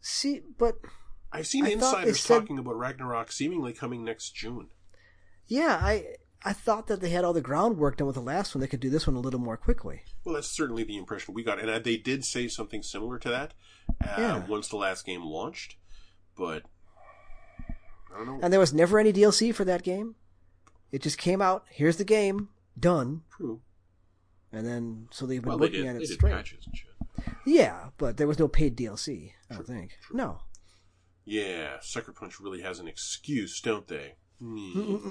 See, 0.00 0.40
but 0.58 0.76
I've 1.32 1.46
seen 1.46 1.66
I 1.66 1.70
insiders 1.70 2.20
said- 2.20 2.40
talking 2.40 2.58
about 2.58 2.76
Ragnarok 2.78 3.30
seemingly 3.32 3.72
coming 3.72 4.04
next 4.04 4.30
June. 4.34 4.68
yeah, 5.46 5.78
I 5.82 6.16
I 6.44 6.52
thought 6.52 6.88
that 6.88 7.00
they 7.00 7.08
had 7.10 7.24
all 7.24 7.32
the 7.32 7.40
groundwork 7.40 7.96
done 7.96 8.06
with 8.06 8.16
the 8.16 8.20
last 8.22 8.54
one. 8.54 8.60
They 8.60 8.66
could 8.66 8.80
do 8.80 8.90
this 8.90 9.06
one 9.06 9.16
a 9.16 9.20
little 9.20 9.40
more 9.40 9.56
quickly. 9.56 10.02
Well, 10.24 10.34
that's 10.34 10.48
certainly 10.48 10.84
the 10.84 10.98
impression 10.98 11.32
we 11.34 11.42
got, 11.42 11.58
and 11.58 11.70
uh, 11.70 11.78
they 11.78 11.96
did 11.96 12.24
say 12.24 12.48
something 12.48 12.82
similar 12.82 13.18
to 13.20 13.28
that 13.30 13.54
uh, 14.02 14.14
Yeah. 14.18 14.46
once 14.46 14.68
the 14.68 14.76
last 14.76 15.06
game 15.06 15.24
launched. 15.24 15.76
But 16.36 16.64
I 18.12 18.18
don't 18.18 18.26
know. 18.26 18.38
And 18.42 18.52
there 18.52 18.60
was 18.60 18.74
never 18.74 18.98
any 18.98 19.12
DLC 19.12 19.54
for 19.54 19.64
that 19.64 19.82
game. 19.82 20.16
It 20.92 21.00
just 21.02 21.16
came 21.18 21.40
out. 21.40 21.64
Here's 21.70 21.96
the 21.96 22.04
game, 22.04 22.50
done. 22.78 23.22
True. 23.36 23.62
And 24.52 24.66
then 24.66 25.08
so 25.10 25.26
they've 25.26 25.40
been 25.42 25.48
Well, 25.48 25.58
they 25.58 25.66
working 25.66 25.82
did. 25.84 25.96
on 25.96 26.02
it 26.02 26.06
straight. 26.08 26.32
patches 26.32 26.66
and 26.66 26.76
shit. 26.76 26.90
Yeah, 27.46 27.88
but 27.98 28.16
there 28.16 28.26
was 28.26 28.38
no 28.38 28.48
paid 28.48 28.76
DLC. 28.76 29.32
I 29.50 29.54
don't 29.54 29.66
think. 29.66 29.92
No. 30.12 30.42
Yeah, 31.24 31.76
Sucker 31.80 32.12
Punch 32.12 32.38
really 32.38 32.60
has 32.62 32.78
an 32.80 32.86
excuse, 32.86 33.60
don't 33.60 33.88
they? 33.88 34.14
Hmm. 34.40 35.08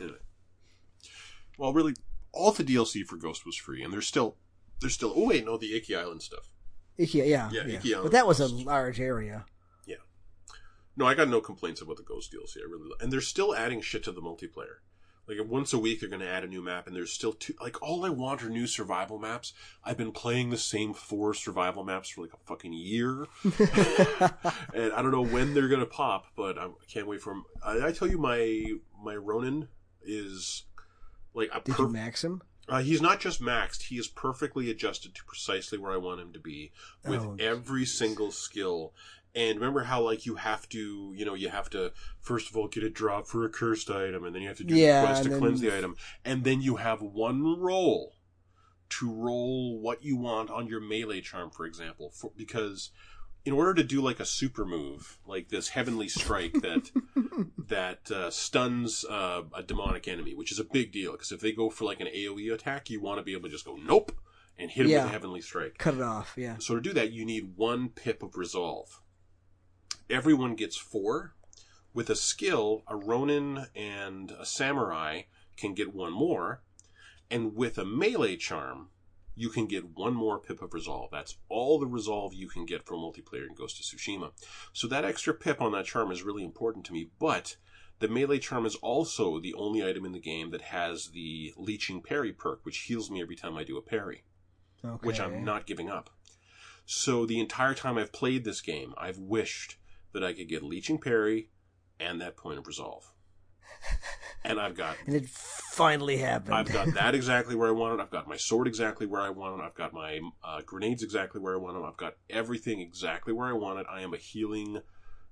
Anyway. 0.00 0.18
Well, 1.58 1.72
really, 1.72 1.94
all 2.32 2.52
the 2.52 2.64
DLC 2.64 3.04
for 3.04 3.16
Ghost 3.16 3.44
was 3.44 3.56
free, 3.56 3.82
and 3.82 3.92
there's 3.92 4.06
still, 4.06 4.36
there's 4.80 4.94
still. 4.94 5.12
Oh 5.14 5.26
wait, 5.26 5.44
no, 5.44 5.58
the 5.58 5.76
Iki 5.76 5.96
Island 5.96 6.22
stuff. 6.22 6.50
Iki, 6.96 7.18
yeah, 7.18 7.50
Yeah, 7.52 7.62
yeah. 7.66 7.78
Iki 7.78 7.94
Island 7.94 8.04
but 8.04 8.12
that 8.12 8.26
was 8.26 8.40
a 8.40 8.46
large 8.46 9.00
area. 9.00 9.44
Yeah. 9.86 9.96
No, 10.96 11.06
I 11.06 11.14
got 11.14 11.28
no 11.28 11.40
complaints 11.40 11.80
about 11.82 11.96
the 11.96 12.02
Ghost 12.02 12.32
DLC. 12.32 12.58
I 12.58 12.70
really, 12.70 12.90
and 13.00 13.12
they're 13.12 13.20
still 13.20 13.54
adding 13.54 13.80
shit 13.80 14.04
to 14.04 14.12
the 14.12 14.22
multiplayer. 14.22 14.78
Like 15.28 15.38
once 15.46 15.74
a 15.74 15.78
week, 15.78 16.00
they're 16.00 16.08
going 16.08 16.22
to 16.22 16.28
add 16.28 16.42
a 16.42 16.46
new 16.46 16.62
map, 16.62 16.86
and 16.86 16.96
there's 16.96 17.12
still 17.12 17.34
two. 17.34 17.52
Like 17.60 17.82
all 17.82 18.06
I 18.06 18.08
want 18.08 18.42
are 18.42 18.48
new 18.48 18.66
survival 18.66 19.18
maps. 19.18 19.52
I've 19.84 19.98
been 19.98 20.12
playing 20.12 20.48
the 20.48 20.56
same 20.56 20.94
four 20.94 21.34
survival 21.34 21.84
maps 21.84 22.08
for 22.08 22.22
like 22.22 22.32
a 22.32 22.38
fucking 22.46 22.72
year, 22.72 23.26
and 23.44 24.92
I 24.92 25.02
don't 25.02 25.10
know 25.10 25.24
when 25.24 25.52
they're 25.52 25.68
going 25.68 25.80
to 25.80 25.86
pop, 25.86 26.28
but 26.34 26.56
I 26.56 26.68
can't 26.90 27.06
wait 27.06 27.20
for 27.20 27.34
them. 27.34 27.44
I, 27.62 27.88
I 27.88 27.92
tell 27.92 28.08
you, 28.08 28.16
my 28.16 28.72
my 29.02 29.16
Ronin 29.16 29.68
is 30.02 30.64
like 31.38 31.50
a 31.54 31.60
Did 31.60 31.74
per- 31.74 31.84
you 31.84 31.88
max 31.88 32.22
him? 32.24 32.42
uh, 32.68 32.82
he's 32.82 33.00
not 33.00 33.18
just 33.20 33.40
maxed; 33.40 33.84
he 33.84 33.96
is 33.96 34.08
perfectly 34.08 34.70
adjusted 34.70 35.14
to 35.14 35.24
precisely 35.24 35.78
where 35.78 35.92
I 35.92 35.96
want 35.96 36.20
him 36.20 36.32
to 36.34 36.38
be 36.40 36.72
with 37.06 37.22
Oh, 37.22 37.36
every 37.38 37.86
single 37.86 38.30
skill. 38.30 38.92
And 39.34 39.58
remember 39.60 39.84
how 39.84 40.02
like 40.02 40.26
you 40.26 40.36
have 40.36 40.68
to, 40.70 41.12
you 41.14 41.24
know, 41.24 41.34
you 41.34 41.48
have 41.50 41.70
to 41.70 41.92
first 42.20 42.50
of 42.50 42.56
all 42.56 42.66
get 42.66 42.82
a 42.82 42.90
drop 42.90 43.26
for 43.26 43.44
a 43.44 43.48
cursed 43.48 43.90
item, 43.90 44.24
and 44.24 44.34
then 44.34 44.42
you 44.42 44.48
have 44.48 44.56
to 44.58 44.64
do 44.64 44.74
Yeah, 44.74 45.00
the 45.00 45.06
quest 45.06 45.22
to 45.24 45.38
cleanse 45.38 45.60
the 45.60 45.76
item, 45.76 45.96
and 46.24 46.44
then 46.44 46.60
you 46.60 46.76
have 46.76 47.00
one 47.00 47.42
roll 47.58 48.14
to 48.90 49.12
roll 49.12 49.78
what 49.80 50.02
you 50.02 50.16
want 50.16 50.50
on 50.50 50.66
your 50.66 50.80
melee 50.80 51.20
charm, 51.20 51.50
for 51.50 51.66
example, 51.66 52.10
for, 52.10 52.32
because 52.36 52.90
in 53.44 53.52
order 53.52 53.74
to 53.74 53.84
do 53.84 54.00
like 54.00 54.18
a 54.18 54.24
super 54.24 54.64
move, 54.64 55.18
like 55.26 55.50
this 55.50 55.68
heavenly 55.68 56.08
strike 56.08 56.54
that 56.62 56.90
that 57.68 58.10
uh, 58.10 58.30
stuns 58.30 59.04
uh, 59.04 59.42
a 59.54 59.62
demonic 59.62 60.08
enemy, 60.08 60.34
which 60.34 60.52
is 60.52 60.58
a 60.58 60.64
big 60.64 60.92
deal 60.92 61.12
because 61.12 61.32
if 61.32 61.40
they 61.40 61.52
go 61.52 61.70
for 61.70 61.84
like 61.84 62.00
an 62.00 62.06
AOE 62.08 62.52
attack, 62.52 62.90
you 62.90 63.00
want 63.00 63.18
to 63.18 63.22
be 63.24 63.32
able 63.32 63.44
to 63.44 63.48
just 63.50 63.64
go 63.64 63.76
nope 63.76 64.12
and 64.58 64.70
hit 64.70 64.82
them 64.84 64.90
Yeah. 64.90 65.02
with 65.04 65.10
a 65.10 65.12
heavenly 65.12 65.40
strike. 65.40 65.78
Cut 65.78 65.94
it 65.94 66.02
off. 66.02 66.34
Yeah. 66.36 66.56
So 66.58 66.74
to 66.74 66.80
do 66.80 66.92
that, 66.94 67.12
you 67.12 67.24
need 67.24 67.52
one 67.56 67.88
pip 67.90 68.22
of 68.22 68.36
resolve. 68.36 69.00
Everyone 70.10 70.54
gets 70.54 70.76
four. 70.76 71.34
With 71.94 72.10
a 72.10 72.16
skill, 72.16 72.82
a 72.86 72.96
Ronin 72.96 73.66
and 73.74 74.30
a 74.32 74.44
Samurai 74.46 75.22
can 75.56 75.74
get 75.74 75.94
one 75.94 76.12
more. 76.12 76.62
And 77.30 77.54
with 77.54 77.78
a 77.78 77.84
melee 77.84 78.36
charm, 78.36 78.88
you 79.38 79.48
can 79.48 79.66
get 79.66 79.96
one 79.96 80.14
more 80.14 80.38
pip 80.38 80.60
of 80.60 80.74
resolve. 80.74 81.10
That's 81.12 81.36
all 81.48 81.78
the 81.78 81.86
resolve 81.86 82.34
you 82.34 82.48
can 82.48 82.66
get 82.66 82.84
from 82.84 82.98
multiplayer 82.98 83.46
in 83.46 83.54
Ghost 83.54 83.78
of 83.78 83.86
Tsushima. 83.86 84.32
So 84.72 84.88
that 84.88 85.04
extra 85.04 85.32
pip 85.32 85.60
on 85.62 85.72
that 85.72 85.86
charm 85.86 86.10
is 86.10 86.22
really 86.22 86.44
important 86.44 86.84
to 86.86 86.92
me, 86.92 87.10
but 87.18 87.56
the 88.00 88.08
melee 88.08 88.38
charm 88.38 88.66
is 88.66 88.74
also 88.76 89.40
the 89.40 89.54
only 89.54 89.88
item 89.88 90.04
in 90.04 90.12
the 90.12 90.20
game 90.20 90.50
that 90.50 90.62
has 90.62 91.08
the 91.08 91.52
leeching 91.56 92.02
parry 92.02 92.32
perk, 92.32 92.60
which 92.64 92.78
heals 92.78 93.10
me 93.10 93.22
every 93.22 93.36
time 93.36 93.56
I 93.56 93.64
do 93.64 93.76
a 93.76 93.82
parry 93.82 94.24
Okay. 94.84 95.06
which 95.06 95.20
I'm 95.20 95.44
not 95.44 95.66
giving 95.66 95.90
up. 95.90 96.10
So 96.86 97.26
the 97.26 97.40
entire 97.40 97.74
time 97.74 97.98
I've 97.98 98.12
played 98.12 98.44
this 98.44 98.60
game, 98.60 98.94
I've 98.96 99.18
wished 99.18 99.76
that 100.12 100.24
I 100.24 100.32
could 100.32 100.48
get 100.48 100.62
Leeching 100.62 100.98
Parry 100.98 101.50
and 102.00 102.20
that 102.20 102.36
point 102.36 102.58
of 102.58 102.66
resolve. 102.66 103.12
And 104.44 104.60
I've 104.60 104.76
got 104.76 104.96
And 105.06 105.14
it 105.16 105.28
finally 105.28 106.16
happened. 106.18 106.54
I've 106.54 106.72
got 106.72 106.94
that 106.94 107.14
exactly 107.14 107.54
where 107.56 107.68
I 107.68 107.72
want 107.72 107.98
it. 107.98 108.02
I've 108.02 108.10
got 108.10 108.28
my 108.28 108.36
sword 108.36 108.66
exactly 108.68 109.06
where 109.06 109.20
I 109.20 109.30
want 109.30 109.60
it. 109.60 109.64
I've 109.64 109.74
got 109.74 109.92
my 109.92 110.20
uh, 110.44 110.60
grenades 110.64 111.02
exactly 111.02 111.40
where 111.40 111.54
I 111.54 111.58
want 111.58 111.74
them. 111.74 111.84
I've 111.84 111.96
got 111.96 112.14
everything 112.30 112.80
exactly 112.80 113.32
where 113.32 113.48
I 113.48 113.52
want 113.52 113.80
it. 113.80 113.86
I 113.90 114.00
am 114.02 114.14
a 114.14 114.16
healing 114.16 114.80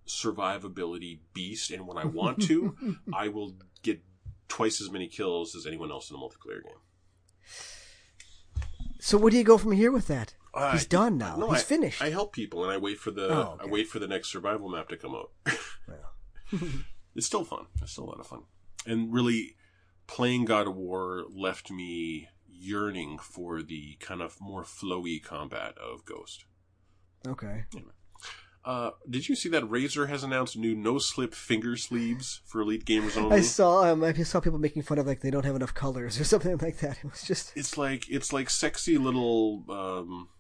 survivability 0.07 1.21
beast, 1.35 1.71
and 1.71 1.87
when 1.87 1.97
I 1.99 2.05
want 2.05 2.43
to, 2.43 2.77
I 3.15 3.29
will 3.29 3.55
get 3.83 4.01
twice 4.49 4.81
as 4.81 4.91
many 4.91 5.09
kills 5.09 5.55
as 5.57 5.67
anyone 5.67 5.91
else 5.91 6.11
in 6.11 6.17
a 6.17 6.19
multiplayer 6.19 6.63
game. 6.63 6.81
so 9.01 9.19
where 9.19 9.31
do 9.31 9.37
you 9.37 9.45
go 9.45 9.59
from 9.59 9.73
here 9.73 9.91
with 9.93 10.07
that? 10.09 10.35
Uh, 10.55 10.73
He's 10.73 10.87
done 10.87 11.19
now. 11.19 11.37
No, 11.37 11.51
He's 11.51 11.61
I, 11.61 11.65
finished. 11.65 12.03
I 12.03 12.11
help 12.11 12.33
people 12.33 12.63
and 12.65 12.73
I 12.73 12.77
wait 12.79 12.99
for 12.99 13.11
the 13.11 13.29
Oh, 13.29 13.41
okay. 13.55 13.65
I 13.65 13.67
wait 13.71 13.89
for 13.89 13.99
the 13.99 14.09
next 14.09 14.31
survival 14.33 14.69
map 14.69 14.89
to 14.89 14.97
come 14.97 15.15
out. 15.15 15.31
It's 17.15 17.27
still 17.27 17.45
fun. 17.45 17.65
It's 17.81 17.93
still 17.93 18.05
a 18.05 18.11
lot 18.11 18.21
of 18.21 18.27
fun. 18.27 18.43
And 18.87 19.13
really 19.13 19.57
playing 20.07 20.45
God 20.45 20.67
of 20.67 20.77
War 20.77 21.25
left 21.29 21.71
me 21.71 22.29
yearning 22.49 23.19
for 23.19 23.63
the 23.63 23.97
kind 24.01 24.23
of 24.23 24.41
more 24.41 24.63
flowy 24.63 25.23
combat 25.23 25.75
of 25.79 26.05
Ghost. 26.05 26.45
okay. 27.27 27.65
Uh, 28.65 28.91
did 29.09 29.29
you 29.29 29.37
see 29.37 29.49
that 29.49 29.63
Razer 29.63 30.09
has 30.09 30.25
announced 30.25 30.57
new 30.57 30.75
no 30.75 30.99
slip 30.99 31.35
finger 31.35 31.77
sleeves 31.77 32.41
for 32.45 32.63
Elite 32.63 32.85
Gamers 32.85 33.17
only? 33.17 33.37
I 33.37 33.41
saw 33.41 33.85
um, 33.85 34.03
I 34.03 34.13
saw 34.13 34.41
people 34.41 34.59
making 34.59 34.83
fun 34.83 34.99
of 34.99 35.07
like 35.07 35.21
they 35.21 35.31
don't 35.31 35.45
have 35.45 35.55
enough 35.55 35.73
colors 35.73 36.19
or 36.19 36.25
something 36.33 36.57
like 36.59 36.79
that. 36.79 36.99
It 36.99 37.09
was 37.09 37.23
just 37.23 37.57
it's 37.57 37.79
like 37.79 38.11
it's 38.11 38.33
like 38.33 38.51
sexy 38.51 38.99
little 38.99 39.65
um 39.69 40.31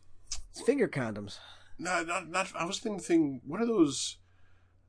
it's 0.51 0.61
finger 0.61 0.88
condoms. 0.88 1.38
No, 1.78 2.03
not 2.03 2.28
not. 2.28 2.51
I 2.59 2.64
was 2.64 2.80
thinking, 2.80 3.42
what 3.47 3.61
are 3.61 3.66
those 3.66 4.16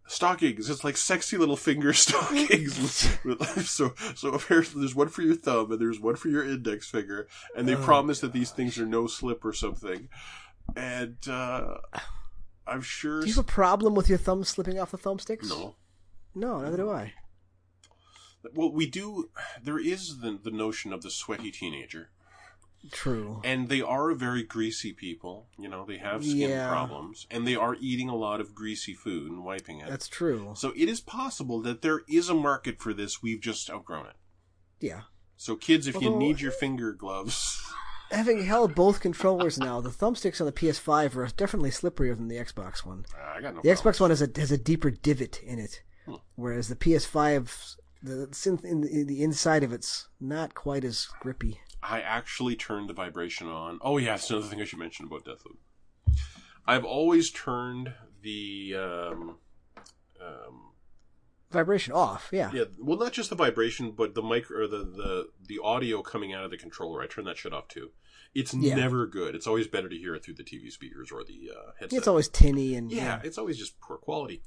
stockings? 0.07 0.69
It's 0.69 0.83
like 0.83 0.97
sexy 0.97 1.37
little 1.37 1.57
finger 1.57 1.93
stockings. 2.05 3.07
So, 3.67 3.93
so 4.15 4.29
apparently, 4.33 4.81
there's 4.81 4.95
one 4.95 5.09
for 5.09 5.21
your 5.21 5.35
thumb 5.35 5.71
and 5.71 5.79
there's 5.81 5.99
one 5.99 6.15
for 6.15 6.29
your 6.29 6.43
index 6.47 6.89
finger, 6.89 7.27
and 7.55 7.67
they 7.67 7.75
Oh, 7.75 7.83
promise 7.83 8.19
that 8.21 8.33
these 8.33 8.51
things 8.51 8.77
are 8.79 8.85
no 8.85 9.07
slip 9.07 9.43
or 9.45 9.53
something. 9.53 10.09
And 10.75 11.17
uh, 11.29 11.77
I'm 12.65 12.81
sure. 12.81 13.21
Do 13.21 13.27
you 13.27 13.33
have 13.35 13.43
a 13.45 13.47
problem 13.47 13.95
with 13.95 14.09
your 14.09 14.17
thumb 14.17 14.43
slipping 14.43 14.79
off 14.79 14.91
the 14.91 14.97
thumbsticks? 14.97 15.49
no, 15.49 15.75
No, 16.35 16.61
neither 16.61 16.77
do 16.77 16.89
I. 16.89 17.13
Well, 18.53 18.71
we 18.71 18.85
do. 18.87 19.29
There 19.61 19.79
is 19.79 20.19
the 20.19 20.39
the 20.41 20.51
notion 20.51 20.93
of 20.93 21.01
the 21.01 21.09
sweaty 21.09 21.51
teenager, 21.51 22.09
True. 22.91 23.41
and 23.43 23.69
they 23.69 23.81
are 23.81 24.13
very 24.13 24.43
greasy 24.43 24.93
people. 24.93 25.47
You 25.57 25.67
know, 25.69 25.85
they 25.85 25.97
have 25.97 26.23
skin 26.23 26.49
Yeah. 26.51 26.69
problems, 26.69 27.27
and 27.31 27.45
they 27.47 27.55
are 27.55 27.75
eating 27.79 28.09
a 28.09 28.15
lot 28.15 28.39
of 28.41 28.53
greasy 28.55 28.93
food 28.93 29.31
and 29.31 29.43
wiping 29.45 29.79
it. 29.81 29.89
That's 29.89 30.07
true. 30.07 30.53
So 30.55 30.73
it 30.75 30.87
is 30.89 30.99
possible 31.01 31.61
that 31.61 31.81
there 31.81 32.01
is 32.07 32.29
a 32.29 32.33
market 32.33 32.79
for 32.81 32.93
this. 32.93 33.21
We've 33.21 33.41
just 33.41 33.69
outgrown 33.69 34.07
it. 34.07 34.15
Yeah. 34.79 35.01
So 35.35 35.55
kids, 35.55 35.87
if 35.87 36.01
you 36.01 36.09
need 36.15 36.41
your 36.41 36.51
finger 36.51 36.93
gloves, 36.93 37.61
Having 38.11 38.45
held 38.45 38.73
both 38.73 39.01
controllers 39.01 39.57
now, 39.59 39.81
the 39.81 39.89
thumbsticks 39.89 40.39
on 40.39 40.45
the 40.47 40.53
PS5 40.53 41.17
are 41.17 41.27
definitely 41.35 41.71
slipperier 41.71 42.15
than 42.15 42.29
the 42.29 42.37
Xbox 42.37 42.85
one. 42.85 43.03
I 43.13 43.41
got 43.41 43.53
no. 43.53 43.61
The 43.61 43.73
problem. 43.73 43.75
Xbox 43.75 43.99
One 43.99 44.09
has 44.11 44.21
a 44.21 44.29
has 44.37 44.49
a 44.49 44.57
deeper 44.57 44.89
divot 44.91 45.41
in 45.43 45.59
it, 45.59 45.83
Hmm. 46.05 46.15
whereas 46.35 46.69
the 46.69 46.77
PS5, 46.77 47.75
the 48.01 48.27
synth 48.31 48.63
in 48.63 48.79
the 49.07 49.21
inside 49.21 49.61
of 49.61 49.73
it's 49.73 50.07
not 50.21 50.55
quite 50.55 50.85
as 50.85 51.09
grippy. 51.19 51.59
I 51.89 52.01
actually 52.01 52.55
turned 52.55 52.89
the 52.89 52.93
vibration 52.93 53.47
on. 53.47 53.79
Oh 53.81 53.97
yeah, 53.97 54.11
that's 54.11 54.29
another 54.29 54.47
thing 54.47 54.61
I 54.61 54.65
should 54.65 54.79
mention 54.79 55.05
about 55.05 55.25
Deathloop. 55.25 55.57
I've 56.65 56.83
always 56.85 57.31
turned 57.31 57.93
the 58.21 58.75
um, 58.75 59.37
um, 60.21 60.71
Vibration 61.49 61.93
off, 61.93 62.27
yeah. 62.33 62.51
yeah, 62.53 62.65
well, 62.77 62.97
not 62.97 63.13
just 63.13 63.29
the 63.29 63.35
vibration, 63.35 63.91
but 63.91 64.15
the 64.15 64.21
mic 64.21 64.51
or 64.51 64.67
the 64.67 64.79
the 64.79 65.29
the 65.47 65.59
audio 65.63 66.01
coming 66.01 66.33
out 66.33 66.43
of 66.43 66.51
the 66.51 66.57
controller. 66.57 67.01
I 67.01 67.07
turn 67.07 67.23
that 67.23 67.37
shit 67.37 67.53
off 67.53 67.69
too. 67.69 67.91
It's 68.35 68.53
Yeah. 68.53 68.75
never 68.75 69.07
good. 69.07 69.33
It's 69.33 69.47
always 69.47 69.67
better 69.67 69.87
to 69.87 69.95
hear 69.95 70.13
it 70.13 70.25
through 70.25 70.33
the 70.35 70.43
TV 70.43 70.69
speakers 70.69 71.09
or 71.09 71.23
the 71.23 71.51
uh, 71.55 71.71
headset. 71.79 71.97
It's 71.99 72.07
always 72.07 72.27
tinny 72.27 72.75
and 72.75 72.91
yeah, 72.91 73.21
it's 73.23 73.37
always 73.37 73.57
just 73.57 73.79
poor 73.79 73.97
quality. 73.97 74.43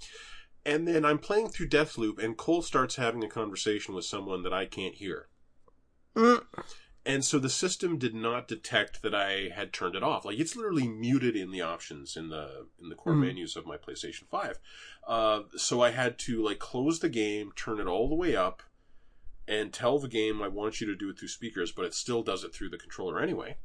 And 0.66 0.86
then 0.86 1.06
I'm 1.06 1.18
playing 1.18 1.48
through 1.48 1.70
Deathloop, 1.70 2.22
and 2.22 2.36
Colt 2.36 2.66
starts 2.66 2.96
having 2.96 3.24
a 3.24 3.28
conversation 3.28 3.94
with 3.94 4.04
someone 4.04 4.42
that 4.42 4.52
I 4.52 4.66
can't 4.66 4.94
hear. 4.94 5.28
Mm. 6.14 6.44
And 7.06 7.24
so 7.24 7.38
the 7.38 7.48
system 7.48 7.96
did 7.96 8.14
not 8.14 8.46
detect 8.46 9.00
that 9.00 9.14
I 9.14 9.48
had 9.54 9.72
turned 9.72 9.94
it 9.94 10.02
off. 10.02 10.24
Like 10.26 10.38
it's 10.38 10.54
literally 10.54 10.86
muted 10.86 11.34
in 11.34 11.50
the 11.50 11.62
options 11.62 12.14
in 12.16 12.28
the 12.28 12.66
in 12.80 12.90
the 12.90 12.94
core 12.94 13.14
Mhm. 13.14 13.20
menus 13.20 13.56
of 13.56 13.64
my 13.66 13.78
PlayStation 13.78 14.28
Five. 14.28 14.58
Uh, 15.06 15.44
so 15.56 15.80
I 15.80 15.90
had 15.90 16.18
to 16.20 16.42
like 16.42 16.58
close 16.58 17.00
the 17.00 17.08
game, 17.08 17.52
turn 17.56 17.80
it 17.80 17.86
all 17.86 18.08
the 18.08 18.14
way 18.14 18.36
up, 18.36 18.62
and 19.48 19.72
tell 19.72 19.98
the 19.98 20.08
game 20.08 20.42
I 20.42 20.48
want 20.48 20.80
you 20.80 20.86
to 20.88 20.94
do 20.94 21.08
it 21.08 21.18
through 21.18 21.28
speakers, 21.28 21.72
but 21.72 21.86
it 21.86 21.94
still 21.94 22.22
does 22.22 22.44
it 22.44 22.52
through 22.54 22.68
the 22.68 22.78
controller 22.78 23.18
anyway. 23.18 23.56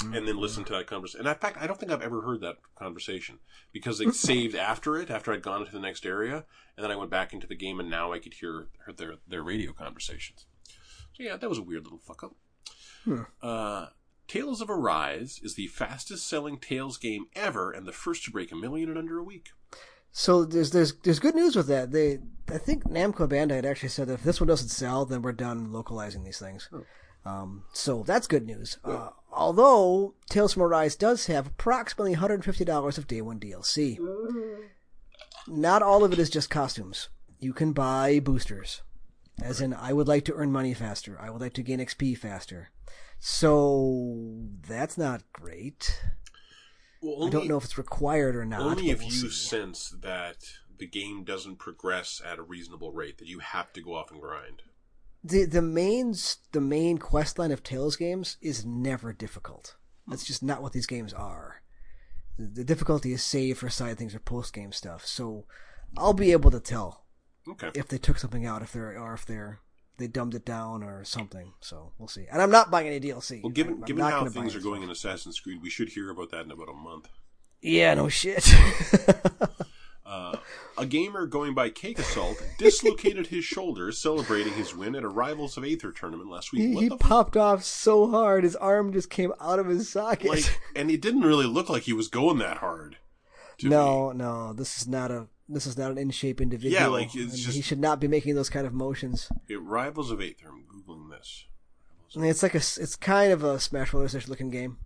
And 0.00 0.28
then 0.28 0.36
listen 0.36 0.62
to 0.66 0.72
that 0.74 0.86
conversation. 0.86 1.26
And 1.26 1.28
in 1.28 1.40
fact, 1.40 1.56
I 1.60 1.66
don't 1.66 1.78
think 1.80 1.90
I've 1.90 2.02
ever 2.02 2.22
heard 2.22 2.40
that 2.42 2.58
conversation 2.76 3.40
because 3.72 4.00
it 4.00 4.14
saved 4.14 4.54
after 4.54 4.96
it, 4.96 5.10
after 5.10 5.32
I'd 5.32 5.42
gone 5.42 5.62
into 5.62 5.72
the 5.72 5.80
next 5.80 6.06
area, 6.06 6.46
and 6.76 6.84
then 6.84 6.92
I 6.92 6.96
went 6.96 7.10
back 7.10 7.32
into 7.32 7.48
the 7.48 7.56
game, 7.56 7.80
and 7.80 7.90
now 7.90 8.12
I 8.12 8.20
could 8.20 8.34
hear, 8.34 8.68
hear 8.84 8.94
their 8.94 9.14
their 9.26 9.42
radio 9.42 9.72
conversations. 9.72 10.46
Yeah, 11.18 11.36
that 11.36 11.48
was 11.48 11.58
a 11.58 11.62
weird 11.62 11.84
little 11.84 11.98
fuck 11.98 12.22
up. 12.22 12.34
Hmm. 13.04 13.22
Uh, 13.42 13.86
Tales 14.26 14.60
of 14.60 14.70
Arise 14.70 15.40
is 15.42 15.54
the 15.54 15.66
fastest 15.68 16.28
selling 16.28 16.58
Tales 16.58 16.98
game 16.98 17.26
ever 17.34 17.72
and 17.72 17.86
the 17.86 17.92
first 17.92 18.24
to 18.24 18.30
break 18.30 18.52
a 18.52 18.56
million 18.56 18.90
in 18.90 18.96
under 18.96 19.18
a 19.18 19.24
week. 19.24 19.50
So 20.10 20.44
there's 20.44 20.70
there's 20.70 20.94
there's 21.02 21.18
good 21.18 21.34
news 21.34 21.56
with 21.56 21.66
that. 21.68 21.92
They 21.92 22.18
I 22.48 22.58
think 22.58 22.84
Namco 22.84 23.28
Bandai 23.28 23.56
had 23.56 23.66
actually 23.66 23.90
said 23.90 24.08
that 24.08 24.14
if 24.14 24.22
this 24.22 24.40
one 24.40 24.48
doesn't 24.48 24.68
sell, 24.68 25.04
then 25.04 25.22
we're 25.22 25.32
done 25.32 25.72
localizing 25.72 26.24
these 26.24 26.38
things. 26.38 26.68
Um, 27.24 27.64
so 27.72 28.02
that's 28.06 28.26
good 28.26 28.46
news. 28.46 28.78
Uh, 28.84 29.10
although 29.32 30.14
Tales 30.30 30.54
from 30.54 30.62
Arise 30.62 30.96
does 30.96 31.26
have 31.26 31.46
approximately 31.46 32.14
$150 32.14 32.98
of 32.98 33.06
day 33.06 33.20
one 33.20 33.38
DLC. 33.38 33.98
Not 35.46 35.82
all 35.82 36.04
of 36.04 36.12
it 36.12 36.18
is 36.18 36.30
just 36.30 36.50
costumes. 36.50 37.08
You 37.38 37.52
can 37.52 37.72
buy 37.72 38.20
boosters, 38.20 38.82
as 39.42 39.60
in 39.60 39.72
I 39.74 39.92
would 39.92 40.08
like 40.08 40.24
to 40.26 40.34
earn 40.34 40.52
money 40.52 40.74
faster. 40.74 41.18
I 41.20 41.30
would 41.30 41.40
like 41.40 41.54
to 41.54 41.62
gain 41.62 41.78
XP 41.80 42.16
faster. 42.18 42.70
So 43.18 44.48
that's 44.66 44.96
not 44.98 45.22
great. 45.32 46.02
Well, 47.00 47.26
I 47.26 47.30
don't 47.30 47.46
know 47.48 47.56
if 47.56 47.64
it's 47.64 47.78
required 47.78 48.34
or 48.36 48.44
not. 48.44 48.60
Only 48.60 48.90
if 48.90 48.98
we'll 49.00 49.08
you 49.08 49.30
see. 49.30 49.30
sense 49.30 49.90
that 50.00 50.36
the 50.78 50.86
game 50.86 51.24
doesn't 51.24 51.58
progress 51.58 52.20
at 52.24 52.38
a 52.38 52.42
reasonable 52.42 52.92
rate, 52.92 53.18
that 53.18 53.28
you 53.28 53.40
have 53.40 53.72
to 53.74 53.80
go 53.82 53.94
off 53.94 54.10
and 54.10 54.20
grind. 54.20 54.62
the 55.24 55.44
the 55.44 55.62
main 55.62 56.14
the 56.52 56.60
main 56.60 56.98
quest 56.98 57.38
line 57.38 57.50
of 57.52 57.62
Tales 57.62 57.96
games 57.96 58.36
is 58.40 58.64
never 58.64 59.12
difficult. 59.12 59.76
That's 60.06 60.24
just 60.24 60.42
not 60.42 60.62
what 60.62 60.72
these 60.72 60.86
games 60.86 61.12
are. 61.12 61.62
The, 62.38 62.46
the 62.46 62.64
difficulty 62.64 63.12
is 63.12 63.22
saved 63.22 63.58
for 63.58 63.68
side 63.68 63.98
things 63.98 64.14
or 64.14 64.20
post 64.20 64.52
game 64.54 64.72
stuff. 64.72 65.04
So 65.06 65.46
I'll 65.96 66.14
be 66.14 66.32
able 66.32 66.50
to 66.52 66.60
tell 66.60 67.04
Okay. 67.50 67.70
if 67.74 67.88
they 67.88 67.98
took 67.98 68.18
something 68.18 68.44
out, 68.46 68.62
if 68.62 68.72
they're 68.72 68.98
or 68.98 69.14
if 69.14 69.24
they're 69.26 69.60
they 69.96 70.06
dumbed 70.06 70.34
it 70.34 70.44
down 70.44 70.82
or 70.84 71.04
something. 71.04 71.52
So 71.60 71.92
we'll 71.98 72.08
see. 72.08 72.26
And 72.30 72.40
I'm 72.40 72.50
not 72.50 72.70
buying 72.70 72.86
any 72.86 73.00
DLC. 73.00 73.42
Well, 73.42 73.50
given 73.50 73.74
I'm- 73.74 73.82
I'm 73.82 73.86
given 73.86 74.04
how 74.04 74.24
things 74.28 74.54
are 74.54 74.60
going 74.60 74.82
in 74.82 74.90
Assassin's 74.90 75.40
Creed, 75.40 75.60
we 75.62 75.70
should 75.70 75.88
hear 75.88 76.10
about 76.10 76.30
that 76.30 76.44
in 76.44 76.50
about 76.52 76.68
a 76.68 76.72
month. 76.74 77.08
Yeah, 77.60 77.94
no 77.94 78.08
shit. 78.08 78.48
Uh, 80.06 80.38
a 80.78 80.86
gamer 80.86 81.26
going 81.26 81.52
by 81.52 81.68
Cake 81.68 81.98
Assault 81.98 82.42
dislocated 82.56 83.26
his 83.26 83.44
shoulder 83.44 83.92
celebrating 83.92 84.54
his 84.54 84.74
win 84.74 84.94
at 84.94 85.04
a 85.04 85.08
Rivals 85.08 85.58
of 85.58 85.64
Aether 85.66 85.92
tournament 85.92 86.30
last 86.30 86.50
week. 86.50 86.62
he 86.62 86.88
he 86.88 86.96
popped 86.96 87.36
off 87.36 87.62
so 87.62 88.08
hard, 88.10 88.42
his 88.42 88.56
arm 88.56 88.90
just 88.90 89.10
came 89.10 89.34
out 89.38 89.58
of 89.58 89.66
his 89.66 89.90
socket. 89.90 90.30
like, 90.30 90.60
and 90.74 90.90
it 90.90 91.02
didn't 91.02 91.20
really 91.20 91.44
look 91.44 91.68
like 91.68 91.82
he 91.82 91.92
was 91.92 92.08
going 92.08 92.38
that 92.38 92.56
hard. 92.56 92.96
no, 93.62 94.10
no, 94.12 94.54
this 94.54 94.78
is 94.80 94.88
not 94.88 95.10
a 95.10 95.26
this 95.48 95.66
is 95.66 95.76
not 95.78 95.90
an 95.90 95.98
in 95.98 96.10
shape 96.10 96.40
individual. 96.40 96.72
Yeah, 96.80 96.88
like, 96.88 97.14
it's 97.14 97.38
just- 97.38 97.56
he 97.56 97.62
should 97.62 97.78
not 97.80 98.00
be 98.00 98.08
making 98.08 98.34
those 98.34 98.50
kind 98.50 98.66
of 98.66 98.72
motions. 98.74 99.30
It, 99.48 99.60
Rivals 99.60 100.10
of 100.10 100.20
Aether. 100.20 100.48
I'm 100.48 100.64
googling 100.64 101.10
this. 101.10 101.46
I 102.16 102.20
mean, 102.20 102.30
it's 102.30 102.42
like 102.42 102.54
a 102.54 102.58
it's 102.58 102.96
kind 102.96 103.32
of 103.32 103.44
a 103.44 103.58
Smash 103.60 103.90
Brothers 103.90 104.28
looking 104.28 104.50
game. 104.50 104.78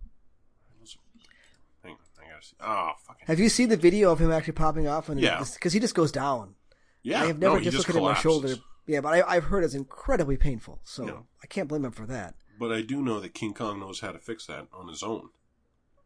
Hang 1.83 1.93
on, 1.93 1.97
I 2.19 2.29
gotta 2.29 2.45
see. 2.45 2.55
Oh, 2.59 2.91
fucking. 3.07 3.27
Have 3.27 3.39
you 3.39 3.49
seen 3.49 3.69
the 3.69 3.77
video 3.77 4.11
of 4.11 4.19
him 4.19 4.31
actually 4.31 4.53
popping 4.53 4.87
off? 4.87 5.09
And 5.09 5.19
Yeah. 5.19 5.43
because 5.53 5.73
he 5.73 5.79
just 5.79 5.95
goes 5.95 6.11
down. 6.11 6.55
Yeah, 7.01 7.21
I 7.23 7.27
have 7.27 7.39
never 7.39 7.55
no, 7.57 7.61
just 7.61 7.77
dislocated 7.77 8.01
my 8.03 8.13
shoulder. 8.13 8.55
Yeah, 8.87 8.99
but 9.01 9.13
I, 9.13 9.35
I've 9.35 9.45
heard 9.45 9.63
it's 9.63 9.73
incredibly 9.73 10.35
painful. 10.37 10.79
So 10.83 11.05
No. 11.05 11.27
I 11.41 11.47
can't 11.47 11.67
blame 11.69 11.85
him 11.85 11.91
for 11.91 12.05
that. 12.07 12.35
But 12.59 12.71
I 12.71 12.81
do 12.81 13.01
know 13.01 13.19
that 13.21 13.33
King 13.33 13.53
Kong 13.53 13.79
knows 13.79 14.01
how 14.01 14.11
to 14.11 14.19
fix 14.19 14.45
that 14.47 14.67
on 14.73 14.87
his 14.89 15.01
own. 15.03 15.29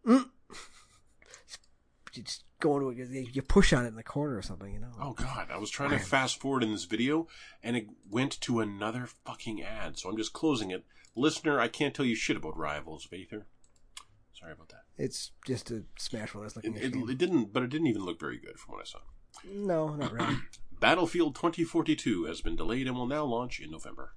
Mm. 0.06 0.30
You 2.16 2.24
just 2.24 2.46
go 2.60 2.78
into 2.78 2.90
it, 2.90 3.36
you 3.36 3.42
push 3.42 3.74
on 3.74 3.86
it 3.86 3.90
in 3.90 3.96
the 3.96 4.04
corner 4.04 4.38
or 4.38 4.42
something, 4.42 4.74
you 4.74 4.80
know. 4.80 4.92
Oh 5.02 5.14
god, 5.14 5.48
I 5.52 5.58
was 5.58 5.70
trying 5.70 5.92
to 5.92 6.00
fast 6.00 6.40
forward 6.40 6.64
in 6.64 6.72
this 6.72 6.86
video 6.86 7.28
and 7.64 7.76
it 7.76 7.88
went 8.10 8.40
to 8.42 8.60
another 8.60 9.08
fucking 9.26 9.62
ad, 9.64 9.98
so 9.98 10.10
I'm 10.10 10.18
just 10.18 10.34
closing 10.34 10.72
it. 10.72 10.84
Listener, 11.16 11.60
I 11.60 11.68
can't 11.68 11.94
tell 11.94 12.06
you 12.06 12.16
shit 12.16 12.38
about 12.38 12.58
Rivals 12.58 13.06
of 13.06 13.14
Aether. 13.14 13.48
Sorry 14.34 14.52
about 14.52 14.70
that. 14.70 14.84
It's 14.98 15.32
just 15.46 15.72
a 15.72 15.84
Smash 15.98 16.32
Brothers 16.34 16.54
It, 16.54 16.56
looking 16.58 16.76
it, 16.76 16.94
game. 16.94 17.10
it 17.10 17.18
didn't, 17.18 17.54
but 17.54 17.64
it 17.64 17.70
didn't 17.70 17.88
even 17.88 18.06
look 18.06 18.20
very 18.20 18.38
good 18.38 18.60
from 18.60 18.76
what 18.76 18.82
I 18.82 18.86
saw. 18.86 19.00
No, 19.46 19.96
not 19.96 20.12
really. 20.12 20.38
Battlefield 20.80 21.36
2042 21.36 22.26
has 22.26 22.42
been 22.42 22.56
delayed 22.56 22.88
and 22.88 22.96
will 22.96 23.08
now 23.08 23.24
launch 23.26 23.60
in 23.60 23.72
November. 23.72 24.14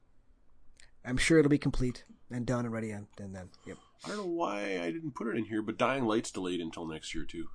I'm 1.04 1.16
sure 1.16 1.38
it'll 1.38 1.48
be 1.48 1.56
complete 1.58 2.04
and 2.30 2.44
done 2.44 2.66
and 2.66 2.74
ready 2.74 2.90
and, 2.90 3.06
and 3.18 3.34
then 3.34 3.48
yep. 3.66 3.78
I 4.04 4.08
don't 4.08 4.18
know 4.18 4.26
why 4.26 4.80
I 4.82 4.90
didn't 4.90 5.14
put 5.14 5.28
it 5.28 5.36
in 5.36 5.46
here, 5.46 5.62
but 5.62 5.78
Dying 5.78 6.04
Light's 6.04 6.30
delayed 6.30 6.60
until 6.60 6.86
next 6.86 7.14
year 7.14 7.24
too. 7.24 7.48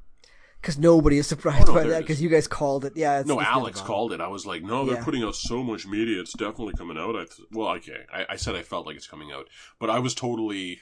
Because 0.66 0.80
nobody 0.80 1.20
is 1.20 1.28
surprised 1.28 1.70
Oh, 1.70 1.74
no, 1.76 1.80
by 1.84 1.88
that 1.90 2.00
because 2.00 2.20
you 2.20 2.28
guys 2.28 2.48
called 2.48 2.86
it. 2.86 2.94
Yeah, 2.96 3.20
it's, 3.20 3.28
no, 3.28 3.40
Alex 3.40 3.82
called 3.82 4.12
it. 4.14 4.20
I 4.20 4.28
was 4.30 4.48
like, 4.48 4.64
no, 4.64 4.84
they're 4.84 4.96
Yeah. 4.96 5.04
putting 5.04 5.22
out 5.24 5.36
so 5.36 5.62
much 5.62 5.86
media. 5.86 6.20
It's 6.20 6.34
definitely 6.34 6.74
coming 6.74 6.98
out. 6.98 7.16
I 7.16 7.26
th- 7.26 7.48
well, 7.52 7.70
okay. 7.76 8.00
I, 8.12 8.26
I 8.32 8.36
said 8.36 8.56
I 8.56 8.64
felt 8.64 8.88
like 8.88 8.96
it's 8.96 9.06
coming 9.06 9.32
out, 9.32 9.48
but 9.80 9.92
I 9.92 10.00
was 10.00 10.16
totally, 10.16 10.80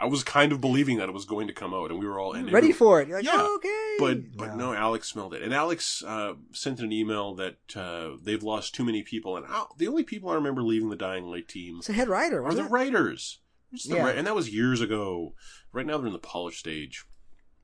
I 0.00 0.06
was 0.06 0.24
kind 0.24 0.50
of 0.50 0.60
believing 0.60 0.98
that 0.98 1.08
it 1.08 1.12
was 1.12 1.24
going 1.26 1.46
to 1.46 1.52
come 1.52 1.72
out, 1.74 1.92
and 1.92 2.00
we 2.00 2.08
were 2.08 2.18
all 2.18 2.32
and 2.32 2.50
ready 2.52 2.66
every- 2.66 2.72
for 2.72 3.00
it. 3.00 3.06
You're 3.06 3.18
like, 3.18 3.24
Yeah, 3.26 3.36
oh, 3.36 3.54
okay. 3.58 3.96
But 4.00 4.36
but 4.36 4.56
no, 4.56 4.74
Alex 4.74 5.06
smelled 5.08 5.32
it, 5.34 5.42
and 5.42 5.54
Alex 5.54 6.02
uh, 6.04 6.32
sent 6.50 6.80
an 6.80 6.90
email 6.90 7.36
that 7.36 7.58
uh, 7.76 8.16
they've 8.20 8.42
lost 8.42 8.74
too 8.74 8.84
many 8.84 9.04
people, 9.04 9.36
and 9.36 9.46
Al- 9.46 9.76
the 9.78 9.86
only 9.86 10.02
people 10.02 10.28
I 10.28 10.34
remember 10.34 10.64
leaving 10.64 10.90
the 10.90 10.96
Dying 10.96 11.26
Light 11.26 11.46
team 11.46 11.76
It's 11.78 11.88
a 11.88 11.92
head 11.92 12.08
writer. 12.08 12.40
are 12.40 12.48
Was 12.48 12.56
the 12.56 12.64
it? 12.64 12.70
writers. 12.72 13.38
The 13.70 13.94
Yeah. 13.94 14.08
and 14.08 14.26
that 14.26 14.34
was 14.34 14.52
years 14.52 14.80
ago. 14.80 15.34
Right 15.72 15.86
now 15.86 15.98
they're 15.98 16.08
in 16.08 16.12
the 16.12 16.18
polish 16.18 16.58
stage, 16.58 17.04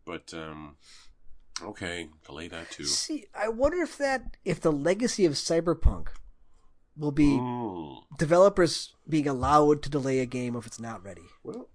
but 0.04 0.32
um, 0.34 0.76
okay, 1.62 2.08
delay 2.26 2.48
that 2.48 2.70
too. 2.70 2.84
See, 2.84 3.26
I 3.34 3.48
wonder 3.48 3.78
if 3.82 3.96
that 3.98 4.36
if 4.44 4.60
the 4.60 4.72
legacy 4.72 5.24
of 5.24 5.32
Cyberpunk 5.34 6.08
will 6.96 7.12
be 7.12 7.28
Mm. 7.38 8.02
developers 8.18 8.94
being 9.08 9.26
allowed 9.26 9.82
to 9.82 9.88
delay 9.90 10.18
a 10.20 10.26
game 10.26 10.54
if 10.56 10.66
it's 10.66 10.80
not 10.80 11.02
ready, 11.04 11.22
Well, 11.42 11.68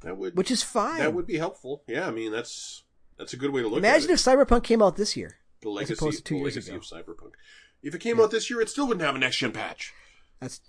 that 0.00 0.16
would 0.16 0.36
which 0.36 0.50
is 0.50 0.62
fine. 0.62 0.98
that 0.98 1.12
would 1.14 1.26
be 1.26 1.36
helpful. 1.38 1.82
Yeah, 1.86 2.06
I 2.06 2.10
mean 2.10 2.32
that's 2.32 2.84
that's 3.18 3.32
a 3.32 3.36
good 3.36 3.50
way 3.50 3.62
to 3.62 3.68
look 3.68 3.78
at 3.78 3.84
it. 3.84 3.88
Imagine 3.88 4.10
if 4.10 4.18
Cyberpunk 4.20 4.62
came 4.64 4.82
out 4.82 4.96
this 4.96 5.16
year. 5.16 5.38
The 5.62 5.70
legacy, 5.70 5.94
opposed 5.94 6.18
to 6.18 6.24
two 6.24 6.36
years 6.36 6.56
ago. 6.56 6.76
of 6.76 6.82
Cyberpunk. 6.82 7.32
If 7.82 7.94
it 7.94 8.00
came 8.00 8.20
out 8.20 8.30
this 8.30 8.48
year, 8.50 8.60
it 8.60 8.68
still 8.70 8.86
wouldn't 8.88 9.04
have 9.04 9.14
a 9.14 9.18
next 9.18 9.36
gen 9.38 9.52
patch. 9.52 9.92
That's 10.40 10.60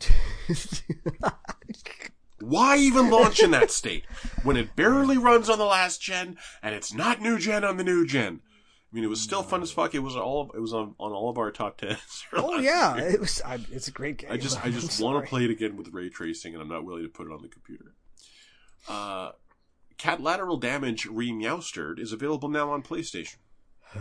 Why 2.39 2.77
even 2.77 3.09
launch 3.09 3.41
in 3.41 3.51
that 3.51 3.71
state 3.71 4.05
when 4.43 4.57
it 4.57 4.75
barely 4.75 5.17
runs 5.17 5.49
on 5.49 5.57
the 5.57 5.65
last 5.65 6.01
gen 6.01 6.37
and 6.61 6.75
it's 6.75 6.93
not 6.93 7.21
new 7.21 7.39
gen 7.39 7.63
on 7.63 7.77
the 7.77 7.83
new 7.83 8.05
gen? 8.05 8.41
I 8.91 8.95
mean, 8.95 9.03
it 9.03 9.09
was 9.09 9.19
still 9.19 9.43
fun 9.43 9.61
as 9.61 9.71
fuck. 9.71 9.93
It 9.95 9.99
was 9.99 10.15
all 10.15 10.51
it 10.55 10.59
was 10.59 10.73
on, 10.73 10.95
on 10.99 11.11
all 11.11 11.29
of 11.29 11.37
our 11.37 11.51
top 11.51 11.77
tens. 11.77 12.25
Oh 12.33 12.57
yeah, 12.59 12.95
year. 12.95 13.09
it 13.09 13.19
was. 13.19 13.41
I, 13.43 13.59
it's 13.71 13.87
a 13.87 13.91
great 13.91 14.17
game. 14.17 14.31
I 14.31 14.37
just 14.37 14.63
I 14.63 14.69
just 14.71 15.01
want 15.01 15.23
to 15.23 15.29
play 15.29 15.43
it 15.43 15.49
again 15.49 15.75
with 15.75 15.89
ray 15.93 16.09
tracing, 16.09 16.53
and 16.53 16.61
I'm 16.61 16.69
not 16.69 16.85
willing 16.85 17.03
to 17.03 17.09
put 17.09 17.27
it 17.27 17.33
on 17.33 17.41
the 17.41 17.49
computer. 17.49 17.95
Uh, 18.87 19.31
Cat 19.97 20.21
Lateral 20.21 20.57
Damage 20.57 21.07
Remeowstered 21.07 21.99
is 21.99 22.13
available 22.13 22.49
now 22.49 22.71
on 22.71 22.83
PlayStation. 22.83 23.37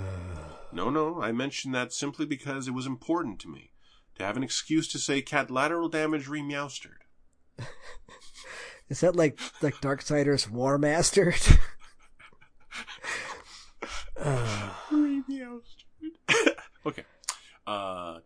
no, 0.73 0.91
no, 0.91 1.21
I 1.21 1.33
mentioned 1.33 1.75
that 1.75 1.93
simply 1.93 2.27
because 2.27 2.69
it 2.69 2.75
was 2.75 2.87
important 2.87 3.41
to 3.41 3.49
me 3.49 3.73
to 4.17 4.25
have 4.25 4.37
an 4.37 4.43
excuse 4.43 4.87
to 4.89 4.99
say 4.99 5.23
Cat 5.23 5.51
Lateral 5.51 5.89
Damage 5.89 6.27
Remeowstered. 6.27 7.06
Is 8.89 9.01
that 9.01 9.17
like 9.17 9.39
like 9.63 9.75
Darksiders 9.81 10.49
War 10.51 10.79
Master? 10.79 11.35
okay. 16.87 17.05
Uh. 17.67 18.19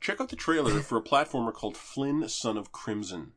Check 0.00 0.20
out 0.20 0.28
the 0.28 0.36
trailer 0.36 0.80
for 0.80 0.98
a 0.98 1.02
platformer 1.02 1.52
called 1.52 1.76
Flynn, 1.76 2.28
Son 2.28 2.56
of 2.56 2.72
Crimson. 2.72 3.32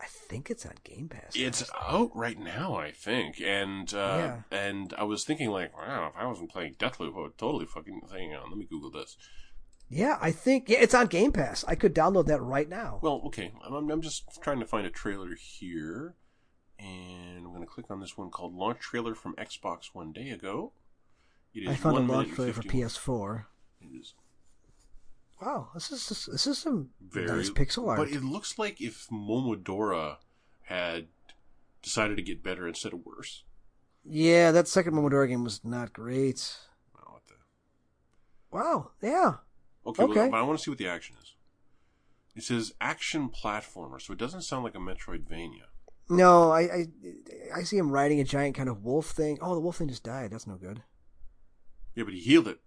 I 0.00 0.06
think 0.06 0.48
it's 0.48 0.64
on 0.64 0.74
Game 0.84 1.08
Pass. 1.08 1.32
It's 1.34 1.68
out 1.76 2.12
right 2.14 2.38
now, 2.38 2.76
I 2.76 2.92
think, 2.92 3.40
and 3.40 3.92
uh, 3.92 4.36
Yeah. 4.52 4.56
and 4.56 4.94
I 4.96 5.02
was 5.02 5.24
thinking 5.24 5.50
like, 5.50 5.76
wow, 5.76 6.12
if 6.14 6.16
I 6.16 6.24
wasn't 6.24 6.52
playing 6.52 6.74
Deathloop, 6.74 7.16
I 7.16 7.20
would 7.22 7.36
totally 7.38 7.66
fucking 7.66 8.02
hang 8.12 8.32
on. 8.34 8.48
Let 8.48 8.58
me 8.58 8.66
Google 8.70 8.92
this. 8.92 9.16
Yeah, 9.90 10.18
I 10.20 10.30
think 10.32 10.68
yeah, 10.68 10.78
it's 10.80 10.94
on 10.94 11.06
Game 11.06 11.32
Pass. 11.32 11.64
I 11.66 11.74
could 11.74 11.94
download 11.94 12.26
that 12.26 12.40
right 12.42 12.68
now. 12.68 12.98
Well, 13.02 13.22
okay, 13.26 13.52
I'm, 13.64 13.90
I'm 13.90 14.02
just 14.02 14.24
trying 14.42 14.60
to 14.60 14.66
find 14.66 14.86
a 14.86 14.90
trailer 14.90 15.34
here, 15.34 16.14
and 16.78 17.38
I'm 17.38 17.52
going 17.54 17.60
to 17.60 17.66
click 17.66 17.86
on 17.90 18.00
this 18.00 18.16
one 18.18 18.30
called 18.30 18.54
Launch 18.54 18.80
Trailer 18.80 19.14
from 19.14 19.34
Xbox 19.36 19.90
one 19.94 20.12
day 20.12 20.28
ago. 20.30 20.72
It 21.54 21.60
is 21.60 21.68
I 21.70 21.74
found 21.76 21.96
a 21.96 22.00
launch 22.12 22.34
trailer 22.34 22.52
for 22.52 22.62
PS4. 22.62 23.44
It 23.80 23.96
is 23.98 24.14
Wow, 25.40 25.68
this 25.72 25.90
is 25.92 26.26
this 26.26 26.46
is 26.46 26.58
some 26.58 26.90
very 27.00 27.26
nice 27.26 27.50
pixel 27.50 27.86
art. 27.88 27.98
But 27.98 28.08
it 28.10 28.22
looks 28.24 28.58
like 28.58 28.80
if 28.80 29.06
Momodora 29.08 30.16
had 30.64 31.06
decided 31.80 32.16
to 32.16 32.22
get 32.22 32.42
better 32.42 32.66
instead 32.66 32.92
of 32.92 33.06
worse. 33.06 33.44
Yeah, 34.04 34.50
that 34.52 34.66
second 34.68 34.94
Momodora 34.94 35.28
game 35.28 35.44
was 35.44 35.64
not 35.64 35.92
great. 35.92 36.56
Oh, 36.96 37.12
what 37.12 37.22
the- 37.28 37.34
Wow, 38.50 38.90
yeah. 39.00 39.34
Okay, 39.88 40.04
well, 40.04 40.30
but 40.30 40.36
I 40.36 40.42
want 40.42 40.58
to 40.58 40.62
see 40.64 40.70
what 40.70 40.78
the 40.78 40.88
action 40.88 41.16
is. 41.22 41.34
It 42.36 42.42
says 42.44 42.72
action 42.80 43.28
platformer, 43.30 44.00
so 44.00 44.12
it 44.12 44.18
doesn't 44.18 44.42
sound 44.42 44.64
like 44.64 44.74
a 44.74 44.78
Metroidvania. 44.78 45.64
No, 46.10 46.50
I, 46.52 46.60
I 46.62 46.86
I 47.56 47.62
see 47.64 47.76
him 47.76 47.90
riding 47.90 48.20
a 48.20 48.24
giant 48.24 48.56
kind 48.56 48.68
of 48.68 48.82
wolf 48.84 49.06
thing. 49.10 49.38
Oh, 49.42 49.54
the 49.54 49.60
wolf 49.60 49.76
thing 49.76 49.88
just 49.88 50.04
died. 50.04 50.30
That's 50.30 50.46
no 50.46 50.56
good. 50.56 50.82
Yeah, 51.94 52.04
but 52.04 52.14
he 52.14 52.20
healed 52.20 52.46
it, 52.48 52.60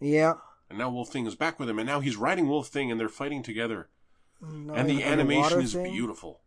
Yeah. 0.00 0.34
and 0.68 0.78
now 0.78 0.90
Wolf 0.90 1.10
Thing 1.10 1.26
is 1.26 1.36
back 1.36 1.60
with 1.60 1.70
him, 1.70 1.78
and 1.78 1.86
now 1.86 2.00
he's 2.00 2.16
riding 2.16 2.48
Wolf 2.48 2.66
Thing, 2.68 2.90
and 2.90 2.98
they're 2.98 3.08
fighting 3.08 3.42
together. 3.42 3.88
No, 4.40 4.74
and 4.74 4.88
the 4.90 5.04
animation 5.04 5.60
is 5.60 5.74
thing. 5.74 5.92
beautiful. 5.92 6.40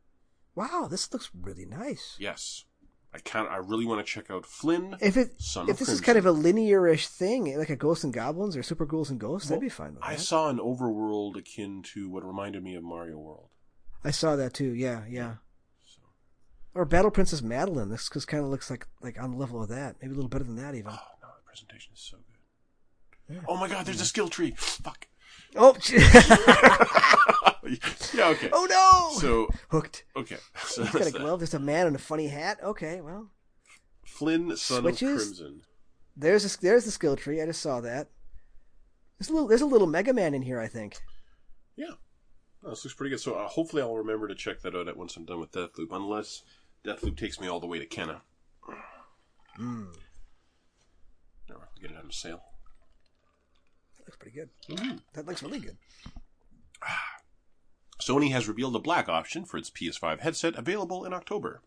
Wow, 0.54 0.88
this 0.92 1.12
looks 1.14 1.30
really 1.34 1.66
nice. 1.66 2.18
Yes, 2.20 2.66
I 3.14 3.20
can 3.20 3.46
I 3.48 3.58
really 3.58 3.86
want 3.86 4.06
to 4.06 4.10
check 4.10 4.32
out 4.32 4.46
Flynn. 4.46 4.96
If 5.02 5.18
it 5.18 5.42
Son 5.42 5.70
if 5.70 5.78
this 5.80 5.90
is 5.90 6.00
kind 6.00 6.18
of 6.18 6.26
a 6.26 6.32
linear-ish 6.32 7.08
thing, 7.08 7.52
eh, 7.52 7.58
like 7.58 7.70
a 7.70 7.76
Ghosts 7.76 8.04
and 8.06 8.14
Goblins 8.14 8.56
or 8.56 8.64
Super 8.64 8.86
Ghouls 8.86 9.10
and 9.10 9.20
Ghosts, 9.20 9.50
Well, 9.50 9.58
I'd 9.58 9.62
be 9.62 9.70
fine 9.70 9.94
with 9.96 10.02
that. 10.02 10.08
I 10.10 10.16
that. 10.16 10.22
saw 10.22 10.50
an 10.50 10.60
overworld 10.60 11.36
akin 11.38 11.84
to 11.94 12.10
what 12.10 12.24
reminded 12.26 12.64
me 12.64 12.76
of 12.76 12.84
Mario 12.84 13.18
World. 13.18 13.50
I 14.04 14.12
saw 14.12 14.36
that 14.38 14.54
too. 14.54 14.74
Yeah, 14.74 15.02
yeah. 15.10 15.36
So, 15.86 16.00
Or 16.74 16.86
Battle 16.86 17.12
Princess 17.12 17.42
Madelyn. 17.42 17.90
This 17.90 18.10
just 18.10 18.28
kind 18.30 18.44
of 18.44 18.50
looks 18.50 18.70
like 18.70 18.88
like 19.02 19.22
on 19.22 19.32
the 19.32 19.38
level 19.38 19.62
of 19.62 19.68
that. 19.70 19.98
Maybe 20.02 20.14
a 20.14 20.16
little 20.16 20.30
better 20.30 20.46
than 20.46 20.56
that 20.56 20.74
even. 20.76 20.92
oh 20.92 21.00
no, 21.22 21.28
the 21.36 21.44
presentation 21.46 21.92
is 21.94 22.00
so 22.00 22.18
good. 22.18 23.36
Yeah. 23.36 23.42
Oh 23.48 23.58
my 23.58 23.68
God, 23.68 23.86
there's 23.86 24.00
a 24.02 24.06
skill 24.06 24.30
tree. 24.30 24.54
Fuck. 24.58 25.08
Oh, 25.58 25.74
yeah. 28.14 28.28
Okay. 28.30 28.50
oh 28.52 28.66
no! 28.70 29.20
So 29.20 29.50
Hooked. 29.70 30.06
okay. 30.16 30.38
So 30.66 30.84
He's 30.86 30.92
got 30.92 31.08
a 31.08 31.12
glove. 31.12 31.40
There's 31.40 31.54
a 31.54 31.60
man 31.60 31.88
in 31.88 31.96
a 31.96 32.00
funny 32.00 32.28
hat. 32.28 32.60
Okay, 32.64 33.02
well, 33.02 33.30
Flynn, 34.06 34.56
son 34.58 34.82
Switches? 34.82 35.10
of 35.10 35.18
Crimson. 35.38 35.62
there's 36.16 36.56
a, 36.56 36.62
there's 36.62 36.86
the 36.86 36.92
skill 36.92 37.16
tree. 37.16 37.42
I 37.42 37.46
just 37.46 37.62
saw 37.62 37.82
that. 37.82 38.10
There's 39.20 39.30
a 39.30 39.34
little 39.34 39.48
there's 39.48 39.62
a 39.62 39.66
little 39.66 39.88
Mega 39.88 40.14
Man 40.14 40.34
in 40.34 40.42
here. 40.42 40.60
I 40.60 40.68
think. 40.68 40.98
Yeah. 41.76 41.92
No, 42.64 42.70
this 42.72 42.84
looks 42.84 42.94
pretty 42.96 43.10
good. 43.12 43.20
So 43.20 43.34
uh, 43.36 43.48
hopefully 43.48 43.82
I'll 43.82 43.96
remember 43.98 44.28
to 44.28 44.36
check 44.36 44.62
that 44.62 44.76
out 44.76 44.96
once 44.96 45.16
I'm 45.18 45.26
done 45.26 45.40
with 45.40 45.52
Deathloop, 45.52 45.88
unless 45.92 46.44
Deathloop 46.86 47.18
takes 47.18 47.40
me 47.40 47.48
all 47.48 47.60
the 47.60 47.66
way 47.68 47.80
to 47.80 47.88
Kena. 47.88 48.22
Mm, 49.60 49.88
No, 51.50 51.56
I'll 51.56 51.68
get 51.82 51.92
it 51.92 51.98
on 51.98 52.10
sale. 52.12 52.42
that 53.98 54.06
looks 54.08 54.18
pretty 54.18 54.36
good. 54.38 54.50
Mhm. 54.70 55.02
That 55.14 55.26
looks 55.26 55.42
really 55.44 55.60
good. 55.60 55.78
Sony 58.02 58.32
has 58.32 58.48
revealed 58.48 58.76
a 58.76 58.80
black 58.80 59.08
option 59.08 59.46
for 59.46 59.58
its 59.58 59.70
PS5 59.70 60.20
headset, 60.20 60.56
available 60.56 61.06
in 61.06 61.14
October. 61.14 61.62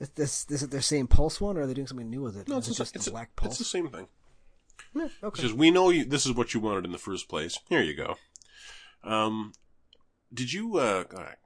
Is 0.00 0.08
this 0.10 0.44
this 0.44 0.62
is 0.62 0.68
their 0.68 0.80
same 0.80 1.06
Pulse 1.06 1.40
one, 1.40 1.56
or 1.56 1.62
are 1.62 1.66
they 1.66 1.74
doing 1.74 1.86
something 1.86 2.10
new 2.10 2.22
with 2.22 2.36
it? 2.36 2.48
No, 2.48 2.58
it's, 2.58 2.68
it 2.68 2.74
just 2.74 2.94
it's, 2.96 3.04
the 3.06 3.10
a- 3.10 3.14
black 3.14 3.30
it's 3.42 3.58
the 3.58 3.64
same 3.64 3.88
thing. 3.88 4.08
Yeah, 4.94 5.04
It 5.06 5.12
okay. 5.22 5.42
says, 5.42 5.52
we 5.52 5.70
know 5.70 5.90
you, 5.90 6.04
this 6.04 6.26
is 6.26 6.32
what 6.32 6.52
you 6.54 6.60
wanted 6.60 6.84
in 6.84 6.92
the 6.92 6.98
first 6.98 7.28
place. 7.28 7.58
Here 7.68 7.80
you 7.82 7.94
go. 7.94 8.16
Um, 9.04 9.52
did 10.32 10.52
you, 10.52 10.76
uh, 10.78 11.04
all 11.12 11.22
right. 11.22 11.36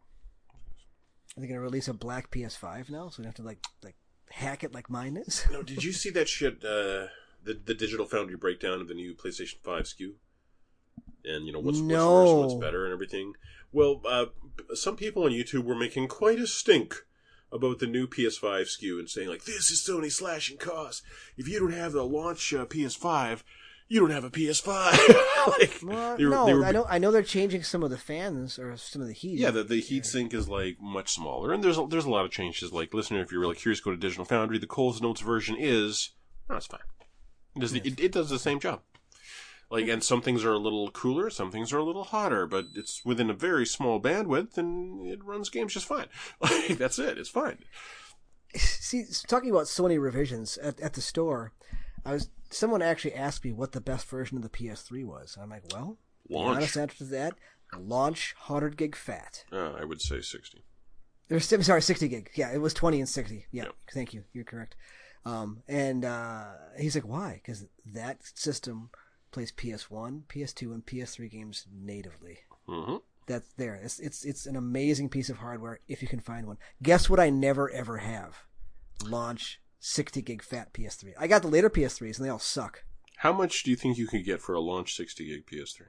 Are 1.36 1.40
they 1.40 1.46
gonna 1.46 1.60
release 1.60 1.88
a 1.88 1.94
black 1.94 2.30
PS5 2.30 2.88
now, 2.90 3.08
so 3.10 3.22
we 3.22 3.26
have 3.26 3.34
to 3.36 3.42
like 3.42 3.58
like 3.84 3.96
hack 4.30 4.64
it 4.64 4.72
like 4.74 4.90
mine 4.90 5.16
is? 5.16 5.44
No, 5.52 5.62
did 5.62 5.84
you 5.84 5.92
see 5.92 6.10
that 6.10 6.28
shit, 6.28 6.56
uh, 6.64 7.08
the, 7.44 7.58
the 7.64 7.74
Digital 7.74 8.06
Foundry 8.06 8.36
breakdown 8.36 8.80
of 8.80 8.88
the 8.88 8.94
new 8.94 9.14
PlayStation 9.14 9.56
5 9.62 9.84
SKU? 9.84 10.12
And, 11.28 11.46
you 11.46 11.52
know, 11.52 11.60
what's, 11.60 11.78
what's 11.80 11.92
worse 11.92 12.52
what's 12.52 12.54
better 12.54 12.84
and 12.84 12.92
everything? 12.92 13.34
Well, 13.72 14.00
uh, 14.08 14.26
some 14.74 14.96
people 14.96 15.24
on 15.24 15.30
YouTube 15.30 15.64
were 15.64 15.74
making 15.74 16.08
quite 16.08 16.38
a 16.40 16.46
stink 16.46 16.94
about 17.52 17.78
the 17.78 17.86
new 17.86 18.06
PS5 18.06 18.62
SKU 18.62 18.98
and 18.98 19.08
saying, 19.08 19.28
like, 19.28 19.44
this 19.44 19.70
is 19.70 19.80
Sony 19.86 20.10
slashing 20.10 20.56
costs. 20.58 21.02
If 21.36 21.48
you 21.48 21.58
don't 21.60 21.72
have 21.72 21.92
the 21.92 22.04
launch 22.04 22.52
uh, 22.54 22.64
PS5, 22.66 23.42
you 23.88 24.00
don't 24.00 24.10
have 24.10 24.24
a 24.24 24.30
PS5. 24.30 24.68
like, 25.58 25.78
Well, 25.82 26.16
they 26.16 26.24
were- 26.24 26.30
no, 26.30 26.64
I 26.64 26.72
know 26.72 26.86
I 26.88 26.98
know 26.98 27.10
they're 27.10 27.22
changing 27.22 27.62
some 27.62 27.82
of 27.82 27.90
the 27.90 27.96
fans 27.96 28.58
or 28.58 28.76
some 28.76 29.00
of 29.02 29.08
the 29.08 29.14
heat. 29.14 29.38
Yeah, 29.38 29.50
the, 29.50 29.64
the 29.64 29.80
heat 29.80 30.04
sink 30.04 30.34
is 30.34 30.48
like 30.48 30.76
much 30.80 31.10
smaller, 31.14 31.52
and 31.52 31.64
there's 31.64 31.78
a, 31.78 31.86
there's 31.86 32.04
a 32.04 32.10
lot 32.10 32.26
of 32.26 32.30
changes. 32.30 32.70
Like, 32.72 32.92
listener, 32.92 33.22
if 33.22 33.32
you're 33.32 33.40
really 33.40 33.54
curious, 33.54 33.80
go 33.80 33.90
to 33.90 33.96
Digital 33.96 34.26
Foundry. 34.26 34.58
The 34.58 34.66
Coles 34.66 35.00
Notes 35.00 35.22
version 35.22 35.56
is 35.58 36.10
no, 36.50 36.56
it's 36.56 36.66
fine. 36.66 36.80
It 37.56 37.60
does, 37.60 37.72
the, 37.72 37.80
it, 37.82 37.98
it 37.98 38.12
does 38.12 38.28
the 38.30 38.38
same 38.38 38.60
job. 38.60 38.80
Like, 39.70 39.86
and 39.88 40.02
some 40.02 40.22
things 40.22 40.44
are 40.44 40.52
a 40.52 40.58
little 40.58 40.90
cooler, 40.90 41.28
some 41.28 41.50
things 41.50 41.72
are 41.74 41.78
a 41.78 41.84
little 41.84 42.04
hotter, 42.04 42.46
but 42.46 42.68
it's 42.74 43.04
within 43.04 43.28
a 43.28 43.34
very 43.34 43.66
small 43.66 44.00
bandwidth, 44.00 44.56
and 44.56 45.06
it 45.06 45.22
runs 45.22 45.50
games 45.50 45.74
just 45.74 45.84
fine. 45.86 46.06
Like, 46.40 46.78
that's 46.78 46.98
it. 46.98 47.18
It's 47.18 47.28
fine. 47.28 47.58
See, 48.56 49.04
talking 49.26 49.50
about 49.50 49.64
Sony 49.66 50.00
revisions 50.00 50.56
at, 50.58 50.80
at 50.80 50.94
the 50.94 51.02
store, 51.02 51.52
I 52.04 52.12
was 52.14 52.30
someone 52.50 52.80
actually 52.80 53.12
asked 53.14 53.44
me 53.44 53.52
what 53.52 53.72
the 53.72 53.80
best 53.80 54.06
version 54.08 54.38
of 54.38 54.42
the 54.42 54.48
PS3 54.48 55.04
was. 55.04 55.34
And 55.36 55.42
I'm 55.44 55.50
like, 55.50 55.64
well, 55.72 55.98
the 56.26 56.34
Launch. 56.36 56.56
honest 56.56 56.76
answer 56.78 56.96
to 56.98 57.04
that, 57.04 57.34
launch 57.78 58.34
100 58.46 58.78
gig 58.78 58.96
fat. 58.96 59.44
Uh, 59.52 59.72
I 59.72 59.84
would 59.84 60.00
say 60.00 60.22
sixty. 60.22 60.62
Or 61.30 61.40
si- 61.40 61.60
sorry, 61.62 61.82
60 61.82 62.08
gig. 62.08 62.30
Yeah, 62.36 62.50
it 62.54 62.58
was 62.62 62.72
20 62.72 63.00
and 63.00 63.08
60. 63.08 63.44
Yeah, 63.52 63.64
Yep. 63.64 63.74
thank 63.92 64.14
you. 64.14 64.24
You're 64.32 64.44
correct. 64.44 64.76
Um, 65.26 65.62
and 65.68 66.06
uh, 66.06 66.44
he's 66.78 66.94
like, 66.94 67.06
why? 67.06 67.34
Because 67.44 67.66
that 67.92 68.20
system 68.22 68.88
plays 69.30 69.52
PS1, 69.52 70.22
PS2, 70.26 70.72
and 70.72 70.84
PS3 70.84 71.30
games 71.30 71.66
natively. 71.72 72.38
Mm-hmm. 72.68 72.96
That's 73.26 73.52
there. 73.58 73.74
It's 73.74 73.98
it's 74.00 74.24
it's 74.24 74.46
an 74.46 74.56
amazing 74.56 75.10
piece 75.10 75.28
of 75.28 75.38
hardware 75.38 75.80
if 75.86 76.00
you 76.00 76.08
can 76.08 76.20
find 76.20 76.46
one. 76.46 76.56
Guess 76.82 77.10
what? 77.10 77.20
I 77.20 77.28
never 77.30 77.70
ever 77.70 77.98
have 77.98 78.38
launch 79.04 79.60
60 79.80 80.22
gig 80.22 80.42
fat 80.42 80.72
PS3. 80.72 81.12
I 81.18 81.26
got 81.26 81.42
the 81.42 81.48
later 81.48 81.68
PS3s 81.70 82.16
and 82.16 82.26
they 82.26 82.30
all 82.30 82.38
suck. 82.38 82.84
How 83.18 83.32
much 83.32 83.62
do 83.64 83.70
you 83.70 83.76
think 83.76 83.98
you 83.98 84.06
could 84.06 84.24
get 84.24 84.40
for 84.40 84.54
a 84.54 84.60
launch 84.60 84.94
sixty 84.94 85.26
gig 85.26 85.44
PS3? 85.46 85.82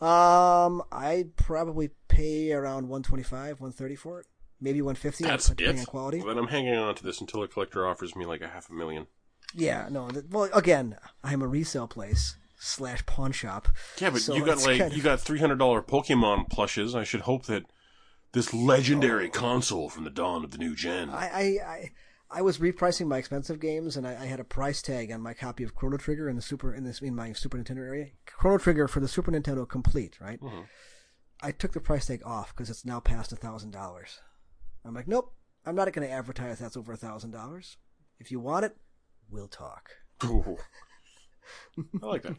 Um, 0.00 0.82
I'd 0.90 1.36
probably 1.36 1.90
pay 2.08 2.52
around 2.52 2.88
125, 2.88 3.60
130 3.60 3.96
for 3.96 4.20
it. 4.20 4.26
Maybe 4.60 4.82
150 4.82 5.24
That's 5.24 5.48
depending 5.48 5.76
it. 5.76 5.80
on 5.80 5.86
quality. 5.86 6.18
Well, 6.18 6.28
then 6.28 6.38
I'm 6.38 6.48
hanging 6.48 6.74
on 6.74 6.94
to 6.94 7.02
this 7.02 7.20
until 7.20 7.42
a 7.42 7.48
collector 7.48 7.86
offers 7.86 8.14
me 8.14 8.24
like 8.26 8.40
a 8.42 8.48
half 8.48 8.70
a 8.70 8.74
million. 8.74 9.06
Yeah, 9.54 9.88
no. 9.90 10.08
th- 10.08 10.26
Well, 10.30 10.48
again, 10.54 10.96
I'm 11.24 11.42
a 11.42 11.46
resale 11.46 11.88
place 11.88 12.36
slash 12.58 13.04
pawn 13.06 13.32
shop. 13.32 13.68
Yeah, 13.98 14.10
but 14.10 14.22
So 14.22 14.34
you 14.34 14.44
got 14.44 14.58
like 14.58 14.78
kind 14.78 14.92
of- 14.92 14.96
you 14.96 15.02
got 15.02 15.20
three 15.20 15.38
hundred 15.40 15.58
dollar 15.58 15.82
Pokemon 15.82 16.50
plushes. 16.50 16.94
I 16.94 17.04
should 17.04 17.22
hope 17.22 17.46
that 17.46 17.64
this 18.32 18.54
legendary 18.54 19.26
Oh. 19.28 19.30
console 19.30 19.88
from 19.88 20.04
the 20.04 20.10
dawn 20.10 20.44
of 20.44 20.52
the 20.52 20.58
new 20.58 20.76
gen. 20.76 21.10
I, 21.10 21.26
I, 21.28 21.42
I, 21.42 21.90
I 22.30 22.42
was 22.42 22.58
repricing 22.58 23.08
my 23.08 23.18
expensive 23.18 23.58
games, 23.58 23.96
and 23.96 24.06
I, 24.06 24.12
I 24.22 24.26
had 24.26 24.38
a 24.38 24.44
price 24.44 24.82
tag 24.82 25.10
on 25.10 25.20
my 25.20 25.34
copy 25.34 25.64
of 25.64 25.74
Chrono 25.74 25.96
Trigger 25.96 26.28
in 26.28 26.36
the 26.36 26.42
Super 26.42 26.72
in 26.72 26.84
this 26.84 27.00
in 27.00 27.14
my 27.16 27.32
Super 27.32 27.58
Nintendo 27.58 27.78
area. 27.78 28.06
Chrono 28.26 28.58
Trigger 28.58 28.86
for 28.86 29.00
the 29.00 29.08
Super 29.08 29.32
Nintendo 29.32 29.68
complete, 29.68 30.20
right? 30.20 30.40
Mhm. 30.40 30.66
I 31.42 31.50
took 31.52 31.72
the 31.72 31.80
price 31.80 32.06
tag 32.06 32.22
off 32.24 32.54
because 32.54 32.70
it's 32.70 32.84
now 32.84 33.00
past 33.00 33.32
a 33.32 33.36
thousand 33.36 33.70
dollars. 33.72 34.20
I'm 34.84 34.94
like, 34.94 35.08
nope, 35.08 35.34
I'm 35.66 35.74
not 35.74 35.90
going 35.92 36.06
to 36.06 36.12
advertise 36.14 36.58
that's 36.58 36.76
over 36.76 36.92
a 36.92 36.96
thousand 36.96 37.30
dollars. 37.32 37.78
If 38.20 38.30
you 38.30 38.38
want 38.38 38.64
it, 38.66 38.76
we'll 39.30 39.48
talk. 39.48 39.90
Ooh. 40.24 40.56
I 42.02 42.06
like 42.06 42.22
that. 42.22 42.36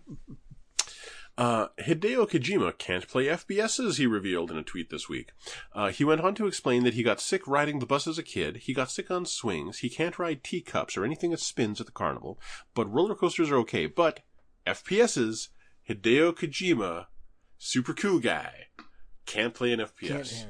Uh, 1.37 1.67
Hideo 1.79 2.29
Kojima 2.29 2.77
can't 2.77 3.07
play 3.07 3.25
FPSs, 3.25 3.97
he 3.97 4.05
revealed 4.05 4.51
in 4.51 4.57
a 4.57 4.63
tweet 4.63 4.89
this 4.89 5.07
week. 5.07 5.31
Uh, 5.73 5.89
he 5.89 6.03
went 6.03 6.21
on 6.21 6.35
to 6.35 6.45
explain 6.45 6.83
that 6.83 6.93
he 6.93 7.03
got 7.03 7.21
sick 7.21 7.47
riding 7.47 7.79
the 7.79 7.85
bus 7.85 8.05
as 8.05 8.17
a 8.17 8.23
kid, 8.23 8.57
he 8.57 8.73
got 8.73 8.91
sick 8.91 9.09
on 9.09 9.25
swings, 9.25 9.79
he 9.79 9.89
can't 9.89 10.19
ride 10.19 10.43
teacups 10.43 10.97
or 10.97 11.05
anything 11.05 11.31
that 11.31 11.39
spins 11.39 11.79
at 11.79 11.85
the 11.85 11.91
carnival, 11.91 12.39
but 12.75 12.91
roller 12.91 13.15
coasters 13.15 13.49
are 13.49 13.57
okay. 13.57 13.85
But 13.85 14.19
FPSs, 14.67 15.47
Hideo 15.89 16.33
Kojima, 16.33 17.05
super 17.57 17.93
cool 17.93 18.19
guy, 18.19 18.67
can't 19.25 19.53
play 19.53 19.71
an 19.71 19.79
FPS. 19.79 20.45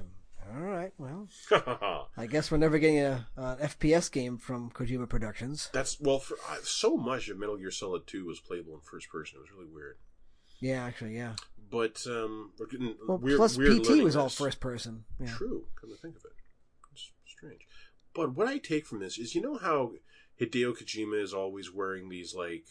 All 0.53 0.61
right, 0.61 0.91
well, 0.97 1.29
I 2.17 2.25
guess 2.27 2.51
we're 2.51 2.57
never 2.57 2.77
getting 2.77 2.99
a 2.99 3.27
an 3.37 3.57
FPS 3.59 4.11
game 4.11 4.37
from 4.37 4.69
Kojima 4.71 5.07
Productions. 5.07 5.69
That's, 5.71 5.99
well, 5.99 6.19
for, 6.19 6.35
uh, 6.49 6.57
so 6.63 6.97
much 6.97 7.29
of 7.29 7.37
Metal 7.39 7.57
Gear 7.57 7.71
Solid 7.71 8.05
2 8.07 8.25
was 8.25 8.39
playable 8.39 8.73
in 8.73 8.81
first 8.81 9.09
person. 9.09 9.37
It 9.37 9.41
was 9.41 9.51
really 9.51 9.71
weird. 9.73 9.97
Yeah, 10.59 10.83
actually, 10.83 11.15
yeah. 11.15 11.35
But, 11.69 12.05
um, 12.05 12.51
we're 12.59 12.65
getting 12.67 12.95
Well, 13.07 13.17
weird, 13.17 13.37
plus 13.37 13.57
weird 13.57 13.83
PT 13.83 14.03
was 14.03 14.15
all 14.15 14.29
first 14.29 14.59
person. 14.59 15.05
Yeah. 15.19 15.27
True, 15.27 15.67
come 15.79 15.89
to 15.89 15.95
think 15.95 16.17
of 16.17 16.25
it. 16.25 16.31
It's 16.91 17.11
strange. 17.25 17.61
But 18.13 18.35
what 18.35 18.47
I 18.47 18.57
take 18.57 18.85
from 18.85 18.99
this 18.99 19.17
is 19.17 19.35
you 19.35 19.41
know 19.41 19.57
how 19.57 19.93
Hideo 20.39 20.75
Kojima 20.77 21.21
is 21.21 21.33
always 21.33 21.71
wearing 21.73 22.09
these 22.09 22.35
like 22.35 22.65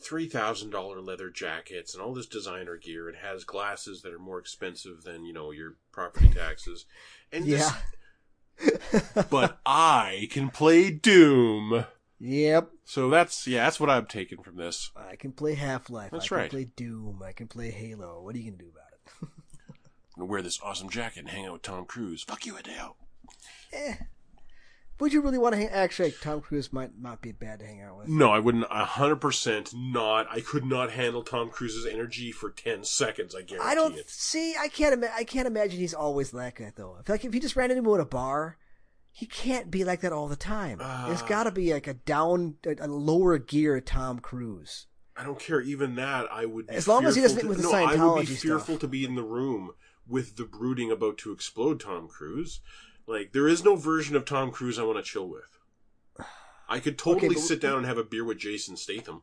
three 0.00 0.28
thousand 0.28 0.70
dollar 0.70 1.00
leather 1.00 1.30
jackets 1.30 1.94
and 1.94 2.02
all 2.02 2.12
this 2.14 2.26
designer 2.26 2.76
gear 2.76 3.08
and 3.08 3.18
has 3.18 3.44
glasses 3.44 4.02
that 4.02 4.12
are 4.12 4.18
more 4.18 4.38
expensive 4.38 5.02
than, 5.04 5.24
you 5.24 5.32
know, 5.32 5.50
your 5.50 5.76
property 5.92 6.28
taxes. 6.28 6.84
And 7.32 7.46
Yeah. 7.46 7.72
just, 8.58 9.30
but 9.30 9.58
I 9.66 10.28
can 10.30 10.50
play 10.50 10.90
Doom. 10.90 11.84
Yep. 12.18 12.70
So 12.84 13.10
that's 13.10 13.46
yeah, 13.46 13.64
that's 13.64 13.78
what 13.80 13.90
I'm 13.90 14.06
taking 14.06 14.42
from 14.42 14.56
this. 14.56 14.90
I 14.96 15.16
can 15.16 15.32
play 15.32 15.54
Half 15.54 15.90
Life. 15.90 16.12
That's 16.12 16.26
I 16.26 16.28
can 16.28 16.36
right. 16.38 16.50
play 16.50 16.64
Doom. 16.76 17.22
I 17.24 17.32
can 17.32 17.46
play 17.48 17.70
Halo. 17.70 18.22
What 18.22 18.34
are 18.34 18.38
you 18.38 18.50
gonna 18.50 18.62
do 18.62 18.70
about 18.70 18.92
it? 18.92 19.10
I'm 19.22 19.28
gonna 20.20 20.30
wear 20.30 20.42
this 20.42 20.58
awesome 20.62 20.88
jacket 20.88 21.20
and 21.20 21.28
hang 21.28 21.46
out 21.46 21.52
with 21.54 21.62
Tom 21.62 21.84
Cruise. 21.84 22.22
Fuck 22.22 22.46
you, 22.46 22.56
Adele. 22.56 22.96
eh. 23.72 23.94
Would 24.98 25.12
you 25.12 25.20
really 25.20 25.36
want 25.38 25.54
to 25.54 25.58
hang? 25.58 25.68
Actually, 25.68 26.12
Tom 26.12 26.40
Cruise 26.40 26.72
might 26.72 26.98
not 26.98 27.20
be 27.20 27.30
bad 27.32 27.58
to 27.58 27.66
hang 27.66 27.82
out 27.82 27.98
with. 27.98 28.08
No, 28.08 28.30
I 28.30 28.38
wouldn't. 28.38 28.64
A 28.70 28.84
hundred 28.84 29.16
percent 29.16 29.72
not. 29.74 30.26
I 30.30 30.40
could 30.40 30.64
not 30.64 30.90
handle 30.90 31.22
Tom 31.22 31.50
Cruise's 31.50 31.84
energy 31.86 32.32
for 32.32 32.50
ten 32.50 32.82
seconds. 32.82 33.34
I 33.34 33.42
guarantee 33.42 33.68
I 33.68 33.74
don't 33.74 33.94
it. 33.96 34.08
see. 34.08 34.54
I 34.58 34.68
can't. 34.68 34.94
Ima- 34.94 35.12
I 35.14 35.24
can't 35.24 35.46
imagine 35.46 35.78
he's 35.78 35.92
always 35.94 36.32
like 36.32 36.58
that 36.60 36.76
though. 36.76 36.96
I 36.98 37.02
feel 37.02 37.14
like 37.14 37.24
if 37.24 37.32
he 37.34 37.40
just 37.40 37.56
ran 37.56 37.70
into 37.70 37.82
him 37.88 37.94
at 37.94 38.00
a 38.00 38.06
bar, 38.06 38.56
he 39.12 39.26
can't 39.26 39.70
be 39.70 39.84
like 39.84 40.00
that 40.00 40.12
all 40.12 40.28
the 40.28 40.36
time. 40.36 40.80
It's 41.10 41.22
got 41.22 41.44
to 41.44 41.50
be 41.50 41.72
like 41.74 41.86
a 41.86 41.94
down, 41.94 42.56
a, 42.64 42.76
a 42.80 42.88
lower 42.88 43.36
gear 43.38 43.80
Tom 43.80 44.18
Cruise. 44.20 44.86
I 45.14 45.24
don't 45.24 45.38
care. 45.38 45.60
Even 45.60 45.94
that, 45.96 46.26
I 46.32 46.46
would. 46.46 46.68
Be 46.68 46.74
As 46.74 46.88
long 46.88 47.04
as 47.04 47.16
he 47.16 47.22
doesn't 47.22 47.36
fearful 47.40 47.48
with 47.50 47.58
to, 47.58 47.66
the 47.66 47.72
no, 47.72 47.86
I 47.86 48.14
would 48.14 48.26
be 48.26 48.34
fearful 48.34 48.74
stuff. 48.76 48.80
to 48.80 48.88
be 48.88 49.04
in 49.04 49.14
the 49.14 49.22
room 49.22 49.72
with 50.06 50.36
the 50.36 50.44
brooding 50.44 50.90
about 50.90 51.18
to 51.18 51.32
explode 51.32 51.80
Tom 51.80 52.08
Cruise. 52.08 52.60
Like 53.06 53.32
there 53.32 53.48
is 53.48 53.64
no 53.64 53.76
version 53.76 54.16
of 54.16 54.24
Tom 54.24 54.50
Cruise 54.50 54.78
I 54.78 54.82
want 54.82 54.98
to 54.98 55.02
chill 55.02 55.28
with. 55.28 55.58
I 56.68 56.80
could 56.80 56.98
totally 56.98 57.34
but- 57.34 57.38
sit 57.38 57.60
down 57.60 57.78
and 57.78 57.86
have 57.86 57.98
a 57.98 58.04
beer 58.04 58.24
with 58.24 58.38
Jason 58.38 58.76
Statham. 58.76 59.22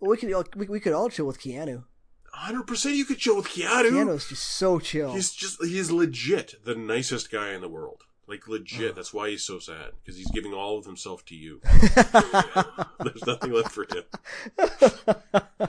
Well, 0.00 0.10
we 0.12 0.16
could 0.16 0.32
all, 0.32 0.44
we, 0.54 0.66
we 0.66 0.80
could 0.80 0.92
all 0.92 1.10
chill 1.10 1.26
with 1.26 1.40
Keanu. 1.40 1.84
hundred 2.32 2.66
percent, 2.66 2.94
you 2.94 3.04
could 3.04 3.18
chill 3.18 3.36
with 3.36 3.48
Keanu. 3.48 3.90
Keanu's 3.90 4.28
just 4.28 4.44
so 4.44 4.78
chill. 4.78 5.12
He's 5.12 5.32
just 5.32 5.62
he's 5.62 5.90
legit 5.90 6.54
the 6.64 6.76
nicest 6.76 7.30
guy 7.30 7.52
in 7.52 7.60
the 7.60 7.68
world. 7.68 8.04
Like 8.26 8.46
legit. 8.46 8.94
That's 8.94 9.12
why 9.12 9.30
he's 9.30 9.44
so 9.44 9.58
sad 9.58 9.92
because 10.00 10.16
he's 10.16 10.30
giving 10.30 10.52
all 10.52 10.78
of 10.78 10.84
himself 10.84 11.24
to 11.26 11.34
you. 11.34 11.60
There's 11.64 13.26
nothing 13.26 13.52
left 13.52 13.72
for 13.72 13.86
him. 13.90 14.04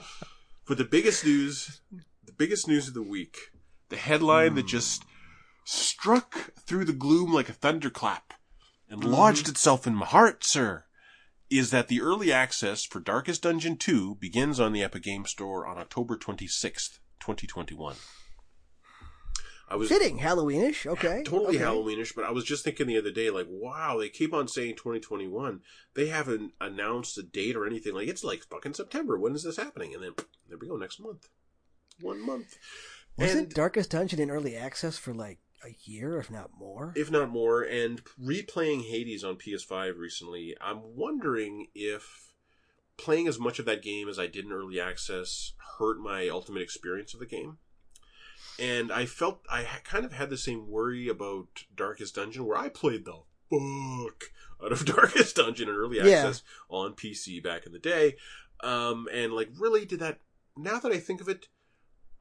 But 0.70 0.78
the 0.78 0.84
biggest 0.84 1.24
news, 1.24 1.80
the 2.24 2.30
biggest 2.30 2.68
news 2.68 2.86
of 2.86 2.94
the 2.94 3.02
week, 3.02 3.50
the 3.88 3.96
headline 3.96 4.54
that 4.54 4.62
hmm. 4.62 4.68
just 4.68 5.02
struck 5.70 6.52
through 6.58 6.84
the 6.84 6.92
gloom 6.92 7.32
like 7.32 7.48
a 7.48 7.52
thunderclap 7.52 8.34
and 8.88 9.00
mm-hmm. 9.00 9.12
lodged 9.12 9.48
itself 9.48 9.86
in 9.86 9.94
my 9.94 10.06
heart, 10.06 10.44
sir, 10.44 10.84
is 11.48 11.70
that 11.70 11.88
the 11.88 12.00
early 12.00 12.32
access 12.32 12.84
for 12.84 13.00
Darkest 13.00 13.42
Dungeon 13.42 13.76
2 13.76 14.16
begins 14.16 14.58
on 14.58 14.72
the 14.72 14.82
Epic 14.82 15.04
Game 15.04 15.26
Store 15.26 15.66
on 15.66 15.78
October 15.78 16.16
26th, 16.16 16.98
2021. 17.20 17.96
I 19.68 19.76
was 19.76 19.88
Fitting, 19.88 20.18
Halloweenish. 20.18 20.86
Okay, 20.86 21.22
totally 21.24 21.56
okay. 21.56 21.64
Halloweenish, 21.64 22.16
but 22.16 22.24
I 22.24 22.32
was 22.32 22.42
just 22.42 22.64
thinking 22.64 22.88
the 22.88 22.98
other 22.98 23.12
day, 23.12 23.30
like, 23.30 23.46
wow, 23.48 23.98
they 24.00 24.08
keep 24.08 24.34
on 24.34 24.48
saying 24.48 24.74
2021. 24.74 25.60
They 25.94 26.08
haven't 26.08 26.54
announced 26.60 27.16
a 27.18 27.22
date 27.22 27.54
or 27.54 27.64
anything. 27.64 27.94
Like, 27.94 28.08
it's 28.08 28.24
like 28.24 28.42
fucking 28.50 28.74
September. 28.74 29.16
When 29.16 29.36
is 29.36 29.44
this 29.44 29.56
happening? 29.56 29.94
And 29.94 30.02
then 30.02 30.12
there 30.48 30.58
we 30.58 30.66
go, 30.66 30.76
next 30.76 30.98
month. 30.98 31.28
One 32.00 32.20
month. 32.26 32.58
Wasn't 33.16 33.38
and 33.38 33.54
Darkest 33.54 33.90
Dungeon 33.90 34.18
in 34.18 34.30
early 34.30 34.56
access 34.56 34.98
for 34.98 35.14
like 35.14 35.38
a 35.64 35.76
year, 35.84 36.18
if 36.18 36.30
not 36.30 36.50
more? 36.58 36.92
if 36.96 37.10
not 37.10 37.28
more, 37.30 37.62
and 37.62 38.02
replaying 38.20 38.88
Hades 38.88 39.24
on 39.24 39.36
PS5 39.36 39.98
recently, 39.98 40.56
I'm 40.60 40.96
wondering 40.96 41.68
if 41.74 42.32
playing 42.96 43.26
as 43.28 43.38
much 43.38 43.58
of 43.58 43.64
that 43.66 43.82
game 43.82 44.08
as 44.08 44.18
I 44.18 44.26
did 44.26 44.44
in 44.44 44.52
early 44.52 44.78
access 44.80 45.52
hurt 45.78 45.98
my 45.98 46.28
ultimate 46.28 46.62
experience 46.62 47.14
of 47.14 47.20
the 47.20 47.26
game. 47.26 47.58
And 48.58 48.92
I 48.92 49.06
felt 49.06 49.40
I 49.50 49.64
kind 49.84 50.04
of 50.04 50.12
had 50.12 50.28
the 50.30 50.36
same 50.36 50.68
worry 50.68 51.08
about 51.08 51.46
Darkest 51.74 52.14
Dungeon, 52.16 52.44
where 52.44 52.58
I 52.58 52.68
played 52.68 53.04
the 53.06 53.20
fuck 53.50 54.24
out 54.62 54.72
of 54.72 54.84
Darkest 54.96 55.36
Dungeon 55.36 55.68
in 55.68 55.74
early 55.74 55.96
Yeah. 55.98 56.04
access 56.04 56.42
on 56.68 56.92
PC 56.92 57.42
back 57.42 57.64
in 57.66 57.72
the 57.72 57.78
day. 57.78 58.16
Um, 58.62 59.08
and 59.12 59.32
like, 59.32 59.48
really, 59.58 59.86
did 59.86 60.00
that? 60.00 60.18
Now 60.56 60.78
that 60.78 60.92
I 60.92 60.98
think 60.98 61.20
of 61.22 61.28
it, 61.28 61.48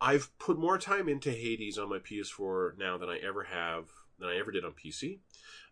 I've 0.01 0.37
put 0.39 0.57
more 0.57 0.77
time 0.77 1.09
into 1.09 1.31
Hades 1.31 1.77
on 1.77 1.89
my 1.89 1.99
PS4 1.99 2.77
now 2.77 2.97
than 2.97 3.09
I 3.09 3.17
ever 3.17 3.43
have 3.43 3.85
than 4.19 4.29
I 4.29 4.37
ever 4.37 4.51
did 4.51 4.65
on 4.65 4.71
PC. 4.71 5.19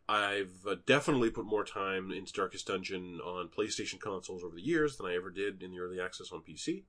I've 0.10 0.66
uh, 0.68 0.76
definitely 0.86 1.30
put 1.30 1.46
more 1.46 1.66
time 1.66 2.12
into 2.12 2.32
Darkest 2.32 2.68
Dungeon 2.68 3.20
on 3.20 3.50
PlayStation 3.50 4.00
consoles 4.00 4.44
over 4.44 4.56
the 4.56 4.62
years 4.62 4.96
than 4.96 5.06
I 5.06 5.16
ever 5.16 5.30
did 5.30 5.62
in 5.62 5.72
the 5.72 5.80
early 5.80 6.00
access 6.00 6.32
on 6.32 6.42
PC. 6.42 6.84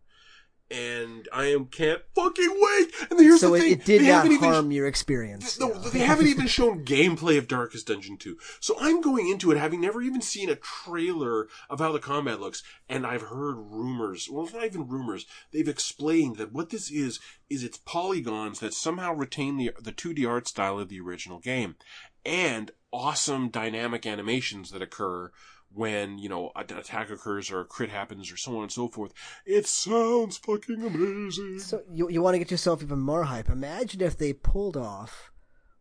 And 0.70 1.26
I 1.32 1.46
am 1.46 1.64
can't 1.66 2.02
fucking 2.14 2.56
wait. 2.60 2.90
And 3.10 3.18
here's 3.18 3.40
so 3.40 3.50
the 3.50 3.54
it, 3.56 3.60
thing: 3.60 3.72
it 3.72 3.84
did 3.86 4.02
they 4.02 4.08
not 4.08 4.16
haven't 4.16 4.32
even 4.32 4.48
harm 4.50 4.70
your 4.70 4.86
experience. 4.86 5.58
no, 5.58 5.72
Yeah. 5.72 5.88
they 5.90 5.98
haven't 6.00 6.26
even 6.26 6.46
shown 6.58 6.84
gameplay 6.84 7.38
of 7.38 7.48
Darkest 7.48 7.86
Dungeon 7.86 8.18
2. 8.18 8.36
So 8.60 8.76
I'm 8.78 9.00
going 9.00 9.28
into 9.30 9.50
it 9.50 9.56
having 9.56 9.80
never 9.80 10.02
even 10.02 10.20
seen 10.20 10.50
a 10.50 10.56
trailer 10.56 11.48
of 11.70 11.78
how 11.78 11.92
the 11.92 11.98
combat 11.98 12.38
looks, 12.38 12.62
and 12.88 13.06
I've 13.06 13.22
heard 13.22 13.54
rumors. 13.56 14.28
Well, 14.30 14.44
it's 14.44 14.52
not 14.52 14.64
even 14.66 14.86
rumors. 14.86 15.24
They've 15.52 15.66
explained 15.68 16.36
that 16.36 16.52
what 16.52 16.68
this 16.68 16.90
is 16.90 17.18
is 17.48 17.64
it's 17.64 17.78
polygons 17.78 18.60
that 18.60 18.74
somehow 18.74 19.14
retain 19.14 19.56
the 19.56 19.72
the 19.80 19.92
2D 19.92 20.28
art 20.28 20.46
style 20.48 20.78
of 20.78 20.90
the 20.90 21.00
original 21.00 21.38
game, 21.38 21.76
and 22.26 22.72
awesome 22.92 23.48
dynamic 23.48 24.04
animations 24.04 24.70
that 24.72 24.82
occur 24.82 25.30
when 25.72 26.18
you 26.18 26.28
know 26.28 26.50
an 26.56 26.76
attack 26.76 27.10
occurs 27.10 27.50
or 27.50 27.60
a 27.60 27.64
crit 27.64 27.90
happens 27.90 28.32
or 28.32 28.36
so 28.36 28.56
on 28.56 28.62
and 28.64 28.72
so 28.72 28.88
forth. 28.88 29.12
It 29.46 29.66
sounds 29.66 30.36
fucking 30.38 30.82
amazing. 30.82 31.58
So 31.60 31.82
you 31.90 32.08
you 32.08 32.22
want 32.22 32.34
to 32.34 32.38
get 32.38 32.50
yourself 32.50 32.82
even 32.82 33.00
more 33.00 33.24
hype? 33.24 33.48
Imagine 33.48 34.00
if 34.02 34.16
they 34.16 34.32
pulled 34.32 34.76
off 34.76 35.30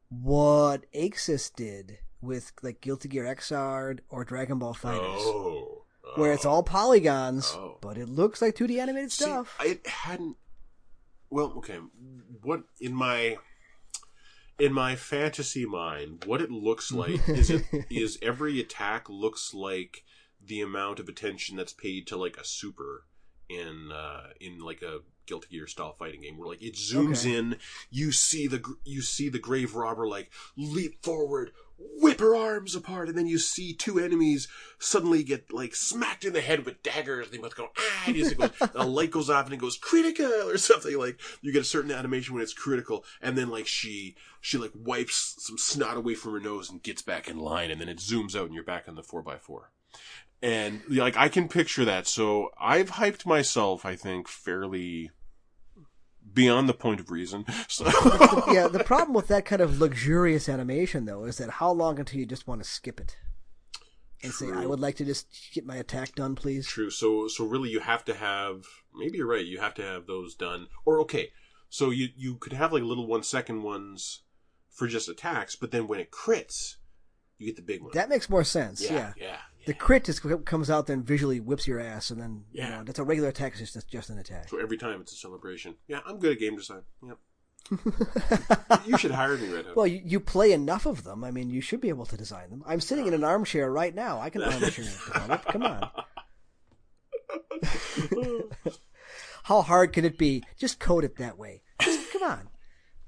what 0.10 0.86
Arc 0.96 1.14
Sys 1.16 1.54
did 1.56 2.00
with 2.22 2.52
like 2.64 2.82
Guilty 2.82 3.10
Gear 3.10 3.24
Xrd 3.26 4.00
or 4.10 4.24
Dragon 4.24 4.60
Ball 4.60 4.74
FighterZ, 4.74 5.18
Oh. 5.20 5.84
where 6.16 6.32
it's 6.34 6.46
all 6.46 6.64
polygons, 6.64 7.52
Oh. 7.56 7.78
but 7.82 7.98
it 7.98 8.08
looks 8.10 8.42
like 8.42 8.56
2D 8.56 8.80
animated 8.80 9.12
See, 9.12 9.26
stuff. 9.26 9.56
it 9.64 9.86
hadn't. 9.86 10.38
Well, 11.30 11.54
okay. 11.58 11.80
What 12.42 12.64
in 12.80 12.94
my 12.94 13.38
in 14.60 14.74
my 14.74 14.96
fantasy 14.96 15.66
mind, 15.66 16.24
what 16.26 16.42
it 16.42 16.52
looks 16.52 16.92
like 17.04 17.28
is 17.30 17.50
it 17.50 17.66
is 17.90 18.18
every 18.22 18.60
attack 18.60 19.10
looks 19.10 19.54
like 19.54 20.04
the 20.44 20.62
amount 20.62 21.00
of 21.00 21.08
attention 21.08 21.58
that's 21.58 21.74
paid 21.74 22.08
to 22.08 22.18
like 22.18 22.38
a 22.38 22.46
super 22.46 23.06
in 23.50 23.92
uh 23.92 24.28
in 24.40 24.60
like 24.60 24.82
a 24.82 25.00
Guilty 25.28 25.48
Gear 25.52 25.68
style 25.68 25.94
fighting 25.94 26.22
game 26.22 26.38
where 26.38 26.50
like 26.50 26.62
it 26.64 26.74
zooms 26.76 27.26
Okay. 27.26 27.38
in, 27.38 27.58
you 27.92 28.12
see 28.12 28.48
the 28.48 28.64
you 28.84 29.02
see 29.02 29.30
the 29.30 29.40
grave 29.40 29.76
robber 29.76 30.08
like 30.08 30.32
leap 30.56 31.04
forward, 31.04 31.52
whip 31.78 32.20
her 32.20 32.36
arms 32.36 32.76
apart, 32.76 33.10
and 33.10 33.18
then 33.18 33.28
you 33.28 33.38
see 33.38 33.74
two 33.74 34.00
enemies 34.00 34.48
suddenly 34.80 35.24
get 35.24 35.52
like 35.54 35.76
smacked 35.76 36.26
in 36.26 36.34
the 36.34 36.42
head 36.42 36.66
with 36.66 36.82
daggers. 36.82 37.30
They 37.30 37.38
both 37.38 37.56
go 37.56 37.70
ah, 37.78 38.04
and 38.08 38.38
goes, 38.38 38.52
a 38.74 38.86
light 38.86 39.12
goes 39.12 39.30
off 39.30 39.46
and 39.46 39.54
it 39.54 39.58
goes 39.60 39.78
critical 39.78 40.26
or 40.50 40.58
something. 40.70 40.98
Like 40.98 41.20
you 41.42 41.52
get 41.52 41.62
a 41.62 41.66
certain 41.66 41.92
animation 41.92 42.34
when 42.34 42.44
it's 42.44 42.54
critical, 42.54 43.04
and 43.22 43.38
then 43.38 43.50
like 43.50 43.68
she 43.68 44.16
she 44.42 44.58
like 44.58 44.72
wipes 44.74 45.36
some 45.40 45.58
snot 45.58 45.98
away 45.98 46.16
from 46.16 46.34
her 46.34 46.40
nose 46.40 46.70
and 46.70 46.82
gets 46.82 47.02
back 47.02 47.28
in 47.28 47.38
line, 47.38 47.70
and 47.70 47.80
then 47.80 47.90
it 47.90 47.98
zooms 47.98 48.36
out 48.36 48.46
and 48.46 48.54
you're 48.56 48.64
back 48.64 48.88
on 48.88 48.96
the 48.96 49.04
four 49.04 49.24
x 49.30 49.44
four. 49.46 49.72
And 50.42 50.82
like 50.88 51.18
I 51.18 51.30
can 51.30 51.48
picture 51.48 51.84
that, 51.86 52.06
so 52.08 52.52
I've 52.60 52.92
hyped 52.92 53.26
myself. 53.26 53.86
I 53.86 53.96
think 53.96 54.28
fairly 54.28 55.10
beyond 56.34 56.68
the 56.70 56.74
point 56.74 57.00
of 57.00 57.12
reason. 57.12 57.46
So 57.68 57.86
yeah, 58.52 58.68
the 58.68 58.84
problem 58.86 59.14
with 59.14 59.28
that 59.28 59.46
kind 59.46 59.62
of 59.62 59.80
luxurious 59.80 60.48
animation 60.50 61.06
though 61.06 61.26
is 61.26 61.38
that 61.38 61.50
how 61.52 61.72
long 61.72 62.00
until 62.00 62.20
you 62.20 62.26
just 62.26 62.48
want 62.48 62.62
to 62.64 62.70
skip 62.70 63.00
it? 63.00 63.18
and 64.24 64.34
say, 64.34 64.52
"I 64.52 64.66
would 64.66 64.80
like 64.80 64.96
to 64.96 65.06
just 65.06 65.28
get 65.54 65.64
my 65.66 65.76
attack 65.76 66.16
done, 66.16 66.34
please." 66.36 66.66
True. 66.68 66.90
So 66.90 67.28
so 67.28 67.46
really, 67.46 67.70
you 67.70 67.80
have 67.82 68.04
to 68.06 68.16
have. 68.16 68.66
Maybe 68.96 69.18
you're 69.20 69.28
right. 69.28 69.46
You 69.46 69.60
have 69.60 69.76
to 69.76 69.84
have 69.84 70.08
those 70.08 70.34
done. 70.34 70.68
Or 70.86 71.00
okay, 71.02 71.30
so 71.70 71.92
you 71.92 72.08
you 72.16 72.36
could 72.36 72.54
have 72.54 72.74
like 72.74 72.82
little 72.84 73.06
one 73.06 73.22
second 73.24 73.62
ones 73.62 74.24
for 74.72 74.88
just 74.88 75.08
attacks, 75.10 75.56
but 75.56 75.70
then 75.72 75.88
when 75.88 76.00
it 76.00 76.10
crits, 76.12 76.78
you 77.38 77.46
get 77.46 77.56
the 77.58 77.62
big 77.62 77.82
one. 77.84 77.92
That 77.94 78.10
makes 78.10 78.30
more 78.30 78.44
sense. 78.44 78.82
yeah, 78.82 78.94
Yeah. 78.94 79.14
yeah. 79.18 79.38
The 79.68 79.74
crit 79.74 80.06
just 80.06 80.24
comes 80.46 80.70
out, 80.70 80.88
then 80.88 81.04
visually 81.04 81.40
whips 81.40 81.68
your 81.68 81.80
ass, 81.80 82.10
and 82.10 82.20
then 82.20 82.46
Yeah. 82.52 82.66
you 82.66 82.72
know 82.78 82.84
that's 82.84 83.00
a 83.00 83.04
regular 83.04 83.30
attack. 83.30 83.54
It's 83.60 83.72
just 83.72 83.88
just 83.90 84.10
an 84.10 84.18
attack. 84.18 84.50
So 84.50 84.60
every 84.60 84.78
time 84.78 85.00
it's 85.02 85.14
a 85.14 85.16
celebration. 85.16 85.76
Yeah, 85.88 86.00
I'm 86.06 86.20
good 86.20 86.34
at 86.34 86.40
game 86.40 86.56
design. 86.56 86.82
Yep. 87.06 87.18
You 88.86 88.98
should 88.98 89.12
hire 89.12 89.36
me, 89.38 89.50
Red. 89.50 89.66
Well, 89.76 89.88
you, 89.88 90.02
you 90.06 90.20
play 90.22 90.54
enough 90.54 90.86
of 90.86 91.04
them. 91.04 91.24
I 91.26 91.32
mean, 91.32 91.50
you 91.50 91.60
should 91.60 91.82
be 91.82 91.90
able 91.90 92.06
to 92.06 92.16
design 92.16 92.50
them. 92.50 92.64
I'm 92.66 92.80
sitting 92.80 93.08
in 93.08 93.14
an 93.14 93.26
armchair 93.26 93.70
right 93.70 93.94
now. 93.94 94.22
I 94.22 94.30
can 94.30 94.42
armchair 94.44 94.86
develop. 94.86 95.44
Come 95.46 95.64
on. 95.64 95.90
How 99.44 99.62
hard 99.62 99.94
can 99.94 100.06
it 100.06 100.18
be? 100.18 100.44
Just 100.58 100.80
code 100.80 101.04
it 101.04 101.18
that 101.18 101.38
way. 101.38 101.62
Just 101.82 102.12
come 102.14 102.24
on. 102.24 102.50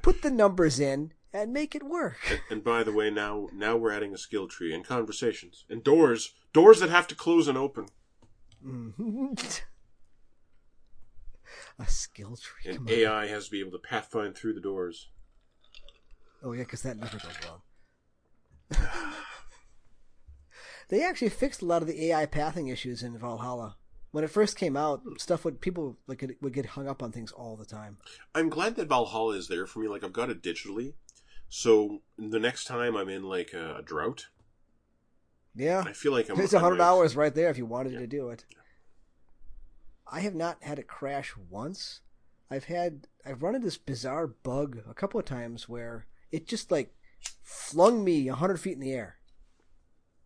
Put 0.01 0.21
the 0.21 0.31
numbers 0.31 0.79
in 0.79 1.13
and 1.33 1.53
make 1.53 1.75
it 1.75 1.83
work. 1.83 2.41
and 2.49 2.63
by 2.63 2.83
the 2.83 2.91
way, 2.93 3.09
now 3.09 3.47
now 3.53 3.75
we're 3.77 3.91
adding 3.91 4.13
a 4.13 4.17
skill 4.17 4.47
tree 4.47 4.73
and 4.73 4.83
conversations 4.85 5.65
and 5.69 5.83
doors 5.83 6.33
doors 6.53 6.79
that 6.79 6.89
have 6.89 7.07
to 7.07 7.15
close 7.15 7.47
and 7.47 7.57
open. 7.57 7.85
Mm-hmm. 8.65 9.33
a 11.81 11.87
skill 11.87 12.35
tree. 12.37 12.73
Come 12.73 12.87
And 12.87 12.95
on. 12.95 12.99
AI 12.99 13.27
has 13.27 13.45
to 13.45 13.51
be 13.51 13.59
able 13.59 13.71
to 13.71 13.79
pathfind 13.79 14.35
through 14.35 14.53
the 14.53 14.61
doors. 14.61 15.09
Oh 16.43 16.51
yeah, 16.53 16.63
because 16.63 16.81
that 16.83 16.97
never 16.97 17.17
goes 17.17 17.35
wrong. 17.45 17.61
they 20.89 21.03
actually 21.03 21.29
fixed 21.29 21.61
a 21.61 21.65
lot 21.65 21.81
of 21.81 21.87
the 21.87 22.05
AI 22.05 22.25
pathing 22.25 22.67
issues 22.67 23.03
in 23.03 23.17
Valhalla. 23.17 23.75
When 24.11 24.23
it 24.23 24.29
first 24.31 24.57
came 24.57 24.75
out, 24.75 25.01
stuff 25.17 25.45
would 25.45 25.61
people 25.61 25.97
like 26.07 26.21
would- 26.21 26.35
would 26.41 26.53
get 26.53 26.65
hung 26.67 26.87
up 26.87 27.03
on 27.03 27.11
things 27.11 27.31
all 27.31 27.55
the 27.55 27.65
time. 27.65 27.97
I'm 28.33 28.49
glad 28.49 28.75
that 28.77 28.87
Valhalla 28.87 29.35
is 29.35 29.47
there 29.47 29.67
for 29.67 29.79
me. 29.79 29.87
Like 29.87 30.03
I've 30.03 30.13
got 30.13 30.29
it 30.31 30.41
digitally, 30.41 30.93
so 31.49 32.01
the 32.17 32.39
next 32.39 32.65
time 32.65 32.95
I'm 32.95 33.09
in 33.09 33.23
like 33.23 33.53
a, 33.53 33.77
a 33.77 33.81
drought, 33.81 34.27
Yeah, 35.55 35.83
I 35.85 35.93
feel 35.93 36.11
like 36.11 36.29
I'm. 36.29 36.39
it's 36.39 36.53
hundred 36.53 36.81
hours 36.81 37.15
right 37.15 37.33
there 37.33 37.49
if 37.49 37.57
you 37.57 37.65
wanted 37.65 37.93
Yeah. 37.93 37.99
to 37.99 38.07
do 38.07 38.29
it. 38.29 38.45
I 40.11 40.21
have 40.21 40.35
not 40.35 40.63
had 40.63 40.79
a 40.79 40.83
crash 40.83 41.33
once. 41.49 42.01
I've 42.49 42.65
had 42.65 43.07
I've 43.25 43.43
run 43.43 43.55
into 43.55 43.65
this 43.67 43.77
bizarre 43.77 44.27
bug 44.27 44.79
a 44.89 44.93
couple 44.93 45.19
of 45.19 45.25
times 45.25 45.69
where 45.69 46.07
it 46.31 46.47
just 46.47 46.71
like 46.71 46.93
flung 47.43 48.03
me 48.03 48.27
a 48.27 48.33
hundred 48.35 48.59
feet 48.59 48.73
in 48.73 48.79
the 48.79 48.91
air, 48.93 49.17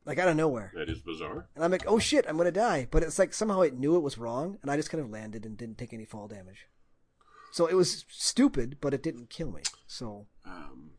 like 0.06 0.18
out 0.20 0.30
of 0.30 0.38
nowhere. 0.38 0.72
That 0.76 0.90
is 0.90 1.00
bizarre. 1.02 1.48
And 1.56 1.64
I'm 1.66 1.72
like, 1.72 1.84
oh 1.86 2.00
shit, 2.00 2.26
I'm 2.28 2.38
gonna 2.38 2.52
die. 2.52 2.88
But 2.90 3.04
it's 3.04 3.20
like 3.20 3.34
somehow 3.34 3.62
it 3.62 3.78
knew 3.78 3.96
it 3.98 4.04
was 4.04 4.18
wrong, 4.18 4.58
and 4.62 4.72
I 4.72 4.78
just 4.78 4.90
kind 4.90 5.04
of 5.04 5.10
landed 5.10 5.46
and 5.46 5.58
didn't 5.58 5.78
take 5.78 5.94
any 5.94 6.06
fall 6.06 6.28
damage. 6.30 6.68
So 7.52 7.68
it 7.68 7.76
was 7.76 8.06
stupid, 8.10 8.78
but 8.82 8.94
it 8.94 9.04
didn't 9.04 9.30
kill 9.30 9.52
me. 9.52 9.62
So 9.86 10.28
Um, 10.46 10.92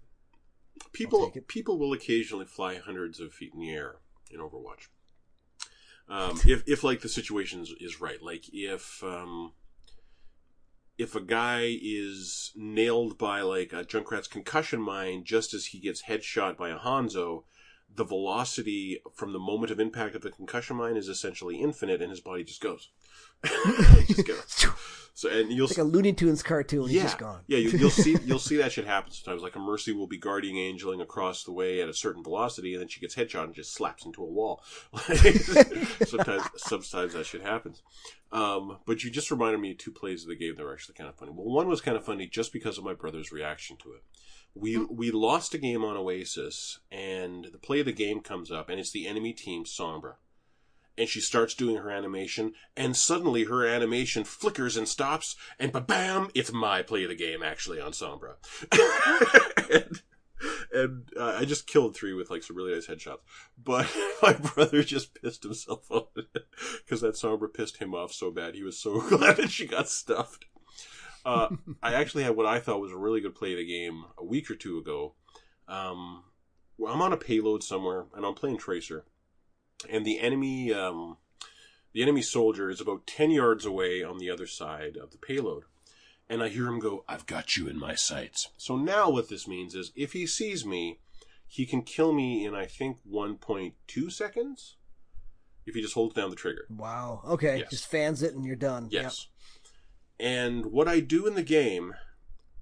people 0.93 1.33
people 1.49 1.79
will 1.79 1.93
occasionally 1.93 2.47
fly 2.47 2.77
hundreds 2.77 3.21
of 3.21 3.33
feet 3.33 3.53
in 3.55 3.61
the 3.61 3.73
air 3.73 3.97
in 4.31 4.41
Overwatch. 4.41 4.89
Um, 6.09 6.39
if 6.47 6.63
if 6.67 6.85
like 6.85 7.01
the 7.01 7.09
situation 7.09 7.65
is, 7.81 8.01
right, 8.01 8.23
like 8.23 8.45
if 8.53 9.03
um, 9.03 9.53
if 10.99 11.15
a 11.15 11.21
guy 11.21 11.77
is 11.83 12.53
nailed 12.55 13.17
by 13.17 13.41
like 13.41 13.73
a 13.73 13.85
Junkrat's 13.85 14.29
concussion 14.29 14.81
mine 14.81 15.25
just 15.25 15.55
as 15.55 15.67
he 15.67 15.79
gets 15.79 16.03
headshot 16.03 16.57
by 16.57 16.69
a 16.69 16.79
Hanzo, 16.79 17.45
the 17.93 18.05
velocity 18.05 19.01
from 19.15 19.33
the 19.33 19.39
moment 19.39 19.73
of 19.73 19.81
impact 19.81 20.15
of 20.15 20.23
the 20.23 20.31
concussion 20.31 20.77
mine 20.77 20.97
is 20.97 21.09
essentially 21.09 21.57
infinite, 21.57 22.03
and 22.03 22.11
his 22.11 22.21
body 22.21 22.45
just 22.45 22.61
goes. 22.61 22.91
Just 24.07 24.27
goes. 24.27 24.67
So 25.17 25.29
and 25.29 25.53
you'll 25.53 25.69
it's 25.69 25.79
like 25.79 25.87
a 25.87 25.89
Looney 25.89 26.13
Tunes 26.13 26.43
cartoon. 26.43 26.89
He's 26.89 27.03
just 27.03 27.19
gone. 27.19 27.43
yeah, 27.47 27.59
you, 27.59 27.71
you'll 27.71 27.89
see 27.89 28.17
you'll 28.25 28.41
see 28.41 28.57
that 28.57 28.73
shit 28.73 28.85
happen 28.85 29.13
sometimes. 29.13 29.43
Like 29.43 29.55
a 29.55 29.61
Mercy 29.61 29.93
will 29.93 30.09
be 30.09 30.19
guardian 30.19 30.57
angeling 30.57 31.01
across 31.01 31.45
the 31.45 31.53
way 31.53 31.81
at 31.81 31.89
a 31.89 31.95
certain 31.95 32.25
velocity, 32.25 32.75
and 32.75 32.81
then 32.81 32.89
she 32.89 32.99
gets 32.99 33.15
headshot 33.15 33.45
and 33.45 33.55
just 33.55 33.73
slaps 33.73 34.05
into 34.05 34.23
a 34.23 34.27
wall. 34.27 34.65
sometimes 36.05 36.43
sometimes 36.57 37.13
that 37.13 37.27
shit 37.27 37.43
happens. 37.43 37.81
Um, 38.33 38.79
but 38.87 39.05
you 39.05 39.11
just 39.11 39.31
reminded 39.31 39.61
me 39.61 39.71
of 39.71 39.79
two 39.79 39.93
plays 39.93 40.25
of 40.25 40.31
the 40.31 40.35
game 40.35 40.57
that 40.57 40.65
were 40.65 40.73
actually 40.73 40.97
kind 40.97 41.09
of 41.09 41.15
funny. 41.15 41.31
Well, 41.33 41.47
one 41.47 41.69
was 41.69 41.81
kind 41.81 41.97
of 41.97 42.05
funny 42.05 42.27
just 42.27 42.53
because 42.53 42.77
of 42.77 42.83
my 42.83 42.95
brother's 42.95 43.31
reaction 43.31 43.77
to 43.85 43.93
it. 43.93 44.03
We 44.53 44.79
we 44.79 45.13
lost 45.13 45.55
a 45.55 45.59
game 45.59 45.85
on 45.85 45.97
Oasis, 45.97 46.81
and 46.91 47.47
the 47.53 47.59
play 47.59 47.79
of 47.79 47.87
the 47.87 47.93
game 47.93 48.19
comes 48.21 48.51
up, 48.51 48.69
and 48.69 48.81
it's 48.81 48.91
the 48.91 49.07
enemy 49.07 49.33
team 49.33 49.63
Sombra 49.63 50.15
and 50.97 51.09
she 51.09 51.21
starts 51.21 51.55
doing 51.55 51.77
her 51.77 51.91
animation, 51.91 52.53
and 52.77 52.97
suddenly 52.97 53.45
her 53.45 53.67
animation 53.67 54.25
flickers 54.25 54.77
and 54.77 54.89
stops, 54.89 55.37
and 55.59 55.73
ba-bam, 55.73 56.31
it's 56.35 56.53
my 56.53 56.83
play 56.83 57.05
of 57.05 57.09
the 57.11 57.17
game 57.17 57.43
actually 57.43 57.81
on 57.81 57.93
Sombra. 57.93 58.35
and 59.71 60.03
and 60.73 61.09
uh, 61.19 61.37
I 61.39 61.45
just 61.45 61.67
killed 61.67 61.97
three 61.97 62.13
with 62.13 62.31
like 62.31 62.43
some 62.43 62.57
really 62.57 62.75
nice 62.75 62.87
headshots. 62.87 63.21
But 63.63 63.89
my 64.23 64.33
brother 64.33 64.83
just 64.83 65.15
pissed 65.15 65.45
himself 65.45 65.91
off 65.91 66.09
because 66.15 67.01
that 67.01 67.15
Sombra 67.15 67.53
pissed 67.53 67.79
him 67.79 67.95
off 67.95 68.13
so 68.13 68.31
bad. 68.31 68.55
He 68.55 68.63
was 68.63 68.79
so 68.79 69.01
glad 69.09 69.37
that 69.37 69.51
she 69.51 69.67
got 69.67 69.89
stuffed. 69.89 70.47
Uh, 71.25 71.49
I 71.83 71.95
actually 71.95 72.25
had 72.25 72.37
what 72.37 72.47
I 72.47 72.61
thought 72.61 72.81
was 72.81 72.93
a 72.93 72.99
really 72.99 73.23
good 73.23 73.35
play 73.35 73.53
of 73.53 73.59
the 73.59 73.67
game 73.67 74.05
a 74.19 74.25
week 74.25 74.51
or 74.51 74.55
two 74.55 74.77
ago. 74.79 75.15
Um, 75.67 76.25
well, 76.77 76.93
I'm 76.93 77.01
on 77.01 77.15
a 77.15 77.17
payload 77.17 77.63
somewhere, 77.63 78.05
and 78.15 78.27
I'm 78.27 78.35
playing 78.35 78.59
Tracer 78.59 79.07
and 79.91 80.05
the 80.05 80.21
enemy 80.21 80.73
um, 80.73 81.17
the 81.93 82.03
enemy 82.03 82.23
soldier 82.23 82.71
is 82.71 82.81
about 82.81 83.07
10 83.07 83.31
yards 83.31 83.65
away 83.65 84.03
on 84.03 84.19
the 84.19 84.31
other 84.31 84.47
side 84.47 84.97
of 84.97 85.11
the 85.11 85.19
payload 85.19 85.65
and 86.29 86.43
i 86.43 86.49
hear 86.49 86.67
him 86.67 86.79
go 86.79 87.05
i've 87.09 87.27
got 87.27 87.57
you 87.57 87.69
in 87.69 87.79
my 87.79 87.95
sights 87.95 88.51
so 88.57 88.77
now 88.77 89.09
what 89.11 89.29
this 89.29 89.47
means 89.49 89.75
is 89.75 89.93
if 89.95 90.13
he 90.13 90.27
sees 90.27 90.65
me 90.67 90.99
he 91.47 91.67
can 91.67 91.83
kill 91.83 92.13
me 92.13 92.45
in 92.45 92.55
i 92.55 92.67
think 92.67 92.99
1.2 93.11 94.11
seconds 94.13 94.77
if 95.67 95.75
he 95.75 95.81
just 95.81 95.95
holds 95.95 96.15
down 96.15 96.29
the 96.31 96.37
trigger 96.37 96.67
Wow. 96.69 97.23
Okay. 97.27 97.59
Yes. 97.61 97.71
Just 97.71 97.87
fans 97.91 98.23
it 98.23 98.35
and 98.35 98.45
you're 98.45 98.57
done. 98.57 98.89
yes 98.91 99.29
and 100.21 100.67
what 100.67 100.89
i 100.89 101.01
do 101.01 101.27
in 101.27 101.35
the 101.35 101.43
game 101.43 101.95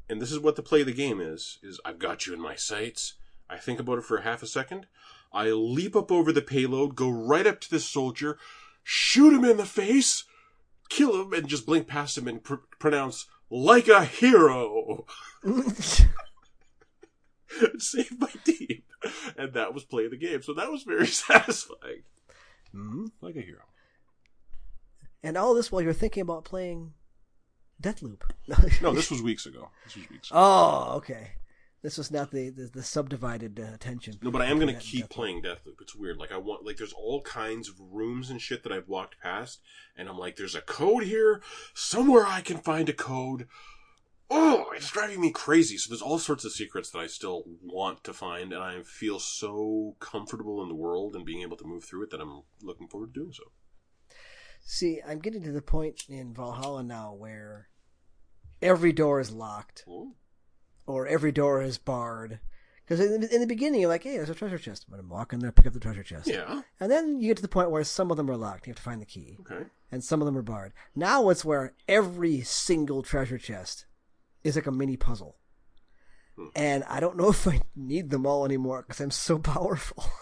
and 0.08 0.20
this 0.20 0.32
is 0.32 0.38
what 0.38 0.56
the 0.56 0.62
play 0.62 0.80
of 0.80 0.86
the 0.86 0.92
game 0.92 1.20
is 1.20 1.58
is 1.62 1.80
i've 1.84 1.98
got 1.98 2.26
you 2.26 2.32
in 2.34 2.40
my 2.40 2.54
sights 2.54 3.14
i 3.50 3.56
think 3.58 3.78
about 3.80 3.98
it 3.98 4.04
for 4.04 4.20
half 4.22 4.42
a 4.42 4.46
second 4.46 4.86
I 5.32 5.48
leap 5.50 5.96
up 5.96 6.12
over 6.12 6.32
the 6.32 6.42
payload, 6.42 6.94
go 6.94 7.09
right 7.10 7.46
up 7.46 7.60
to 7.60 7.70
this 7.70 7.84
soldier, 7.88 8.38
shoot 8.82 9.32
him 9.32 9.44
in 9.44 9.56
the 9.56 9.64
face, 9.66 10.24
kill 10.90 11.20
him, 11.22 11.32
and 11.32 11.48
just 11.48 11.64
blink 11.66 11.86
past 11.86 12.18
him 12.18 12.28
and 12.28 12.42
pr- 12.44 12.56
pronounce, 12.78 13.26
like 13.50 13.88
a 13.88 14.04
hero! 14.04 15.06
Save 17.78 18.18
my 18.18 18.30
team. 18.44 18.82
And 19.36 19.52
that 19.54 19.74
was 19.74 19.84
play 19.84 20.04
of 20.06 20.10
the 20.10 20.16
game. 20.16 20.42
So 20.42 20.54
that 20.54 20.70
was 20.70 20.84
very 20.84 21.06
satisfying. 21.09 22.02
Mhm. 22.74 23.10
Like 23.20 23.36
a 23.36 23.40
hero. 23.42 23.62
And 25.22 25.36
all 25.36 25.54
this 25.54 25.70
while 25.70 25.82
you're 25.82 25.92
thinking 25.92 26.22
about 26.22 26.44
playing 26.44 26.94
Deathloop. 27.82 28.22
No, 28.80 28.92
this 28.92 29.10
was 29.10 29.22
weeks 29.22 29.44
ago. 29.46 29.68
This 29.84 29.96
was 29.96 30.10
weeks 30.10 30.30
ago. 30.30 30.38
Oh, 30.40 30.94
okay. 30.96 31.32
This 31.82 31.98
was 31.98 32.10
not 32.12 32.30
the 32.30 32.48
the, 32.50 32.70
the 32.72 32.82
subdivided 32.82 33.59
uh, 33.59 33.74
attention. 33.74 34.14
No, 34.22 34.30
but 34.30 34.40
I 34.42 34.46
am 34.46 34.59
going 34.59 34.72
to 34.72 34.80
keep 34.80 35.06
Deathloop. 35.06 35.10
playing 35.10 35.42
Deathloop. 35.42 35.80
It's 35.80 35.96
weird. 35.96 36.16
Like 36.18 36.30
I 36.32 36.36
want, 36.36 36.64
like 36.64 36.76
there's 36.76 36.92
all 36.92 37.22
kinds 37.22 37.68
of 37.68 37.74
rooms 37.80 38.30
and 38.30 38.40
shit 38.40 38.62
that 38.62 38.72
I've 38.72 38.88
walked 38.88 39.20
past, 39.20 39.60
and 39.96 40.09
I'm 40.09 40.16
like, 40.18 40.36
there's 40.36 40.54
a 40.54 40.60
code 40.60 41.02
here 41.02 41.42
somewhere. 41.74 42.26
I 42.26 42.40
can 42.40 42.59
find 42.59 42.88
a 42.88 42.92
code. 42.92 43.48
Oh, 44.34 44.66
it's 44.74 44.90
driving 44.90 45.20
me 45.20 45.30
crazy. 45.30 45.76
So 45.76 45.90
there's 45.90 46.00
all 46.00 46.18
sorts 46.18 46.44
of 46.46 46.52
secrets 46.52 46.90
that 46.90 47.00
I 47.00 47.06
still 47.06 47.44
want 47.62 48.02
to 48.04 48.14
find, 48.14 48.52
and 48.52 48.62
I 48.62 48.82
feel 48.82 49.18
so 49.18 49.96
comfortable 50.00 50.62
in 50.62 50.68
the 50.68 50.74
world 50.74 51.14
and 51.14 51.26
being 51.26 51.42
able 51.42 51.56
to 51.59 51.66
move 51.66 51.84
through 51.84 52.04
it 52.04 52.10
that 52.12 52.20
I'm 52.20 52.42
looking 52.62 52.88
forward 52.88 53.12
to 53.12 53.20
doing 53.20 53.32
so. 53.32 53.42
See, 54.64 55.00
I'm 55.06 55.18
getting 55.18 55.42
to 55.42 55.52
the 55.52 55.60
point 55.60 56.04
in 56.09 56.32
Valhalla 56.32 56.82
now 56.84 57.12
where 57.12 57.68
every 58.62 58.92
door 58.92 59.18
is 59.20 59.32
locked 59.32 59.84
Oh, 59.88 60.14
or 60.93 61.06
every 61.06 61.32
door 61.32 61.62
is 61.62 61.78
barred. 61.78 62.39
Because 62.85 63.01
in, 63.01 63.20
the- 63.20 63.35
in 63.35 63.40
the 63.40 63.47
beginning, 63.47 63.81
you're 63.81 63.89
like, 63.89 64.02
hey, 64.02 64.16
there's 64.16 64.28
a 64.31 64.35
treasure 64.35 64.59
chest. 64.59 64.85
I'm 64.86 64.94
going 64.97 65.06
to 65.09 65.12
walk 65.12 65.32
in 65.32 65.39
there, 65.40 65.52
pick 65.52 65.66
up 65.66 65.73
the 65.73 65.81
treasure 65.81 66.02
chest. 66.02 66.27
yeah. 66.27 66.62
And 66.81 66.90
then 66.90 67.20
you 67.20 67.28
get 67.28 67.36
to 67.36 67.43
the 67.43 67.48
point 67.48 67.70
where 67.70 67.85
some 67.85 68.10
of 68.10 68.16
them 68.16 68.31
are 68.31 68.36
locked. 68.36 68.66
You 68.66 68.73
have 68.73 68.77
to 68.77 68.82
find 68.82 69.01
the 69.01 69.06
key. 69.06 69.39
Okay. 69.40 69.64
And 69.90 70.02
some 70.02 70.20
of 70.20 70.27
them 70.27 70.36
are 70.36 70.43
barred. 70.43 70.73
Now 70.97 71.28
it's 71.31 71.44
where 71.44 71.74
every 71.89 72.40
single 72.43 73.02
treasure 73.02 73.39
chest 73.39 73.86
is 74.43 74.56
like 74.56 74.66
a 74.66 74.73
mini 74.73 74.97
puzzle. 74.97 75.36
Hmm. 76.36 76.47
And 76.56 76.85
I 76.85 76.98
don't 77.01 77.16
know 77.16 77.28
if 77.31 77.47
I 77.47 77.60
need 77.77 78.10
them 78.10 78.27
all 78.27 78.44
anymore 78.44 78.82
because 78.82 79.01
I'm 79.01 79.10
so 79.10 79.39
powerful. 79.39 80.05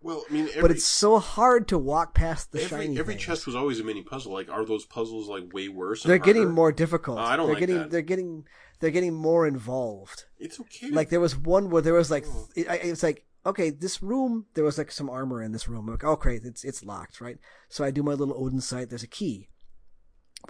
Well, 0.00 0.24
I 0.28 0.32
mean, 0.32 0.48
every, 0.50 0.62
but 0.62 0.70
it's 0.70 0.84
so 0.86 1.18
hard 1.18 1.66
to 1.68 1.78
walk 1.78 2.14
past 2.14 2.52
the 2.52 2.62
every 2.62 2.86
shiny 2.86 2.98
every 2.98 3.16
chest 3.16 3.46
was 3.46 3.56
always 3.56 3.80
a 3.80 3.84
mini 3.84 4.02
puzzle. 4.02 4.32
Like, 4.32 4.48
are 4.48 4.64
those 4.64 4.84
puzzles 4.84 5.28
like 5.28 5.52
way 5.52 5.68
worse? 5.68 6.02
They're 6.04 6.18
getting 6.18 6.50
more 6.50 6.70
difficult. 6.72 7.18
Oh, 7.18 7.22
I 7.22 7.36
don't 7.36 7.46
they're 7.46 7.54
like 7.54 7.60
getting 7.60 7.78
that. 7.78 7.90
they're 7.90 8.02
getting 8.02 8.44
they're 8.80 8.92
getting 8.92 9.14
more 9.14 9.46
involved. 9.46 10.26
It's 10.38 10.60
okay. 10.60 10.90
Like 10.90 11.08
there 11.08 11.20
was 11.20 11.36
one 11.36 11.70
where 11.70 11.82
there 11.82 11.94
was 11.94 12.10
like 12.10 12.24
Oh. 12.28 12.48
it, 12.54 12.66
it's 12.68 13.02
like 13.02 13.24
okay, 13.44 13.70
this 13.70 14.02
room 14.02 14.46
there 14.54 14.64
was 14.64 14.78
like 14.78 14.92
some 14.92 15.10
armor 15.10 15.42
in 15.42 15.50
this 15.52 15.66
room. 15.68 15.80
I'm 15.88 15.92
like, 15.94 16.04
oh 16.04 16.16
great, 16.16 16.44
it's 16.44 16.62
it's 16.64 16.84
locked, 16.84 17.20
right? 17.20 17.38
So 17.68 17.82
I 17.84 17.90
do 17.90 18.02
my 18.04 18.12
little 18.14 18.36
Odin 18.40 18.60
sight. 18.60 18.90
There's 18.90 19.02
a 19.02 19.08
key, 19.08 19.48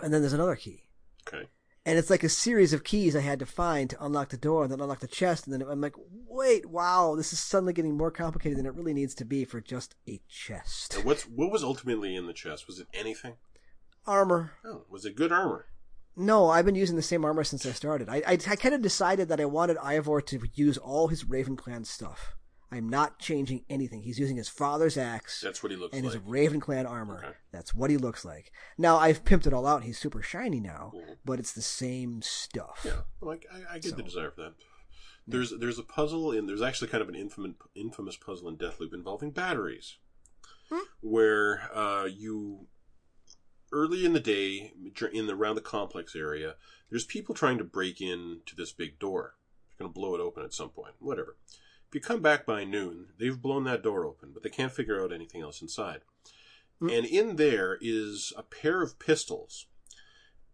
and 0.02 0.12
then 0.12 0.20
there's 0.20 0.34
another 0.34 0.56
key, 0.56 0.84
Okay. 1.26 1.48
And 1.88 1.96
it's 1.96 2.10
like 2.10 2.22
a 2.22 2.28
series 2.28 2.74
of 2.74 2.84
keys 2.84 3.16
I 3.16 3.20
had 3.20 3.38
to 3.38 3.46
find 3.46 3.88
to 3.88 4.04
unlock 4.04 4.28
the 4.28 4.36
door, 4.36 4.62
and 4.62 4.70
then 4.70 4.78
unlock 4.78 5.00
the 5.00 5.08
chest, 5.08 5.46
and 5.46 5.54
then 5.54 5.66
I'm 5.66 5.80
like, 5.80 5.94
wait, 6.28 6.66
wow, 6.66 7.14
this 7.16 7.32
is 7.32 7.40
suddenly 7.40 7.72
getting 7.72 7.96
more 7.96 8.10
complicated 8.10 8.58
than 8.58 8.66
it 8.66 8.74
really 8.74 8.92
needs 8.92 9.14
to 9.14 9.24
be 9.24 9.46
for 9.46 9.62
just 9.62 9.94
a 10.06 10.20
chest. 10.28 10.96
And 10.96 11.04
what's 11.06 11.22
what 11.22 11.50
was 11.50 11.64
ultimately 11.64 12.14
in 12.14 12.26
the 12.26 12.34
chest? 12.34 12.66
Was 12.66 12.78
it 12.78 12.88
anything? 12.92 13.36
Armor. 14.06 14.52
Oh, 14.66 14.84
was 14.90 15.06
it 15.06 15.16
good 15.16 15.32
armor? 15.32 15.64
No, 16.14 16.50
I've 16.50 16.66
been 16.66 16.74
using 16.74 16.96
the 16.96 17.00
same 17.00 17.24
armor 17.24 17.42
since 17.42 17.64
I 17.64 17.70
started. 17.70 18.10
I 18.10 18.16
I, 18.16 18.32
I 18.32 18.56
kind 18.56 18.74
of 18.74 18.82
decided 18.82 19.30
that 19.30 19.40
I 19.40 19.46
wanted 19.46 19.78
Eivor 19.78 20.24
to 20.26 20.40
use 20.52 20.76
all 20.76 21.08
his 21.08 21.26
Raven 21.26 21.56
Clan 21.56 21.84
stuff. 21.84 22.36
I'm 22.70 22.88
not 22.88 23.18
changing 23.18 23.64
anything. 23.70 24.02
He's 24.02 24.18
using 24.18 24.36
his 24.36 24.48
father's 24.48 24.98
axe 24.98 25.40
That's 25.40 25.62
what 25.62 25.72
he 25.72 25.76
looks 25.78 25.94
and 25.96 26.04
like. 26.04 26.14
And 26.14 26.22
his 26.22 26.30
Raven 26.30 26.60
Clan 26.60 26.86
armor. 26.86 27.24
Okay. 27.24 27.36
That's 27.50 27.74
what 27.74 27.88
he 27.90 27.96
looks 27.96 28.24
like. 28.24 28.52
Now 28.76 28.98
I've 28.98 29.24
pimped 29.24 29.46
it 29.46 29.52
all 29.54 29.66
out. 29.66 29.84
He's 29.84 29.98
super 29.98 30.20
shiny 30.22 30.60
now, 30.60 30.92
Mhm. 30.94 31.16
but 31.24 31.38
it's 31.38 31.52
the 31.52 31.62
same 31.62 32.20
stuff. 32.20 32.82
Yeah, 32.84 33.02
like 33.22 33.46
I, 33.52 33.76
I 33.76 33.78
get 33.78 33.96
the 33.96 34.02
desire 34.02 34.30
for 34.30 34.42
that. 34.42 34.54
There's 35.26 35.52
there's 35.58 35.78
a 35.78 35.82
puzzle 35.82 36.32
in 36.32 36.46
there's 36.46 36.62
actually 36.62 36.88
kind 36.88 37.02
of 37.02 37.08
an 37.08 37.14
infamous 37.14 37.54
infamous 37.74 38.16
puzzle 38.16 38.48
in 38.48 38.56
Deathloop 38.56 38.92
involving 38.94 39.30
batteries, 39.30 39.96
Hmm. 40.70 40.80
where 41.00 41.70
uh, 41.74 42.04
you 42.04 42.66
early 43.72 44.04
in 44.04 44.12
the 44.14 44.20
day 44.20 44.72
in 45.12 45.26
the 45.26 45.34
around 45.34 45.54
the 45.56 45.60
complex 45.60 46.14
area, 46.16 46.56
there's 46.90 47.04
people 47.04 47.34
trying 47.34 47.58
to 47.58 47.64
break 47.64 48.00
in 48.00 48.40
to 48.46 48.54
this 48.56 48.72
big 48.72 48.98
door. 48.98 49.34
They're 49.68 49.84
going 49.84 49.92
to 49.92 49.98
blow 49.98 50.14
it 50.14 50.20
open 50.20 50.42
at 50.44 50.54
some 50.54 50.70
point. 50.70 50.94
Whatever. 50.98 51.36
If 51.88 51.94
you 51.94 52.00
come 52.00 52.20
back 52.20 52.44
by 52.44 52.64
noon, 52.64 53.06
they've 53.18 53.40
blown 53.40 53.64
that 53.64 53.82
door 53.82 54.04
open, 54.04 54.30
but 54.34 54.42
they 54.42 54.50
can't 54.50 54.72
figure 54.72 55.02
out 55.02 55.12
anything 55.12 55.40
else 55.40 55.62
inside. 55.62 56.02
Hmm. 56.80 56.90
And 56.90 57.06
in 57.06 57.36
there 57.36 57.78
is 57.80 58.32
a 58.36 58.42
pair 58.42 58.82
of 58.82 58.98
pistols, 58.98 59.66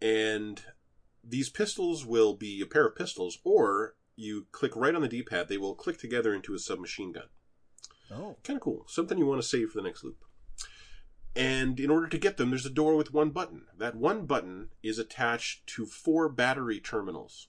and 0.00 0.62
these 1.22 1.48
pistols 1.48 2.06
will 2.06 2.34
be 2.34 2.60
a 2.60 2.66
pair 2.66 2.86
of 2.86 2.96
pistols, 2.96 3.38
or 3.42 3.96
you 4.16 4.46
click 4.52 4.76
right 4.76 4.94
on 4.94 5.02
the 5.02 5.08
D-pad, 5.08 5.48
they 5.48 5.56
will 5.56 5.74
click 5.74 5.98
together 5.98 6.32
into 6.32 6.54
a 6.54 6.58
submachine 6.58 7.12
gun. 7.12 7.28
Oh. 8.12 8.36
Kind 8.44 8.58
of 8.58 8.62
cool. 8.62 8.84
Something 8.86 9.18
you 9.18 9.26
want 9.26 9.42
to 9.42 9.48
save 9.48 9.70
for 9.70 9.78
the 9.80 9.88
next 9.88 10.04
loop. 10.04 10.24
And 11.34 11.80
in 11.80 11.90
order 11.90 12.06
to 12.06 12.18
get 12.18 12.36
them, 12.36 12.50
there's 12.50 12.66
a 12.66 12.70
door 12.70 12.94
with 12.94 13.12
one 13.12 13.30
button. 13.30 13.62
That 13.76 13.96
one 13.96 14.24
button 14.24 14.68
is 14.84 15.00
attached 15.00 15.66
to 15.68 15.84
four 15.84 16.28
battery 16.28 16.78
terminals. 16.78 17.48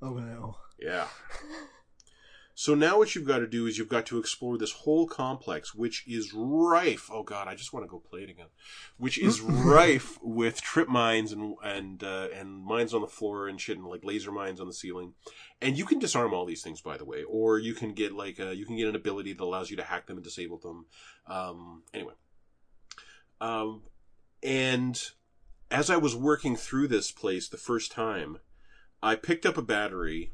Oh 0.00 0.14
no. 0.14 0.56
Yeah. 0.78 1.08
So 2.60 2.74
now 2.74 2.98
what 2.98 3.14
you've 3.14 3.24
got 3.24 3.38
to 3.38 3.46
do 3.46 3.66
is 3.68 3.78
you've 3.78 3.88
got 3.88 4.04
to 4.06 4.18
explore 4.18 4.58
this 4.58 4.72
whole 4.72 5.06
complex, 5.06 5.76
which 5.76 6.02
is 6.08 6.34
rife. 6.34 7.08
Oh 7.08 7.22
god, 7.22 7.46
I 7.46 7.54
just 7.54 7.72
want 7.72 7.86
to 7.86 7.88
go 7.88 8.00
play 8.00 8.22
it 8.22 8.30
again. 8.30 8.48
Which 8.96 9.16
is 9.16 9.40
rife 9.40 10.18
with 10.22 10.60
trip 10.60 10.88
mines 10.88 11.30
and 11.30 11.54
and 11.62 12.02
uh, 12.02 12.26
and 12.34 12.64
mines 12.64 12.92
on 12.92 13.00
the 13.00 13.06
floor 13.06 13.46
and 13.46 13.60
shit, 13.60 13.78
and 13.78 13.86
like 13.86 14.02
laser 14.02 14.32
mines 14.32 14.60
on 14.60 14.66
the 14.66 14.72
ceiling. 14.72 15.14
And 15.62 15.78
you 15.78 15.84
can 15.84 16.00
disarm 16.00 16.34
all 16.34 16.44
these 16.44 16.60
things, 16.60 16.80
by 16.80 16.96
the 16.96 17.04
way, 17.04 17.22
or 17.22 17.60
you 17.60 17.74
can 17.74 17.92
get 17.92 18.10
like 18.12 18.40
a, 18.40 18.56
you 18.56 18.66
can 18.66 18.76
get 18.76 18.88
an 18.88 18.96
ability 18.96 19.34
that 19.34 19.44
allows 19.44 19.70
you 19.70 19.76
to 19.76 19.84
hack 19.84 20.08
them 20.08 20.16
and 20.16 20.24
disable 20.24 20.58
them. 20.58 20.86
Um, 21.28 21.84
anyway, 21.94 22.14
um, 23.40 23.82
and 24.42 25.00
as 25.70 25.90
I 25.90 25.96
was 25.96 26.16
working 26.16 26.56
through 26.56 26.88
this 26.88 27.12
place 27.12 27.48
the 27.48 27.56
first 27.56 27.92
time, 27.92 28.38
I 29.00 29.14
picked 29.14 29.46
up 29.46 29.56
a 29.56 29.62
battery, 29.62 30.32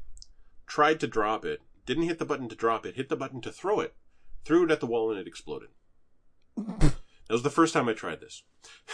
tried 0.65 0.99
to 1.01 1.07
drop 1.07 1.45
it, 1.45 1.61
didn't 1.85 2.03
hit 2.03 2.19
the 2.19 2.25
button 2.25 2.49
to 2.49 2.55
drop 2.55 2.85
it, 2.85 2.95
hit 2.95 3.09
the 3.09 3.15
button 3.15 3.41
to 3.41 3.51
throw 3.51 3.79
it, 3.79 3.95
threw 4.43 4.65
it 4.65 4.71
at 4.71 4.79
the 4.79 4.85
wall, 4.85 5.11
and 5.11 5.19
it 5.19 5.27
exploded. 5.27 5.69
that 6.57 6.95
was 7.29 7.43
the 7.43 7.49
first 7.49 7.73
time 7.73 7.89
I 7.89 7.93
tried 7.93 8.21
this. 8.21 8.43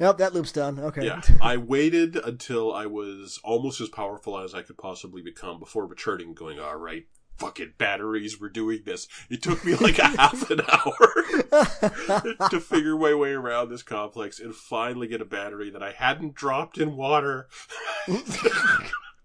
Yep, 0.00 0.18
that 0.18 0.34
loop's 0.34 0.52
done. 0.52 0.78
Okay. 0.80 1.06
Yeah, 1.06 1.22
I 1.40 1.56
waited 1.56 2.16
until 2.16 2.74
I 2.74 2.86
was 2.86 3.38
almost 3.44 3.80
as 3.80 3.88
powerful 3.88 4.38
as 4.38 4.54
I 4.54 4.62
could 4.62 4.76
possibly 4.76 5.22
become 5.22 5.60
before 5.60 5.86
returning, 5.86 6.28
and 6.28 6.36
going, 6.36 6.58
all 6.58 6.76
right, 6.76 7.04
fucking 7.36 7.74
batteries, 7.78 8.40
we're 8.40 8.48
doing 8.48 8.82
this. 8.84 9.06
It 9.30 9.42
took 9.42 9.64
me 9.64 9.74
like 9.76 9.98
a 9.98 10.06
half 10.18 10.50
an 10.50 10.62
hour 10.62 12.48
to 12.50 12.60
figure 12.60 12.96
my 12.96 13.14
way 13.14 13.30
around 13.32 13.70
this 13.70 13.82
complex 13.82 14.40
and 14.40 14.54
finally 14.54 15.06
get 15.06 15.20
a 15.20 15.26
battery 15.26 15.70
that 15.70 15.82
I 15.82 15.92
hadn't 15.92 16.34
dropped 16.34 16.78
in 16.78 16.96
water. 16.96 17.48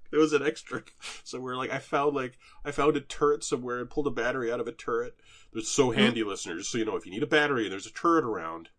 it 0.13 0.17
was 0.17 0.33
an 0.33 0.45
extra 0.45 0.83
somewhere. 1.23 1.55
Like 1.55 1.71
I 1.71 1.79
found 1.79 2.15
like 2.15 2.37
I 2.65 2.71
found 2.71 2.97
a 2.97 3.01
turret 3.01 3.43
somewhere 3.43 3.79
and 3.79 3.89
pulled 3.89 4.07
a 4.07 4.11
battery 4.11 4.51
out 4.51 4.59
of 4.59 4.67
a 4.67 4.71
turret. 4.71 5.15
It's 5.53 5.69
so 5.69 5.91
hmm. 5.91 5.97
handy, 5.97 6.23
listeners. 6.23 6.67
So 6.67 6.77
you 6.77 6.85
know 6.85 6.95
if 6.95 7.05
you 7.05 7.11
need 7.11 7.23
a 7.23 7.27
battery 7.27 7.63
and 7.63 7.71
there's 7.71 7.87
a 7.87 7.93
turret 7.93 8.25
around, 8.25 8.69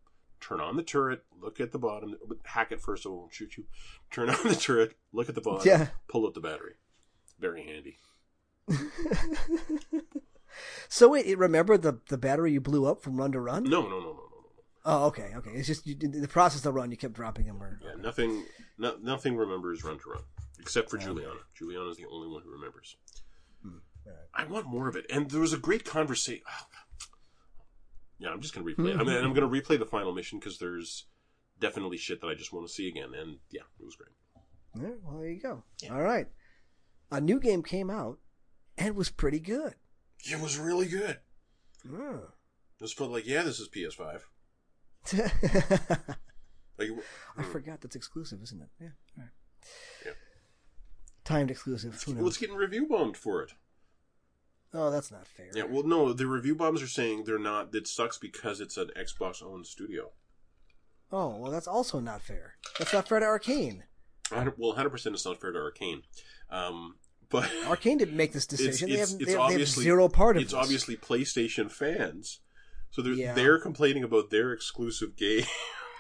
turn 0.41 0.61
on 0.61 0.77
the 0.77 0.83
turret, 0.83 1.25
look 1.41 1.61
at 1.61 1.73
the 1.73 1.79
bottom, 1.79 2.17
hack 2.45 2.73
it 2.73 2.81
first 2.81 3.03
so 3.05 3.13
it 3.13 3.17
won't 3.17 3.35
shoot 3.35 3.57
you. 3.57 3.65
Turn 4.11 4.31
on 4.31 4.49
the 4.49 4.55
turret, 4.55 4.95
look 5.13 5.29
at 5.29 5.35
the 5.35 5.41
bottom, 5.41 5.67
Yeah. 5.67 5.89
pull 6.09 6.27
out 6.27 6.35
the 6.35 6.41
battery. 6.41 6.75
Very 7.39 7.65
handy. 7.65 7.99
so 10.89 11.09
wait, 11.09 11.27
it 11.27 11.39
remember 11.39 11.77
the 11.77 12.01
the 12.09 12.19
battery 12.19 12.53
you 12.53 12.61
blew 12.61 12.87
up 12.87 13.03
from 13.03 13.17
Run 13.17 13.33
to 13.33 13.41
Run? 13.41 13.65
No, 13.65 13.83
no, 13.83 13.89
no, 13.89 13.99
no, 13.99 14.01
no, 14.01 14.13
no. 14.13 14.31
Oh, 14.85 15.07
okay, 15.07 15.33
okay. 15.37 15.51
It's 15.51 15.67
just 15.67 15.87
you, 15.87 15.95
the 15.95 16.29
process 16.29 16.65
of 16.65 16.75
run, 16.75 16.91
you 16.91 16.97
kept 16.97 17.13
dropping 17.13 17.47
them. 17.47 17.63
Or 17.63 17.79
Yeah, 17.85 18.01
nothing, 18.01 18.45
no, 18.79 18.97
nothing 19.03 19.37
remembers 19.37 19.85
run 19.85 19.99
to 19.99 20.11
run 20.11 20.23
except 20.61 20.91
for 20.91 20.97
oh, 20.97 21.01
Julianna. 21.01 21.41
Julianna 21.55 21.89
is 21.91 21.97
the 21.97 22.07
only 22.11 22.29
one 22.29 22.43
who 22.43 22.53
remembers. 22.53 22.97
Hmm. 23.63 23.79
I 24.35 24.45
want 24.45 24.67
more 24.67 24.89
of 24.89 24.97
it, 24.97 25.07
and 25.11 25.31
there 25.31 25.41
was 25.41 25.53
a 25.53 25.59
great 25.59 25.85
conversation. 25.85 26.43
Oh, 26.49 26.67
yeah, 28.19 28.29
I'm 28.29 28.41
just 28.41 28.55
gonna 28.55 28.67
replay. 28.67 28.95
it. 28.95 29.01
I 29.01 29.05
mean, 29.05 29.17
I'm 29.17 29.29
hmm. 29.29 29.35
gonna 29.35 29.49
replay 29.49 29.79
the 29.79 29.87
final 29.87 30.13
mission 30.13 30.39
because 30.39 30.59
there's 30.59 31.07
definitely 31.59 31.97
shit 31.97 32.21
that 32.21 32.29
I 32.29 32.35
just 32.35 32.53
want 32.53 32.67
to 32.67 32.73
see 32.73 32.89
again, 32.89 33.11
and 33.19 33.39
yeah, 33.51 33.63
it 33.79 33.85
was 33.85 33.97
great. 33.97 34.11
Yeah, 34.77 34.95
well, 35.03 35.19
there 35.19 35.31
you 35.31 35.41
go. 35.41 35.65
All 35.91 36.03
right, 36.03 36.29
a 37.11 37.21
new 37.21 37.41
game 37.41 37.63
came 37.63 37.91
out 37.91 38.19
and 38.79 38.95
was 38.95 39.11
pretty 39.11 39.41
good. 39.41 39.75
It 40.25 40.41
was 40.41 40.59
really 40.59 40.87
good. 40.87 41.19
Mm. 41.87 42.23
It 42.23 42.83
was 42.83 42.93
felt 42.93 43.11
like, 43.11 43.27
yeah, 43.27 43.43
this 43.43 43.59
is 43.59 43.69
PS5. 43.69 44.21
Like, 46.81 46.89
I 47.37 47.43
mm. 47.43 47.53
forgot 47.53 47.83
that's 47.83 47.95
exclusive, 47.95 48.41
isn't 48.43 48.63
it? 48.63 48.69
Yeah. 48.81 48.89
All 49.19 49.25
right. 49.25 49.33
Timed 51.31 51.51
exclusive. 51.53 52.03
Who 52.03 52.15
well, 52.17 52.27
it's 52.27 52.39
getting 52.39 52.57
review 52.57 52.89
bombed 52.89 53.17
for 53.17 53.41
it. 53.43 53.53
Oh, 54.75 54.91
that's 54.91 55.13
not 55.13 55.29
fair. 55.29 55.47
Yeah, 55.55 55.63
well, 55.63 55.85
no, 55.85 56.13
the 56.13 56.27
review 56.27 56.57
bombs 56.57 56.83
are 56.83 56.89
saying 56.89 57.23
they're 57.25 57.39
not. 57.39 57.73
It 57.73 57.87
sucks 57.87 58.19
because 58.19 58.61
it's 58.61 58.77
an 58.77 58.91
Xbox 58.99 59.41
owned 59.41 59.67
studio. 59.67 60.11
Oh, 61.13 61.37
well, 61.37 61.53
that's 61.53 61.69
also 61.69 62.01
not 62.01 62.21
fair. 62.21 62.55
That's 62.81 62.93
not 62.93 63.07
fair 63.09 63.21
to 63.21 63.27
Arkane. 63.27 63.83
Well, 64.33 64.71
100 64.71 64.91
percent 64.91 65.15
it's 65.15 65.25
not 65.25 65.41
fair 65.41 65.53
to 65.53 65.59
Arkane, 65.61 66.03
um, 66.51 66.97
but 67.29 67.45
Arkane 67.65 67.99
didn't 67.99 68.17
make 68.17 68.33
this 68.33 68.47
decision. 68.47 68.89
it's- 68.91 68.91
they, 68.91 68.99
have, 68.99 69.09
it's 69.09 69.13
they, 69.13 69.19
have, 69.19 69.27
they 69.27 69.33
have 69.33 69.41
obviously- 69.53 69.85
zero 69.85 70.09
part 70.09 70.37
of 70.37 70.41
it. 70.41 70.45
it's 70.47 70.53
this. 70.53 70.61
obviously 70.61 70.97
PlayStation 70.97 71.71
fans, 71.71 72.41
so 72.91 73.03
they're 73.03 73.13
Yeah. 73.13 73.35
they're 73.35 73.61
complaining 73.61 74.03
about 74.03 74.31
their 74.31 74.53
exclusive 74.53 75.15
game. 75.17 75.45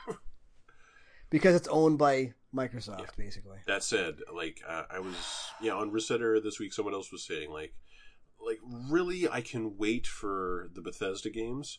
because 1.30 1.54
it's 1.54 1.68
owned 1.68 1.98
by 1.98 2.34
Microsoft, 2.54 3.16
basically. 3.16 3.58
that 3.66 3.82
said, 3.82 4.16
like 4.34 4.60
uh, 4.66 4.84
I 4.90 4.98
was 4.98 5.14
yeah 5.60 5.74
on 5.74 5.90
ResetEra 5.90 6.42
this 6.42 6.58
week, 6.58 6.72
someone 6.72 6.94
else 6.94 7.12
was 7.12 7.24
saying 7.24 7.50
like 7.50 7.74
like 8.44 8.58
really 8.64 9.28
I 9.28 9.40
can 9.40 9.76
wait 9.76 10.06
for 10.06 10.68
the 10.74 10.80
Bethesda 10.80 11.30
games, 11.30 11.78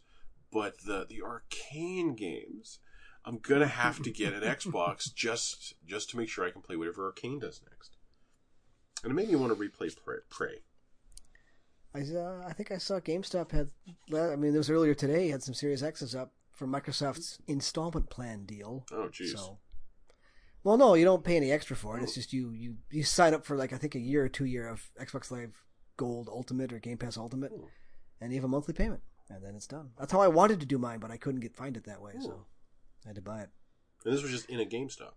but 0.51 0.79
the 0.85 1.05
the 1.07 1.21
Arkane 1.21 2.15
games. 2.15 2.79
I'm 3.23 3.37
gonna 3.37 3.67
have 3.67 4.01
to 4.01 4.09
get 4.09 4.33
an 4.33 4.41
Xbox 4.41 5.13
just 5.13 5.75
just 5.85 6.09
to 6.11 6.17
make 6.17 6.29
sure 6.29 6.45
I 6.45 6.51
can 6.51 6.61
play 6.61 6.75
whatever 6.75 7.11
Arkane 7.11 7.41
does 7.41 7.61
next. 7.69 7.97
And 9.03 9.11
it 9.11 9.15
made 9.15 9.29
me 9.29 9.35
want 9.35 9.55
to 9.55 9.61
replay 9.61 9.95
Prey. 9.95 10.17
Prey. 10.29 10.61
I 11.93 11.99
uh, 11.99 12.43
I 12.47 12.53
think 12.53 12.71
I 12.71 12.77
saw 12.77 12.99
GameStop 12.99 13.51
had. 13.51 13.69
I 14.13 14.35
mean, 14.35 14.55
it 14.55 14.57
was 14.57 14.69
earlier 14.69 14.93
today. 14.93 15.29
Had 15.29 15.43
some 15.43 15.53
Series 15.53 15.83
X's 15.83 16.15
up 16.15 16.31
for 16.51 16.67
Microsoft's 16.67 17.39
installment 17.47 18.09
plan 18.09 18.45
deal. 18.45 18.85
Oh 18.91 19.09
jeez. 19.11 19.35
So, 19.35 19.59
well, 20.63 20.77
no, 20.77 20.93
you 20.93 21.05
don't 21.05 21.23
pay 21.23 21.37
any 21.37 21.51
extra 21.51 21.75
for 21.75 21.97
it. 21.97 22.03
It's 22.03 22.13
just 22.13 22.33
you 22.33 22.51
you 22.51 22.77
you 22.91 23.03
sign 23.03 23.33
up 23.33 23.45
for 23.45 23.55
like 23.55 23.73
I 23.73 23.77
think 23.77 23.95
a 23.95 23.99
year 23.99 24.23
or 24.23 24.29
two 24.29 24.45
year 24.45 24.67
of 24.67 24.89
Xbox 24.99 25.31
Live 25.31 25.63
Gold 25.97 26.29
Ultimate 26.31 26.71
or 26.71 26.79
Game 26.79 26.97
Pass 26.97 27.17
Ultimate, 27.17 27.51
and 28.19 28.31
you 28.31 28.37
have 28.37 28.45
a 28.45 28.47
monthly 28.47 28.73
payment, 28.73 29.01
and 29.29 29.43
then 29.43 29.55
it's 29.55 29.67
done. 29.67 29.91
That's 29.97 30.11
how 30.11 30.21
I 30.21 30.27
wanted 30.27 30.59
to 30.59 30.65
do 30.65 30.77
mine, 30.77 30.99
but 30.99 31.11
I 31.11 31.17
couldn't 31.17 31.41
get 31.41 31.55
find 31.55 31.75
it 31.77 31.85
that 31.85 32.01
way, 32.01 32.13
so 32.19 32.45
I 33.05 33.09
had 33.09 33.15
to 33.15 33.21
buy 33.21 33.41
it. 33.41 33.49
And 34.05 34.13
this 34.13 34.21
was 34.21 34.31
just 34.31 34.49
in 34.49 34.59
a 34.59 34.65
GameStop. 34.65 35.13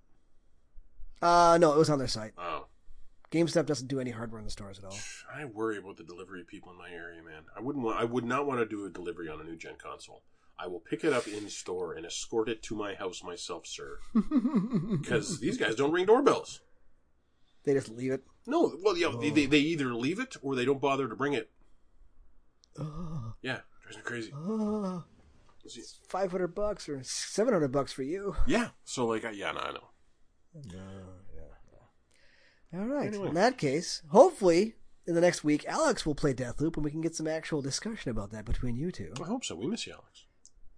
Uh 1.22 1.58
no, 1.60 1.72
it 1.72 1.78
was 1.78 1.90
on 1.90 1.98
their 1.98 2.08
site. 2.08 2.32
Oh. 2.38 2.66
GameStop 3.30 3.66
doesn't 3.66 3.88
do 3.88 3.98
any 3.98 4.12
hardware 4.12 4.38
in 4.38 4.44
the 4.44 4.50
stores 4.50 4.78
at 4.78 4.84
all. 4.84 4.96
I 5.34 5.44
worry 5.44 5.78
about 5.78 5.96
the 5.96 6.04
delivery 6.04 6.44
people 6.44 6.70
in 6.70 6.78
my 6.78 6.90
area, 6.90 7.22
man. 7.22 7.42
I 7.56 7.60
wouldn't 7.60 7.84
want. 7.84 8.00
I 8.00 8.04
would 8.04 8.24
not 8.24 8.46
want 8.46 8.60
to 8.60 8.66
do 8.66 8.86
a 8.86 8.90
delivery 8.90 9.28
on 9.28 9.40
a 9.40 9.44
new 9.44 9.56
gen 9.56 9.74
console. 9.76 10.22
I 10.58 10.66
will 10.66 10.80
pick 10.80 11.04
it 11.04 11.12
up 11.12 11.26
in 11.26 11.48
store 11.48 11.94
and 11.94 12.06
escort 12.06 12.48
it 12.48 12.62
to 12.64 12.76
my 12.76 12.94
house 12.94 13.22
myself, 13.22 13.66
sir. 13.66 13.98
Because 15.00 15.40
these 15.40 15.58
guys 15.58 15.74
don't 15.74 15.92
ring 15.92 16.06
doorbells. 16.06 16.60
They 17.64 17.74
just 17.74 17.88
leave 17.90 18.12
it. 18.12 18.22
No, 18.46 18.72
well, 18.82 18.96
yeah, 18.96 19.12
they, 19.20 19.30
they, 19.30 19.46
oh. 19.46 19.48
they 19.48 19.58
either 19.58 19.94
leave 19.94 20.20
it 20.20 20.36
or 20.42 20.54
they 20.54 20.64
don't 20.64 20.80
bother 20.80 21.08
to 21.08 21.16
bring 21.16 21.32
it. 21.32 21.50
Oh, 22.78 23.34
Yeah, 23.42 23.60
drives 23.82 23.96
me 23.96 24.02
crazy. 24.02 24.32
oh, 24.34 25.04
See- 25.66 25.82
five 26.08 26.30
hundred 26.30 26.54
bucks 26.54 26.88
or 26.88 27.02
seven 27.02 27.54
hundred 27.54 27.72
bucks 27.72 27.92
for 27.92 28.02
you. 28.02 28.36
Yeah, 28.46 28.68
so 28.84 29.06
like, 29.06 29.24
I, 29.24 29.30
yeah, 29.30 29.52
no, 29.52 29.60
I 29.60 29.72
know. 29.72 29.84
All 32.76 32.86
right. 32.86 33.08
Anyway. 33.08 33.28
In 33.28 33.34
that 33.34 33.56
case, 33.56 34.02
hopefully 34.08 34.74
in 35.06 35.14
the 35.14 35.20
next 35.20 35.44
week, 35.44 35.64
Alex 35.66 36.04
will 36.04 36.14
play 36.14 36.34
Deathloop, 36.34 36.76
and 36.76 36.84
we 36.84 36.90
can 36.90 37.00
get 37.00 37.14
some 37.14 37.28
actual 37.28 37.62
discussion 37.62 38.10
about 38.10 38.32
that 38.32 38.44
between 38.44 38.76
you 38.76 38.90
two. 38.90 39.12
I 39.22 39.26
hope 39.26 39.44
so. 39.44 39.54
We 39.54 39.66
miss 39.66 39.86
you, 39.86 39.92
Alex. 39.92 40.26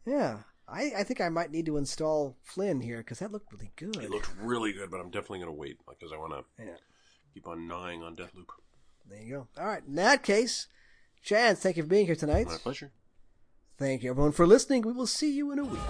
Yeah. 0.06 0.38
I, 0.68 0.92
I 0.98 1.04
think 1.04 1.20
I 1.20 1.28
might 1.28 1.52
need 1.52 1.66
to 1.66 1.76
install 1.76 2.36
Flynn 2.42 2.80
here 2.80 2.98
because 2.98 3.20
that 3.20 3.30
looked 3.30 3.52
really 3.52 3.70
good. 3.76 3.96
It 3.96 4.10
looked 4.10 4.30
really 4.40 4.72
good, 4.72 4.90
but 4.90 5.00
I'm 5.00 5.10
definitely 5.10 5.38
going 5.40 5.52
to 5.52 5.58
wait 5.58 5.78
because 5.88 6.12
I 6.12 6.16
want 6.16 6.32
to 6.32 6.64
yeah. 6.64 6.72
keep 7.34 7.46
on 7.46 7.68
gnawing 7.68 8.02
on 8.02 8.16
Deathloop. 8.16 8.48
There 9.08 9.22
you 9.22 9.34
go. 9.34 9.48
All 9.62 9.68
right. 9.68 9.82
In 9.86 9.94
that 9.94 10.22
case, 10.24 10.66
Chance, 11.22 11.60
thank 11.60 11.76
you 11.76 11.82
for 11.82 11.88
being 11.88 12.06
here 12.06 12.14
tonight. 12.14 12.46
My 12.46 12.56
pleasure. 12.56 12.92
Thank 13.78 14.02
you, 14.04 14.10
everyone, 14.10 14.32
for 14.32 14.46
listening. 14.46 14.82
We 14.82 14.92
will 14.92 15.06
see 15.06 15.32
you 15.32 15.50
in 15.52 15.58
a 15.58 15.64
week. 15.64 15.80